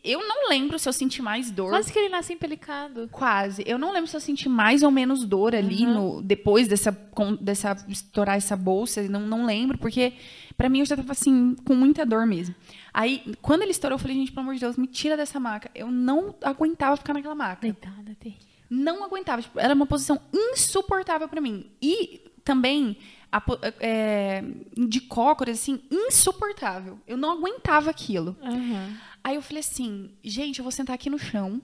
Eu 0.04 0.26
não 0.26 0.48
lembro 0.48 0.78
se 0.78 0.88
eu 0.88 0.92
senti 0.92 1.20
mais 1.20 1.50
dor. 1.50 1.70
Quase 1.70 1.92
que 1.92 1.98
ele 1.98 2.08
nasce 2.08 2.32
empelicado. 2.32 3.08
Quase. 3.10 3.62
Eu 3.66 3.76
não 3.78 3.92
lembro 3.92 4.08
se 4.08 4.16
eu 4.16 4.20
senti 4.20 4.48
mais 4.48 4.82
ou 4.84 4.90
menos 4.90 5.24
dor 5.24 5.54
ali 5.54 5.84
no, 5.94 6.22
depois 6.22 6.68
dessa, 6.68 6.92
com- 6.92 7.34
dessa 7.34 7.76
estourar 7.88 8.36
essa 8.36 8.56
bolsa. 8.56 9.02
Não, 9.08 9.20
não 9.20 9.44
lembro, 9.44 9.76
porque 9.78 10.12
pra 10.56 10.68
mim 10.68 10.78
eu 10.78 10.86
já 10.86 10.96
tava 10.96 11.10
assim, 11.12 11.56
com 11.64 11.74
muita 11.74 12.06
dor 12.06 12.24
mesmo. 12.24 12.54
Aí, 12.94 13.34
quando 13.42 13.62
ele 13.62 13.72
estourou, 13.72 13.94
eu 13.96 13.98
falei, 13.98 14.16
gente, 14.16 14.30
pelo 14.30 14.42
amor 14.42 14.54
de 14.54 14.60
Deus, 14.60 14.76
me 14.76 14.86
tira 14.86 15.16
dessa 15.16 15.40
maca. 15.40 15.70
Eu 15.74 15.90
não 15.90 16.34
aguentava 16.42 16.96
ficar 16.96 17.12
naquela 17.12 17.34
maca. 17.34 17.62
Deitada, 17.62 18.16
terrível. 18.20 18.46
Não 18.70 19.02
aguentava. 19.02 19.42
Tipo, 19.42 19.58
era 19.58 19.74
uma 19.74 19.86
posição 19.86 20.20
insuportável 20.32 21.28
pra 21.28 21.40
mim. 21.40 21.66
E 21.82 22.20
também 22.44 22.96
a 23.32 23.42
é, 23.80 24.42
de 24.76 25.00
cócoras, 25.00 25.58
assim, 25.58 25.80
insuportável. 25.90 26.98
Eu 27.06 27.16
não 27.16 27.32
aguentava 27.32 27.90
aquilo. 27.90 28.36
Aham. 28.42 28.96
Aí 29.22 29.34
eu 29.36 29.42
falei 29.42 29.60
assim, 29.60 30.10
gente, 30.22 30.58
eu 30.58 30.62
vou 30.62 30.72
sentar 30.72 30.94
aqui 30.94 31.10
no 31.10 31.18
chão. 31.18 31.60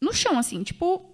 No 0.00 0.12
chão, 0.12 0.38
assim, 0.38 0.62
tipo. 0.62 1.10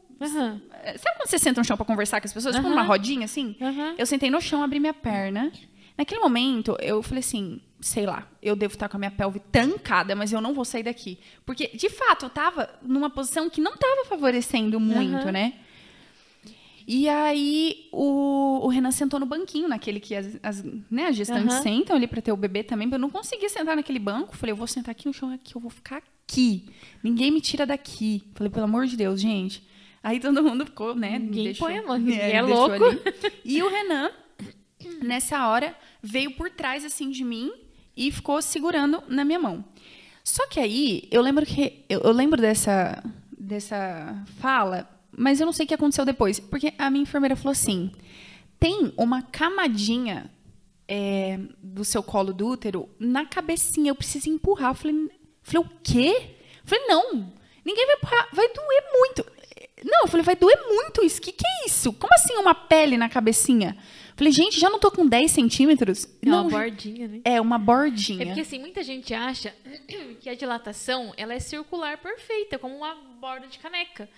É, 0.83 0.99
Sabe 0.99 1.17
quando 1.17 1.29
você 1.29 1.39
senta 1.39 1.61
no 1.61 1.65
chão 1.65 1.77
pra 1.77 1.87
conversar 1.87 2.21
com 2.21 2.27
as 2.27 2.33
pessoas? 2.33 2.55
Tipo 2.55 2.67
Aham. 2.67 2.77
numa 2.77 2.87
rodinha, 2.87 3.25
assim? 3.25 3.57
Aham. 3.61 3.95
Eu 3.97 4.05
sentei 4.05 4.31
no 4.31 4.41
chão, 4.41 4.63
abri 4.63 4.79
minha 4.79 4.93
perna. 4.93 5.51
Naquele 5.97 6.21
momento, 6.21 6.77
eu 6.81 7.03
falei 7.03 7.21
assim, 7.21 7.61
sei 7.81 8.07
lá, 8.07 8.27
eu 8.43 8.57
devo 8.57 8.75
estar 8.75 8.89
com 8.89 8.97
a 8.97 8.99
minha 8.99 9.11
pelve 9.11 9.39
trancada, 9.39 10.15
mas 10.15 10.33
eu 10.33 10.41
não 10.41 10.55
vou 10.55 10.65
sair 10.65 10.83
daqui. 10.83 11.19
Porque, 11.45 11.69
de 11.69 11.91
fato, 11.91 12.27
eu 12.27 12.31
tava 12.31 12.71
numa 12.83 13.11
posição 13.11 13.49
que 13.51 13.61
não 13.61 13.77
tava 13.77 14.05
favorecendo 14.07 14.79
muito, 14.81 15.31
né? 15.31 15.55
E 16.93 17.09
aí, 17.09 17.89
o, 17.93 18.63
o 18.65 18.67
Renan 18.67 18.91
sentou 18.91 19.21
no 19.21 19.25
banquinho, 19.25 19.69
naquele 19.69 20.01
que 20.01 20.13
as, 20.13 20.37
as, 20.43 20.65
né, 20.91 21.07
as 21.07 21.15
gestantes 21.15 21.55
Aham. 21.55 21.63
sentam 21.63 21.95
ali 21.95 22.09
pra 22.09 22.21
ter 22.21 22.33
o 22.33 22.37
bebê 22.37 22.65
também. 22.65 22.91
Eu 22.91 22.99
não 22.99 23.09
conseguia 23.09 23.49
sentar 23.49 23.77
naquele 23.77 24.01
banco. 24.01 24.37
Falei, 24.37 24.53
eu 24.53 24.57
vou 24.57 24.67
sentar 24.67 24.91
aqui 24.91 25.07
no 25.07 25.15
chão, 25.15 25.33
aqui, 25.33 25.55
eu 25.55 25.61
vou 25.61 25.71
ficar 25.71 25.99
aqui. 25.99 26.69
Ninguém 27.01 27.31
me 27.31 27.41
tira 27.41 27.65
daqui. 27.65 28.25
Falei, 28.35 28.51
pelo 28.51 28.65
amor 28.65 28.87
de 28.89 28.97
Deus, 28.97 29.21
gente. 29.21 29.65
Aí 30.03 30.19
todo 30.19 30.43
mundo 30.43 30.67
ficou, 30.67 30.97
né? 30.97 31.17
Ninguém 31.17 31.45
deixou- 31.45 31.69
põe 31.69 31.79
a 31.79 31.83
mão, 31.87 31.95
ninguém 31.97 32.17
me 32.17 32.23
é 32.33 32.43
deixou 32.45 32.67
louco. 32.67 32.85
ali. 32.85 33.01
E 33.45 33.63
o 33.63 33.69
Renan, 33.69 34.11
nessa 35.01 35.47
hora, 35.47 35.77
veio 36.03 36.33
por 36.33 36.51
trás, 36.51 36.85
assim, 36.85 37.09
de 37.09 37.23
mim 37.23 37.53
e 37.97 38.11
ficou 38.11 38.43
segurando 38.43 39.01
na 39.07 39.25
minha 39.25 39.39
mão. 39.39 39.65
Só 40.25 40.45
que 40.49 40.59
aí, 40.59 41.07
eu 41.09 41.23
lembro 41.23 41.47
que... 41.47 41.85
Eu, 41.89 42.01
eu 42.01 42.11
lembro 42.11 42.41
dessa, 42.43 43.01
dessa 43.39 44.25
fala, 44.41 44.89
mas 45.17 45.41
eu 45.41 45.47
não 45.47 45.53
sei 45.53 45.65
o 45.65 45.69
que 45.69 45.75
aconteceu 45.75 46.05
depois. 46.05 46.39
Porque 46.41 46.73
a 46.79 46.91
minha 46.91 47.03
enfermeira 47.03 47.37
falou 47.37 47.53
assim, 47.53 47.93
tem 48.59 48.93
uma 48.97 49.23
camadinha 49.23 50.31
é, 50.89 51.39
do 51.63 51.85
seu 51.85 52.03
colo 52.03 52.33
do 52.33 52.49
útero 52.49 52.89
na 52.99 53.25
cabecinha, 53.25 53.91
eu 53.91 53.95
preciso 53.95 54.29
empurrar. 54.29 54.71
Eu 54.71 54.75
falei, 54.75 55.11
falei 55.43 55.67
o 55.67 55.71
quê? 55.83 56.15
Eu 56.63 56.67
falei, 56.67 56.87
não, 56.87 57.33
ninguém 57.65 57.87
vai 57.87 57.97
empurrar, 57.97 58.29
vai 58.33 58.49
doer 58.49 58.85
muito. 58.93 59.27
Não, 59.85 60.03
eu 60.03 60.09
falei, 60.09 60.25
vai 60.25 60.37
doer 60.37 60.59
muito 60.69 61.05
isso. 61.05 61.21
Que 61.21 61.33
que 61.33 61.47
é 61.47 61.67
isso? 61.67 61.93
Como 61.93 62.13
assim 62.15 62.35
uma 62.35 62.55
pele 62.55 62.99
na 62.99 63.09
cabecinha? 63.09 63.77
Falei, 64.15 64.33
gente, 64.33 64.61
já 64.61 64.69
não 64.69 64.79
tô 64.79 64.91
com 64.91 65.07
10 65.07 65.31
centímetros? 65.31 66.07
É 66.23 66.29
uma 66.29 66.43
não, 66.43 66.51
bordinha, 66.51 67.09
né? 67.09 67.21
é 67.25 67.41
uma 67.41 67.57
bordinha. 67.57 68.23
É 68.23 68.27
porque 68.27 68.43
assim, 68.43 68.59
muita 68.59 68.83
gente 68.83 69.15
acha 69.15 69.55
que 70.21 70.29
a 70.29 70.35
dilatação 70.35 71.15
ela 71.17 71.33
é 71.33 71.41
circular 71.41 71.97
perfeita, 71.97 72.59
como 72.59 72.77
uma 72.77 72.95
borda 73.19 73.47
de 73.47 73.59
caneca. 73.59 74.11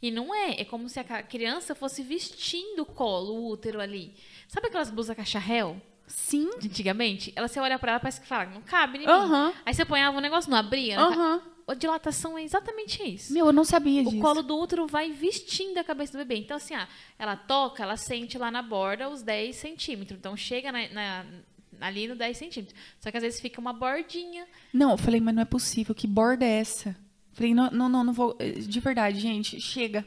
E 0.00 0.10
não 0.10 0.34
é. 0.34 0.60
É 0.60 0.64
como 0.64 0.88
se 0.88 1.00
a 1.00 1.22
criança 1.22 1.74
fosse 1.74 2.02
vestindo 2.02 2.82
o 2.82 2.86
colo, 2.86 3.34
o 3.34 3.48
útero 3.50 3.80
ali. 3.80 4.14
Sabe 4.46 4.68
aquelas 4.68 4.90
blusas 4.90 5.16
cacharel 5.16 5.80
Sim. 6.06 6.50
de 6.58 6.68
antigamente? 6.68 7.32
Ela, 7.34 7.48
você 7.48 7.58
olha 7.60 7.78
pra 7.78 7.92
ela, 7.92 8.00
parece 8.00 8.20
que 8.20 8.26
fala, 8.26 8.46
não 8.46 8.62
cabe 8.62 8.98
em. 8.98 9.06
Aham. 9.06 9.52
Aí 9.66 9.74
você 9.74 9.82
apanhava 9.82 10.16
o 10.16 10.20
negócio, 10.20 10.50
não 10.50 10.58
abria. 10.58 10.98
Aham. 10.98 11.42
A 11.66 11.74
dilatação 11.74 12.38
é 12.38 12.42
exatamente 12.44 13.02
isso. 13.02 13.30
Meu, 13.30 13.46
eu 13.46 13.52
não 13.52 13.62
sabia 13.64 14.02
disso. 14.02 14.16
O 14.16 14.20
colo 14.22 14.42
do 14.42 14.56
útero 14.56 14.86
vai 14.86 15.10
vestindo 15.12 15.76
a 15.76 15.84
cabeça 15.84 16.12
do 16.12 16.18
bebê. 16.24 16.36
Então, 16.40 16.56
assim, 16.56 16.74
ah, 16.74 16.88
ela 17.18 17.36
toca, 17.36 17.82
ela 17.82 17.94
sente 17.98 18.38
lá 18.38 18.50
na 18.50 18.62
borda 18.62 19.06
os 19.10 19.20
10 19.20 19.54
centímetros. 19.56 20.18
Então, 20.18 20.34
chega 20.34 20.72
na- 20.72 20.88
na- 20.88 21.26
ali 21.80 22.08
no 22.08 22.16
10 22.16 22.38
centímetros. 22.38 22.74
Só 22.98 23.10
que 23.10 23.18
às 23.18 23.22
vezes 23.22 23.38
fica 23.38 23.60
uma 23.60 23.74
bordinha. 23.74 24.46
Não, 24.72 24.92
eu 24.92 24.96
falei, 24.96 25.20
mas 25.20 25.34
não 25.34 25.42
é 25.42 25.44
possível. 25.44 25.94
Que 25.94 26.06
borda 26.06 26.42
é 26.42 26.58
essa? 26.60 26.96
Falei, 27.38 27.54
não, 27.54 27.70
não, 27.70 27.88
não, 27.88 28.02
não 28.04 28.12
vou. 28.12 28.36
De 28.36 28.80
verdade, 28.80 29.20
gente, 29.20 29.60
chega. 29.60 30.04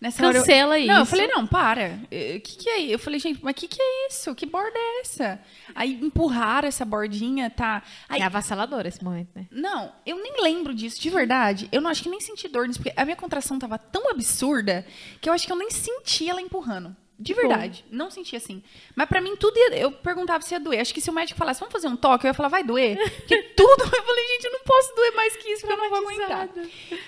Nessa 0.00 0.26
hora 0.26 0.36
eu- 0.38 0.42
Cancela 0.42 0.78
isso. 0.78 0.88
Não, 0.88 0.98
eu 1.00 1.06
falei, 1.06 1.26
não, 1.26 1.46
para. 1.46 1.98
O 2.36 2.40
que, 2.40 2.56
que 2.56 2.68
é 2.70 2.78
isso? 2.78 2.92
Eu 2.94 2.98
falei, 2.98 3.20
gente, 3.20 3.40
mas 3.42 3.52
o 3.52 3.54
que, 3.54 3.68
que 3.68 3.80
é 3.80 4.06
isso? 4.08 4.34
Que 4.34 4.44
borda 4.46 4.72
é 4.78 5.00
essa? 5.00 5.38
Aí 5.74 5.98
empurraram 6.02 6.66
essa 6.68 6.84
bordinha, 6.84 7.48
tá? 7.50 7.82
Aí, 8.08 8.20
É 8.20 8.24
avassalador 8.24 8.86
esse 8.86 9.02
momento, 9.04 9.28
né? 9.34 9.46
Não, 9.50 9.92
eu 10.06 10.16
nem 10.22 10.42
lembro 10.42 10.74
disso, 10.74 10.98
de 11.00 11.10
verdade. 11.10 11.68
Eu 11.70 11.80
não 11.82 11.90
acho 11.90 12.02
que 12.02 12.08
nem 12.08 12.20
senti 12.20 12.48
dor 12.48 12.66
nisso, 12.66 12.78
porque 12.82 12.98
a 12.98 13.04
minha 13.04 13.16
contração 13.16 13.58
tava 13.58 13.78
tão 13.78 14.10
absurda 14.10 14.86
que 15.20 15.28
eu 15.28 15.32
acho 15.34 15.46
que 15.46 15.52
eu 15.52 15.56
nem 15.56 15.70
senti 15.70 16.28
ela 16.28 16.40
empurrando. 16.40 16.94
De 17.18 17.32
Bom. 17.32 17.40
verdade, 17.40 17.84
não 17.90 18.10
senti 18.10 18.36
assim. 18.36 18.62
Mas 18.94 19.08
pra 19.08 19.22
mim 19.22 19.36
tudo 19.36 19.56
ia, 19.56 19.78
eu 19.78 19.90
perguntava 19.90 20.42
se 20.42 20.52
ia 20.52 20.60
doer. 20.60 20.80
Acho 20.80 20.92
que 20.92 21.00
se 21.00 21.08
o 21.08 21.12
médico 21.14 21.38
falasse, 21.38 21.60
vamos 21.60 21.72
fazer 21.72 21.88
um 21.88 21.96
toque, 21.96 22.26
eu 22.26 22.28
ia 22.28 22.34
falar, 22.34 22.50
vai 22.50 22.62
doer. 22.62 22.98
Porque 23.16 23.42
tudo, 23.56 23.84
eu 23.84 24.04
falei, 24.04 24.26
gente, 24.28 24.44
eu 24.44 24.52
não 24.52 24.60
posso 24.60 24.94
doer 24.94 25.14
mais 25.14 25.36
que 25.36 25.48
isso, 25.48 25.62
porque 25.62 25.72
eu 25.72 25.82
não 25.82 25.90
vou 25.90 25.98
aguentar. 25.98 26.48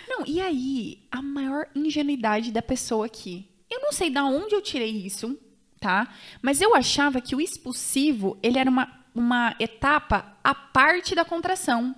Não, 0.08 0.24
e 0.26 0.40
aí, 0.40 1.02
a 1.10 1.20
maior 1.20 1.66
ingenuidade 1.74 2.50
da 2.50 2.62
pessoa 2.62 3.04
aqui. 3.04 3.46
Eu 3.70 3.80
não 3.80 3.92
sei 3.92 4.08
da 4.08 4.24
onde 4.24 4.54
eu 4.54 4.62
tirei 4.62 4.90
isso, 4.90 5.38
tá? 5.78 6.08
Mas 6.40 6.62
eu 6.62 6.74
achava 6.74 7.20
que 7.20 7.36
o 7.36 7.40
expulsivo, 7.40 8.38
ele 8.42 8.58
era 8.58 8.70
uma, 8.70 9.04
uma 9.14 9.54
etapa 9.60 10.38
à 10.42 10.54
parte 10.54 11.14
da 11.14 11.24
contração. 11.24 11.94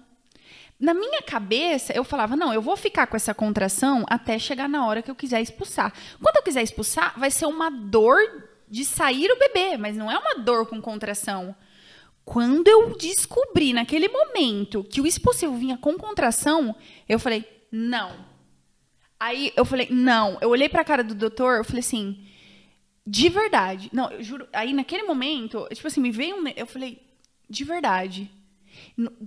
Na 0.81 0.95
minha 0.95 1.21
cabeça, 1.21 1.93
eu 1.93 2.03
falava, 2.03 2.35
não, 2.35 2.55
eu 2.55 2.63
vou 2.63 2.75
ficar 2.75 3.07
com 3.07 3.15
essa 3.15 3.35
contração 3.35 4.07
até 4.09 4.39
chegar 4.39 4.67
na 4.67 4.87
hora 4.87 5.03
que 5.03 5.11
eu 5.11 5.15
quiser 5.15 5.43
expulsar. 5.43 5.93
Quando 6.21 6.37
eu 6.37 6.43
quiser 6.43 6.63
expulsar, 6.63 7.19
vai 7.19 7.31
ser 7.31 7.45
uma 7.45 7.71
dor 7.71 8.19
de 8.67 8.85
sair 8.85 9.31
o 9.31 9.39
bebê, 9.39 9.77
mas 9.77 9.95
não 9.95 10.11
é 10.11 10.17
uma 10.17 10.37
dor 10.37 10.67
com 10.67 10.81
contração. 10.81 11.55
Quando 12.25 12.67
eu 12.69 12.97
descobri 12.97 13.75
naquele 13.75 14.09
momento 14.09 14.83
que 14.83 15.01
o 15.01 15.07
expulsivo 15.07 15.55
vinha 15.57 15.77
com 15.77 15.99
contração, 15.99 16.75
eu 17.07 17.19
falei, 17.19 17.45
não. 17.71 18.25
Aí 19.19 19.53
eu 19.55 19.67
falei, 19.67 19.89
não. 19.91 20.39
Eu 20.41 20.49
olhei 20.49 20.69
pra 20.69 20.85
cara 20.85 21.05
do 21.05 21.15
doutor, 21.15 21.59
eu 21.59 21.65
falei 21.65 21.81
assim, 21.81 22.25
de 23.07 23.29
verdade. 23.29 23.91
Não, 23.93 24.11
eu 24.11 24.23
juro. 24.23 24.49
Aí 24.51 24.73
naquele 24.73 25.03
momento, 25.03 25.69
tipo 25.75 25.87
assim, 25.87 26.01
me 26.01 26.11
veio 26.11 26.37
um. 26.37 26.49
Eu 26.57 26.67
falei, 26.67 27.03
de 27.49 27.65
verdade. 27.65 28.31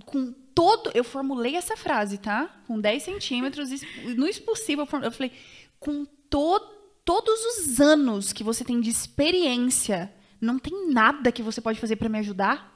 Com 0.04 0.32
todo. 0.54 0.90
Eu 0.94 1.04
formulei 1.04 1.56
essa 1.56 1.76
frase, 1.76 2.18
tá? 2.18 2.62
Com 2.66 2.80
10 2.80 3.02
centímetros, 3.02 3.70
no 4.16 4.26
expulsivo, 4.26 4.82
eu 4.82 5.12
falei, 5.12 5.32
com 5.78 6.04
todo 6.30 6.74
todos 7.04 7.44
os 7.44 7.80
anos 7.80 8.32
que 8.32 8.42
você 8.42 8.64
tem 8.64 8.80
de 8.80 8.90
experiência, 8.90 10.12
não 10.40 10.58
tem 10.58 10.90
nada 10.90 11.30
que 11.30 11.42
você 11.42 11.60
pode 11.60 11.78
fazer 11.78 11.96
para 11.96 12.08
me 12.08 12.18
ajudar? 12.18 12.72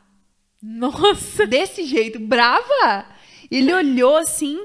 Nossa! 0.63 1.47
Desse 1.47 1.85
jeito, 1.85 2.19
brava! 2.19 3.07
Ele 3.51 3.73
olhou 3.73 4.17
assim. 4.17 4.59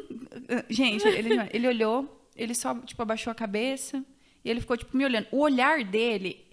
Gente, 0.70 1.08
ele, 1.08 1.30
ele 1.54 1.68
olhou, 1.68 2.28
ele 2.36 2.54
só, 2.54 2.76
tipo, 2.80 3.02
abaixou 3.02 3.32
a 3.32 3.36
cabeça 3.36 4.04
e 4.44 4.50
ele 4.50 4.60
ficou, 4.60 4.76
tipo, 4.76 4.96
me 4.98 5.06
olhando. 5.06 5.28
O 5.32 5.40
olhar 5.40 5.84
dele, 5.84 6.46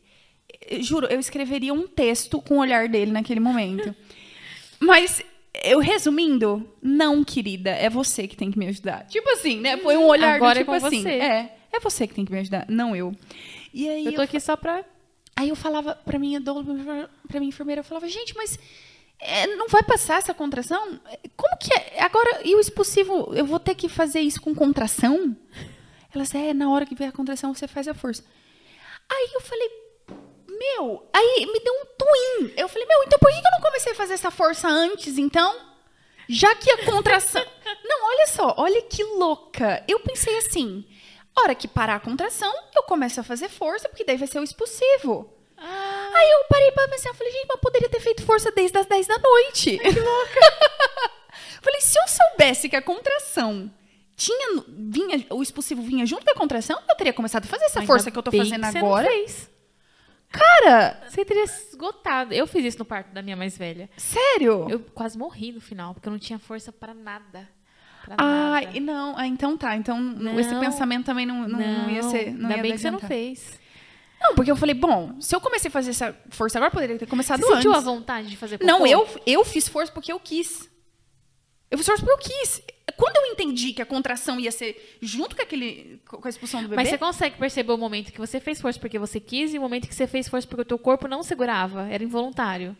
juro, 0.80 1.06
eu 1.06 1.18
escreveria 1.18 1.74
um 1.74 1.88
texto 1.88 2.40
com 2.40 2.58
o 2.58 2.60
olhar 2.60 2.88
dele 2.88 3.10
naquele 3.10 3.40
momento. 3.40 3.94
Mas 4.78 5.22
eu 5.54 5.78
resumindo, 5.80 6.68
não, 6.80 7.24
querida, 7.24 7.70
é 7.70 7.90
você 7.90 8.28
que 8.28 8.36
tem 8.36 8.50
que 8.50 8.58
me 8.58 8.68
ajudar. 8.68 9.06
Tipo 9.06 9.28
assim, 9.30 9.60
né? 9.60 9.76
Foi 9.78 9.96
um 9.96 10.06
olhar 10.06 10.34
Agora 10.34 10.54
do, 10.54 10.58
tipo 10.60 10.72
é 10.72 10.76
assim. 10.76 11.02
você. 11.02 11.08
É, 11.10 11.56
é 11.72 11.80
você 11.80 12.06
que 12.06 12.14
tem 12.14 12.24
que 12.24 12.32
me 12.32 12.38
ajudar, 12.38 12.66
não 12.68 12.94
eu. 12.94 13.12
E 13.72 13.88
aí 13.88 14.04
Eu 14.06 14.14
tô 14.14 14.22
aqui 14.22 14.38
só 14.38 14.56
pra. 14.56 14.84
Aí 15.36 15.48
eu 15.48 15.56
falava 15.56 15.94
pra 15.94 16.18
minha 16.18 16.40
pra 16.40 17.40
minha 17.40 17.48
enfermeira, 17.48 17.80
eu 17.80 17.84
falava, 17.84 18.08
gente, 18.08 18.34
mas 18.36 18.58
é, 19.18 19.46
não 19.56 19.68
vai 19.68 19.82
passar 19.82 20.18
essa 20.18 20.34
contração? 20.34 21.00
Como 21.36 21.56
que 21.58 21.72
é? 21.72 22.02
Agora, 22.02 22.40
e 22.44 22.54
o 22.54 22.60
expulsivo, 22.60 23.32
eu 23.34 23.44
vou 23.44 23.58
ter 23.58 23.74
que 23.74 23.88
fazer 23.88 24.20
isso 24.20 24.40
com 24.40 24.54
contração? 24.54 25.36
Ela 26.14 26.24
disse, 26.24 26.36
é, 26.36 26.52
na 26.54 26.70
hora 26.70 26.86
que 26.86 26.94
vier 26.94 27.08
a 27.08 27.12
contração, 27.12 27.54
você 27.54 27.68
faz 27.68 27.86
a 27.86 27.94
força. 27.94 28.24
Aí 29.08 29.30
eu 29.34 29.40
falei, 29.40 29.68
meu, 30.60 31.08
aí 31.12 31.46
me 31.46 31.58
deu 31.60 31.72
um 31.72 31.86
twin. 31.96 32.54
Eu 32.56 32.68
falei, 32.68 32.86
meu, 32.86 33.02
então 33.04 33.18
por 33.18 33.30
que 33.30 33.38
eu 33.38 33.50
não 33.52 33.60
comecei 33.60 33.92
a 33.92 33.96
fazer 33.96 34.14
essa 34.14 34.30
força 34.30 34.68
antes, 34.68 35.16
então? 35.16 35.58
Já 36.28 36.54
que 36.54 36.70
a 36.70 36.84
contração... 36.84 37.42
não, 37.82 38.06
olha 38.08 38.26
só, 38.26 38.54
olha 38.58 38.82
que 38.82 39.02
louca. 39.02 39.82
Eu 39.88 40.00
pensei 40.00 40.36
assim, 40.38 40.84
hora 41.34 41.54
que 41.54 41.66
parar 41.66 41.96
a 41.96 42.00
contração, 42.00 42.52
eu 42.76 42.82
começo 42.82 43.18
a 43.18 43.24
fazer 43.24 43.48
força, 43.48 43.88
porque 43.88 44.04
daí 44.04 44.18
vai 44.18 44.28
ser 44.28 44.38
o 44.38 44.44
expulsivo. 44.44 45.32
Ah, 45.56 46.10
Aí 46.14 46.30
eu 46.30 46.44
parei 46.48 46.70
pra 46.72 46.88
pensar, 46.88 47.10
eu 47.10 47.14
falei, 47.14 47.32
gente, 47.32 47.46
mas 47.48 47.60
poderia 47.60 47.88
ter 47.88 48.00
feito 48.00 48.24
força 48.24 48.50
desde 48.52 48.76
as 48.78 48.86
10 48.86 49.06
da 49.06 49.18
noite. 49.18 49.78
Que 49.78 50.00
louca. 50.00 50.40
falei, 51.62 51.80
se 51.80 51.98
eu 51.98 52.08
soubesse 52.08 52.68
que 52.68 52.76
a 52.76 52.82
contração 52.82 53.70
tinha, 54.16 54.64
vinha, 54.68 55.26
o 55.30 55.42
expulsivo 55.42 55.82
vinha 55.82 56.04
junto 56.04 56.24
com 56.24 56.30
a 56.30 56.34
contração, 56.34 56.78
eu 56.88 56.94
teria 56.94 57.12
começado 57.12 57.44
a 57.44 57.48
fazer 57.48 57.64
essa 57.64 57.80
ainda 57.80 57.86
força 57.86 58.10
que 58.10 58.18
eu 58.18 58.22
tô 58.22 58.30
fazendo 58.30 58.60
que 58.60 58.72
você 58.72 58.78
agora. 58.78 59.08
Não 59.08 59.10
fez. 59.10 59.50
Cara, 60.30 61.02
Você 61.08 61.24
teria 61.24 61.44
esgotado. 61.44 62.32
Eu 62.32 62.46
fiz 62.46 62.64
isso 62.64 62.78
no 62.78 62.84
parto 62.84 63.12
da 63.12 63.20
minha 63.22 63.36
mais 63.36 63.56
velha. 63.58 63.90
sério? 63.96 64.66
Eu 64.68 64.80
quase 64.80 65.18
morri 65.18 65.52
no 65.52 65.60
final, 65.60 65.92
porque 65.94 66.08
eu 66.08 66.12
não 66.12 66.18
tinha 66.18 66.38
força 66.38 66.70
pra 66.72 66.94
nada. 66.94 67.48
Pra 68.04 68.14
Ai, 68.18 68.66
nada. 68.66 68.80
não, 68.80 69.16
ah, 69.18 69.26
então 69.26 69.56
tá. 69.56 69.76
Então 69.76 69.98
esse 70.38 70.52
Não. 70.52 70.60
pensamento 70.60 71.04
também 71.06 71.26
não, 71.26 71.46
não, 71.48 71.58
não 71.58 71.90
ia 71.90 72.02
ser. 72.04 72.30
Não 72.32 72.42
Ainda 72.48 72.56
ia 72.56 72.62
bem 72.62 72.72
que 72.72 72.78
você 72.78 72.90
não 72.90 73.00
fez. 73.00 73.58
Não, 74.22 74.34
porque 74.34 74.50
eu 74.50 74.56
falei, 74.56 74.74
bom, 74.74 75.18
se 75.20 75.34
eu 75.34 75.40
comecei 75.40 75.68
a 75.68 75.72
fazer 75.72 75.90
essa 75.90 76.14
força 76.30 76.58
agora, 76.58 76.70
poderia 76.70 76.98
ter 76.98 77.06
começado 77.06 77.40
Você 77.40 77.54
sentiu 77.54 77.70
a 77.72 77.76
antes. 77.76 77.84
vontade 77.86 78.28
de 78.28 78.36
fazer 78.36 78.58
Não, 78.62 78.80
cocô? 78.80 78.90
eu, 78.90 79.08
eu 79.26 79.44
fiz 79.44 79.66
força 79.66 79.90
porque 79.92 80.12
eu 80.12 80.20
quis. 80.20 80.68
Eu 81.70 81.78
fiz 81.78 81.86
força 81.86 82.04
porque 82.04 82.32
eu 82.32 82.36
quis. 82.40 82.62
Quando 82.96 83.16
eu 83.16 83.32
entendi 83.32 83.72
que 83.72 83.80
a 83.80 83.86
contração 83.86 84.40
ia 84.40 84.50
ser 84.50 84.98
junto 85.00 85.36
com, 85.36 85.42
aquele, 85.42 86.00
com 86.04 86.26
a 86.26 86.28
expulsão 86.28 86.60
do 86.60 86.68
bebê. 86.68 86.76
Mas 86.76 86.88
você 86.88 86.98
consegue 86.98 87.38
perceber 87.38 87.72
o 87.72 87.78
momento 87.78 88.12
que 88.12 88.18
você 88.18 88.40
fez 88.40 88.60
força 88.60 88.78
porque 88.78 88.98
você 88.98 89.20
quis 89.20 89.54
e 89.54 89.58
o 89.58 89.60
momento 89.60 89.88
que 89.88 89.94
você 89.94 90.06
fez 90.06 90.28
força 90.28 90.46
porque 90.46 90.62
o 90.62 90.64
teu 90.64 90.78
corpo 90.78 91.06
não 91.06 91.22
segurava, 91.22 91.88
era 91.88 92.02
involuntário. 92.02 92.76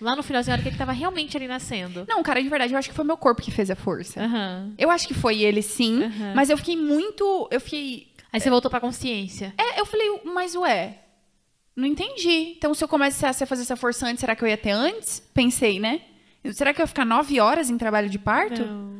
Lá 0.00 0.14
no 0.16 0.22
finalzinho, 0.22 0.54
a 0.54 0.56
hora 0.56 0.62
que 0.62 0.68
ele 0.68 0.76
tava 0.76 0.92
realmente 0.92 1.36
ali 1.36 1.46
nascendo. 1.46 2.04
Não, 2.08 2.22
cara, 2.22 2.42
de 2.42 2.48
verdade, 2.48 2.72
eu 2.72 2.78
acho 2.78 2.88
que 2.88 2.94
foi 2.94 3.04
meu 3.04 3.16
corpo 3.16 3.42
que 3.42 3.50
fez 3.50 3.70
a 3.70 3.76
força. 3.76 4.22
Aham. 4.22 4.74
Eu 4.78 4.90
acho 4.90 5.06
que 5.06 5.14
foi 5.14 5.42
ele, 5.42 5.62
sim. 5.62 6.04
Aham. 6.04 6.32
Mas 6.34 6.50
eu 6.50 6.56
fiquei 6.56 6.76
muito. 6.76 7.48
Eu 7.50 7.60
fiquei. 7.60 8.08
Aí 8.32 8.40
você 8.40 8.50
voltou 8.50 8.70
pra 8.70 8.80
consciência. 8.80 9.54
É, 9.56 9.80
eu 9.80 9.86
falei, 9.86 10.20
mas 10.24 10.54
ué. 10.54 10.98
Não 11.76 11.86
entendi. 11.86 12.54
Então, 12.56 12.72
se 12.72 12.82
eu 12.84 12.88
começasse 12.88 13.42
a 13.42 13.46
fazer 13.46 13.62
essa 13.62 13.76
força 13.76 14.06
antes, 14.06 14.20
será 14.20 14.36
que 14.36 14.42
eu 14.44 14.48
ia 14.48 14.56
ter 14.56 14.70
antes? 14.70 15.20
Pensei, 15.32 15.80
né? 15.80 16.00
Será 16.52 16.74
que 16.74 16.80
eu 16.80 16.84
ia 16.84 16.86
ficar 16.86 17.04
nove 17.04 17.40
horas 17.40 17.70
em 17.70 17.78
trabalho 17.78 18.08
de 18.10 18.18
parto? 18.18 18.64
Não. 18.64 18.94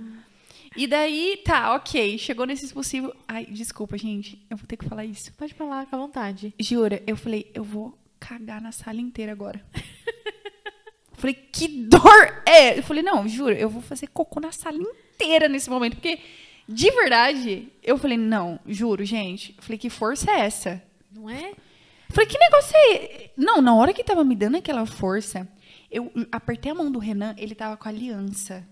E 0.77 0.87
daí, 0.87 1.41
tá, 1.45 1.75
ok. 1.75 2.19
Chegou 2.19 2.47
nesse 2.47 2.73
possível. 2.73 3.15
Ai, 3.29 3.47
desculpa, 3.47 3.97
gente. 3.97 4.45
Eu 4.51 4.57
vou 4.57 4.67
ter 4.67 4.77
que 4.77 4.85
falar 4.85 5.05
isso. 5.05 5.33
Pode 5.35 5.55
falar, 5.55 5.87
com 5.87 5.95
à 5.95 5.99
vontade. 5.99 6.53
Jura, 6.59 7.03
eu 7.07 7.17
falei, 7.17 7.51
eu 7.55 7.63
vou 7.63 7.97
cagar 8.19 8.61
na 8.61 8.73
sala 8.73 9.01
inteira 9.01 9.33
agora. 9.33 9.65
Falei, 11.17 11.35
que 11.35 11.69
dor 11.69 12.43
é? 12.45 12.79
Eu 12.79 12.83
falei, 12.83 13.03
não, 13.03 13.27
juro, 13.27 13.55
eu 13.55 13.71
vou 13.71 13.81
fazer 13.81 14.09
cocô 14.09 14.41
na 14.41 14.53
sala 14.53 14.77
inteira 14.77 15.49
nesse 15.49 15.71
momento. 15.71 15.95
Porque, 15.95 16.19
de 16.69 16.91
verdade, 16.91 17.69
eu 17.83 17.97
falei, 17.97 18.19
não, 18.19 18.61
juro, 18.67 19.05
gente. 19.07 19.55
Eu 19.57 19.63
falei, 19.63 19.79
que 19.79 19.89
força 19.89 20.31
é 20.31 20.41
essa? 20.41 20.83
Não 21.11 21.31
é? 21.31 21.53
Eu 21.53 22.15
falei, 22.15 22.29
que 22.29 22.39
negócio 22.39 22.77
é? 22.77 23.31
Não, 23.39 23.63
na 23.63 23.75
hora 23.75 23.95
que 23.95 24.05
tava 24.05 24.23
me 24.23 24.37
dando 24.37 24.59
aquela 24.59 24.85
força, 24.85 25.49
eu 25.95 26.11
apertei 26.33 26.73
a 26.73 26.75
mão 26.75 26.91
do 26.91 26.99
Renan, 26.99 27.37
ele 27.39 27.55
tava 27.55 27.77
com 27.77 27.89
a 27.89 27.93
aliança. 27.93 28.67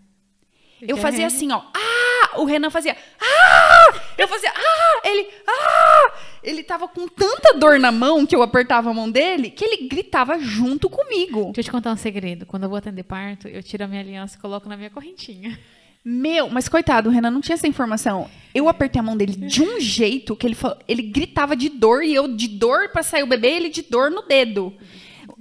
Eu 0.81 0.97
fazia 0.97 1.29
assim, 1.29 1.53
ó. 1.53 1.63
Ah! 1.73 2.41
O 2.41 2.45
Renan 2.45 2.69
fazia. 2.69 2.97
Ah! 3.21 4.01
Eu 4.19 4.27
fazia. 4.27 4.51
Ah! 4.51 5.01
Ele. 5.05 5.29
Ah! 5.47 6.13
Ele 6.43 6.65
tava 6.65 6.89
com 6.89 7.07
tanta 7.07 7.55
dor 7.55 7.79
na 7.79 7.93
mão 7.93 8.27
que 8.27 8.35
eu 8.35 8.43
apertava 8.43 8.91
a 8.91 8.95
mão 8.95 9.09
dele 9.09 9.51
que 9.51 9.65
ele 9.65 9.87
gritava 9.87 10.41
junto 10.41 10.91
comigo. 10.91 11.45
Deixa 11.45 11.61
eu 11.61 11.65
te 11.65 11.71
contar 11.71 11.93
um 11.93 11.97
segredo. 11.97 12.45
Quando 12.45 12.65
eu 12.65 12.69
vou 12.69 12.79
atender 12.79 13.05
parto, 13.05 13.47
eu 13.47 13.63
tiro 13.63 13.85
a 13.85 13.87
minha 13.87 14.01
aliança 14.01 14.37
e 14.37 14.41
coloco 14.41 14.69
na 14.69 14.77
minha 14.77 14.91
correntinha. 14.91 15.57
Meu, 16.05 16.51
mas 16.51 16.69
coitado, 16.69 17.09
o 17.09 17.13
Renan 17.13 17.31
não 17.31 17.41
tinha 17.41 17.55
essa 17.55 17.69
informação. 17.69 18.29
Eu 18.53 18.69
apertei 18.69 18.99
a 18.99 19.05
mão 19.05 19.17
dele 19.17 19.37
de 19.37 19.63
um 19.63 19.79
jeito 19.79 20.35
que 20.35 20.45
ele 20.45 20.57
falou, 20.57 20.77
ele 20.89 21.03
gritava 21.03 21.55
de 21.55 21.69
dor 21.69 22.03
e 22.03 22.13
eu 22.13 22.27
de 22.27 22.49
dor 22.49 22.89
pra 22.89 23.05
sair 23.05 23.23
o 23.23 23.29
bebê, 23.29 23.51
ele 23.51 23.69
de 23.69 23.83
dor 23.83 24.11
no 24.11 24.23
dedo. 24.23 24.77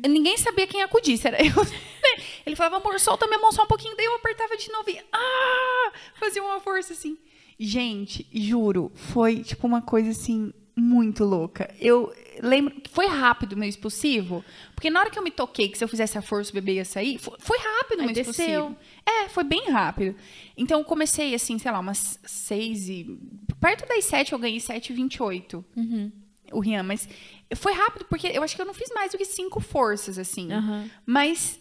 Ninguém 0.07 0.37
sabia 0.37 0.67
quem 0.67 0.81
acudisse, 0.81 1.27
era 1.27 1.37
eu. 1.43 1.53
Ele 2.45 2.55
falava, 2.55 2.77
amor, 2.77 2.99
solta 2.99 3.27
minha 3.27 3.39
mão 3.39 3.51
só 3.51 3.63
um 3.63 3.67
pouquinho, 3.67 3.95
daí 3.95 4.05
eu 4.05 4.15
apertava 4.15 4.57
de 4.57 4.71
novo 4.71 4.89
e 4.89 4.99
ah, 5.13 5.91
fazia 6.15 6.43
uma 6.43 6.59
força 6.59 6.93
assim. 6.93 7.17
Gente, 7.59 8.25
juro, 8.33 8.91
foi 8.95 9.43
tipo 9.43 9.67
uma 9.67 9.81
coisa 9.81 10.09
assim 10.09 10.51
muito 10.75 11.23
louca. 11.23 11.71
Eu 11.79 12.11
lembro 12.41 12.73
que 12.81 12.89
foi 12.89 13.05
rápido 13.05 13.55
meu 13.55 13.69
expulsivo, 13.69 14.43
porque 14.73 14.89
na 14.89 14.99
hora 14.99 15.09
que 15.11 15.19
eu 15.19 15.23
me 15.23 15.29
toquei 15.29 15.69
que 15.69 15.77
se 15.77 15.83
eu 15.83 15.87
fizesse 15.87 16.17
a 16.17 16.21
força 16.21 16.49
o 16.49 16.53
bebê 16.55 16.75
ia 16.75 16.85
sair, 16.85 17.19
foi, 17.19 17.35
foi 17.39 17.57
rápido 17.59 17.99
Aí 17.99 18.05
meu 18.07 18.15
desceu. 18.15 18.31
expulsivo. 18.31 18.77
É, 19.05 19.29
foi 19.29 19.43
bem 19.43 19.69
rápido. 19.69 20.15
Então 20.57 20.79
eu 20.79 20.85
comecei 20.85 21.35
assim, 21.35 21.59
sei 21.59 21.71
lá, 21.71 21.79
umas 21.79 22.19
seis 22.23 22.89
e 22.89 23.19
perto 23.59 23.87
das 23.87 24.05
sete 24.05 24.33
eu 24.33 24.39
ganhei 24.39 24.59
7,28 24.59 25.63
Uhum. 25.75 26.11
O 26.51 26.59
Rian, 26.59 26.83
mas 26.83 27.07
foi 27.55 27.73
rápido 27.73 28.05
porque 28.09 28.27
eu 28.27 28.43
acho 28.43 28.55
que 28.55 28.61
eu 28.61 28.65
não 28.65 28.73
fiz 28.73 28.89
mais 28.93 29.11
do 29.11 29.17
que 29.17 29.25
cinco 29.25 29.59
forças 29.59 30.17
assim. 30.17 30.51
Aham. 30.51 30.89
Mas 31.05 31.59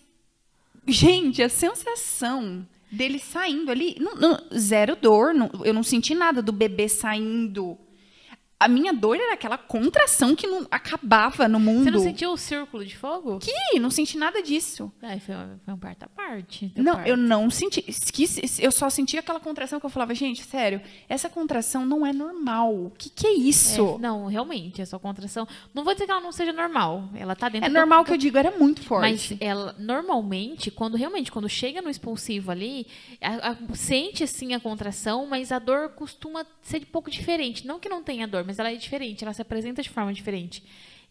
gente, 0.87 1.43
a 1.43 1.49
sensação 1.49 2.67
dele 2.91 3.19
saindo 3.19 3.71
ali, 3.71 3.97
não- 4.01 4.15
não- 4.17 4.43
zero 4.59 4.97
dor, 4.97 5.33
não- 5.35 5.51
eu 5.65 5.73
não 5.73 5.83
senti 5.83 6.15
nada 6.15 6.43
do 6.43 6.53
bebê 6.53 6.89
saindo. 6.89 7.79
A 8.61 8.69
minha 8.69 8.93
dor 8.93 9.17
era 9.17 9.33
aquela 9.33 9.57
contração 9.57 10.37
que 10.37 10.47
não 10.47 10.67
acabava 10.71 11.49
no 11.49 11.59
mundo. 11.59 11.85
Você 11.85 11.91
não 11.91 12.01
sentiu 12.01 12.31
o 12.33 12.37
círculo 12.37 12.85
de 12.85 12.95
fogo? 12.95 13.39
Que? 13.39 13.81
Não 13.81 13.91
senti 13.91 14.19
nada 14.19 14.43
disso. 14.43 14.93
Ai, 15.01 15.19
foi, 15.19 15.35
foi 15.65 15.73
um 15.75 15.79
parto 15.79 16.03
à 16.03 16.09
parte. 16.09 16.71
Não, 16.77 17.01
eu 17.07 17.17
não 17.17 17.49
senti. 17.49 17.83
esqueci- 17.89 18.63
Eu 18.63 18.71
só 18.71 18.91
senti 18.91 19.17
aquela 19.17 19.41
contração 19.41 19.81
que 19.81 19.87
eu 19.87 19.91
falava, 19.91 20.15
gente, 20.15 20.45
sério, 20.45 20.83
essa 21.09 21.31
contração 21.31 21.87
não 21.87 22.05
é 22.07 22.13
normal. 22.13 22.75
O 22.75 22.91
que, 22.91 23.09
que 23.09 23.27
é 23.27 23.33
isso? 23.33 23.95
É, 23.97 23.99
não, 23.99 24.27
realmente, 24.27 24.83
a 24.83 24.87
sua 24.87 24.99
contração. 24.99 25.49
Não 25.73 25.83
vou 25.83 25.95
dizer 25.95 26.05
que 26.05 26.13
ela 26.13 26.21
não 26.21 26.31
seja 26.33 26.53
normal. 26.53 27.09
Ela 27.15 27.35
tá 27.35 27.49
dentro 27.49 27.67
É 27.67 27.71
do- 27.71 27.75
normal 27.75 28.05
que 28.05 28.13
eu 28.13 28.19
digo, 28.19 28.37
era 28.37 28.51
muito 28.51 28.83
Mas 28.91 29.25
forte. 29.27 29.39
ela, 29.41 29.75
normalmente, 29.79 30.71
quando 30.71 30.97
realmente, 30.97 31.33
quando 31.33 31.49
chega 31.49 31.81
no 31.81 31.89
expulsivo 31.89 32.51
ali, 32.51 32.87
a- 33.23 33.53
a- 33.53 33.57
sente 33.75 34.27
sim 34.27 34.53
a 34.53 34.61
contração, 34.61 35.27
mas 35.27 35.51
a 35.51 35.59
dor 35.59 35.91
costuma 35.91 36.45
ser 36.63 36.83
um 36.83 36.93
pouco 36.93 37.11
diferente. 37.11 37.67
Não 37.67 37.81
que 37.81 37.89
não 37.89 38.03
tenha 38.03 38.29
dor, 38.29 38.45
mas 38.51 38.59
ela 38.59 38.71
é 38.73 38.75
diferente, 38.77 39.23
ela 39.25 39.33
se 39.33 39.41
apresenta 39.43 39.81
de 39.83 39.89
forma 39.89 40.13
diferente. 40.13 40.63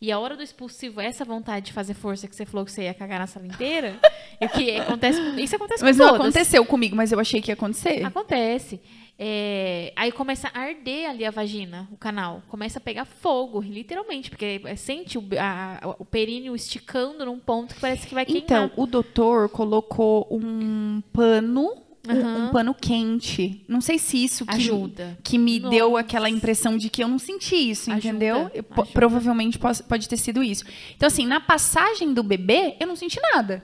e 0.02 0.11
a 0.11 0.20
hora 0.20 0.36
do 0.38 0.44
expulsivo, 0.44 1.02
essa 1.02 1.26
vontade 1.26 1.68
de 1.68 1.74
fazer 1.74 1.94
força 1.94 2.28
que 2.28 2.36
você 2.36 2.45
falou 2.45 2.66
que 2.66 2.72
você 2.72 2.84
ia 2.84 2.94
cagar 2.94 3.20
na 3.20 3.28
sala 3.28 3.45
inteira, 3.48 3.99
e 4.40 4.48
que 4.48 4.72
acontece, 4.78 5.20
isso 5.41 5.56
acontece 5.56 5.84
Mas 5.84 5.98
com 5.98 6.03
não 6.03 6.10
todas. 6.11 6.22
aconteceu 6.28 6.66
comigo, 6.66 6.95
mas 6.95 7.11
eu 7.11 7.20
achei 7.20 7.41
que 7.41 7.49
ia 7.52 7.53
acontecer. 7.56 8.06
Acontece. 8.06 8.80
É, 9.22 9.91
aí 9.98 10.14
começa 10.14 10.49
a 10.53 10.60
arder 10.61 11.10
ali 11.10 11.26
a 11.26 11.32
vagina, 11.32 11.90
o 11.91 11.98
canal. 11.98 12.41
Começa 12.48 12.80
a 12.80 12.82
pegar 12.82 13.03
fogo, 13.03 13.60
literalmente, 13.61 14.30
porque 14.30 14.61
é, 14.64 14.76
sente 14.78 15.18
o, 15.18 15.24
a- 15.38 15.95
o 15.99 16.06
períneo 16.06 16.56
esticando 16.56 17.26
num 17.26 17.38
ponto 17.38 17.76
que 17.76 17.82
parece 17.82 18.07
que 18.07 18.14
vai 18.16 18.26
queimar. 18.26 18.44
Então, 18.44 18.72
o 18.78 18.88
doutor 18.88 19.49
colocou 19.49 20.26
um 20.32 21.03
pano, 21.11 21.76
um- 22.10 22.19
Aham. 22.19 22.48
um, 22.48 22.52
pano 22.52 22.73
quente. 22.73 23.64
Não 23.68 23.80
sei 23.81 23.98
se 23.99 24.23
isso 24.23 24.45
que, 24.45 24.56
Ajuda. 24.56 25.18
que 25.23 25.38
me 25.38 25.60
Nossa. 25.60 25.76
deu 25.76 25.95
aquela 25.98 26.30
impressão 26.30 26.77
de 26.77 26.90
que 26.90 27.03
eu 27.03 27.07
não 27.07 27.19
senti 27.19 27.56
isso, 27.56 27.91
Ajuda, 27.91 28.07
entendeu? 28.07 28.52
Eu- 28.53 28.64
provavelmente 28.64 29.57
pos- 29.60 29.81
pode 29.81 30.07
ter 30.10 30.18
sido 30.18 30.41
isso. 30.44 30.64
Então, 30.95 31.07
assim, 31.07 31.26
na 31.26 31.40
passagem 31.40 32.14
do 32.14 32.23
bebê, 32.23 32.76
eu 32.80 32.88
não 32.88 32.95
senti 32.95 33.19
nada. 33.34 33.64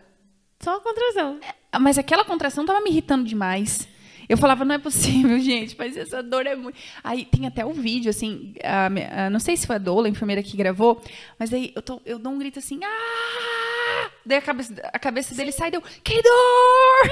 Só 0.62 0.78
a 0.78 0.80
contração. 0.82 1.40
Mas 1.82 1.98
aquela 1.98 2.24
contração 2.24 2.66
tava 2.66 2.80
me 2.82 2.90
irritando 2.90 3.24
demais. 3.26 3.88
Eu 4.28 4.38
falava, 4.38 4.66
não 4.66 4.74
é 4.74 4.80
possível, 4.80 5.38
gente, 5.40 5.76
mas 5.78 5.96
essa 5.96 6.24
dor 6.24 6.48
é 6.48 6.56
muito. 6.56 6.76
Aí 7.04 7.26
tem 7.26 7.46
até 7.46 7.64
o 7.64 7.74
vídeo, 7.74 8.10
assim, 8.10 8.56
a 8.64 8.88
a- 9.26 9.30
não 9.30 9.40
sei 9.40 9.56
se 9.56 9.68
foi 9.68 9.76
a 9.76 9.80
Dola, 9.80 10.08
a 10.08 10.10
enfermeira 10.10 10.42
que 10.42 10.58
gravou, 10.58 11.00
mas 11.38 11.54
aí 11.54 11.72
eu, 11.76 11.82
tô- 11.82 12.02
eu 12.06 12.18
dou 12.18 12.32
um 12.34 12.40
grito 12.40 12.58
assim, 12.58 12.80
ah! 12.84 14.10
Daí 14.26 14.40
a 14.40 14.42
cabeça, 14.42 14.74
a 14.92 14.98
cabeça 14.98 15.36
dele 15.36 15.52
sai 15.52 15.68
e 15.68 15.72
deu, 15.72 15.84
que 16.04 16.22
dor! 16.24 17.12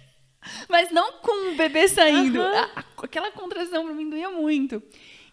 mas 0.68 0.90
não 0.90 1.12
com 1.14 1.52
o 1.52 1.56
bebê 1.56 1.88
saindo. 1.88 2.40
A- 2.42 2.70
a- 2.76 2.84
aquela 3.02 3.30
contração 3.30 3.84
pra 3.84 3.94
mim 3.94 4.08
doía 4.08 4.30
muito. 4.30 4.82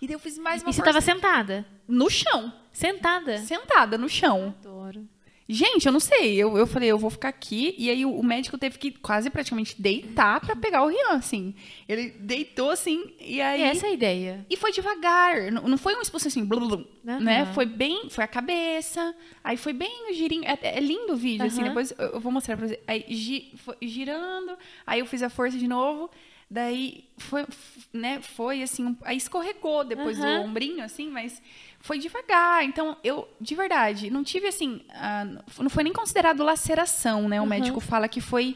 E 0.02 0.08
daí 0.08 0.16
eu 0.16 0.20
fiz 0.20 0.38
mais 0.38 0.62
uma 0.62 0.70
E 0.70 0.74
você 0.74 0.82
força- 0.82 0.94
tava 0.94 1.02
sentada? 1.02 1.66
no 1.88 2.10
chão, 2.10 2.52
Sentada? 2.72 3.38
sentada 3.40 3.98
no 3.98 4.10
chão. 4.10 4.54
Adoro. 4.60 5.08
Gente, 5.54 5.86
eu 5.86 5.92
não 5.92 6.00
sei. 6.00 6.36
Eu, 6.36 6.58
eu 6.58 6.66
falei, 6.66 6.90
eu 6.90 6.98
vou 6.98 7.10
ficar 7.10 7.30
aqui. 7.30 7.76
E 7.78 7.90
aí 7.90 8.06
o, 8.06 8.12
o 8.18 8.24
médico 8.24 8.58
teve 8.58 8.78
que 8.80 8.92
quase 8.92 9.30
praticamente 9.30 9.80
deitar 9.80 10.40
pra 10.42 10.56
pegar 10.56 10.84
o 10.84 10.88
Rian, 10.88 11.12
assim. 11.12 11.54
Ele 11.88 12.10
deitou 12.20 12.72
assim, 12.72 13.14
e 13.20 13.40
aí. 13.40 13.62
E 13.62 13.64
essa 13.64 13.86
é 13.86 13.90
a 13.90 13.94
ideia. 13.94 14.46
E 14.50 14.58
foi 14.58 14.72
devagar. 14.72 15.52
Não, 15.52 15.68
não 15.68 15.78
foi 15.78 15.96
um 15.96 16.02
expulso 16.02 16.28
assim, 16.28 16.44
blum, 16.44 16.68
blum, 16.68 16.86
Aham. 17.08 17.20
né? 17.20 17.46
Foi 17.54 17.66
bem. 17.66 18.10
Foi 18.10 18.24
a 18.24 18.28
cabeça. 18.28 19.16
Aí 19.44 19.58
foi 19.58 19.74
bem 19.74 20.10
o 20.10 20.14
girinho. 20.14 20.44
É, 20.46 20.58
é 20.62 20.80
lindo 20.80 21.14
o 21.14 21.16
vídeo, 21.18 21.46
assim. 21.46 21.60
Aham. 21.62 21.68
Depois 21.70 21.94
eu, 21.98 22.08
eu 22.14 22.20
vou 22.20 22.32
mostrar 22.32 22.58
pra 22.58 22.68
você. 22.68 22.80
Aí 22.88 23.06
gi- 23.10 23.52
foi 23.58 23.76
girando. 23.82 24.58
Aí 24.88 25.00
eu 25.00 25.06
fiz 25.06 25.22
a 25.22 25.30
força 25.30 25.58
de 25.58 25.68
novo. 25.68 26.10
Daí 26.50 27.06
foi, 27.18 27.46
né? 27.92 28.20
Foi 28.22 28.62
assim. 28.62 28.86
um- 28.86 28.96
aí 29.04 29.18
escorregou 29.18 29.84
depois 29.84 30.18
do 30.18 30.24
Aham. 30.26 30.42
ombrinho, 30.42 30.84
assim, 30.84 31.10
mas 31.10 31.42
foi 31.84 32.00
devagar. 32.00 32.64
Então, 32.64 32.96
eu, 33.04 33.28
de 33.40 33.54
verdade, 33.54 34.10
não 34.10 34.24
tive 34.24 34.48
assim. 34.48 34.82
não 35.60 35.70
foi 35.70 35.84
nem 35.84 35.92
considerado 35.92 36.42
laceração, 36.42 37.28
né? 37.28 37.40
O 37.40 37.44
Aham. 37.44 37.50
médico 37.50 37.80
fala 37.82 38.08
que 38.08 38.22
foi 38.22 38.56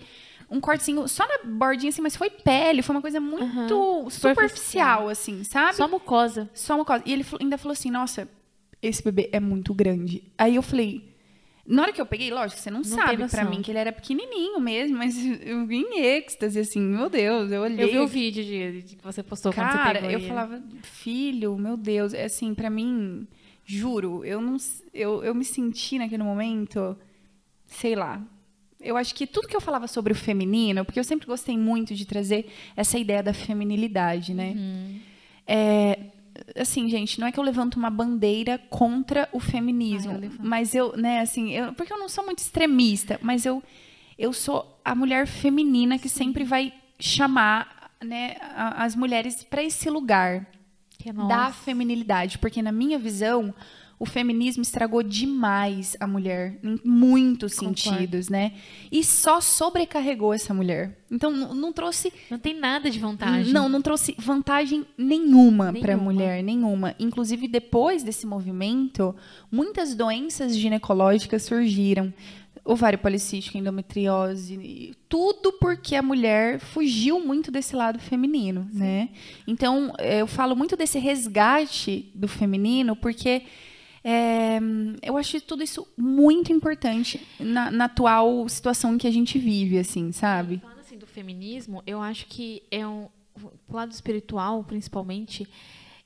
um 0.49 0.61
cortezinho 0.61 1.05
só 1.09 1.27
na 1.27 1.39
bordinha, 1.43 1.89
assim, 1.89 2.01
mas 2.01 2.15
foi 2.15 2.29
pele, 2.29 2.81
foi 2.81 2.95
uma 2.95 3.01
coisa 3.01 3.19
muito 3.19 3.43
Aham. 3.43 4.09
superficial, 4.09 5.09
assim, 5.09 5.43
sabe? 5.43 5.75
Só 5.75 5.89
mucosa. 5.89 6.49
Só 6.53 6.75
uma 6.75 6.85
coisa. 6.85 7.03
E 7.05 7.11
ele 7.11 7.25
ainda 7.41 7.57
falou 7.57 7.73
assim: 7.73 7.91
nossa, 7.91 8.29
esse 8.81 9.03
bebê 9.03 9.29
é 9.33 9.41
muito 9.41 9.73
grande. 9.73 10.23
Aí 10.37 10.55
eu 10.55 10.61
falei. 10.61 11.16
Na 11.68 11.81
hora 11.81 11.91
que 11.91 11.99
eu 11.99 12.06
peguei, 12.06 12.31
lógico, 12.31 12.61
você 12.61 12.72
não, 12.72 12.81
tem 12.81 12.91
sabe 12.91 13.27
pra 13.27 13.44
mim 13.44 13.61
que 13.61 13.69
ele 13.69 13.77
era 13.80 13.91
pequenininho 13.91 14.57
mesmo, 14.57 14.98
mas 14.98 15.18
eu 15.45 15.65
vim 15.65 15.81
em 15.81 15.99
êxtase, 15.99 16.57
assim, 16.57 16.80
meu 16.80 17.10
Deus, 17.10 17.52
eu 17.52 17.61
olhei. 17.61 17.84
Eu 17.84 17.91
vi 17.91 17.99
o 17.99 18.07
vídeo 18.07 18.41
de, 18.41 18.81
de 18.84 18.95
que 18.95 19.03
você 19.03 19.22
postou 19.22 19.52
quando 19.52 19.68
você 19.69 19.77
Cara, 19.77 19.95
pegou 19.95 20.11
eu 20.11 20.19
ele. 20.19 20.27
falava, 20.30 20.64
filho, 20.81 21.57
meu 21.57 21.76
Deus, 21.76 22.14
é 22.14 22.23
assim, 22.23 22.56
pra 22.56 22.69
mim, 22.69 23.27
juro, 23.65 24.23
eu 24.23 24.39
não, 24.39 24.56
eu, 24.94 25.22
eu 25.26 25.35
me 25.35 25.44
senti 25.44 25.98
naquele 25.99 26.23
momento, 26.23 26.98
sei 27.65 27.95
lá. 27.95 28.26
Eu 28.80 28.95
acho 28.95 29.14
que 29.14 29.27
tudo 29.27 29.48
que 29.49 29.56
eu 29.56 29.60
falava 29.61 29.88
sobre 29.88 30.14
o 30.14 30.15
feminino, 30.15 30.85
porque 30.85 30.99
eu 30.99 31.03
sempre 31.03 31.27
gostei 31.27 31.57
muito 31.57 31.94
de 31.94 32.06
trazer 32.06 32.48
essa 32.77 32.98
ideia 32.98 33.22
da 33.22 33.34
feminilidade, 33.34 34.34
né? 34.34 34.53
Uhum. 34.56 34.99
É, 35.45 35.99
assim, 36.55 36.89
gente, 36.89 37.19
não 37.19 37.27
é 37.27 37.31
que 37.31 37.39
eu 37.39 37.43
levanto 37.43 37.76
uma 37.76 37.89
bandeira 37.89 38.57
contra 38.69 39.27
o 39.31 39.39
feminismo, 39.39 40.14
Ah, 40.14 40.26
eu 40.26 40.31
mas 40.39 40.76
eu, 40.76 40.95
né, 40.97 41.19
assim, 41.19 41.51
eu, 41.51 41.73
porque 41.73 41.91
eu 41.91 41.99
não 41.99 42.09
sou 42.09 42.26
muito 42.26 42.39
extremista, 42.39 43.19
mas 43.22 43.45
eu, 43.45 43.64
eu 44.18 44.34
sou 44.34 44.80
a 44.84 44.95
mulher 44.95 45.27
feminina 45.27 45.97
que 45.97 46.09
sempre 46.09 46.43
vai 46.43 46.73
chamar, 46.99 47.91
né, 48.03 48.35
as 48.55 48.95
mulheres 48.95 49.43
para 49.43 49.64
esse 49.64 49.89
lugar 49.89 50.47
é 51.05 51.14
da 51.14 51.51
feminilidade, 51.51 52.38
porque 52.38 52.61
na 52.61 52.72
minha 52.72 52.97
visão 52.99 53.53
o 53.99 54.06
feminismo 54.06 54.61
estragou 54.61 55.02
demais 55.02 55.98
a 55.99 56.06
mulher 56.06 56.60
em 56.64 56.80
muitos 56.84 57.56
Concordo. 57.56 57.80
sentidos, 57.80 58.30
né? 58.30 58.53
E 58.91 59.03
só 59.03 59.41
sobrecarregou 59.41 60.34
essa 60.34 60.53
mulher. 60.53 60.95
Então 61.10 61.32
não, 61.32 61.74
trouxe 61.74 62.14
Não 62.30 62.38
tem 62.38 62.53
nada 62.53 62.90
de 62.91 62.99
vantagem. 62.99 63.52
não, 63.52 63.68
não 63.68 63.82
trouxe 63.82 64.14
vantagem 64.19 64.86
nenhuma 64.98 65.74
para 65.74 65.94
a 65.94 65.95
Nenhuma. 65.98 66.03
mulher, 66.03 66.44
nenhuma. 66.44 66.95
Inclusive, 66.99 67.48
depois 67.48 68.03
desse 68.03 68.28
movimento, 68.28 69.15
muitas 69.52 69.95
doenças 69.95 70.56
ginecológicas 70.56 71.44
surgiram. 71.44 72.14
Ovário 72.64 72.99
policístico, 72.99 73.57
endometriose, 73.57 74.94
tudo 75.07 75.53
porque 75.53 75.95
a 75.95 76.02
mulher 76.02 76.60
fugiu 76.60 77.18
muito 77.26 77.49
desse 77.49 77.74
lado 77.76 77.98
feminino, 77.98 78.68
né? 78.74 79.07
Então, 79.48 79.94
eh, 79.98 80.19
eu 80.19 80.28
falo 80.28 80.53
muito 80.53 80.76
desse 80.76 80.99
resgate 80.99 82.11
do 82.14 82.28
feminino 82.28 82.94
porque 82.94 83.44
é, 84.09 84.57
eu 85.03 85.17
acho 85.17 85.41
tudo 85.41 85.61
isso 85.61 85.85
muito 85.97 86.53
importante 86.53 87.27
na, 87.38 87.69
na 87.69 87.85
atual 87.85 88.47
situação 88.47 88.95
em 88.95 88.97
que 88.97 89.05
a 89.05 89.11
gente 89.11 89.38
vive, 89.38 89.77
assim, 89.77 90.13
sabe? 90.13 90.59
Falando 90.59 90.79
assim 90.79 90.97
do 90.97 91.05
feminismo, 91.05 91.84
eu 91.85 92.01
acho 92.01 92.25
que 92.27 92.63
é 92.71 92.88
um 92.88 93.09
pro 93.67 93.75
lado 93.75 93.91
espiritual, 93.91 94.63
principalmente, 94.63 95.45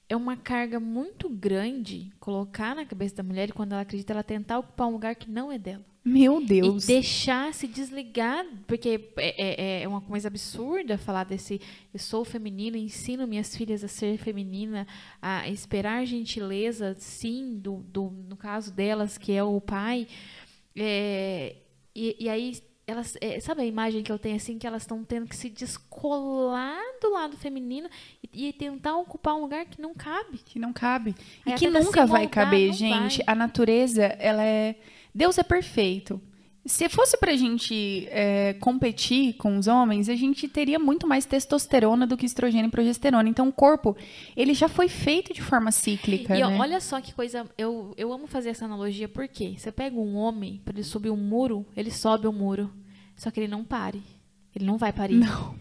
é 0.09 0.15
uma 0.15 0.35
carga 0.35 0.79
muito 0.79 1.29
grande 1.29 2.11
colocar 2.19 2.75
na 2.75 2.87
cabeça 2.87 3.17
da 3.17 3.23
mulher 3.23 3.49
e 3.49 3.53
quando 3.53 3.73
ela 3.73 3.83
acredita 3.83 4.13
ela 4.13 4.23
tentar 4.23 4.57
ocupar 4.57 4.87
um 4.87 4.93
lugar 4.93 5.13
que 5.13 5.29
não 5.29 5.51
é 5.51 5.59
dela. 5.59 5.85
Meu 6.03 6.43
Deus. 6.43 6.85
E 6.85 6.87
deixar 6.87 7.53
se 7.53 7.67
desligar, 7.67 8.43
porque 8.65 9.09
é, 9.17 9.81
é- 9.81 9.83
é 9.83 9.87
uma 9.87 10.01
coisa 10.01 10.27
absurda 10.29 10.97
falar 10.97 11.25
desse 11.25 11.61
eu 11.93 11.99
sou 11.99 12.25
feminina, 12.25 12.75
ensino 12.77 13.27
minhas 13.27 13.55
filhas 13.55 13.83
a 13.83 13.87
ser 13.87 14.17
feminina, 14.17 14.87
a 15.21 15.47
esperar 15.47 16.03
gentileza, 16.05 16.95
sim, 16.97 17.59
do, 17.59 17.77
do, 17.83 18.09
no 18.27 18.35
caso 18.35 18.73
delas, 18.73 19.17
que 19.17 19.31
é 19.31 19.43
o 19.43 19.61
pai. 19.61 20.07
É, 20.75 21.57
e, 21.95 22.15
e 22.19 22.29
aí, 22.29 22.53
elas, 22.87 23.15
é, 23.21 23.39
sabe 23.39 23.61
a 23.61 23.65
imagem 23.65 24.01
que 24.01 24.11
eu 24.11 24.17
tenho 24.17 24.37
assim, 24.37 24.57
que 24.57 24.65
elas 24.65 24.81
estão 24.83 25.03
tendo 25.03 25.27
que 25.27 25.35
se 25.35 25.49
descolar 25.49 26.81
do 27.01 27.11
lado 27.11 27.37
feminino 27.37 27.89
e, 28.33 28.47
e 28.47 28.53
tentar 28.53 28.97
ocupar 28.97 29.35
um 29.35 29.41
lugar 29.41 29.65
que 29.65 29.81
não 29.81 29.93
cabe. 29.93 30.39
Que 30.39 30.57
não 30.57 30.73
cabe. 30.73 31.15
E 31.45 31.53
que 31.53 31.69
nunca 31.69 32.05
vai 32.05 32.23
moldar, 32.23 32.29
caber, 32.29 32.73
gente. 32.73 33.17
vai. 33.17 33.25
A 33.27 33.35
natureza, 33.35 34.03
ela 34.03 34.43
é. 34.43 34.75
Deus 35.13 35.37
é 35.37 35.43
perfeito. 35.43 36.21
Se 36.63 36.87
fosse 36.87 37.17
pra 37.17 37.35
gente 37.35 38.07
é, 38.11 38.53
competir 38.59 39.33
com 39.33 39.57
os 39.57 39.65
homens, 39.67 40.07
a 40.07 40.15
gente 40.15 40.47
teria 40.47 40.77
muito 40.77 41.07
mais 41.07 41.25
testosterona 41.25 42.05
do 42.05 42.15
que 42.15 42.23
estrogênio 42.25 42.67
e 42.67 42.71
progesterona. 42.71 43.27
Então, 43.27 43.47
o 43.47 43.51
corpo, 43.53 43.97
ele 44.37 44.53
já 44.53 44.69
foi 44.69 44.87
feito 44.87 45.33
de 45.33 45.41
forma 45.41 45.71
cíclica, 45.71 46.37
E 46.37 46.39
né? 46.39 46.57
olha 46.59 46.79
só 46.79 47.01
que 47.01 47.15
coisa. 47.15 47.49
Eu, 47.57 47.95
eu 47.97 48.13
amo 48.13 48.27
fazer 48.27 48.49
essa 48.49 48.65
analogia 48.65 49.09
porque 49.09 49.55
você 49.57 49.71
pega 49.71 49.97
um 49.97 50.15
homem 50.15 50.61
para 50.63 50.75
ele 50.75 50.83
subir 50.83 51.09
um 51.09 51.17
muro, 51.17 51.65
ele 51.75 51.89
sobe 51.89 52.27
o 52.27 52.31
muro. 52.31 52.71
Só 53.15 53.31
que 53.31 53.39
ele 53.39 53.47
não 53.47 53.63
pare. 53.63 54.03
Ele 54.55 54.65
não 54.65 54.77
vai 54.77 54.93
parir. 54.93 55.15
Não. 55.15 55.55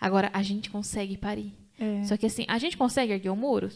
Agora, 0.00 0.30
a 0.32 0.42
gente 0.42 0.68
consegue 0.68 1.16
parir. 1.16 1.54
É. 1.78 2.02
Só 2.04 2.16
que 2.16 2.26
assim, 2.26 2.44
a 2.48 2.58
gente 2.58 2.76
consegue 2.76 3.12
erguer 3.12 3.30
o 3.30 3.36
muro? 3.36 3.70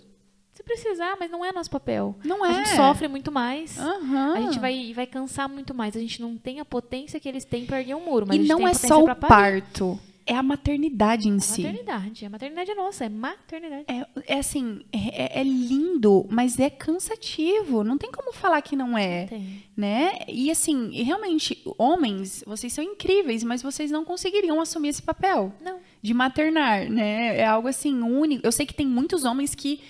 Se 0.54 0.62
precisar, 0.62 1.16
mas 1.18 1.30
não 1.30 1.44
é 1.44 1.52
nosso 1.52 1.70
papel. 1.70 2.14
Não 2.24 2.44
A 2.44 2.50
é. 2.50 2.54
gente 2.54 2.76
sofre 2.76 3.08
muito 3.08 3.32
mais. 3.32 3.76
Aham. 3.78 4.34
A 4.36 4.40
gente 4.40 4.58
vai, 4.60 4.92
vai 4.94 5.06
cansar 5.06 5.48
muito 5.48 5.74
mais. 5.74 5.96
A 5.96 6.00
gente 6.00 6.20
não 6.22 6.36
tem 6.36 6.60
a 6.60 6.64
potência 6.64 7.18
que 7.18 7.28
eles 7.28 7.44
têm 7.44 7.66
para 7.66 7.80
erguer 7.80 7.96
um 7.96 8.04
muro. 8.04 8.24
Mas 8.26 8.36
a 8.36 8.38
E 8.38 8.42
gente 8.42 8.48
não 8.50 8.58
tem 8.58 8.66
a 8.66 8.70
é 8.70 8.74
só 8.74 9.02
o 9.02 9.16
parto, 9.16 9.98
é 10.24 10.34
a 10.34 10.42
maternidade 10.44 11.28
em 11.28 11.36
É 11.36 11.40
si. 11.40 11.62
maternidade. 11.62 12.24
A 12.24 12.30
maternidade 12.30 12.70
é 12.70 12.74
nossa, 12.76 13.04
é 13.04 13.08
maternidade. 13.08 13.84
É, 13.88 14.06
é 14.34 14.38
assim, 14.38 14.82
é, 14.92 15.40
é 15.40 15.42
lindo, 15.42 16.24
mas 16.30 16.58
é 16.60 16.70
cansativo. 16.70 17.82
Não 17.84 17.98
tem 17.98 18.10
como 18.12 18.32
falar 18.32 18.62
que 18.62 18.76
não 18.76 18.96
é. 18.96 19.26
Tem. 19.26 19.64
né? 19.76 20.20
E 20.28 20.50
assim, 20.52 21.02
realmente, 21.02 21.62
homens, 21.76 22.44
vocês 22.46 22.72
são 22.72 22.82
incríveis, 22.84 23.42
mas 23.42 23.60
vocês 23.60 23.90
não 23.90 24.04
conseguiriam 24.04 24.60
assumir 24.60 24.90
esse 24.90 25.02
papel 25.02 25.52
Não. 25.60 25.78
de 26.00 26.14
maternar, 26.14 26.88
né? 26.88 27.38
É 27.38 27.44
algo 27.44 27.66
assim 27.68 28.00
único. 28.02 28.46
Eu 28.46 28.52
sei 28.52 28.64
que 28.64 28.72
tem 28.74 28.86
muitos 28.86 29.24
homens 29.24 29.52
que 29.54 29.80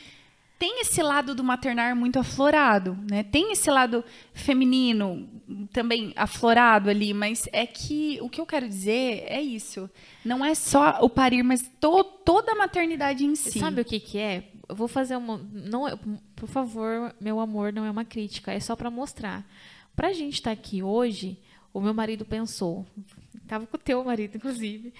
têm 0.59 0.81
esse 0.81 1.02
lado 1.02 1.35
do 1.35 1.43
maternar 1.44 1.94
muito 1.97 2.18
aflorado, 2.18 2.97
né? 3.10 3.22
Tem 3.22 3.52
esse 3.52 3.70
lado 3.70 4.05
feminino 4.32 5.28
também 5.72 6.12
aflorado 6.16 6.89
ali, 6.90 7.12
mas 7.14 7.48
é 7.52 7.66
que 7.66 8.18
o 8.22 8.28
que 8.28 8.40
eu 8.40 8.47
quero 8.47 8.68
dizer 8.68 9.24
é 9.26 9.40
isso. 9.40 9.89
Não 10.24 10.44
é 10.44 10.55
só 10.55 10.98
o 11.02 11.09
parir, 11.10 11.43
mas 11.43 11.62
to- 11.81 12.05
toda 12.24 12.52
a 12.52 12.55
maternidade 12.55 13.24
em 13.24 13.35
si. 13.35 13.59
Sabe 13.59 13.81
o 13.81 13.85
que 13.85 13.98
que 14.01 14.18
é? 14.18 14.44
eu 14.68 14.74
vou 14.74 14.89
fazer 14.89 15.16
uma. 15.16 15.39
Não, 15.52 15.86
é- 15.86 15.98
por 16.35 16.48
favor, 16.48 17.14
meu 17.20 17.39
amor, 17.40 17.72
não 17.72 17.85
é 17.85 17.90
uma 17.90 18.05
crítica, 18.05 18.51
é 18.52 18.60
só 18.60 18.74
para 18.74 18.90
mostrar. 18.90 19.44
Pra 19.94 20.12
gente 20.12 20.35
estar 20.35 20.51
aqui 20.52 20.82
hoje, 20.82 21.39
o 21.72 21.81
meu 21.81 21.93
marido 21.93 22.24
pensou, 22.24 22.86
tava 23.47 23.66
com 23.66 23.76
o 23.76 23.81
teu 23.81 24.02
marido, 24.02 24.36
inclusive. 24.36 24.93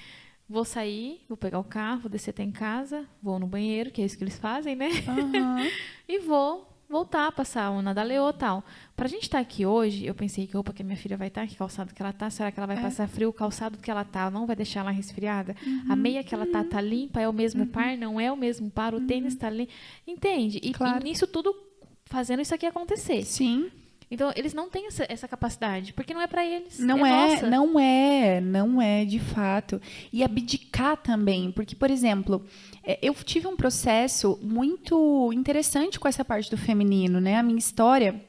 Vou 0.49 0.65
sair, 0.65 1.21
vou 1.29 1.37
pegar 1.37 1.59
o 1.59 1.65
carro, 1.65 2.03
vou 2.03 2.11
descer 2.11 2.31
até 2.31 2.43
em 2.43 2.53
casa, 2.53 3.07
vou 3.23 3.39
no 3.39 3.47
banheiro, 3.47 3.91
que 3.91 4.03
é 4.03 4.05
isso 4.05 4.17
que 4.19 4.25
eles 4.25 4.39
fazem, 4.39 4.77
né? 4.77 4.89
Aham. 5.09 5.67
e 6.07 6.19
vou 6.19 6.71
voltar, 6.87 7.33
passar 7.33 7.71
uma 7.71 7.95
da 7.95 8.03
Leô 8.03 8.31
tal. 8.33 8.63
Pra 8.95 9.09
gente 9.09 9.23
estar 9.23 9.39
aqui 9.39 9.65
hoje, 9.65 10.05
eu 10.05 10.15
pensei 10.15 10.47
que 10.47 10.53
roupa 10.55 10.73
que 10.73 10.83
a 10.83 10.85
minha 10.85 10.99
filha 10.99 11.17
vai 11.17 11.29
estar, 11.29 11.47
que 11.47 11.57
calçado 11.57 11.95
que 11.95 12.01
ela 12.03 12.13
tá, 12.13 12.29
será 12.29 12.53
que 12.53 12.61
ela 12.61 12.67
vai 12.67 12.81
passar 12.81 13.09
frio? 13.09 13.31
O 13.31 13.33
calçado 13.33 13.79
que 13.79 13.91
ela 13.91 14.05
tá 14.05 14.31
não 14.31 14.47
vai 14.47 14.55
deixar 14.55 14.81
ela 14.81 14.91
resfriada? 14.91 15.57
A 15.89 15.97
meia 15.97 16.23
que 16.23 16.35
ela 16.35 16.47
tá 16.47 16.63
tá 16.63 16.81
limpa, 16.81 17.21
é 17.21 17.29
o 17.29 17.33
mesmo 17.33 17.67
par, 17.67 17.97
não 17.97 18.21
é 18.21 18.31
o 18.31 18.37
mesmo 18.37 18.71
par, 18.71 18.95
o 18.95 19.01
tênis 19.01 19.35
tá 19.35 19.49
limpo. 19.49 19.73
Entende? 20.07 20.61
E, 20.63 20.73
Claro. 20.75 21.01
e 21.01 21.05
nisso 21.05 21.27
tudo 21.27 21.57
fazendo 22.05 22.43
isso 22.43 22.55
aqui 22.55 22.67
acontecer. 22.67 23.25
Sim. 23.25 23.71
Então, 24.15 24.33
eles 24.37 24.55
não 24.55 24.71
têm 24.71 24.87
essa, 24.87 25.05
essa 25.09 25.27
capacidade, 25.27 25.93
porque 25.93 26.15
não 26.15 26.21
é 26.21 26.29
pra 26.29 26.47
eles. 26.47 26.79
Não 26.79 27.05
é, 27.05 27.11
é, 27.11 27.31
nossa. 27.33 27.51
não 27.51 27.81
é, 27.81 28.41
não 28.41 28.81
é 28.81 29.05
de 29.05 29.19
fato. 29.19 29.83
E 30.13 30.23
abdicar 30.23 30.97
também, 30.97 31.51
porque, 31.51 31.75
por 31.75 31.91
exemplo, 31.91 32.47
é, 32.85 32.97
eu 33.03 33.13
tive 33.13 33.49
um 33.49 33.57
processo 33.57 34.39
muito 34.41 35.33
interessante 35.33 35.99
com 35.99 36.07
essa 36.07 36.25
parte 36.25 36.49
do 36.49 36.57
feminino, 36.57 37.21
né? 37.21 37.35
A 37.37 37.43
minha 37.43 37.59
história, 37.59 38.25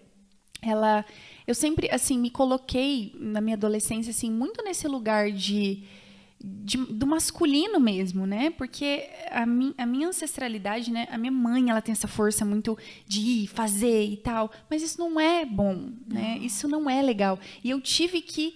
ela, 0.59 1.05
eu 1.45 1.53
sempre, 1.53 1.87
assim, 1.91 2.17
me 2.17 2.31
coloquei 2.31 3.13
na 3.19 3.39
minha 3.39 3.55
adolescência, 3.55 4.09
assim, 4.09 4.31
muito 4.31 4.63
nesse 4.63 4.87
lugar 4.87 5.31
de, 5.31 5.83
de- 6.63 6.77
do 6.77 7.07
masculino 7.07 7.79
mesmo, 7.79 8.25
né? 8.27 8.51
Porque 8.51 9.07
a, 9.31 9.45
mi, 9.45 9.73
a 9.77 9.85
minha 9.85 10.07
ancestralidade, 10.07 10.91
né? 10.91 11.07
A 11.11 11.17
minha 11.17 11.31
mãe, 11.31 11.69
ela 11.69 11.81
tem 11.81 11.91
essa 11.93 12.07
força 12.07 12.45
muito 12.45 12.77
de 13.07 13.19
ir, 13.21 13.47
fazer 13.47 14.05
e 14.05 14.17
tal. 14.17 14.51
Mas 14.69 14.81
isso 14.83 14.99
não 14.99 15.19
é 15.19 15.45
bom, 15.45 15.89
né? 16.07 16.37
Isso 16.41 16.67
não 16.67 16.89
é 16.89 17.01
legal. 17.01 17.39
E 17.63 17.69
eu 17.69 17.81
tive 17.81 18.21
que 18.21 18.55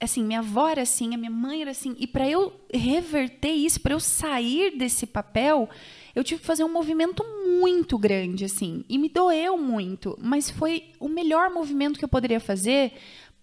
assim, 0.00 0.22
minha 0.22 0.40
avó 0.40 0.68
era 0.68 0.82
assim, 0.82 1.14
a 1.14 1.16
minha 1.16 1.30
mãe 1.30 1.62
era 1.62 1.70
assim, 1.70 1.96
e 1.98 2.06
para 2.06 2.28
eu 2.28 2.52
reverter 2.70 3.52
isso, 3.52 3.80
para 3.80 3.94
eu 3.94 4.00
sair 4.00 4.76
desse 4.76 5.06
papel, 5.06 5.66
eu 6.14 6.22
tive 6.22 6.40
que 6.42 6.46
fazer 6.46 6.62
um 6.62 6.70
movimento 6.70 7.24
muito 7.58 7.96
grande, 7.96 8.44
assim, 8.44 8.84
e 8.86 8.98
me 8.98 9.08
doeu 9.08 9.56
muito, 9.56 10.18
mas 10.20 10.50
foi 10.50 10.90
o 11.00 11.08
melhor 11.08 11.48
movimento 11.48 11.98
que 11.98 12.04
eu 12.04 12.08
poderia 12.08 12.38
fazer 12.38 12.92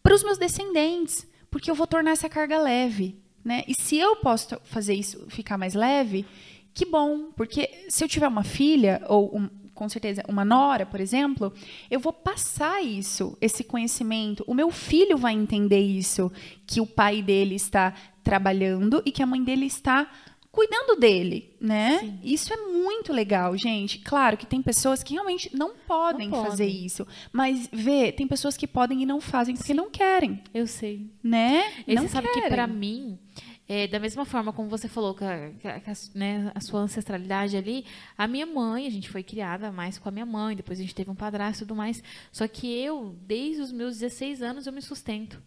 para 0.04 0.14
os 0.14 0.24
meus 0.24 0.38
descendentes, 0.38 1.26
porque 1.50 1.72
eu 1.72 1.74
vou 1.74 1.88
tornar 1.88 2.12
essa 2.12 2.30
carga 2.30 2.60
leve, 2.60 3.16
né? 3.44 3.64
E 3.68 3.74
se 3.74 3.98
eu 3.98 4.16
posso 4.18 4.60
fazer 4.64 4.94
isso 4.94 5.26
ficar 5.30 5.58
mais 5.58 5.74
leve, 5.74 6.26
que 6.74 6.86
bom, 6.86 7.32
porque 7.36 7.70
se 7.90 8.04
eu 8.04 8.08
tiver 8.08 8.28
uma 8.28 8.44
filha 8.44 9.02
ou 9.08 9.36
um, 9.36 9.50
com 9.74 9.90
certeza 9.90 10.24
uma 10.28 10.46
nora, 10.46 10.86
por 10.86 11.00
exemplo, 11.00 11.52
eu 11.90 12.00
vou 12.00 12.14
passar 12.14 12.84
isso, 12.84 13.38
esse 13.42 13.64
conhecimento. 13.64 14.44
O 14.48 14.54
meu 14.54 14.70
filho 14.70 15.18
vai 15.18 15.34
entender 15.34 15.80
isso, 15.80 16.32
que 16.68 16.80
o 16.80 16.86
pai 16.86 17.22
dele 17.22 17.56
está 17.56 17.94
trabalhando 18.24 19.02
e 19.06 19.12
que 19.12 19.24
a 19.24 19.26
mãe 19.26 19.44
dele 19.44 19.66
está 19.66 20.10
cuidando 20.52 21.00
dele, 21.00 21.56
né? 21.62 22.00
Sim. 22.00 22.20
Isso 22.24 22.54
é 22.54 22.58
muito 22.58 23.14
legal, 23.14 23.56
gente. 23.58 24.00
Claro 24.00 24.36
que 24.36 24.46
tem 24.46 24.62
pessoas 24.62 25.02
que 25.02 25.14
realmente 25.14 25.50
não 25.56 25.76
podem 25.88 26.28
Não 26.30 26.44
fazer 26.46 26.68
isso, 26.68 27.08
mas 27.32 27.70
vê, 27.72 28.12
tem 28.12 28.28
pessoas 28.28 28.58
que 28.58 28.68
podem 28.68 29.02
e 29.02 29.06
não 29.06 29.22
fazem 29.22 29.56
porque 29.56 29.74
não 29.74 29.90
querem, 29.90 30.44
Eu 30.54 30.68
sei. 30.68 31.10
né? 31.24 31.64
E 31.88 31.96
não 31.96 32.04
você 32.04 32.10
sabe 32.10 32.28
que 32.28 32.34
querem. 32.34 32.50
pra 32.50 32.68
mim, 32.68 33.18
é, 33.66 33.88
da 33.88 33.98
mesma 33.98 34.26
forma 34.26 34.52
como 34.52 34.68
você 34.68 34.90
falou 34.90 35.16
que, 35.16 35.24
a, 35.24 35.52
que 35.58 35.68
a- 35.70 35.80
que 35.80 35.92
né, 36.14 36.52
a 36.54 36.60
sua 36.60 36.82
ancestralidade 36.82 37.56
ali, 37.56 37.86
a 38.18 38.28
minha 38.28 38.46
mãe, 38.46 38.86
a 38.86 38.90
gente 38.92 39.10
foi 39.10 39.24
criada 39.24 39.72
mais 39.72 39.98
com 39.98 40.10
a 40.10 40.12
minha 40.12 40.26
mãe, 40.26 40.54
depois 40.58 40.78
a 40.78 40.82
gente 40.82 40.94
teve 40.94 41.10
um 41.10 41.16
padrasto 41.16 41.64
e 41.64 41.66
tudo 41.66 41.78
mais. 41.78 42.04
Só 42.30 42.46
que 42.46 42.68
eu, 42.70 43.16
desde 43.26 43.62
os 43.62 43.72
meus 43.72 43.98
16 44.00 44.42
anos, 44.42 44.68
eu 44.68 44.74
me 44.74 44.82
sustento. 44.82 45.42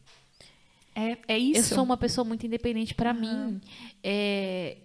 é, 0.94 1.18
é 1.28 1.38
isso. 1.38 1.60
Eu 1.60 1.76
sou 1.76 1.84
uma 1.84 1.98
pessoa 1.98 2.24
muito 2.24 2.46
independente 2.46 2.94
para 2.94 3.12
mim. 3.12 3.60
É, 4.02 4.78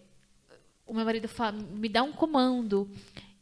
o 0.89 0.93
meu 0.93 1.05
marido 1.05 1.27
fa- 1.27 1.51
me 1.51 1.87
dá 1.87 2.03
um 2.03 2.11
comando 2.11 2.89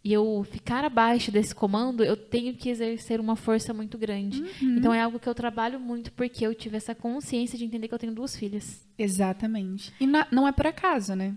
e 0.03 0.13
eu 0.13 0.45
ficar 0.49 0.83
abaixo 0.85 1.31
desse 1.31 1.53
comando, 1.53 2.03
eu 2.03 2.15
tenho 2.15 2.53
que 2.55 2.69
exercer 2.69 3.19
uma 3.19 3.35
força 3.35 3.73
muito 3.73 3.97
grande. 3.97 4.41
Uhum. 4.61 4.77
Então 4.77 4.93
é 4.93 5.01
algo 5.01 5.19
que 5.19 5.27
eu 5.27 5.35
trabalho 5.35 5.79
muito 5.79 6.11
porque 6.13 6.45
eu 6.45 6.53
tive 6.55 6.77
essa 6.77 6.93
consciência 6.95 7.57
de 7.57 7.65
entender 7.65 7.87
que 7.87 7.93
eu 7.93 7.99
tenho 7.99 8.13
duas 8.13 8.35
filhas. 8.35 8.85
Exatamente. 8.97 9.93
E 9.99 10.05
na- 10.07 10.27
não 10.31 10.47
é 10.47 10.51
por 10.51 10.67
acaso, 10.67 11.15
né? 11.15 11.35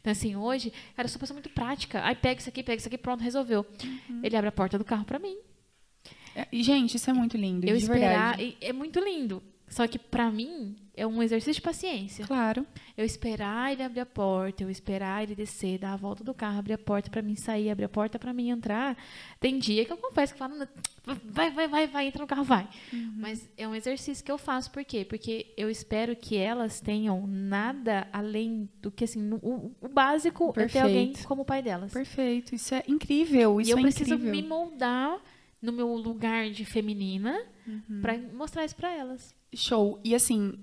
Então, 0.00 0.12
assim, 0.12 0.36
hoje, 0.36 0.70
cara, 0.94 1.06
eu 1.06 1.08
sou 1.08 1.16
uma 1.16 1.20
pessoa 1.20 1.34
muito 1.36 1.48
prática. 1.50 2.04
Aí 2.04 2.14
pega 2.14 2.40
isso 2.40 2.48
aqui, 2.50 2.62
pega 2.62 2.78
isso 2.78 2.88
aqui, 2.88 2.98
pronto, 2.98 3.22
resolveu. 3.22 3.64
Uhum. 4.08 4.20
Ele 4.22 4.36
abre 4.36 4.48
a 4.48 4.52
porta 4.52 4.76
do 4.78 4.84
carro 4.84 5.04
para 5.04 5.18
mim. 5.18 5.36
É, 6.34 6.46
gente, 6.52 6.96
isso 6.96 7.08
é 7.10 7.12
muito 7.12 7.36
lindo, 7.36 7.66
eu 7.66 7.76
de 7.76 7.82
esperar. 7.82 8.36
verdade. 8.36 8.56
e 8.60 8.64
É 8.66 8.72
muito 8.72 9.00
lindo. 9.00 9.42
Só 9.72 9.86
que 9.86 9.98
para 9.98 10.30
mim 10.30 10.76
é 10.94 11.06
um 11.06 11.22
exercício 11.22 11.54
de 11.54 11.62
paciência. 11.62 12.26
Claro. 12.26 12.66
Eu 12.94 13.06
esperar 13.06 13.72
ele 13.72 13.82
abrir 13.82 14.00
a 14.00 14.06
porta, 14.06 14.62
eu 14.62 14.68
esperar 14.68 15.22
ele 15.22 15.34
descer, 15.34 15.78
dar 15.78 15.94
a 15.94 15.96
volta 15.96 16.22
do 16.22 16.34
carro, 16.34 16.58
abrir 16.58 16.74
a 16.74 16.78
porta 16.78 17.08
pra 17.10 17.22
mim 17.22 17.34
sair, 17.34 17.70
abrir 17.70 17.86
a 17.86 17.88
porta 17.88 18.18
pra 18.18 18.34
mim 18.34 18.50
entrar. 18.50 18.94
Tem 19.40 19.58
dia 19.58 19.86
que 19.86 19.90
eu 19.90 19.96
confesso 19.96 20.34
que 20.34 20.38
falo, 20.38 20.56
"Não, 20.56 20.68
vai, 21.24 21.50
vai, 21.50 21.66
vai, 21.66 21.86
vai, 21.86 22.06
entra 22.06 22.20
no 22.20 22.26
carro, 22.26 22.44
vai. 22.44 22.68
Uhum. 22.92 23.14
Mas 23.16 23.48
é 23.56 23.66
um 23.66 23.74
exercício 23.74 24.22
que 24.22 24.30
eu 24.30 24.36
faço, 24.36 24.70
por 24.70 24.84
quê? 24.84 25.06
Porque 25.06 25.54
eu 25.56 25.70
espero 25.70 26.14
que 26.14 26.36
elas 26.36 26.78
tenham 26.78 27.26
nada 27.26 28.06
além 28.12 28.68
do 28.82 28.90
que, 28.90 29.04
assim, 29.04 29.32
o, 29.40 29.72
o 29.80 29.88
básico 29.88 30.52
é 30.54 30.66
ter 30.66 30.80
alguém 30.80 31.06
Perfeito. 31.06 31.26
como 31.26 31.42
o 31.42 31.46
pai 31.46 31.62
delas. 31.62 31.94
Perfeito. 31.94 32.54
Isso 32.54 32.74
é 32.74 32.84
incrível. 32.86 33.58
Isso 33.58 33.70
e 33.70 33.72
eu 33.72 33.78
é 33.78 33.80
preciso 33.80 34.14
incrível. 34.16 34.32
me 34.32 34.46
moldar 34.46 35.18
no 35.62 35.72
meu 35.72 35.94
lugar 35.94 36.50
de 36.50 36.64
feminina 36.64 37.38
Uhum. 37.66 38.00
pra 38.00 38.18
mostrar 38.18 38.64
isso 38.64 38.74
pra 38.74 38.90
elas. 38.92 39.32
Show. 39.54 40.00
E 40.02 40.14
assim, 40.14 40.54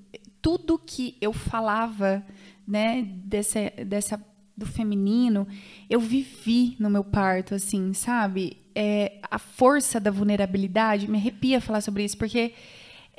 tudo 0.41 0.77
que 0.77 1.15
eu 1.21 1.31
falava, 1.31 2.25
né, 2.67 3.03
dessa, 3.23 3.71
dessa 3.85 4.21
do 4.57 4.65
feminino, 4.65 5.47
eu 5.89 5.99
vivi 6.01 6.75
no 6.77 6.89
meu 6.89 7.03
parto, 7.03 7.55
assim, 7.55 7.93
sabe? 7.93 8.57
É, 8.75 9.19
a 9.31 9.39
força 9.39 9.99
da 9.99 10.11
vulnerabilidade, 10.11 11.09
me 11.09 11.17
arrepia 11.17 11.61
falar 11.61 11.79
sobre 11.79 12.03
isso, 12.03 12.17
porque 12.17 12.53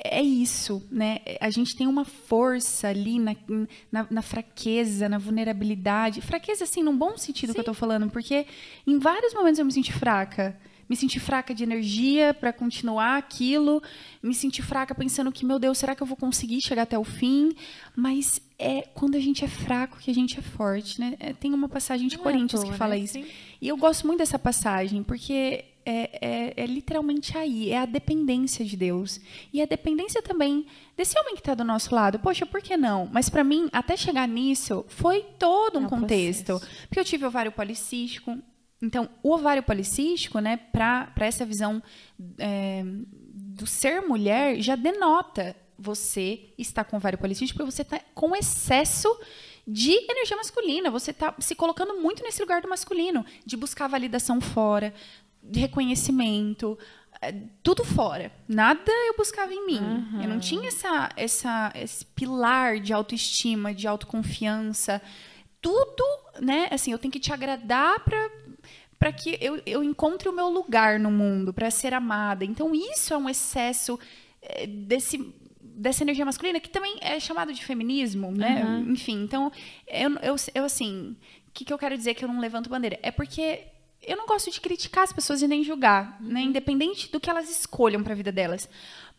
é 0.03 0.21
isso, 0.21 0.85
né? 0.91 1.17
A 1.39 1.49
gente 1.49 1.75
tem 1.75 1.87
uma 1.87 2.05
força 2.05 2.87
ali 2.87 3.17
na, 3.17 3.35
na, 3.91 4.07
na 4.09 4.21
fraqueza, 4.21 5.09
na 5.09 5.17
vulnerabilidade. 5.17 6.21
Fraqueza, 6.21 6.63
assim, 6.65 6.83
num 6.83 6.95
bom 6.95 7.17
sentido 7.17 7.53
que 7.53 7.59
eu 7.59 7.63
tô 7.63 7.73
falando, 7.73 8.09
porque 8.11 8.45
em 8.85 8.99
vários 8.99 9.33
momentos 9.33 9.57
eu 9.57 9.65
me 9.65 9.71
senti 9.71 9.91
fraca. 9.91 10.55
Me 10.91 10.97
senti 10.97 11.21
fraca 11.21 11.55
de 11.55 11.63
energia 11.63 12.33
para 12.33 12.51
continuar 12.51 13.17
aquilo. 13.17 13.81
Me 14.21 14.33
senti 14.33 14.61
fraca 14.61 14.93
pensando 14.93 15.31
que, 15.31 15.45
meu 15.45 15.57
Deus, 15.57 15.77
será 15.77 15.95
que 15.95 16.03
eu 16.03 16.07
vou 16.07 16.17
conseguir 16.17 16.59
chegar 16.61 16.81
até 16.81 16.99
o 16.99 17.03
fim? 17.05 17.53
Mas 17.95 18.41
é 18.59 18.81
quando 18.93 19.15
a 19.15 19.19
gente 19.21 19.45
é 19.45 19.47
fraco 19.47 19.97
que 19.99 20.11
a 20.11 20.13
gente 20.13 20.37
é 20.37 20.41
forte, 20.41 20.99
né? 20.99 21.15
É, 21.17 21.31
tem 21.31 21.53
uma 21.53 21.69
passagem 21.69 22.09
de 22.09 22.17
Não 22.17 22.23
é 22.23 22.25
Coríntios 22.25 22.61
toa, 22.61 22.71
que 22.73 22.77
fala 22.77 22.95
né? 22.95 22.99
isso. 22.99 23.13
Sim. 23.13 23.25
E 23.61 23.69
eu 23.69 23.77
gosto 23.77 24.05
muito 24.05 24.19
dessa 24.19 24.37
passagem, 24.37 25.01
porque 25.01 25.63
é, 25.85 26.19
é- 26.21 26.53
é 26.57 26.65
literalmente 26.65 27.37
aí, 27.37 27.71
é 27.71 27.77
a 27.77 27.85
dependência 27.85 28.65
de 28.65 28.75
Deus. 28.75 29.17
E 29.53 29.61
a 29.61 29.65
dependência 29.65 30.21
também 30.21 30.65
desse 30.97 31.17
homem 31.17 31.35
que 31.35 31.39
está 31.39 31.55
do 31.55 31.63
nosso 31.63 31.95
lado. 31.95 32.19
Poxa, 32.19 32.45
por 32.45 32.61
que 32.61 32.75
não? 32.75 33.09
Mas 33.13 33.29
para 33.29 33.45
mim, 33.45 33.69
até 33.71 33.95
chegar 33.95 34.27
nisso, 34.27 34.83
foi 34.89 35.23
todo 35.39 35.79
um 35.79 35.85
É 35.85 35.89
contexto. 35.89 36.45
processo. 36.59 36.87
Porque 36.89 36.99
eu 36.99 37.05
tive 37.05 37.25
ovário 37.25 37.51
policístico. 37.53 38.37
Então, 38.81 39.09
o 39.21 39.33
ovário 39.33 39.61
policístico, 39.61 40.39
né, 40.39 40.57
para 40.57 41.11
essa 41.19 41.45
visão 41.45 41.81
é, 42.37 42.83
do 42.87 43.67
ser 43.67 44.01
mulher, 44.01 44.59
já 44.59 44.75
denota 44.75 45.55
você 45.77 46.53
está 46.57 46.83
com 46.83 46.97
ovário 46.97 47.17
policístico 47.17 47.57
porque 47.57 47.71
você 47.71 47.81
está 47.81 47.99
com 48.13 48.35
excesso 48.35 49.09
de 49.67 49.91
energia 50.09 50.37
masculina. 50.37 50.91
Você 50.91 51.11
está 51.11 51.33
se 51.39 51.55
colocando 51.55 51.99
muito 51.99 52.23
nesse 52.23 52.39
lugar 52.41 52.61
do 52.61 52.69
masculino, 52.69 53.25
de 53.45 53.57
buscar 53.57 53.87
validação 53.87 54.39
fora, 54.39 54.93
de 55.41 55.59
reconhecimento, 55.59 56.77
é, 57.21 57.33
tudo 57.63 57.83
fora. 57.83 58.31
Nada 58.47 58.91
eu 59.07 59.15
buscava 59.17 59.53
em 59.53 59.65
mim. 59.65 59.81
Eu 60.23 60.29
não 60.29 60.39
tinha 60.39 60.67
essa, 60.67 61.09
essa, 61.15 61.71
esse 61.75 62.05
pilar 62.05 62.79
de 62.79 62.93
autoestima, 62.93 63.73
de 63.73 63.87
autoconfiança. 63.87 65.01
Tudo, 65.59 66.03
né? 66.39 66.67
Assim, 66.71 66.91
eu 66.91 66.99
tenho 66.99 67.11
que 67.11 67.19
te 67.19 67.33
agradar 67.33 68.03
para 68.03 68.31
para 69.01 69.11
que 69.11 69.35
eu, 69.41 69.59
eu 69.65 69.83
encontre 69.83 70.29
o 70.29 70.31
meu 70.31 70.47
lugar 70.47 70.99
no 70.99 71.09
mundo, 71.09 71.51
para 71.51 71.71
ser 71.71 71.91
amada. 71.91 72.45
Então, 72.45 72.71
isso 72.75 73.15
é 73.15 73.17
um 73.17 73.27
excesso 73.27 73.99
eh, 74.43 74.67
desse, 74.67 75.33
dessa 75.59 76.03
energia 76.03 76.23
masculina, 76.23 76.59
que 76.59 76.69
também 76.69 76.99
é 77.01 77.19
chamado 77.19 77.51
de 77.51 77.65
feminismo, 77.65 78.31
né? 78.31 78.61
Aham. 78.61 78.85
Enfim, 78.89 79.23
então, 79.23 79.51
eu, 79.87 80.11
eu, 80.17 80.35
eu 80.53 80.63
assim, 80.63 81.17
o 81.47 81.51
que, 81.51 81.65
que 81.65 81.73
eu 81.73 81.79
quero 81.79 81.97
dizer 81.97 82.13
que 82.13 82.23
eu 82.23 82.29
não 82.29 82.39
levanto 82.39 82.69
bandeira? 82.69 82.99
É 83.01 83.09
porque 83.09 83.63
eu 84.03 84.15
não 84.15 84.27
gosto 84.27 84.51
de 84.51 84.61
criticar 84.61 85.03
as 85.03 85.11
pessoas 85.11 85.41
e 85.41 85.47
nem 85.47 85.63
julgar, 85.63 86.21
né? 86.21 86.41
Independente 86.41 87.11
do 87.11 87.19
que 87.19 87.27
elas 87.27 87.49
escolham 87.49 88.03
para 88.03 88.13
a 88.13 88.15
vida 88.15 88.31
delas. 88.31 88.69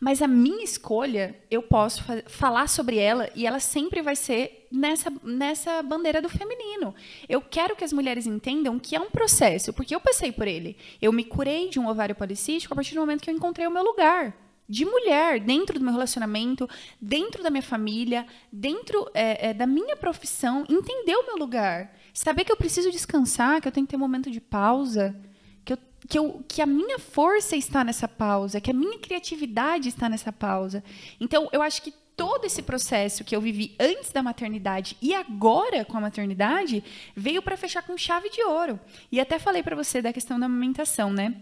Mas 0.03 0.21
a 0.21 0.27
minha 0.27 0.65
escolha, 0.65 1.33
eu 1.49 1.61
posso 1.63 2.03
fa 2.03 2.21
falar 2.27 2.67
sobre 2.67 2.97
ela 2.97 3.29
e 3.33 3.47
ela 3.47 3.61
sempre 3.61 4.01
vai 4.01 4.17
ser 4.17 4.67
nessa, 4.69 5.09
nessa 5.23 5.81
bandeira 5.81 6.21
do 6.21 6.27
feminino. 6.27 6.93
Eu 7.29 7.39
quero 7.39 7.73
que 7.73 7.85
as 7.85 7.93
mulheres 7.93 8.27
entendam 8.27 8.77
que 8.77 8.97
é 8.97 8.99
um 8.99 9.09
processo, 9.09 9.71
porque 9.71 9.95
eu 9.95 10.01
passei 10.01 10.29
por 10.29 10.45
ele. 10.45 10.75
Eu 11.01 11.13
me 11.13 11.23
curei 11.23 11.69
de 11.69 11.79
um 11.79 11.87
ovário 11.87 12.13
policístico 12.15 12.73
a 12.73 12.75
partir 12.75 12.95
do 12.95 12.99
momento 12.99 13.21
que 13.21 13.29
eu 13.29 13.33
encontrei 13.33 13.65
o 13.65 13.71
meu 13.71 13.81
lugar 13.81 14.35
de 14.67 14.83
mulher 14.83 15.39
dentro 15.39 15.79
do 15.79 15.85
meu 15.85 15.93
relacionamento, 15.93 16.69
dentro 16.99 17.41
da 17.41 17.49
minha 17.49 17.63
família, 17.63 18.27
dentro 18.51 19.09
é, 19.13 19.51
é, 19.51 19.53
da 19.53 19.65
minha 19.65 19.95
profissão, 19.95 20.65
entender 20.69 21.15
o 21.15 21.27
meu 21.27 21.37
lugar. 21.37 21.95
Saber 22.13 22.43
que 22.43 22.51
eu 22.51 22.57
preciso 22.57 22.91
descansar, 22.91 23.61
que 23.61 23.69
eu 23.69 23.71
tenho 23.71 23.87
que 23.87 23.91
ter 23.91 23.95
um 23.95 23.99
momento 23.99 24.29
de 24.29 24.41
pausa, 24.41 25.15
que, 25.63 25.73
eu, 25.73 25.77
que, 26.07 26.19
eu, 26.19 26.45
que 26.47 26.61
a 26.61 26.65
minha 26.65 26.99
força 26.99 27.55
está 27.55 27.83
nessa 27.83 28.07
pausa, 28.07 28.61
que 28.61 28.71
a 28.71 28.73
minha 28.73 28.99
criatividade 28.99 29.89
está 29.89 30.09
nessa 30.09 30.31
pausa. 30.31 30.83
Então, 31.19 31.49
eu 31.51 31.61
acho 31.61 31.81
que 31.81 31.93
todo 32.15 32.45
esse 32.45 32.61
processo 32.61 33.23
que 33.23 33.35
eu 33.35 33.41
vivi 33.41 33.75
antes 33.79 34.11
da 34.11 34.21
maternidade 34.21 34.95
e 35.01 35.13
agora 35.13 35.83
com 35.83 35.97
a 35.97 36.01
maternidade 36.01 36.83
veio 37.15 37.41
para 37.41 37.57
fechar 37.57 37.81
com 37.81 37.97
chave 37.97 38.29
de 38.29 38.41
ouro. 38.43 38.79
E 39.11 39.19
até 39.19 39.39
falei 39.39 39.63
para 39.63 39.75
você 39.75 40.01
da 40.01 40.13
questão 40.13 40.39
da 40.39 40.45
amamentação, 40.45 41.11
né? 41.11 41.35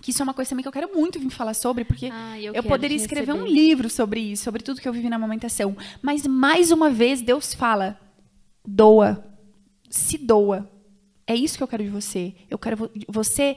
que 0.00 0.10
isso 0.10 0.22
é 0.22 0.24
uma 0.24 0.34
coisa 0.34 0.48
também 0.48 0.62
que 0.62 0.68
eu 0.68 0.72
quero 0.72 0.94
muito 0.94 1.18
vir 1.18 1.30
falar 1.30 1.54
sobre, 1.54 1.84
porque 1.84 2.08
ah, 2.12 2.40
eu, 2.40 2.54
eu 2.54 2.62
poderia 2.62 2.96
escrever 2.96 3.32
um 3.32 3.44
livro 3.44 3.90
sobre 3.90 4.20
isso, 4.20 4.44
sobre 4.44 4.62
tudo 4.62 4.80
que 4.80 4.88
eu 4.88 4.92
vivi 4.92 5.08
na 5.08 5.16
amamentação. 5.16 5.76
Mas, 6.00 6.26
mais 6.26 6.70
uma 6.70 6.90
vez, 6.90 7.20
Deus 7.20 7.52
fala: 7.52 7.98
doa, 8.64 9.24
se 9.90 10.16
doa. 10.16 10.70
É 11.28 11.34
isso 11.34 11.58
que 11.58 11.62
eu 11.62 11.68
quero 11.68 11.84
de 11.84 11.90
você. 11.90 12.34
Eu 12.48 12.58
quero 12.58 12.90
você, 13.06 13.54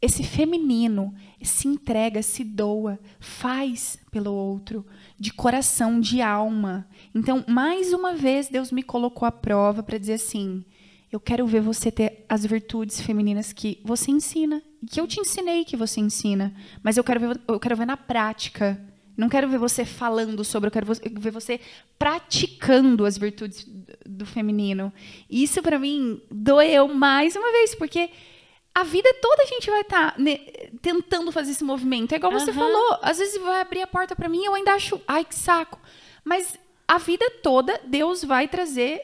esse 0.00 0.24
feminino, 0.24 1.14
se 1.42 1.68
entrega, 1.68 2.22
se 2.22 2.42
doa, 2.42 2.98
faz 3.18 3.98
pelo 4.10 4.32
outro, 4.32 4.86
de 5.18 5.30
coração, 5.30 6.00
de 6.00 6.22
alma. 6.22 6.88
Então, 7.14 7.44
mais 7.46 7.92
uma 7.92 8.14
vez, 8.14 8.48
Deus 8.48 8.72
me 8.72 8.82
colocou 8.82 9.28
à 9.28 9.30
prova 9.30 9.82
para 9.82 9.98
dizer 9.98 10.14
assim: 10.14 10.64
eu 11.12 11.20
quero 11.20 11.46
ver 11.46 11.60
você 11.60 11.92
ter 11.92 12.24
as 12.26 12.46
virtudes 12.46 13.02
femininas 13.02 13.52
que 13.52 13.82
você 13.84 14.10
ensina, 14.10 14.62
que 14.90 14.98
eu 14.98 15.06
te 15.06 15.20
ensinei 15.20 15.66
que 15.66 15.76
você 15.76 16.00
ensina, 16.00 16.54
mas 16.82 16.96
eu 16.96 17.04
quero 17.04 17.20
ver, 17.20 17.40
eu 17.46 17.60
quero 17.60 17.76
ver 17.76 17.86
na 17.86 17.98
prática. 17.98 18.82
Não 19.20 19.28
quero 19.28 19.46
ver 19.46 19.58
você 19.58 19.84
falando 19.84 20.42
sobre, 20.42 20.68
eu 20.68 20.70
quero 20.70 20.86
ver 20.86 21.30
você 21.30 21.60
praticando 21.98 23.04
as 23.04 23.18
virtudes 23.18 23.66
do 24.06 24.24
feminino. 24.24 24.90
Isso 25.28 25.62
para 25.62 25.78
mim 25.78 26.22
doeu 26.30 26.88
mais 26.88 27.36
uma 27.36 27.52
vez, 27.52 27.74
porque 27.74 28.08
a 28.74 28.82
vida 28.82 29.12
toda 29.20 29.42
a 29.42 29.46
gente 29.46 29.70
vai 29.70 29.82
estar 29.82 30.12
tá, 30.12 30.18
né, 30.18 30.38
tentando 30.80 31.30
fazer 31.30 31.50
esse 31.50 31.62
movimento. 31.62 32.12
É 32.12 32.16
igual 32.16 32.32
uhum. 32.32 32.38
você 32.38 32.50
falou, 32.50 32.98
às 33.02 33.18
vezes 33.18 33.38
vai 33.42 33.60
abrir 33.60 33.82
a 33.82 33.86
porta 33.86 34.16
para 34.16 34.26
mim, 34.26 34.42
eu 34.42 34.54
ainda 34.54 34.72
acho, 34.72 34.98
ai 35.06 35.22
que 35.22 35.34
saco. 35.34 35.78
Mas 36.24 36.58
a 36.88 36.96
vida 36.96 37.28
toda 37.42 37.78
Deus 37.84 38.24
vai 38.24 38.48
trazer 38.48 39.02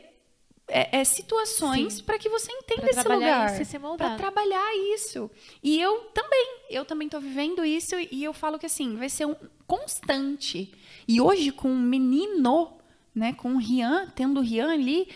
é, 0.66 0.98
é, 0.98 1.04
situações 1.04 2.00
para 2.00 2.18
que 2.18 2.30
você 2.30 2.50
entenda 2.52 2.88
esse 2.88 3.06
lugar. 3.06 3.50
Para 3.98 4.16
trabalhar 4.16 4.76
isso. 4.94 5.30
E 5.62 5.78
eu 5.78 6.06
também, 6.14 6.46
eu 6.70 6.86
também 6.86 7.06
estou 7.06 7.20
vivendo 7.20 7.62
isso 7.66 7.94
e 8.10 8.24
eu 8.24 8.32
falo 8.32 8.58
que 8.58 8.64
assim, 8.64 8.96
vai 8.96 9.10
ser 9.10 9.26
um 9.26 9.36
constante. 9.66 10.72
E 11.06 11.20
hoje, 11.20 11.50
com 11.50 11.68
um 11.68 11.78
menino, 11.78 12.72
né, 13.14 13.32
com 13.32 13.54
o 13.54 13.58
Rian, 13.58 14.12
tendo 14.14 14.40
o 14.40 14.42
Rian 14.42 14.72
ali, 14.72 15.08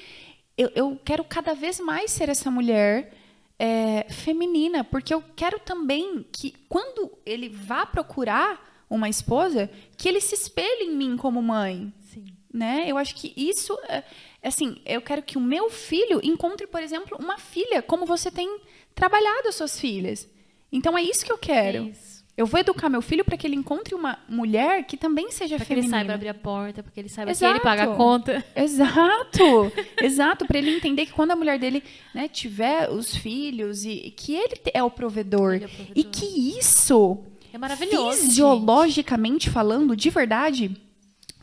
eu, 0.56 0.70
eu 0.74 1.00
quero 1.04 1.24
cada 1.24 1.54
vez 1.54 1.80
mais 1.80 2.10
ser 2.10 2.28
essa 2.28 2.50
mulher 2.50 3.14
é, 3.58 4.06
feminina, 4.10 4.82
porque 4.82 5.12
eu 5.12 5.22
quero 5.36 5.58
também 5.58 6.24
que 6.32 6.54
quando 6.68 7.12
ele 7.26 7.48
vá 7.48 7.84
procurar 7.84 8.84
uma 8.88 9.08
esposa, 9.08 9.70
que 9.96 10.08
ele 10.08 10.20
se 10.20 10.34
espelhe 10.34 10.84
em 10.84 10.96
mim 10.96 11.16
como 11.16 11.40
mãe. 11.40 11.92
Sim. 12.00 12.26
Né? 12.52 12.86
Eu 12.88 12.98
acho 12.98 13.14
que 13.14 13.32
isso 13.36 13.78
é, 13.88 14.02
assim, 14.42 14.80
eu 14.84 15.00
quero 15.00 15.22
que 15.22 15.38
o 15.38 15.40
meu 15.40 15.70
filho 15.70 16.20
encontre, 16.22 16.66
por 16.66 16.82
exemplo, 16.82 17.16
uma 17.20 17.38
filha, 17.38 17.80
como 17.80 18.04
você 18.04 18.30
tem 18.30 18.60
trabalhado 18.94 19.48
as 19.48 19.54
suas 19.54 19.78
filhas. 19.78 20.28
Então 20.72 20.98
é 20.98 21.02
isso 21.02 21.24
que 21.24 21.30
eu 21.30 21.38
quero. 21.38 21.88
É 21.88 22.09
eu 22.40 22.46
vou 22.46 22.58
educar 22.58 22.88
meu 22.88 23.02
filho 23.02 23.22
para 23.22 23.36
que 23.36 23.46
ele 23.46 23.54
encontre 23.54 23.94
uma 23.94 24.18
mulher 24.26 24.84
que 24.84 24.96
também 24.96 25.30
seja 25.30 25.56
pra 25.56 25.64
feminina. 25.66 25.90
Para 25.90 25.98
que 25.98 26.04
ele 26.06 26.08
saiba 26.08 26.14
abrir 26.14 26.28
a 26.30 26.34
porta, 26.34 26.82
para 26.82 26.90
que 26.90 26.98
ele 27.00 27.08
saiba 27.10 27.30
Exato. 27.30 27.52
que 27.52 27.58
ele 27.58 27.62
paga 27.62 27.82
a 27.92 27.94
conta. 27.94 28.44
Exato. 28.56 29.72
Exato, 30.02 30.46
para 30.46 30.56
ele 30.56 30.74
entender 30.74 31.04
que 31.04 31.12
quando 31.12 31.32
a 31.32 31.36
mulher 31.36 31.58
dele, 31.58 31.82
né, 32.14 32.28
tiver 32.28 32.88
os 32.88 33.14
filhos 33.14 33.84
e 33.84 34.10
que 34.16 34.34
ele 34.34 34.54
é 34.72 34.82
o 34.82 34.90
provedor, 34.90 35.52
é 35.52 35.66
o 35.66 35.68
provedor. 35.68 35.92
e 35.94 36.02
que 36.02 36.58
isso 36.58 37.18
é 37.52 37.58
maravilhoso. 37.58 38.22
Fisiologicamente 38.22 39.44
gente. 39.44 39.52
falando, 39.52 39.94
de 39.94 40.08
verdade, 40.08 40.74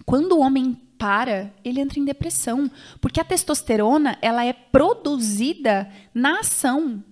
quando 0.04 0.32
o 0.32 0.40
homem 0.40 0.76
para, 0.98 1.54
ele 1.64 1.80
entra 1.80 2.00
em 2.00 2.06
depressão, 2.06 2.72
porque 3.00 3.20
a 3.20 3.24
testosterona, 3.24 4.18
ela 4.20 4.44
é 4.44 4.52
produzida 4.52 5.92
na 6.12 6.40
ação, 6.40 7.04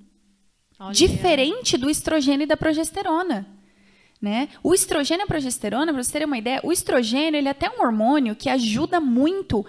Olha. 0.80 0.92
diferente 0.92 1.78
do 1.78 1.88
estrogênio 1.88 2.46
e 2.46 2.48
da 2.48 2.58
progesterona. 2.58 3.48
Né? 4.26 4.50
O 4.64 4.74
estrogênio 4.74 5.22
e 5.22 5.26
a 5.26 5.28
progesterona, 5.28 5.94
para 5.94 6.02
você 6.02 6.18
ter 6.18 6.26
uma 6.26 6.36
ideia, 6.36 6.60
o 6.64 6.72
estrogênio 6.72 7.38
ele 7.38 7.48
é 7.48 7.52
até 7.52 7.70
um 7.70 7.80
hormônio 7.86 8.36
que 8.36 8.50
ajuda 8.50 9.00
muito 9.00 9.64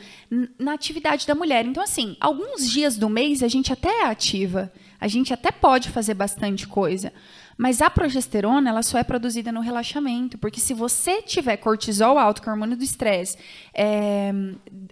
na 0.59 0.73
atividade 0.73 1.27
da 1.27 1.35
mulher. 1.35 1.67
Então, 1.67 1.83
assim, 1.83 2.17
alguns 2.19 2.67
dias 2.71 2.97
do 2.97 3.07
mês 3.11 3.43
a 3.43 3.49
gente 3.49 3.71
até 3.71 3.91
é 4.01 4.05
ativa, 4.07 4.73
a 4.99 5.07
gente 5.09 5.31
até 5.31 5.53
pode 5.53 5.91
fazer 5.91 6.15
bastante 6.15 6.67
coisa. 6.67 7.13
Mas 7.59 7.83
a 7.83 7.91
progesterona, 7.91 8.71
ela 8.71 8.83
só 8.83 8.97
é 8.97 9.05
produzida 9.05 9.53
no 9.53 9.61
relaxamento, 9.61 10.39
porque 10.39 10.59
se 10.59 10.73
você 10.73 11.21
tiver 11.21 11.59
cortisol 11.59 12.19
alto, 12.19 12.41
que 12.41 12.49
é 12.49 12.51
o 12.51 12.55
hormônio 12.55 12.79
do 12.79 12.83
estresse, 12.83 13.37
é, 13.75 14.33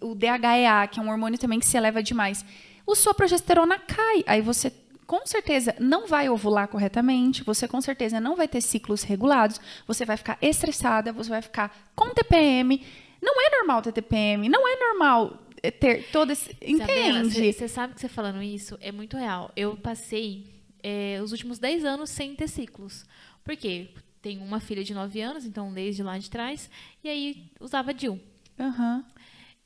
o 0.03 0.15
DHEA, 0.15 0.87
que 0.91 1.01
é 1.01 1.03
um 1.03 1.09
hormônio 1.09 1.39
também 1.39 1.59
que 1.59 1.67
se 1.67 1.79
eleva 1.79 2.03
demais, 2.03 2.45
a 2.87 2.95
sua 2.95 3.15
progesterona 3.15 3.79
cai. 3.79 4.25
Aí 4.27 4.43
você 4.43 4.71
com 5.07 5.27
certeza 5.27 5.75
não 5.79 6.07
vai 6.07 6.29
ovular 6.29 6.69
corretamente, 6.69 7.45
você 7.45 7.69
com 7.69 7.81
certeza 7.81 8.21
não 8.21 8.37
vai 8.37 8.49
ter 8.49 8.61
ciclos 8.61 9.03
regulados, 9.03 9.61
você 9.87 10.05
vai 10.05 10.17
ficar 10.17 10.39
estressada, 10.41 11.13
você 11.13 11.31
vai 11.31 11.43
ficar 11.43 11.75
com 11.95 12.11
TPM. 12.11 12.85
Não 13.21 13.41
é 13.41 13.57
normal 13.57 13.83
ter 13.83 13.93
TPM, 13.93 14.49
não 14.49 14.69
é 14.69 14.77
normal 14.79 15.39
ter 15.71 16.11
todo 16.11 16.31
esse. 16.31 16.57
Entende? 16.61 17.53
Você 17.53 17.69
sabe 17.69 17.95
que 17.95 18.01
você 18.01 18.09
falando 18.09 18.43
isso 18.43 18.77
é 18.81 18.93
muito 18.93 19.17
real. 19.17 19.51
Eu 19.57 19.77
passei 19.77 20.47
é, 20.83 21.21
os 21.23 21.33
últimos 21.33 21.59
10 21.59 21.85
anos 21.85 22.11
sem 22.11 22.35
ter 22.35 22.49
ciclos. 22.49 23.07
Por 23.43 23.57
quê? 23.57 23.89
Tenho 24.21 24.43
uma 24.43 24.61
filha 24.61 24.85
de 24.85 24.95
9 24.95 25.21
anos, 25.21 25.45
então 25.45 25.73
desde 25.73 26.03
lá 26.03 26.19
de 26.19 26.31
trás, 26.31 26.71
e 27.03 27.09
aí 27.09 27.51
usava 27.61 27.93
DIL. 27.93 28.21
Uhum. 28.59 29.05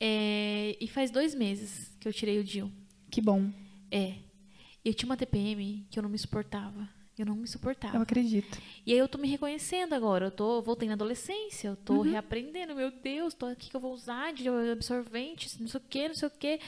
É, 0.01 0.77
e 0.81 0.89
faz 0.89 1.10
dois 1.10 1.35
meses 1.35 1.97
que 2.01 2.09
eu 2.09 2.12
tirei 2.12 2.39
o 2.39 2.44
DIL. 2.44 2.70
Que 3.10 3.20
bom. 3.20 3.51
É. 3.90 4.15
Eu 4.85 4.95
tinha 4.95 5.09
uma 5.09 5.17
TPM 5.17 5.87
que 5.91 5.99
eu 5.99 6.03
não 6.03 6.11
me 6.11 6.19
suportava. 6.19 6.89
Eu 7.19 7.27
não 7.27 7.35
me 7.35 7.49
suportava. 7.49 7.97
Eu 7.97 8.03
acredito. 8.03 8.59
E 8.87 8.93
aí 8.93 8.99
eu 8.99 9.09
tô 9.09 9.19
me 9.19 9.27
reconhecendo 9.27 9.93
agora. 9.93 10.27
Eu 10.27 10.31
tô 10.31 10.63
voltei 10.63 10.87
na 10.87 10.95
adolescência, 10.95 11.69
eu 11.69 11.77
tô 11.77 11.95
uhum. 11.95 12.03
reaprendendo. 12.03 12.77
Meu 12.77 12.93
Deus, 12.93 13.35
tô 13.35 13.47
aqui 13.47 13.69
que 13.71 13.77
eu 13.77 13.81
vou 13.81 13.93
usar 13.93 14.33
de 14.33 14.49
absorvente, 14.49 15.61
não 15.61 15.67
sei 15.67 15.81
o 15.81 15.85
quê, 15.89 16.09
não 16.09 16.15
sei 16.15 16.29
o 16.29 16.31
quê. 16.31 16.61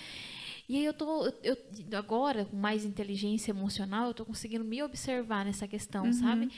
E 0.68 0.76
aí 0.76 0.84
eu 0.84 0.92
tô, 0.92 1.26
eu, 1.42 1.56
agora, 1.96 2.44
com 2.44 2.56
mais 2.56 2.84
inteligência 2.84 3.50
emocional, 3.50 4.08
eu 4.08 4.14
tô 4.14 4.24
conseguindo 4.24 4.64
me 4.64 4.82
observar 4.82 5.44
nessa 5.44 5.68
questão, 5.68 6.04
uhum. 6.04 6.12
sabe? 6.12 6.50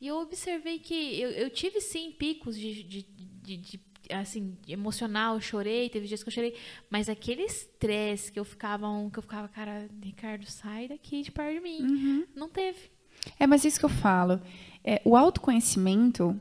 E 0.00 0.06
eu 0.06 0.16
observei 0.16 0.78
que 0.78 1.20
eu, 1.20 1.30
eu 1.30 1.50
tive 1.50 1.80
sim 1.80 2.10
picos 2.10 2.56
de, 2.56 2.82
de, 2.82 3.02
de, 3.42 3.56
de 3.56 3.80
assim, 4.12 4.56
emocional, 4.68 5.34
eu 5.34 5.40
chorei, 5.40 5.88
teve 5.88 6.06
dias 6.06 6.22
que 6.22 6.28
eu 6.28 6.32
chorei, 6.32 6.54
mas 6.88 7.08
aquele 7.08 7.42
estresse 7.42 8.30
que 8.30 8.38
eu 8.38 8.44
ficava, 8.44 8.86
que 9.12 9.18
eu 9.18 9.22
ficava, 9.22 9.48
cara, 9.48 9.88
Ricardo, 10.02 10.44
sai 10.46 10.88
daqui 10.88 11.22
de 11.22 11.30
perto 11.30 11.54
de 11.54 11.60
mim. 11.60 11.82
Uhum. 11.82 12.26
Não 12.34 12.48
teve. 12.48 12.90
É, 13.38 13.46
mas 13.46 13.64
isso 13.64 13.78
que 13.78 13.84
eu 13.84 13.90
falo. 13.90 14.40
É, 14.82 15.00
o 15.04 15.16
autoconhecimento 15.16 16.38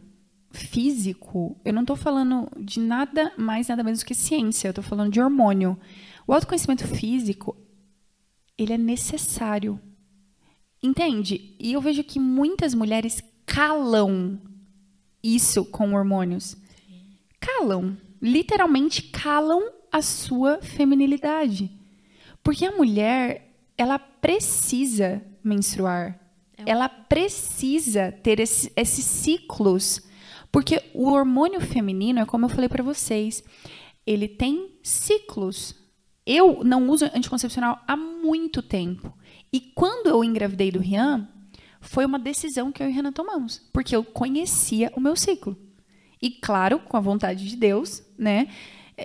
físico, 0.52 1.56
eu 1.64 1.74
não 1.74 1.82
estou 1.82 1.96
falando 1.96 2.50
de 2.58 2.80
nada 2.80 3.32
mais, 3.38 3.68
nada 3.68 3.84
menos 3.84 4.04
que 4.04 4.16
ciência, 4.16 4.68
eu 4.68 4.72
estou 4.72 4.84
falando 4.84 5.12
de 5.12 5.22
hormônio. 5.22 5.78
O 6.26 6.34
autoconhecimento 6.34 6.88
físico, 6.88 7.56
ele 8.58 8.74
é 8.74 8.78
necessário. 8.78 9.80
Entende? 10.82 11.56
E 11.60 11.74
eu 11.74 11.82
vejo 11.82 12.04
que 12.04 12.20
muitas 12.20 12.74
mulheres 12.74 13.22
calam 13.46 14.40
isso 15.24 15.66
com 15.66 15.94
hormônios. 15.94 16.56
Calam. 17.40 17.98
Literalmente 18.22 19.04
calam 19.04 19.72
a 19.92 20.02
sua 20.02 20.62
feminilidade. 20.62 21.72
Porque 22.44 22.66
a 22.66 22.76
mulher, 22.76 23.54
ela 23.78 23.98
precisa 24.00 25.22
menstruar. 25.44 26.20
É 26.58 26.64
ela 26.72 26.90
precisa 26.90 28.12
ter 28.12 28.40
esse, 28.40 28.72
esses 28.76 29.06
ciclos. 29.06 30.02
Porque 30.52 30.82
o 30.94 31.10
hormônio 31.10 31.62
feminino, 31.62 32.20
é 32.20 32.26
como 32.26 32.46
eu 32.46 32.50
falei 32.50 32.68
para 32.68 32.84
vocês, 32.84 33.44
ele 34.06 34.28
tem 34.28 34.80
ciclos. 34.84 35.76
Eu 36.26 36.64
não 36.64 36.90
uso 36.90 37.06
anticoncepcional 37.06 37.80
há 37.88 37.96
muito 37.96 38.62
tempo. 38.62 39.14
E 39.52 39.60
quando 39.60 40.08
eu 40.08 40.24
engravidei 40.24 40.72
do 40.72 40.80
Rian, 40.80 41.28
foi 41.82 42.06
uma 42.06 42.20
decisão 42.20 42.72
que 42.72 42.84
eu 42.84 42.90
e 42.90 42.92
Renan 42.92 43.12
tomamos, 43.12 43.60
porque 43.72 43.96
eu 43.96 44.04
conhecia 44.04 44.92
o 44.96 45.00
meu 45.00 45.16
ciclo. 45.16 45.58
E 46.22 46.30
claro, 46.30 46.80
com 46.80 46.98
a 46.98 47.00
vontade 47.00 47.48
de 47.48 47.56
Deus, 47.56 48.04
né? 48.18 48.48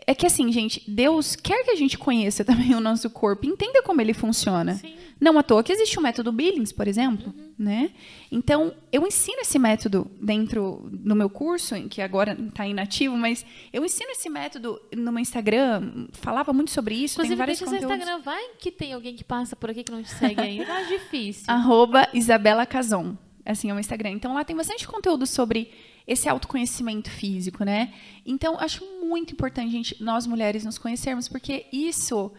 É 0.07 0.15
que 0.15 0.27
assim, 0.27 0.51
gente, 0.51 0.83
Deus 0.91 1.37
quer 1.37 1.63
que 1.65 1.71
a 1.71 1.77
gente 1.77 1.97
conheça 1.97 2.43
também 2.45 2.75
o 2.75 2.81
nosso 2.81 3.09
corpo, 3.09 3.47
entenda 3.47 3.83
como 3.83 4.01
ele 4.01 4.13
funciona. 4.13 4.75
Sim. 4.75 4.95
Não 5.21 5.39
à 5.39 5.43
toa 5.43 5.63
que 5.63 5.73
existe 5.73 5.99
o 5.99 6.03
método 6.03 6.33
Billings, 6.33 6.73
por 6.73 6.89
exemplo, 6.89 7.33
uhum. 7.35 7.53
né? 7.57 7.91
Então, 8.31 8.75
eu 8.93 9.07
ensino 9.07 9.41
esse 9.41 9.59
método 9.59 10.11
dentro 10.21 10.89
do 10.93 11.15
meu 11.15 11.31
curso, 11.31 11.77
que 11.89 12.03
agora 12.03 12.37
está 12.49 12.67
inativo, 12.67 13.17
mas 13.17 13.47
eu 13.73 13.85
ensino 13.85 14.11
esse 14.11 14.29
método 14.29 14.81
no 14.95 15.13
meu 15.13 15.21
Instagram, 15.21 16.09
falava 16.13 16.53
muito 16.53 16.73
sobre 16.73 16.97
isso, 16.97 17.15
Inclusive, 17.15 17.29
tem 17.29 17.39
vários 17.39 17.59
conteúdos. 17.61 17.91
Instagram, 17.91 18.23
vai 18.23 18.43
que 18.59 18.73
tem 18.73 18.93
alguém 18.93 19.15
que 19.15 19.25
passa 19.25 19.55
por 19.55 19.71
aqui 19.71 19.85
que 19.85 19.93
não 19.93 20.03
te 20.03 20.11
segue 20.11 20.41
ainda, 20.41 20.81
é 20.81 20.85
difícil. 20.99 21.45
Arroba 21.47 22.09
Isabela 22.13 22.67
Cazon, 22.67 23.17
assim, 23.47 23.71
é 23.71 23.75
o 23.75 23.79
Instagram. 23.79 24.11
Então, 24.11 24.35
lá 24.35 24.45
tem 24.45 24.57
bastante 24.57 24.87
conteúdo 24.87 25.27
sobre 25.27 25.71
esse 26.07 26.29
autoconhecimento 26.29 27.11
físico, 27.11 27.65
né? 27.65 27.93
Então, 28.25 28.59
acho 28.59 28.85
muito 29.03 29.33
importante 29.33 29.73
gente, 29.73 30.03
nós 30.03 30.27
mulheres 30.27 30.65
nos 30.65 30.79
conhecermos, 30.79 31.29
porque 31.29 31.67
isso 31.73 32.33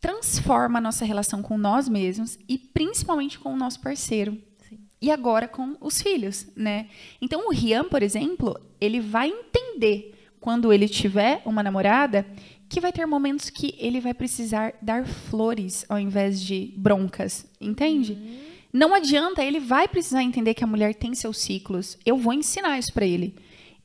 transforma 0.00 0.78
a 0.78 0.82
nossa 0.82 1.04
relação 1.04 1.42
com 1.42 1.58
nós 1.58 1.88
mesmos 1.88 2.38
e 2.48 2.56
principalmente 2.58 3.38
com 3.38 3.52
o 3.52 3.56
nosso 3.56 3.80
parceiro. 3.80 4.40
Sim. 4.68 4.78
E 5.00 5.10
agora 5.10 5.48
com 5.48 5.76
os 5.80 6.00
filhos, 6.00 6.46
né? 6.56 6.88
Então, 7.20 7.48
o 7.48 7.52
Rian, 7.52 7.84
por 7.84 8.02
exemplo, 8.02 8.58
ele 8.80 9.00
vai 9.00 9.28
entender 9.28 10.14
quando 10.40 10.72
ele 10.72 10.88
tiver 10.88 11.42
uma 11.44 11.62
namorada 11.62 12.26
que 12.68 12.80
vai 12.80 12.92
ter 12.92 13.06
momentos 13.06 13.50
que 13.50 13.74
ele 13.78 14.00
vai 14.00 14.14
precisar 14.14 14.74
dar 14.82 15.06
flores 15.06 15.84
ao 15.88 15.98
invés 15.98 16.40
de 16.40 16.72
broncas, 16.76 17.46
entende? 17.60 18.12
Uhum. 18.12 18.45
Não 18.76 18.94
adianta, 18.94 19.42
ele 19.42 19.58
vai 19.58 19.88
precisar 19.88 20.22
entender 20.22 20.52
que 20.52 20.62
a 20.62 20.66
mulher 20.66 20.94
tem 20.94 21.14
seus 21.14 21.38
ciclos. 21.38 21.96
Eu 22.04 22.18
vou 22.18 22.34
ensinar 22.34 22.78
isso 22.78 22.92
para 22.92 23.06
ele. 23.06 23.34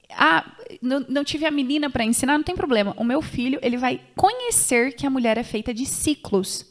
Ah, 0.09 0.45
não, 0.81 0.99
não, 1.07 1.23
tive 1.23 1.45
a 1.45 1.51
menina 1.51 1.89
para 1.89 2.03
ensinar, 2.03 2.37
não 2.37 2.43
tem 2.43 2.55
problema. 2.55 2.93
O 2.97 3.03
meu 3.05 3.21
filho, 3.21 3.57
ele 3.61 3.77
vai 3.77 4.01
conhecer 4.17 4.93
que 4.93 5.07
a 5.07 5.09
mulher 5.09 5.37
é 5.37 5.43
feita 5.43 5.73
de 5.73 5.85
ciclos. 5.85 6.65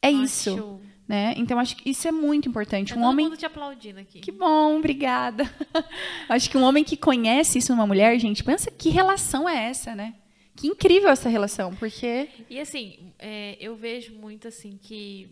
É 0.00 0.08
Acho. 0.08 0.22
isso. 0.22 0.80
Né? 1.06 1.34
Então, 1.36 1.58
acho 1.58 1.76
que 1.76 1.90
isso 1.90 2.08
é 2.08 2.12
muito 2.12 2.48
importante. 2.48 2.94
Tá 2.94 2.98
um 2.98 3.02
homem. 3.02 3.26
Mundo 3.26 3.36
te 3.36 3.44
aplaudindo 3.44 4.00
aqui. 4.00 4.20
Que 4.20 4.32
bom, 4.32 4.78
obrigada. 4.78 5.44
acho 6.30 6.48
que 6.48 6.56
um 6.56 6.62
homem 6.62 6.82
que 6.82 6.96
conhece 6.96 7.58
isso 7.58 7.72
numa 7.72 7.86
mulher, 7.86 8.18
gente, 8.18 8.42
pensa 8.42 8.70
que 8.70 8.88
relação 8.88 9.46
é 9.46 9.68
essa, 9.68 9.94
né? 9.94 10.14
Que 10.56 10.68
incrível 10.68 11.10
essa 11.10 11.28
relação, 11.28 11.74
porque. 11.74 12.30
E 12.48 12.58
assim, 12.58 13.12
é, 13.18 13.58
eu 13.60 13.76
vejo 13.76 14.14
muito 14.14 14.48
assim 14.48 14.78
que 14.80 15.28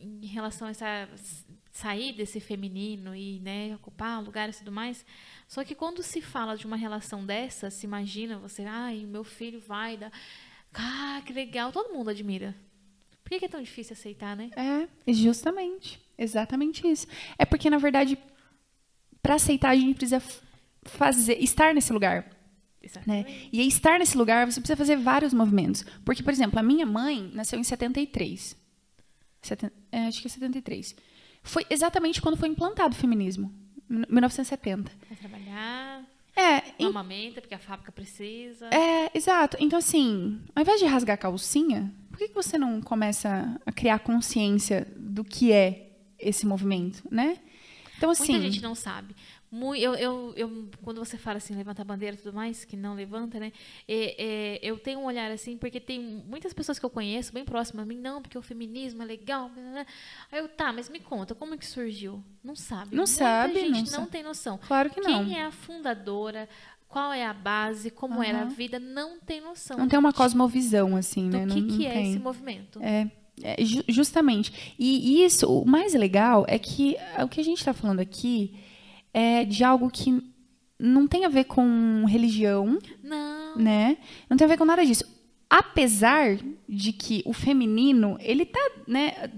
em 0.00 0.26
relação 0.26 0.68
a 0.68 0.70
essa 0.70 1.08
sair 1.72 2.12
desse 2.12 2.40
feminino 2.40 3.14
e 3.14 3.38
né, 3.40 3.74
ocupar 3.74 4.22
lugares 4.22 4.56
e 4.56 4.58
tudo 4.60 4.72
mais. 4.72 5.04
Só 5.46 5.64
que 5.64 5.74
quando 5.74 6.02
se 6.02 6.20
fala 6.20 6.56
de 6.56 6.66
uma 6.66 6.76
relação 6.76 7.24
dessa, 7.24 7.70
se 7.70 7.86
imagina 7.86 8.38
você, 8.38 8.64
ai, 8.64 9.06
meu 9.06 9.24
filho 9.24 9.60
vai 9.60 9.96
dar. 9.96 10.12
Ah, 10.74 11.22
que 11.24 11.32
legal, 11.32 11.72
todo 11.72 11.92
mundo 11.92 12.10
admira. 12.10 12.54
Por 13.22 13.38
que 13.38 13.44
é 13.44 13.48
tão 13.48 13.62
difícil 13.62 13.92
aceitar, 13.92 14.36
né? 14.36 14.50
É, 14.56 15.12
justamente. 15.12 16.00
Exatamente 16.18 16.86
isso. 16.86 17.06
É 17.38 17.44
porque, 17.44 17.70
na 17.70 17.78
verdade, 17.78 18.18
para 19.22 19.36
aceitar, 19.36 19.70
a 19.70 19.76
gente 19.76 19.96
precisa 19.96 20.22
fazer, 20.82 21.38
estar 21.38 21.72
nesse 21.72 21.92
lugar. 21.92 22.28
Né? 23.06 23.26
E 23.52 23.66
estar 23.66 23.98
nesse 23.98 24.16
lugar, 24.16 24.50
você 24.50 24.60
precisa 24.60 24.76
fazer 24.76 24.96
vários 24.96 25.32
movimentos. 25.32 25.84
Porque, 26.04 26.22
por 26.22 26.32
exemplo, 26.32 26.58
a 26.58 26.62
minha 26.62 26.86
mãe 26.86 27.30
nasceu 27.34 27.58
em 27.58 27.64
73. 27.64 28.56
Seten, 29.42 29.70
é, 29.90 30.06
acho 30.06 30.20
que 30.20 30.26
é 30.26 30.30
73. 30.30 30.94
Foi 31.42 31.64
exatamente 31.70 32.20
quando 32.20 32.36
foi 32.36 32.48
implantado 32.48 32.94
o 32.94 32.98
feminismo, 32.98 33.52
1970. 33.88 34.92
Vai 35.08 35.16
trabalhar. 35.16 36.04
É, 36.36 36.84
amamenta, 36.84 37.40
porque 37.40 37.54
a 37.54 37.58
fábrica 37.58 37.92
precisa. 37.92 38.68
É, 38.72 39.10
exato. 39.16 39.56
Então, 39.60 39.78
assim, 39.78 40.40
ao 40.54 40.62
invés 40.62 40.80
de 40.80 40.86
rasgar 40.86 41.14
a 41.14 41.18
calcinha, 41.18 41.92
por 42.10 42.18
que 42.18 42.28
você 42.28 42.56
não 42.56 42.80
começa 42.80 43.60
a 43.66 43.72
criar 43.72 43.98
consciência 43.98 44.86
do 44.96 45.24
que 45.24 45.52
é 45.52 45.90
esse 46.18 46.46
movimento, 46.46 47.02
né? 47.10 47.38
Então, 47.96 48.10
assim. 48.10 48.32
Muita 48.32 48.50
gente 48.50 48.62
não 48.62 48.74
sabe. 48.74 49.14
Eu, 49.52 49.94
eu, 49.96 50.32
eu, 50.36 50.68
quando 50.80 51.04
você 51.04 51.18
fala 51.18 51.38
assim, 51.38 51.56
levanta 51.56 51.82
a 51.82 51.84
bandeira 51.84 52.14
e 52.14 52.18
tudo 52.18 52.32
mais, 52.32 52.64
que 52.64 52.76
não 52.76 52.94
levanta, 52.94 53.40
né? 53.40 53.52
É, 53.88 54.24
é, 54.24 54.60
eu 54.62 54.78
tenho 54.78 55.00
um 55.00 55.06
olhar 55.06 55.28
assim, 55.32 55.56
porque 55.56 55.80
tem 55.80 56.00
muitas 56.00 56.52
pessoas 56.52 56.78
que 56.78 56.86
eu 56.86 56.90
conheço, 56.90 57.32
bem 57.32 57.44
próximas 57.44 57.82
a 57.82 57.86
mim, 57.86 57.96
não, 57.96 58.22
porque 58.22 58.38
o 58.38 58.42
feminismo 58.42 59.02
é 59.02 59.06
legal. 59.06 59.48
Né, 59.48 59.62
né, 59.62 59.72
né. 59.72 59.86
Aí 60.30 60.38
eu, 60.38 60.48
tá, 60.48 60.72
mas 60.72 60.88
me 60.88 61.00
conta, 61.00 61.34
como 61.34 61.54
é 61.54 61.56
que 61.56 61.66
surgiu? 61.66 62.22
Não 62.44 62.54
sabe. 62.54 62.94
Não 62.94 63.04
Muita 63.04 63.12
sabe. 63.12 63.54
gente 63.54 63.70
não, 63.70 63.78
não 63.78 63.84
sabe. 63.84 64.10
tem 64.10 64.22
noção. 64.22 64.60
Claro 64.68 64.88
que 64.88 65.00
não. 65.00 65.24
Quem 65.24 65.36
é 65.36 65.44
a 65.44 65.50
fundadora? 65.50 66.48
Qual 66.86 67.12
é 67.12 67.26
a 67.26 67.32
base? 67.32 67.90
Como 67.90 68.16
uhum. 68.16 68.22
era 68.22 68.42
a 68.42 68.44
vida? 68.44 68.78
Não 68.78 69.18
tem 69.18 69.40
noção. 69.40 69.78
Não 69.78 69.88
tem 69.88 69.98
uma 69.98 70.12
cosmovisão, 70.12 70.96
assim, 70.96 71.28
né? 71.28 71.44
Do 71.44 71.54
que, 71.54 71.60
não, 71.60 71.68
que 71.76 71.84
não 71.84 71.90
é 71.90 72.02
esse 72.02 72.18
movimento? 72.20 72.80
É. 72.82 73.10
É, 73.42 73.56
justamente. 73.88 74.74
E 74.78 75.24
isso, 75.24 75.50
o 75.50 75.64
mais 75.64 75.94
legal 75.94 76.44
é 76.46 76.58
que 76.58 76.96
o 77.22 77.26
que 77.26 77.40
a 77.40 77.44
gente 77.44 77.58
está 77.58 77.72
falando 77.72 78.00
aqui 78.00 78.54
é 79.12 79.44
de 79.44 79.64
algo 79.64 79.90
que 79.90 80.22
não 80.78 81.06
tem 81.06 81.24
a 81.24 81.28
ver 81.28 81.44
com 81.44 82.04
religião. 82.06 82.78
Não. 83.02 83.56
Né? 83.56 83.98
Não 84.28 84.36
tem 84.36 84.44
a 84.46 84.48
ver 84.48 84.56
com 84.56 84.64
nada 84.64 84.84
disso. 84.84 85.04
Apesar 85.48 86.38
de 86.68 86.92
que 86.92 87.22
o 87.26 87.32
feminino, 87.32 88.16
ele 88.20 88.46
tá, 88.46 88.70
né? 88.86 89.30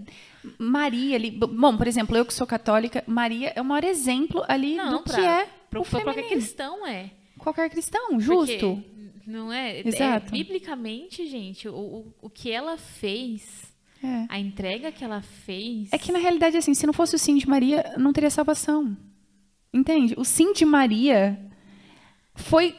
Maria 0.59 1.17
ali. 1.17 1.31
Bom, 1.31 1.77
por 1.77 1.87
exemplo, 1.87 2.17
eu 2.17 2.25
que 2.25 2.35
sou 2.35 2.47
católica, 2.47 3.03
Maria 3.07 3.53
é 3.57 3.61
o 3.61 3.65
maior 3.65 3.85
exemplo 3.85 4.45
ali 4.47 4.77
não, 4.77 4.99
do 4.99 5.03
pra, 5.03 5.15
que 5.15 5.21
é. 5.21 5.49
Para 5.71 5.83
qualquer 5.83 6.29
cristão 6.29 6.87
é. 6.87 7.11
Qualquer 7.39 7.71
cristão, 7.71 8.21
justo. 8.21 8.77
Porque, 8.77 8.93
não 9.27 9.53
é? 9.53 9.79
é 9.79 9.89
Exato. 9.89 10.29
É, 10.29 10.31
biblicamente, 10.31 11.27
gente, 11.27 11.67
o, 11.69 11.75
o, 11.75 12.15
o 12.23 12.31
que 12.31 12.51
ela 12.51 12.77
fez. 12.77 13.73
É. 14.05 14.27
A 14.29 14.39
entrega 14.39 14.91
que 14.91 15.05
ela 15.05 15.23
fez. 15.23 15.89
É 15.93 15.99
que 15.99 16.11
na 16.11 16.19
realidade, 16.19 16.57
assim, 16.57 16.75
se 16.75 16.87
não 16.87 16.93
fosse 16.93 17.15
o 17.15 17.19
sim 17.19 17.37
de 17.37 17.49
Maria, 17.49 17.95
não 17.97 18.13
teria 18.13 18.31
salvação. 18.31 18.97
Entende? 19.73 20.15
O 20.17 20.25
sim 20.25 20.53
de 20.53 20.65
Maria 20.65 21.39
foi, 22.35 22.75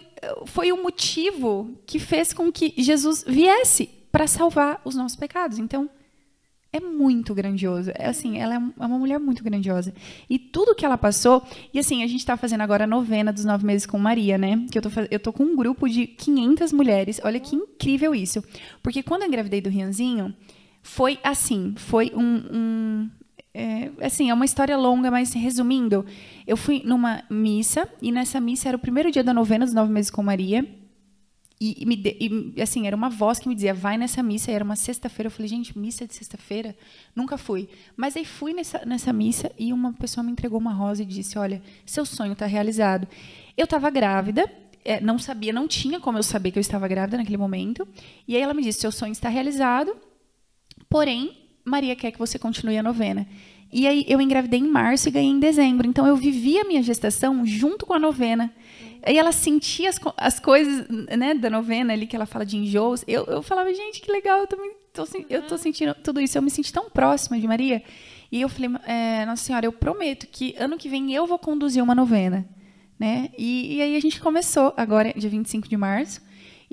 foi 0.46 0.72
o 0.72 0.82
motivo 0.82 1.78
que 1.86 2.00
fez 2.00 2.34
com 2.34 2.52
que 2.52 2.74
Jesus 2.78 3.24
viesse 3.28 3.90
para 4.12 4.28
salvar 4.28 4.80
os 4.86 4.96
nossos 4.96 5.18
pecados. 5.18 5.58
Então, 5.58 5.90
é 6.74 6.80
muito 6.80 7.36
grandioso. 7.36 7.92
É 7.94 8.08
assim, 8.08 8.40
ela 8.40 8.56
é, 8.56 8.58
é 8.58 8.86
uma 8.86 8.98
mulher 8.98 9.20
muito 9.20 9.44
grandiosa. 9.44 9.94
E 10.28 10.40
tudo 10.40 10.74
que 10.74 10.84
ela 10.84 10.98
passou, 10.98 11.44
e 11.72 11.78
assim, 11.78 12.04
a 12.04 12.08
gente 12.08 12.20
está 12.20 12.36
fazendo 12.36 12.62
agora 12.62 12.86
a 12.86 12.88
novena 12.88 13.32
dos 13.32 13.46
nove 13.46 13.64
meses 13.64 13.86
com 13.86 14.00
Maria, 14.00 14.40
né? 14.40 14.66
Que 14.72 14.80
eu 14.80 14.82
tô, 14.82 14.90
eu 15.12 15.20
tô 15.20 15.32
com 15.32 15.44
um 15.44 15.56
grupo 15.56 15.88
de 15.88 16.08
500 16.08 16.74
mulheres. 16.74 17.22
Olha 17.24 17.40
que 17.40 17.56
incrível 17.56 18.16
isso. 18.16 18.44
Porque 18.82 19.04
quando 19.04 19.22
eu 19.22 19.28
engravidei 19.28 19.62
do 19.62 19.70
Rianzinho, 19.70 20.34
foi 20.82 21.20
assim, 21.24 21.76
foi 21.78 22.12
um, 22.16 22.44
um 22.52 23.10
é, 23.54 23.92
assim, 24.02 24.30
é 24.30 24.34
uma 24.34 24.46
história 24.46 24.76
longa, 24.76 25.12
mas 25.12 25.32
resumindo, 25.34 26.06
eu 26.48 26.58
fui 26.58 26.82
numa 26.84 27.24
missa, 27.30 27.88
e 28.02 28.12
nessa 28.12 28.40
missa 28.42 28.68
era 28.68 28.78
o 28.78 28.80
primeiro 28.80 29.12
dia 29.12 29.24
da 29.24 29.34
novena 29.34 29.66
dos 29.66 29.74
nove 29.74 29.92
meses 29.92 30.10
com 30.10 30.24
Maria. 30.24 30.68
E, 31.62 31.84
e, 31.84 31.86
me 31.86 31.96
de, 31.96 32.18
e, 32.20 32.62
assim, 32.62 32.88
era 32.88 32.96
uma 32.96 33.10
voz 33.10 33.40
que 33.40 33.48
me 33.48 33.56
dizia, 33.56 33.74
vai 33.74 33.98
nessa 33.98 34.22
missa. 34.22 34.52
E 34.52 34.54
era 34.54 34.66
uma 34.66 34.76
sexta-feira. 34.76 35.28
Eu 35.28 35.32
falei, 35.32 35.48
gente, 35.48 35.78
missa 35.78 36.06
de 36.06 36.14
sexta-feira? 36.14 36.76
Nunca 37.16 37.38
fui. 37.38 37.70
Mas 37.96 38.18
aí 38.18 38.26
fui 38.26 38.54
nessa, 38.54 38.84
nessa 38.86 39.14
missa 39.14 39.50
e 39.58 39.72
uma 39.72 39.94
pessoa 39.94 40.26
me 40.26 40.32
entregou 40.32 40.60
uma 40.60 40.74
rosa 40.74 41.04
e 41.04 41.06
disse, 41.06 41.38
olha, 41.38 41.62
seu 41.86 42.06
sonho 42.06 42.34
está 42.34 42.46
realizado. 42.46 43.08
Eu 43.56 43.64
estava 43.64 43.90
grávida, 43.90 44.52
é, 44.84 45.00
não 45.00 45.18
sabia, 45.18 45.54
não 45.54 45.66
tinha 45.66 46.02
como 46.02 46.18
eu 46.18 46.24
saber 46.24 46.52
que 46.52 46.60
eu 46.60 46.62
estava 46.62 46.86
grávida 46.86 47.18
naquele 47.18 47.38
momento. 47.38 47.88
E 48.28 48.36
aí 48.36 48.42
ela 48.42 48.54
me 48.54 48.62
disse, 48.62 48.82
seu 48.82 48.92
sonho 48.92 49.14
está 49.14 49.30
realizado, 49.30 49.96
porém, 50.90 51.43
Maria 51.66 51.96
quer 51.96 52.12
que 52.12 52.20
você 52.20 52.38
continue 52.38 52.78
a 52.78 52.84
novena. 52.84 53.28
E 53.72 53.88
aí 53.88 54.06
eu 54.08 54.22
engravidei 54.22 54.60
em 54.60 54.68
março 54.68 55.08
e 55.08 55.12
ganhei 55.12 55.32
em 55.32 55.40
dezembro. 55.40 55.88
Então 55.88 56.06
eu 56.06 56.16
vivi 56.16 56.60
a 56.60 56.64
minha 56.64 56.84
gestação 56.84 57.46
junto 57.46 57.86
com 57.86 57.94
a 57.94 58.00
novena. 58.00 58.54
Aí 59.06 59.18
ela 59.18 59.32
sentia 59.32 59.90
as, 59.90 60.00
as 60.16 60.40
coisas 60.40 60.88
né, 60.90 61.34
da 61.34 61.50
novena 61.50 61.92
ali, 61.92 62.08
que 62.08 62.16
ela 62.16 62.26
fala 62.26 62.46
de 62.46 62.56
enjoos. 62.56 63.04
Eu, 63.08 63.26
eu 63.26 63.42
falava, 63.42 63.74
gente, 63.74 64.00
que 64.00 64.12
legal, 64.12 64.40
eu 64.40 64.48
também 64.48 64.72
tô, 64.94 65.06
eu 65.30 65.42
tô 65.42 65.58
sentindo 65.58 65.94
tudo 65.96 66.22
isso. 66.22 66.38
Eu 66.38 66.42
me 66.42 66.52
senti 66.52 66.72
tão 66.72 66.90
próxima 66.90 67.40
de 67.40 67.48
Maria. 67.48 67.84
E 68.32 68.42
eu 68.42 68.50
falei, 68.50 68.70
é, 68.86 69.26
Nossa 69.26 69.44
Senhora, 69.44 69.66
eu 69.66 69.72
prometo 69.72 70.28
que 70.28 70.56
ano 70.58 70.78
que 70.78 70.88
vem 70.88 71.14
eu 71.14 71.26
vou 71.26 71.40
conduzir 71.40 71.84
uma 71.84 71.96
novena. 71.96 72.48
Né? 72.98 73.30
E, 73.38 73.76
e 73.78 73.82
aí 73.82 73.98
a 73.98 74.00
gente 74.00 74.22
começou, 74.22 74.74
agora, 74.78 75.14
dia 75.18 75.30
25 75.30 75.68
de 75.68 75.76
março. 75.76 76.22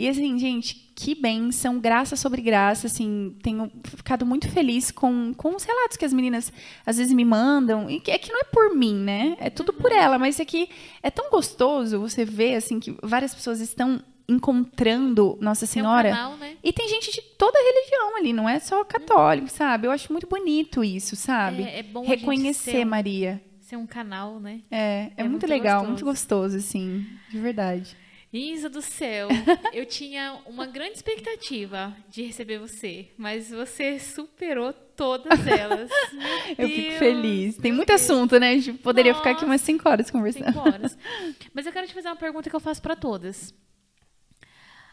E 0.00 0.08
assim, 0.08 0.38
gente, 0.38 0.74
que 0.94 1.14
bênção, 1.14 1.78
graça 1.78 2.16
sobre 2.16 2.40
graça, 2.40 2.86
assim, 2.86 3.36
tenho 3.42 3.70
ficado 3.84 4.24
muito 4.24 4.48
feliz 4.50 4.90
com, 4.90 5.34
com 5.34 5.54
os 5.54 5.62
relatos 5.62 5.98
que 5.98 6.06
as 6.06 6.12
meninas 6.14 6.50
às 6.86 6.96
vezes 6.96 7.12
me 7.12 7.22
mandam, 7.22 7.90
e 7.90 8.00
que, 8.00 8.10
é 8.10 8.16
que 8.16 8.32
não 8.32 8.40
é 8.40 8.44
por 8.44 8.74
mim, 8.74 8.94
né? 8.94 9.36
É 9.38 9.50
tudo 9.50 9.74
por 9.74 9.92
ela, 9.92 10.18
mas 10.18 10.40
é 10.40 10.44
que 10.46 10.70
é 11.02 11.10
tão 11.10 11.28
gostoso 11.30 12.00
você 12.00 12.24
ver, 12.24 12.54
assim, 12.54 12.80
que 12.80 12.96
várias 13.02 13.34
pessoas 13.34 13.60
estão 13.60 14.02
encontrando 14.26 15.36
Nossa 15.38 15.66
Senhora. 15.66 16.08
É 16.08 16.12
um 16.12 16.14
canal, 16.14 16.36
né? 16.38 16.56
E 16.64 16.72
tem 16.72 16.88
gente 16.88 17.12
de 17.12 17.20
toda 17.36 17.58
religião 17.58 18.16
ali, 18.16 18.32
não 18.32 18.48
é 18.48 18.58
só 18.58 18.82
católico, 18.84 19.48
sabe? 19.48 19.86
Eu 19.86 19.90
acho 19.90 20.10
muito 20.10 20.26
bonito 20.26 20.82
isso, 20.82 21.14
sabe? 21.14 21.64
É, 21.64 21.80
é 21.80 21.82
bom 21.82 22.06
Reconhecer 22.06 22.70
ser 22.70 22.84
Maria. 22.86 23.42
Ser 23.60 23.76
um 23.76 23.86
canal, 23.86 24.40
né? 24.40 24.60
É, 24.70 24.78
é, 24.78 25.12
É 25.18 25.22
muito, 25.24 25.32
muito 25.32 25.46
legal, 25.46 25.80
gostoso. 25.80 25.88
muito 25.92 26.04
gostoso, 26.06 26.56
assim, 26.56 27.06
de 27.28 27.38
verdade. 27.38 27.94
Isa 28.32 28.70
do 28.70 28.80
céu, 28.80 29.28
eu 29.74 29.84
tinha 29.84 30.40
uma 30.46 30.64
grande 30.64 30.94
expectativa 30.94 31.96
de 32.08 32.22
receber 32.22 32.58
você, 32.58 33.08
mas 33.18 33.50
você 33.50 33.98
superou 33.98 34.72
todas 34.72 35.46
elas. 35.46 35.90
Eu 36.56 36.68
fico 36.68 36.98
feliz. 36.98 37.56
Tem 37.56 37.72
muito 37.72 37.90
assunto, 37.90 38.38
né? 38.38 38.50
A 38.50 38.58
gente 38.58 38.78
poderia 38.78 39.14
ficar 39.14 39.30
aqui 39.30 39.40
Nossa, 39.42 39.52
umas 39.52 39.60
5 39.62 39.88
horas 39.88 40.10
conversando. 40.10 40.46
Cinco 40.46 40.58
horas. 40.58 40.98
Mas 41.54 41.64
eu 41.64 41.72
quero 41.72 41.86
te 41.86 41.94
fazer 41.94 42.08
uma 42.08 42.16
pergunta 42.16 42.50
que 42.50 42.54
eu 42.54 42.60
faço 42.60 42.82
para 42.82 42.94
todas. 42.94 43.54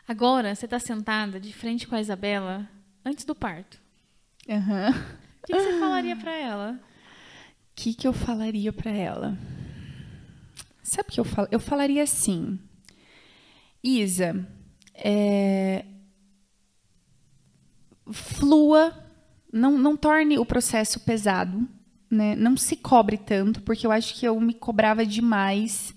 Agora, 0.08 0.56
você 0.56 0.66
está 0.66 0.80
sentada 0.80 1.40
de 1.40 1.52
frente 1.54 1.86
com 1.86 1.96
a 1.96 2.00
Isabela 2.00 2.68
antes 3.04 3.26
do 3.26 3.36
parto. 3.36 3.80
Aham. 4.50 4.92
O 4.92 5.48
que, 5.48 5.54
que 5.54 5.60
você 5.60 5.74
falaria 5.80 6.16
para 6.16 6.34
ela? 6.34 6.80
O 6.80 7.76
que, 7.76 7.94
que 7.94 8.08
eu 8.08 8.14
falaria 8.14 8.72
pra 8.72 8.92
ela? 8.92 9.38
Sabe 10.82 11.10
o 11.10 11.12
que 11.12 11.20
eu 11.20 11.26
falo? 11.26 11.48
Eu 11.52 11.60
falaria 11.60 12.04
assim, 12.04 12.58
Isa, 13.88 14.46
é, 14.94 15.86
flua, 18.12 18.94
não, 19.52 19.78
não 19.78 19.96
torne 19.96 20.38
o 20.38 20.46
processo 20.46 21.00
pesado, 21.00 21.66
né? 22.12 22.36
Não 22.36 22.58
se 22.58 22.76
cobre 22.76 23.18
tanto, 23.18 23.62
porque 23.62 23.88
eu 23.88 23.92
acho 23.92 24.14
que 24.16 24.28
eu 24.28 24.38
me 24.42 24.54
cobrava 24.54 25.06
demais. 25.06 25.96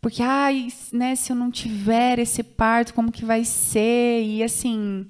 Porque, 0.00 0.22
ai, 0.22 0.68
né, 0.90 1.14
se 1.14 1.30
eu 1.30 1.36
não 1.36 1.50
tiver 1.50 2.18
esse 2.18 2.42
parto, 2.42 2.94
como 2.94 3.12
que 3.12 3.26
vai 3.26 3.44
ser? 3.44 4.24
E 4.24 4.42
assim, 4.42 5.06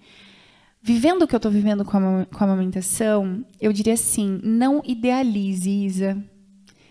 vivendo 0.83 1.23
o 1.23 1.29
que 1.29 1.37
eu 1.37 1.41
tô 1.41 1.51
vivendo 1.51 1.85
com 1.85 1.97
a, 1.97 2.27
com 2.27 2.45
a 2.45 2.47
amamentação, 2.47 3.47
eu 3.61 3.73
diria 3.73 3.95
assim: 3.95 4.41
não 4.43 4.83
idealize, 4.85 5.71
Isa. 5.71 6.23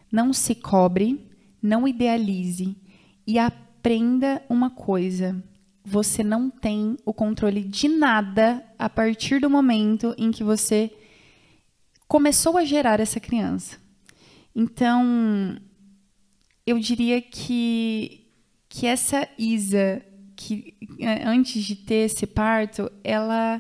Não 0.10 0.32
se 0.32 0.56
cobre, 0.56 1.26
não 1.62 1.88
idealize. 1.88 2.76
E 3.28 3.38
aprenda 3.82 4.44
uma 4.48 4.70
coisa: 4.70 5.44
você 5.84 6.24
não 6.24 6.52
tem 6.52 6.96
o 7.04 7.12
controle 7.12 7.64
de 7.64 7.90
nada 7.90 8.64
a 8.78 8.88
partir 8.88 9.42
do 9.42 9.50
momento 9.50 10.14
em 10.18 10.30
que 10.30 10.44
você 10.44 10.92
começou 12.08 12.58
a 12.58 12.64
gerar 12.64 13.00
essa 13.00 13.20
criança. 13.20 13.78
Então, 14.56 15.58
eu 16.68 16.78
diria 16.78 17.22
que, 17.22 18.28
que 18.70 18.86
essa 18.86 19.28
Isa, 19.38 20.06
que 20.36 20.76
eh, 21.00 21.24
antes 21.26 21.64
de 21.64 21.76
ter 21.76 22.06
esse 22.06 22.28
parto, 22.28 22.92
ela 23.04 23.60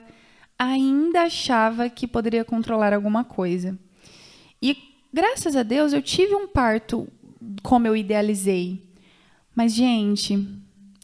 ainda 0.60 1.24
achava 1.24 1.90
que 1.90 2.08
poderia 2.08 2.46
controlar 2.46 2.94
alguma 2.94 3.24
coisa. 3.24 3.76
E 4.62 4.78
graças 5.12 5.56
a 5.56 5.64
Deus 5.64 5.94
eu 5.94 6.02
tive 6.02 6.36
um 6.36 6.48
parto 6.48 7.08
como 7.64 7.88
eu 7.88 7.96
idealizei. 7.96 8.91
Mas, 9.56 9.74
gente, 9.74 10.48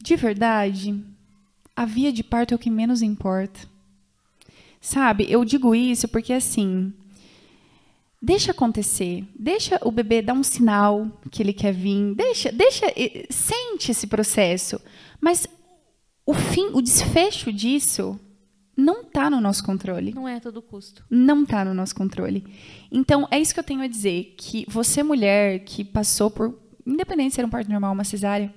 de 0.02 0.16
verdade, 0.16 1.02
a 1.76 1.84
via 1.84 2.12
de 2.12 2.24
parto 2.24 2.52
é 2.52 2.56
o 2.56 2.58
que 2.58 2.70
menos 2.70 3.02
importa. 3.02 3.60
Sabe, 4.80 5.26
eu 5.28 5.44
digo 5.44 5.74
isso 5.74 6.06
porque 6.08 6.32
assim, 6.32 6.92
deixa 8.22 8.52
acontecer, 8.52 9.24
deixa 9.38 9.78
o 9.82 9.90
bebê 9.90 10.22
dar 10.22 10.34
um 10.34 10.42
sinal 10.42 11.10
que 11.30 11.42
ele 11.42 11.52
quer 11.52 11.72
vir, 11.72 12.14
deixa, 12.14 12.52
deixa, 12.52 12.86
sente 13.28 13.90
esse 13.90 14.06
processo, 14.06 14.80
mas 15.20 15.48
o 16.24 16.32
fim, 16.32 16.70
o 16.72 16.80
desfecho 16.80 17.52
disso 17.52 18.18
não 18.76 19.02
está 19.02 19.28
no 19.28 19.40
nosso 19.40 19.64
controle 19.64 20.14
Não 20.14 20.28
é 20.28 20.36
a 20.36 20.40
todo 20.40 20.62
custo. 20.62 21.04
não 21.10 21.42
está 21.42 21.64
no 21.64 21.74
nosso 21.74 21.94
controle. 21.96 22.46
Então, 22.92 23.26
é 23.30 23.40
isso 23.40 23.52
que 23.52 23.58
eu 23.58 23.64
tenho 23.64 23.80
a 23.82 23.88
dizer, 23.88 24.34
que 24.36 24.64
você 24.68 25.02
mulher 25.02 25.60
que 25.64 25.84
passou 25.84 26.30
por, 26.30 26.54
independente 26.88 27.34
se 27.34 27.40
era 27.40 27.46
um 27.46 27.50
parto 27.50 27.70
normal 27.70 27.90
ou 27.90 27.94
uma 27.94 28.04
cesárea, 28.04 28.52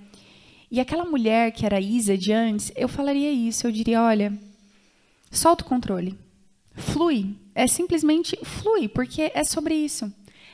e 0.71 0.79
aquela 0.79 1.03
mulher 1.03 1.51
que 1.51 1.65
era 1.65 1.81
Isa 1.81 2.17
de 2.17 2.31
antes, 2.31 2.71
eu 2.75 2.87
falaria 2.87 3.31
isso, 3.31 3.67
eu 3.67 3.71
diria, 3.71 4.01
olha, 4.01 4.33
solta 5.29 5.63
o 5.63 5.67
controle. 5.67 6.17
Flui. 6.73 7.35
É 7.53 7.67
simplesmente 7.67 8.37
flui, 8.43 8.87
porque 8.87 9.31
é 9.35 9.43
sobre 9.43 9.75
isso. 9.75 10.11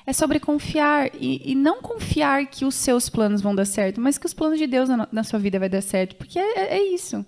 É 0.08 0.14
sobre 0.14 0.40
confiar 0.40 1.12
e, 1.14 1.52
e 1.52 1.54
não 1.54 1.82
confiar 1.82 2.48
que 2.48 2.66
os 2.66 2.74
seus 2.74 3.10
planos 3.10 3.42
vão 3.42 3.54
dar 3.54 3.66
certo, 3.66 4.02
mas 4.02 4.18
que 4.18 4.26
os 4.26 4.34
planos 4.34 4.58
de 4.58 4.66
Deus 4.66 4.90
na, 4.90 5.08
na 5.12 5.24
sua 5.24 5.38
vida 5.38 5.60
vai 5.60 5.70
dar 5.70 5.82
certo, 5.82 6.16
porque 6.16 6.40
é, 6.40 6.78
é 6.78 6.82
isso. 6.82 7.24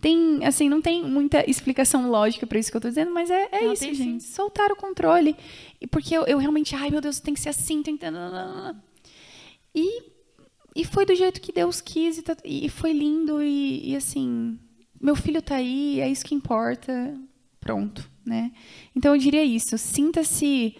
Tem, 0.00 0.44
assim, 0.44 0.68
não 0.68 0.82
tem 0.82 1.04
muita 1.04 1.48
explicação 1.48 2.10
lógica 2.10 2.46
para 2.46 2.58
isso 2.58 2.70
que 2.70 2.76
eu 2.76 2.80
tô 2.80 2.88
dizendo, 2.88 3.12
mas 3.12 3.30
é, 3.30 3.48
é 3.52 3.60
Não, 3.62 3.72
isso, 3.72 3.82
tem 3.82 3.94
sim. 3.94 4.04
gente. 4.04 4.24
Soltar 4.24 4.72
o 4.72 4.76
controle. 4.76 5.36
E 5.80 5.86
porque 5.86 6.16
eu, 6.16 6.24
eu 6.24 6.38
realmente, 6.38 6.74
ai 6.74 6.90
meu 6.90 7.00
Deus, 7.00 7.20
tem 7.20 7.32
que 7.32 7.40
ser 7.40 7.50
assim, 7.50 7.82
tem 7.82 7.96
que. 7.96 8.04
E, 9.74 10.02
e 10.76 10.84
foi 10.84 11.06
do 11.06 11.14
jeito 11.14 11.40
que 11.40 11.52
Deus 11.52 11.80
quis, 11.80 12.18
e, 12.18 12.22
tá- 12.22 12.36
e 12.44 12.68
foi 12.68 12.92
lindo, 12.92 13.42
e, 13.42 13.90
e 13.92 13.96
assim, 13.96 14.58
meu 15.00 15.16
filho 15.16 15.42
tá 15.42 15.56
aí, 15.56 16.00
é 16.00 16.08
isso 16.08 16.24
que 16.24 16.34
importa. 16.34 17.14
Pronto, 17.60 18.08
né? 18.26 18.52
Então 18.94 19.14
eu 19.14 19.18
diria 19.20 19.44
isso. 19.44 19.78
Sinta-se 19.78 20.76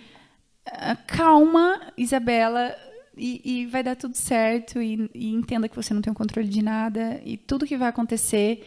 ah, 0.67 0.97
calma, 0.97 1.93
Isabela, 1.97 2.75
e, 3.17 3.63
e 3.63 3.67
vai 3.67 3.83
dar 3.83 3.97
tudo 3.97 4.17
certo. 4.17 4.81
E, 4.83 5.11
e 5.15 5.33
entenda 5.33 5.69
que 5.69 5.77
você 5.77 5.95
não 5.95 6.03
tem 6.03 6.13
o 6.13 6.17
controle 6.17 6.49
de 6.49 6.63
nada. 6.63 7.21
E 7.25 7.37
tudo 7.37 7.67
que 7.67 7.77
vai 7.77 7.89
acontecer 7.89 8.67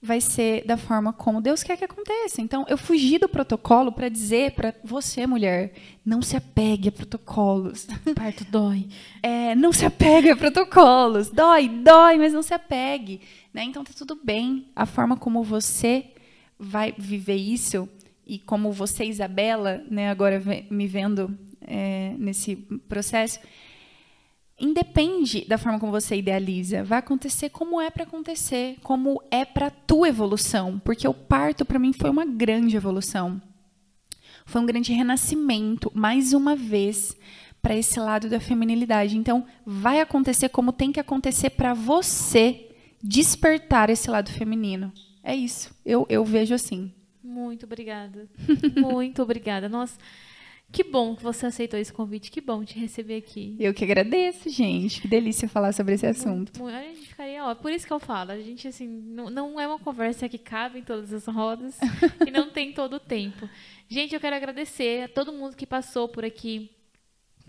vai 0.00 0.20
ser 0.20 0.64
da 0.64 0.76
forma 0.76 1.12
como 1.12 1.40
Deus 1.40 1.62
quer 1.62 1.76
que 1.76 1.84
aconteça. 1.84 2.40
Então 2.40 2.64
eu 2.68 2.78
fugi 2.78 3.18
do 3.18 3.28
protocolo 3.28 3.90
para 3.90 4.08
dizer 4.08 4.52
para 4.52 4.74
você, 4.84 5.26
mulher, 5.26 5.72
não 6.04 6.22
se 6.22 6.36
apegue 6.36 6.88
a 6.88 6.92
protocolos. 6.92 7.86
Parto 8.14 8.44
dói. 8.44 8.88
É, 9.20 9.54
não 9.56 9.72
se 9.72 9.84
apegue 9.84 10.30
a 10.30 10.36
protocolos. 10.36 11.28
Dói, 11.28 11.68
dói, 11.68 12.16
mas 12.18 12.32
não 12.32 12.42
se 12.42 12.54
apegue. 12.54 13.20
Né? 13.52 13.64
Então 13.64 13.82
tá 13.82 13.92
tudo 13.96 14.18
bem. 14.22 14.68
A 14.76 14.86
forma 14.86 15.16
como 15.16 15.42
você 15.42 16.12
vai 16.58 16.94
viver 16.96 17.36
isso 17.36 17.88
e 18.26 18.38
como 18.38 18.70
você, 18.70 19.04
Isabela, 19.04 19.82
né, 19.90 20.10
agora 20.10 20.40
me 20.70 20.86
vendo 20.86 21.36
é, 21.66 22.14
nesse 22.18 22.56
processo, 22.88 23.40
independe 24.58 25.44
da 25.46 25.56
forma 25.56 25.78
como 25.78 25.92
você 25.92 26.16
idealiza. 26.16 26.82
Vai 26.82 26.98
acontecer 26.98 27.50
como 27.50 27.80
é 27.80 27.90
para 27.90 28.04
acontecer, 28.04 28.76
como 28.82 29.22
é 29.30 29.44
para 29.44 29.70
tua 29.70 30.08
evolução, 30.08 30.80
porque 30.84 31.06
o 31.06 31.14
parto 31.14 31.64
para 31.64 31.78
mim 31.78 31.92
foi 31.92 32.10
uma 32.10 32.24
grande 32.24 32.76
evolução. 32.76 33.40
Foi 34.44 34.60
um 34.60 34.66
grande 34.66 34.92
renascimento, 34.92 35.92
mais 35.94 36.32
uma 36.32 36.56
vez, 36.56 37.16
para 37.60 37.76
esse 37.76 38.00
lado 38.00 38.28
da 38.28 38.40
feminilidade. 38.40 39.16
Então, 39.16 39.44
vai 39.64 40.00
acontecer 40.00 40.48
como 40.48 40.72
tem 40.72 40.90
que 40.90 41.00
acontecer 41.00 41.50
para 41.50 41.74
você 41.74 42.70
despertar 43.02 43.90
esse 43.90 44.10
lado 44.10 44.30
feminino. 44.30 44.92
É 45.22 45.36
isso. 45.36 45.70
Eu, 45.84 46.06
eu 46.08 46.24
vejo 46.24 46.54
assim. 46.54 46.92
Muito 47.22 47.66
obrigada. 47.66 48.28
Muito 48.74 49.22
obrigada. 49.22 49.68
Nossa, 49.68 49.98
que 50.70 50.84
bom 50.84 51.16
que 51.16 51.22
você 51.22 51.46
aceitou 51.46 51.80
esse 51.80 51.92
convite. 51.92 52.30
Que 52.30 52.40
bom 52.40 52.62
te 52.62 52.78
receber 52.78 53.16
aqui. 53.16 53.56
Eu 53.58 53.72
que 53.72 53.84
agradeço, 53.84 54.50
gente. 54.50 55.00
Que 55.00 55.08
delícia 55.08 55.48
falar 55.48 55.72
sobre 55.72 55.94
esse 55.94 56.06
assunto. 56.06 56.66
A 56.66 56.82
gente 56.82 57.08
ficaria, 57.08 57.42
ó, 57.44 57.54
por 57.54 57.72
isso 57.72 57.86
que 57.86 57.92
eu 57.92 57.98
falo, 57.98 58.32
a 58.32 58.38
gente 58.38 58.68
assim, 58.68 58.86
não, 58.86 59.30
não 59.30 59.58
é 59.58 59.66
uma 59.66 59.78
conversa 59.78 60.28
que 60.28 60.36
cabe 60.36 60.80
em 60.80 60.82
todas 60.82 61.12
as 61.12 61.26
rodas 61.26 61.78
e 62.26 62.30
não 62.30 62.50
tem 62.50 62.72
todo 62.72 62.96
o 62.96 63.00
tempo. 63.00 63.48
Gente, 63.88 64.14
eu 64.14 64.20
quero 64.20 64.36
agradecer 64.36 65.04
a 65.04 65.08
todo 65.08 65.32
mundo 65.32 65.56
que 65.56 65.66
passou 65.66 66.06
por 66.06 66.22
aqui, 66.22 66.70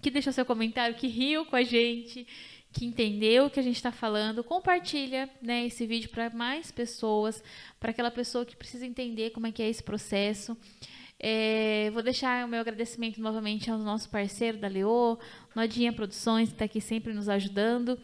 que 0.02 0.10
deixou 0.10 0.32
seu 0.32 0.46
comentário, 0.46 0.96
que 0.96 1.08
riu 1.08 1.46
com 1.46 1.58
a 1.58 1.64
gente, 1.64 2.26
que 2.72 2.86
entendeu 2.86 3.48
o 3.48 3.50
que 3.50 3.60
a 3.60 3.64
gente 3.64 3.76
está 3.76 3.92
falando. 3.92 4.46
Compartilha, 4.46 5.30
né, 5.42 5.66
esse 5.66 5.86
vídeo 5.86 6.10
para 6.10 6.30
mais 6.30 6.72
pessoas, 6.72 7.44
para 7.82 7.92
aquela 7.92 8.12
pessoa 8.12 8.46
que 8.46 8.56
precisa 8.56 8.86
entender 8.86 9.32
como 9.32 9.46
é 9.46 9.52
que 9.52 9.62
é 9.62 9.68
esse 9.68 9.84
processo. 9.84 10.56
É, 11.22 11.90
vou 11.94 12.02
deixar 12.02 12.46
o 12.46 12.48
meu 12.48 12.62
agradecimento 12.62 13.20
novamente 13.20 13.70
ao 13.70 13.78
nosso 13.78 14.10
parceiro 14.10 14.58
da 14.58 14.70
Leô, 14.70 15.18
Nodinha 15.54 15.92
Produções, 15.92 16.50
que 16.50 16.56
está 16.56 16.66
aqui 16.66 16.80
sempre 16.80 17.14
nos 17.14 17.28
ajudando. 17.28 18.00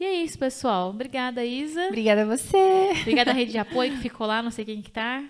E 0.00 0.04
é 0.04 0.22
isso, 0.22 0.38
pessoal. 0.38 0.90
Obrigada, 0.90 1.44
Isa. 1.44 1.86
Obrigada 1.86 2.22
a 2.22 2.26
você. 2.26 2.90
Obrigada 3.02 3.30
à 3.30 3.34
rede 3.34 3.52
de 3.52 3.58
apoio 3.58 3.92
que 3.92 3.98
ficou 3.98 4.26
lá, 4.26 4.42
não 4.42 4.50
sei 4.50 4.64
quem 4.64 4.82
que 4.82 4.90
tá. 4.90 5.22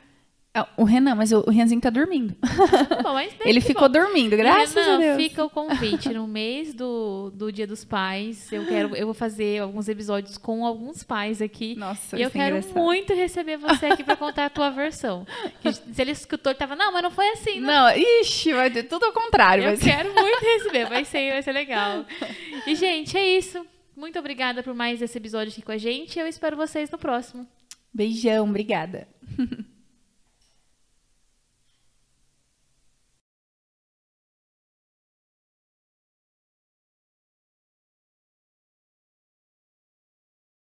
Ah, 0.59 0.69
o 0.77 0.85
Renan, 0.85 1.15
mas 1.15 1.33
o 1.33 1.41
o 1.47 1.51
Renzinho 1.51 1.81
tá 1.81 1.91
dormindo. 1.91 2.35
Bom, 3.03 3.13
mas, 3.13 3.31
né, 3.39 3.41
Ele 3.45 3.61
ficou 3.61 3.89
bom. 3.89 4.01
dormindo, 4.01 4.37
graças 4.37 4.75
Renan, 4.75 4.95
a 4.95 4.99
Deus. 4.99 5.17
fica 5.23 5.45
o 5.45 5.51
convite. 5.51 6.09
No 6.09 6.27
mês 6.27 6.73
do, 6.73 7.31
do 7.35 7.53
Dia 7.53 7.67
dos 7.67 7.85
Pais, 7.85 8.51
eu 8.51 8.65
quero, 8.67 8.97
eu 8.97 9.07
vou 9.07 9.15
fazer 9.15 9.61
alguns 9.61 9.89
episódios 9.89 10.39
com 10.39 10.65
alguns 10.65 11.03
pais 11.03 11.43
aqui. 11.43 11.75
Nossa, 11.77 12.17
e 12.19 12.23
eu 12.23 12.29
é 12.29 12.31
quero 12.31 12.57
engraçado. 12.57 12.83
muito 12.83 13.13
receber 13.15 13.59
você 13.59 13.87
aqui 13.87 14.03
para 14.03 14.17
contar 14.17 14.47
a 14.47 14.51
tua 14.51 14.71
versão. 14.71 15.27
Que 15.61 15.73
se 15.73 16.01
ele 16.03 16.13
escutou, 16.13 16.51
ele 16.53 16.59
tava, 16.59 16.75
não, 16.75 16.91
mas 16.93 17.03
não 17.03 17.11
foi 17.11 17.29
assim, 17.31 17.61
não. 17.61 17.67
Não, 17.67 17.97
ixi, 17.97 18.53
vai 18.53 18.71
ter 18.71 18.85
tudo 18.85 19.05
ao 19.05 19.13
contrário. 19.13 19.65
Eu 19.65 19.79
quero 19.79 20.13
muito 20.15 20.41
receber, 20.43 20.87
vai 20.87 21.05
ser, 21.05 21.33
vai 21.33 21.43
ser 21.43 21.53
legal. 21.53 22.05
E, 22.67 22.75
gente, 22.75 23.17
é 23.17 23.37
isso. 23.37 23.65
Muito 23.97 24.19
obrigada 24.19 24.63
por 24.63 24.75
mais 24.75 25.01
esse 25.03 25.17
episódio 25.19 25.53
aqui 25.53 25.63
com 25.63 25.73
a 25.73 25.79
gente. 25.79 26.19
Eu 26.19 26.27
espero 26.27 26.57
vocês 26.57 26.91
no 26.91 26.99
próximo. 26.99 27.47
Beijão, 27.93 28.49
obrigada. 28.49 29.07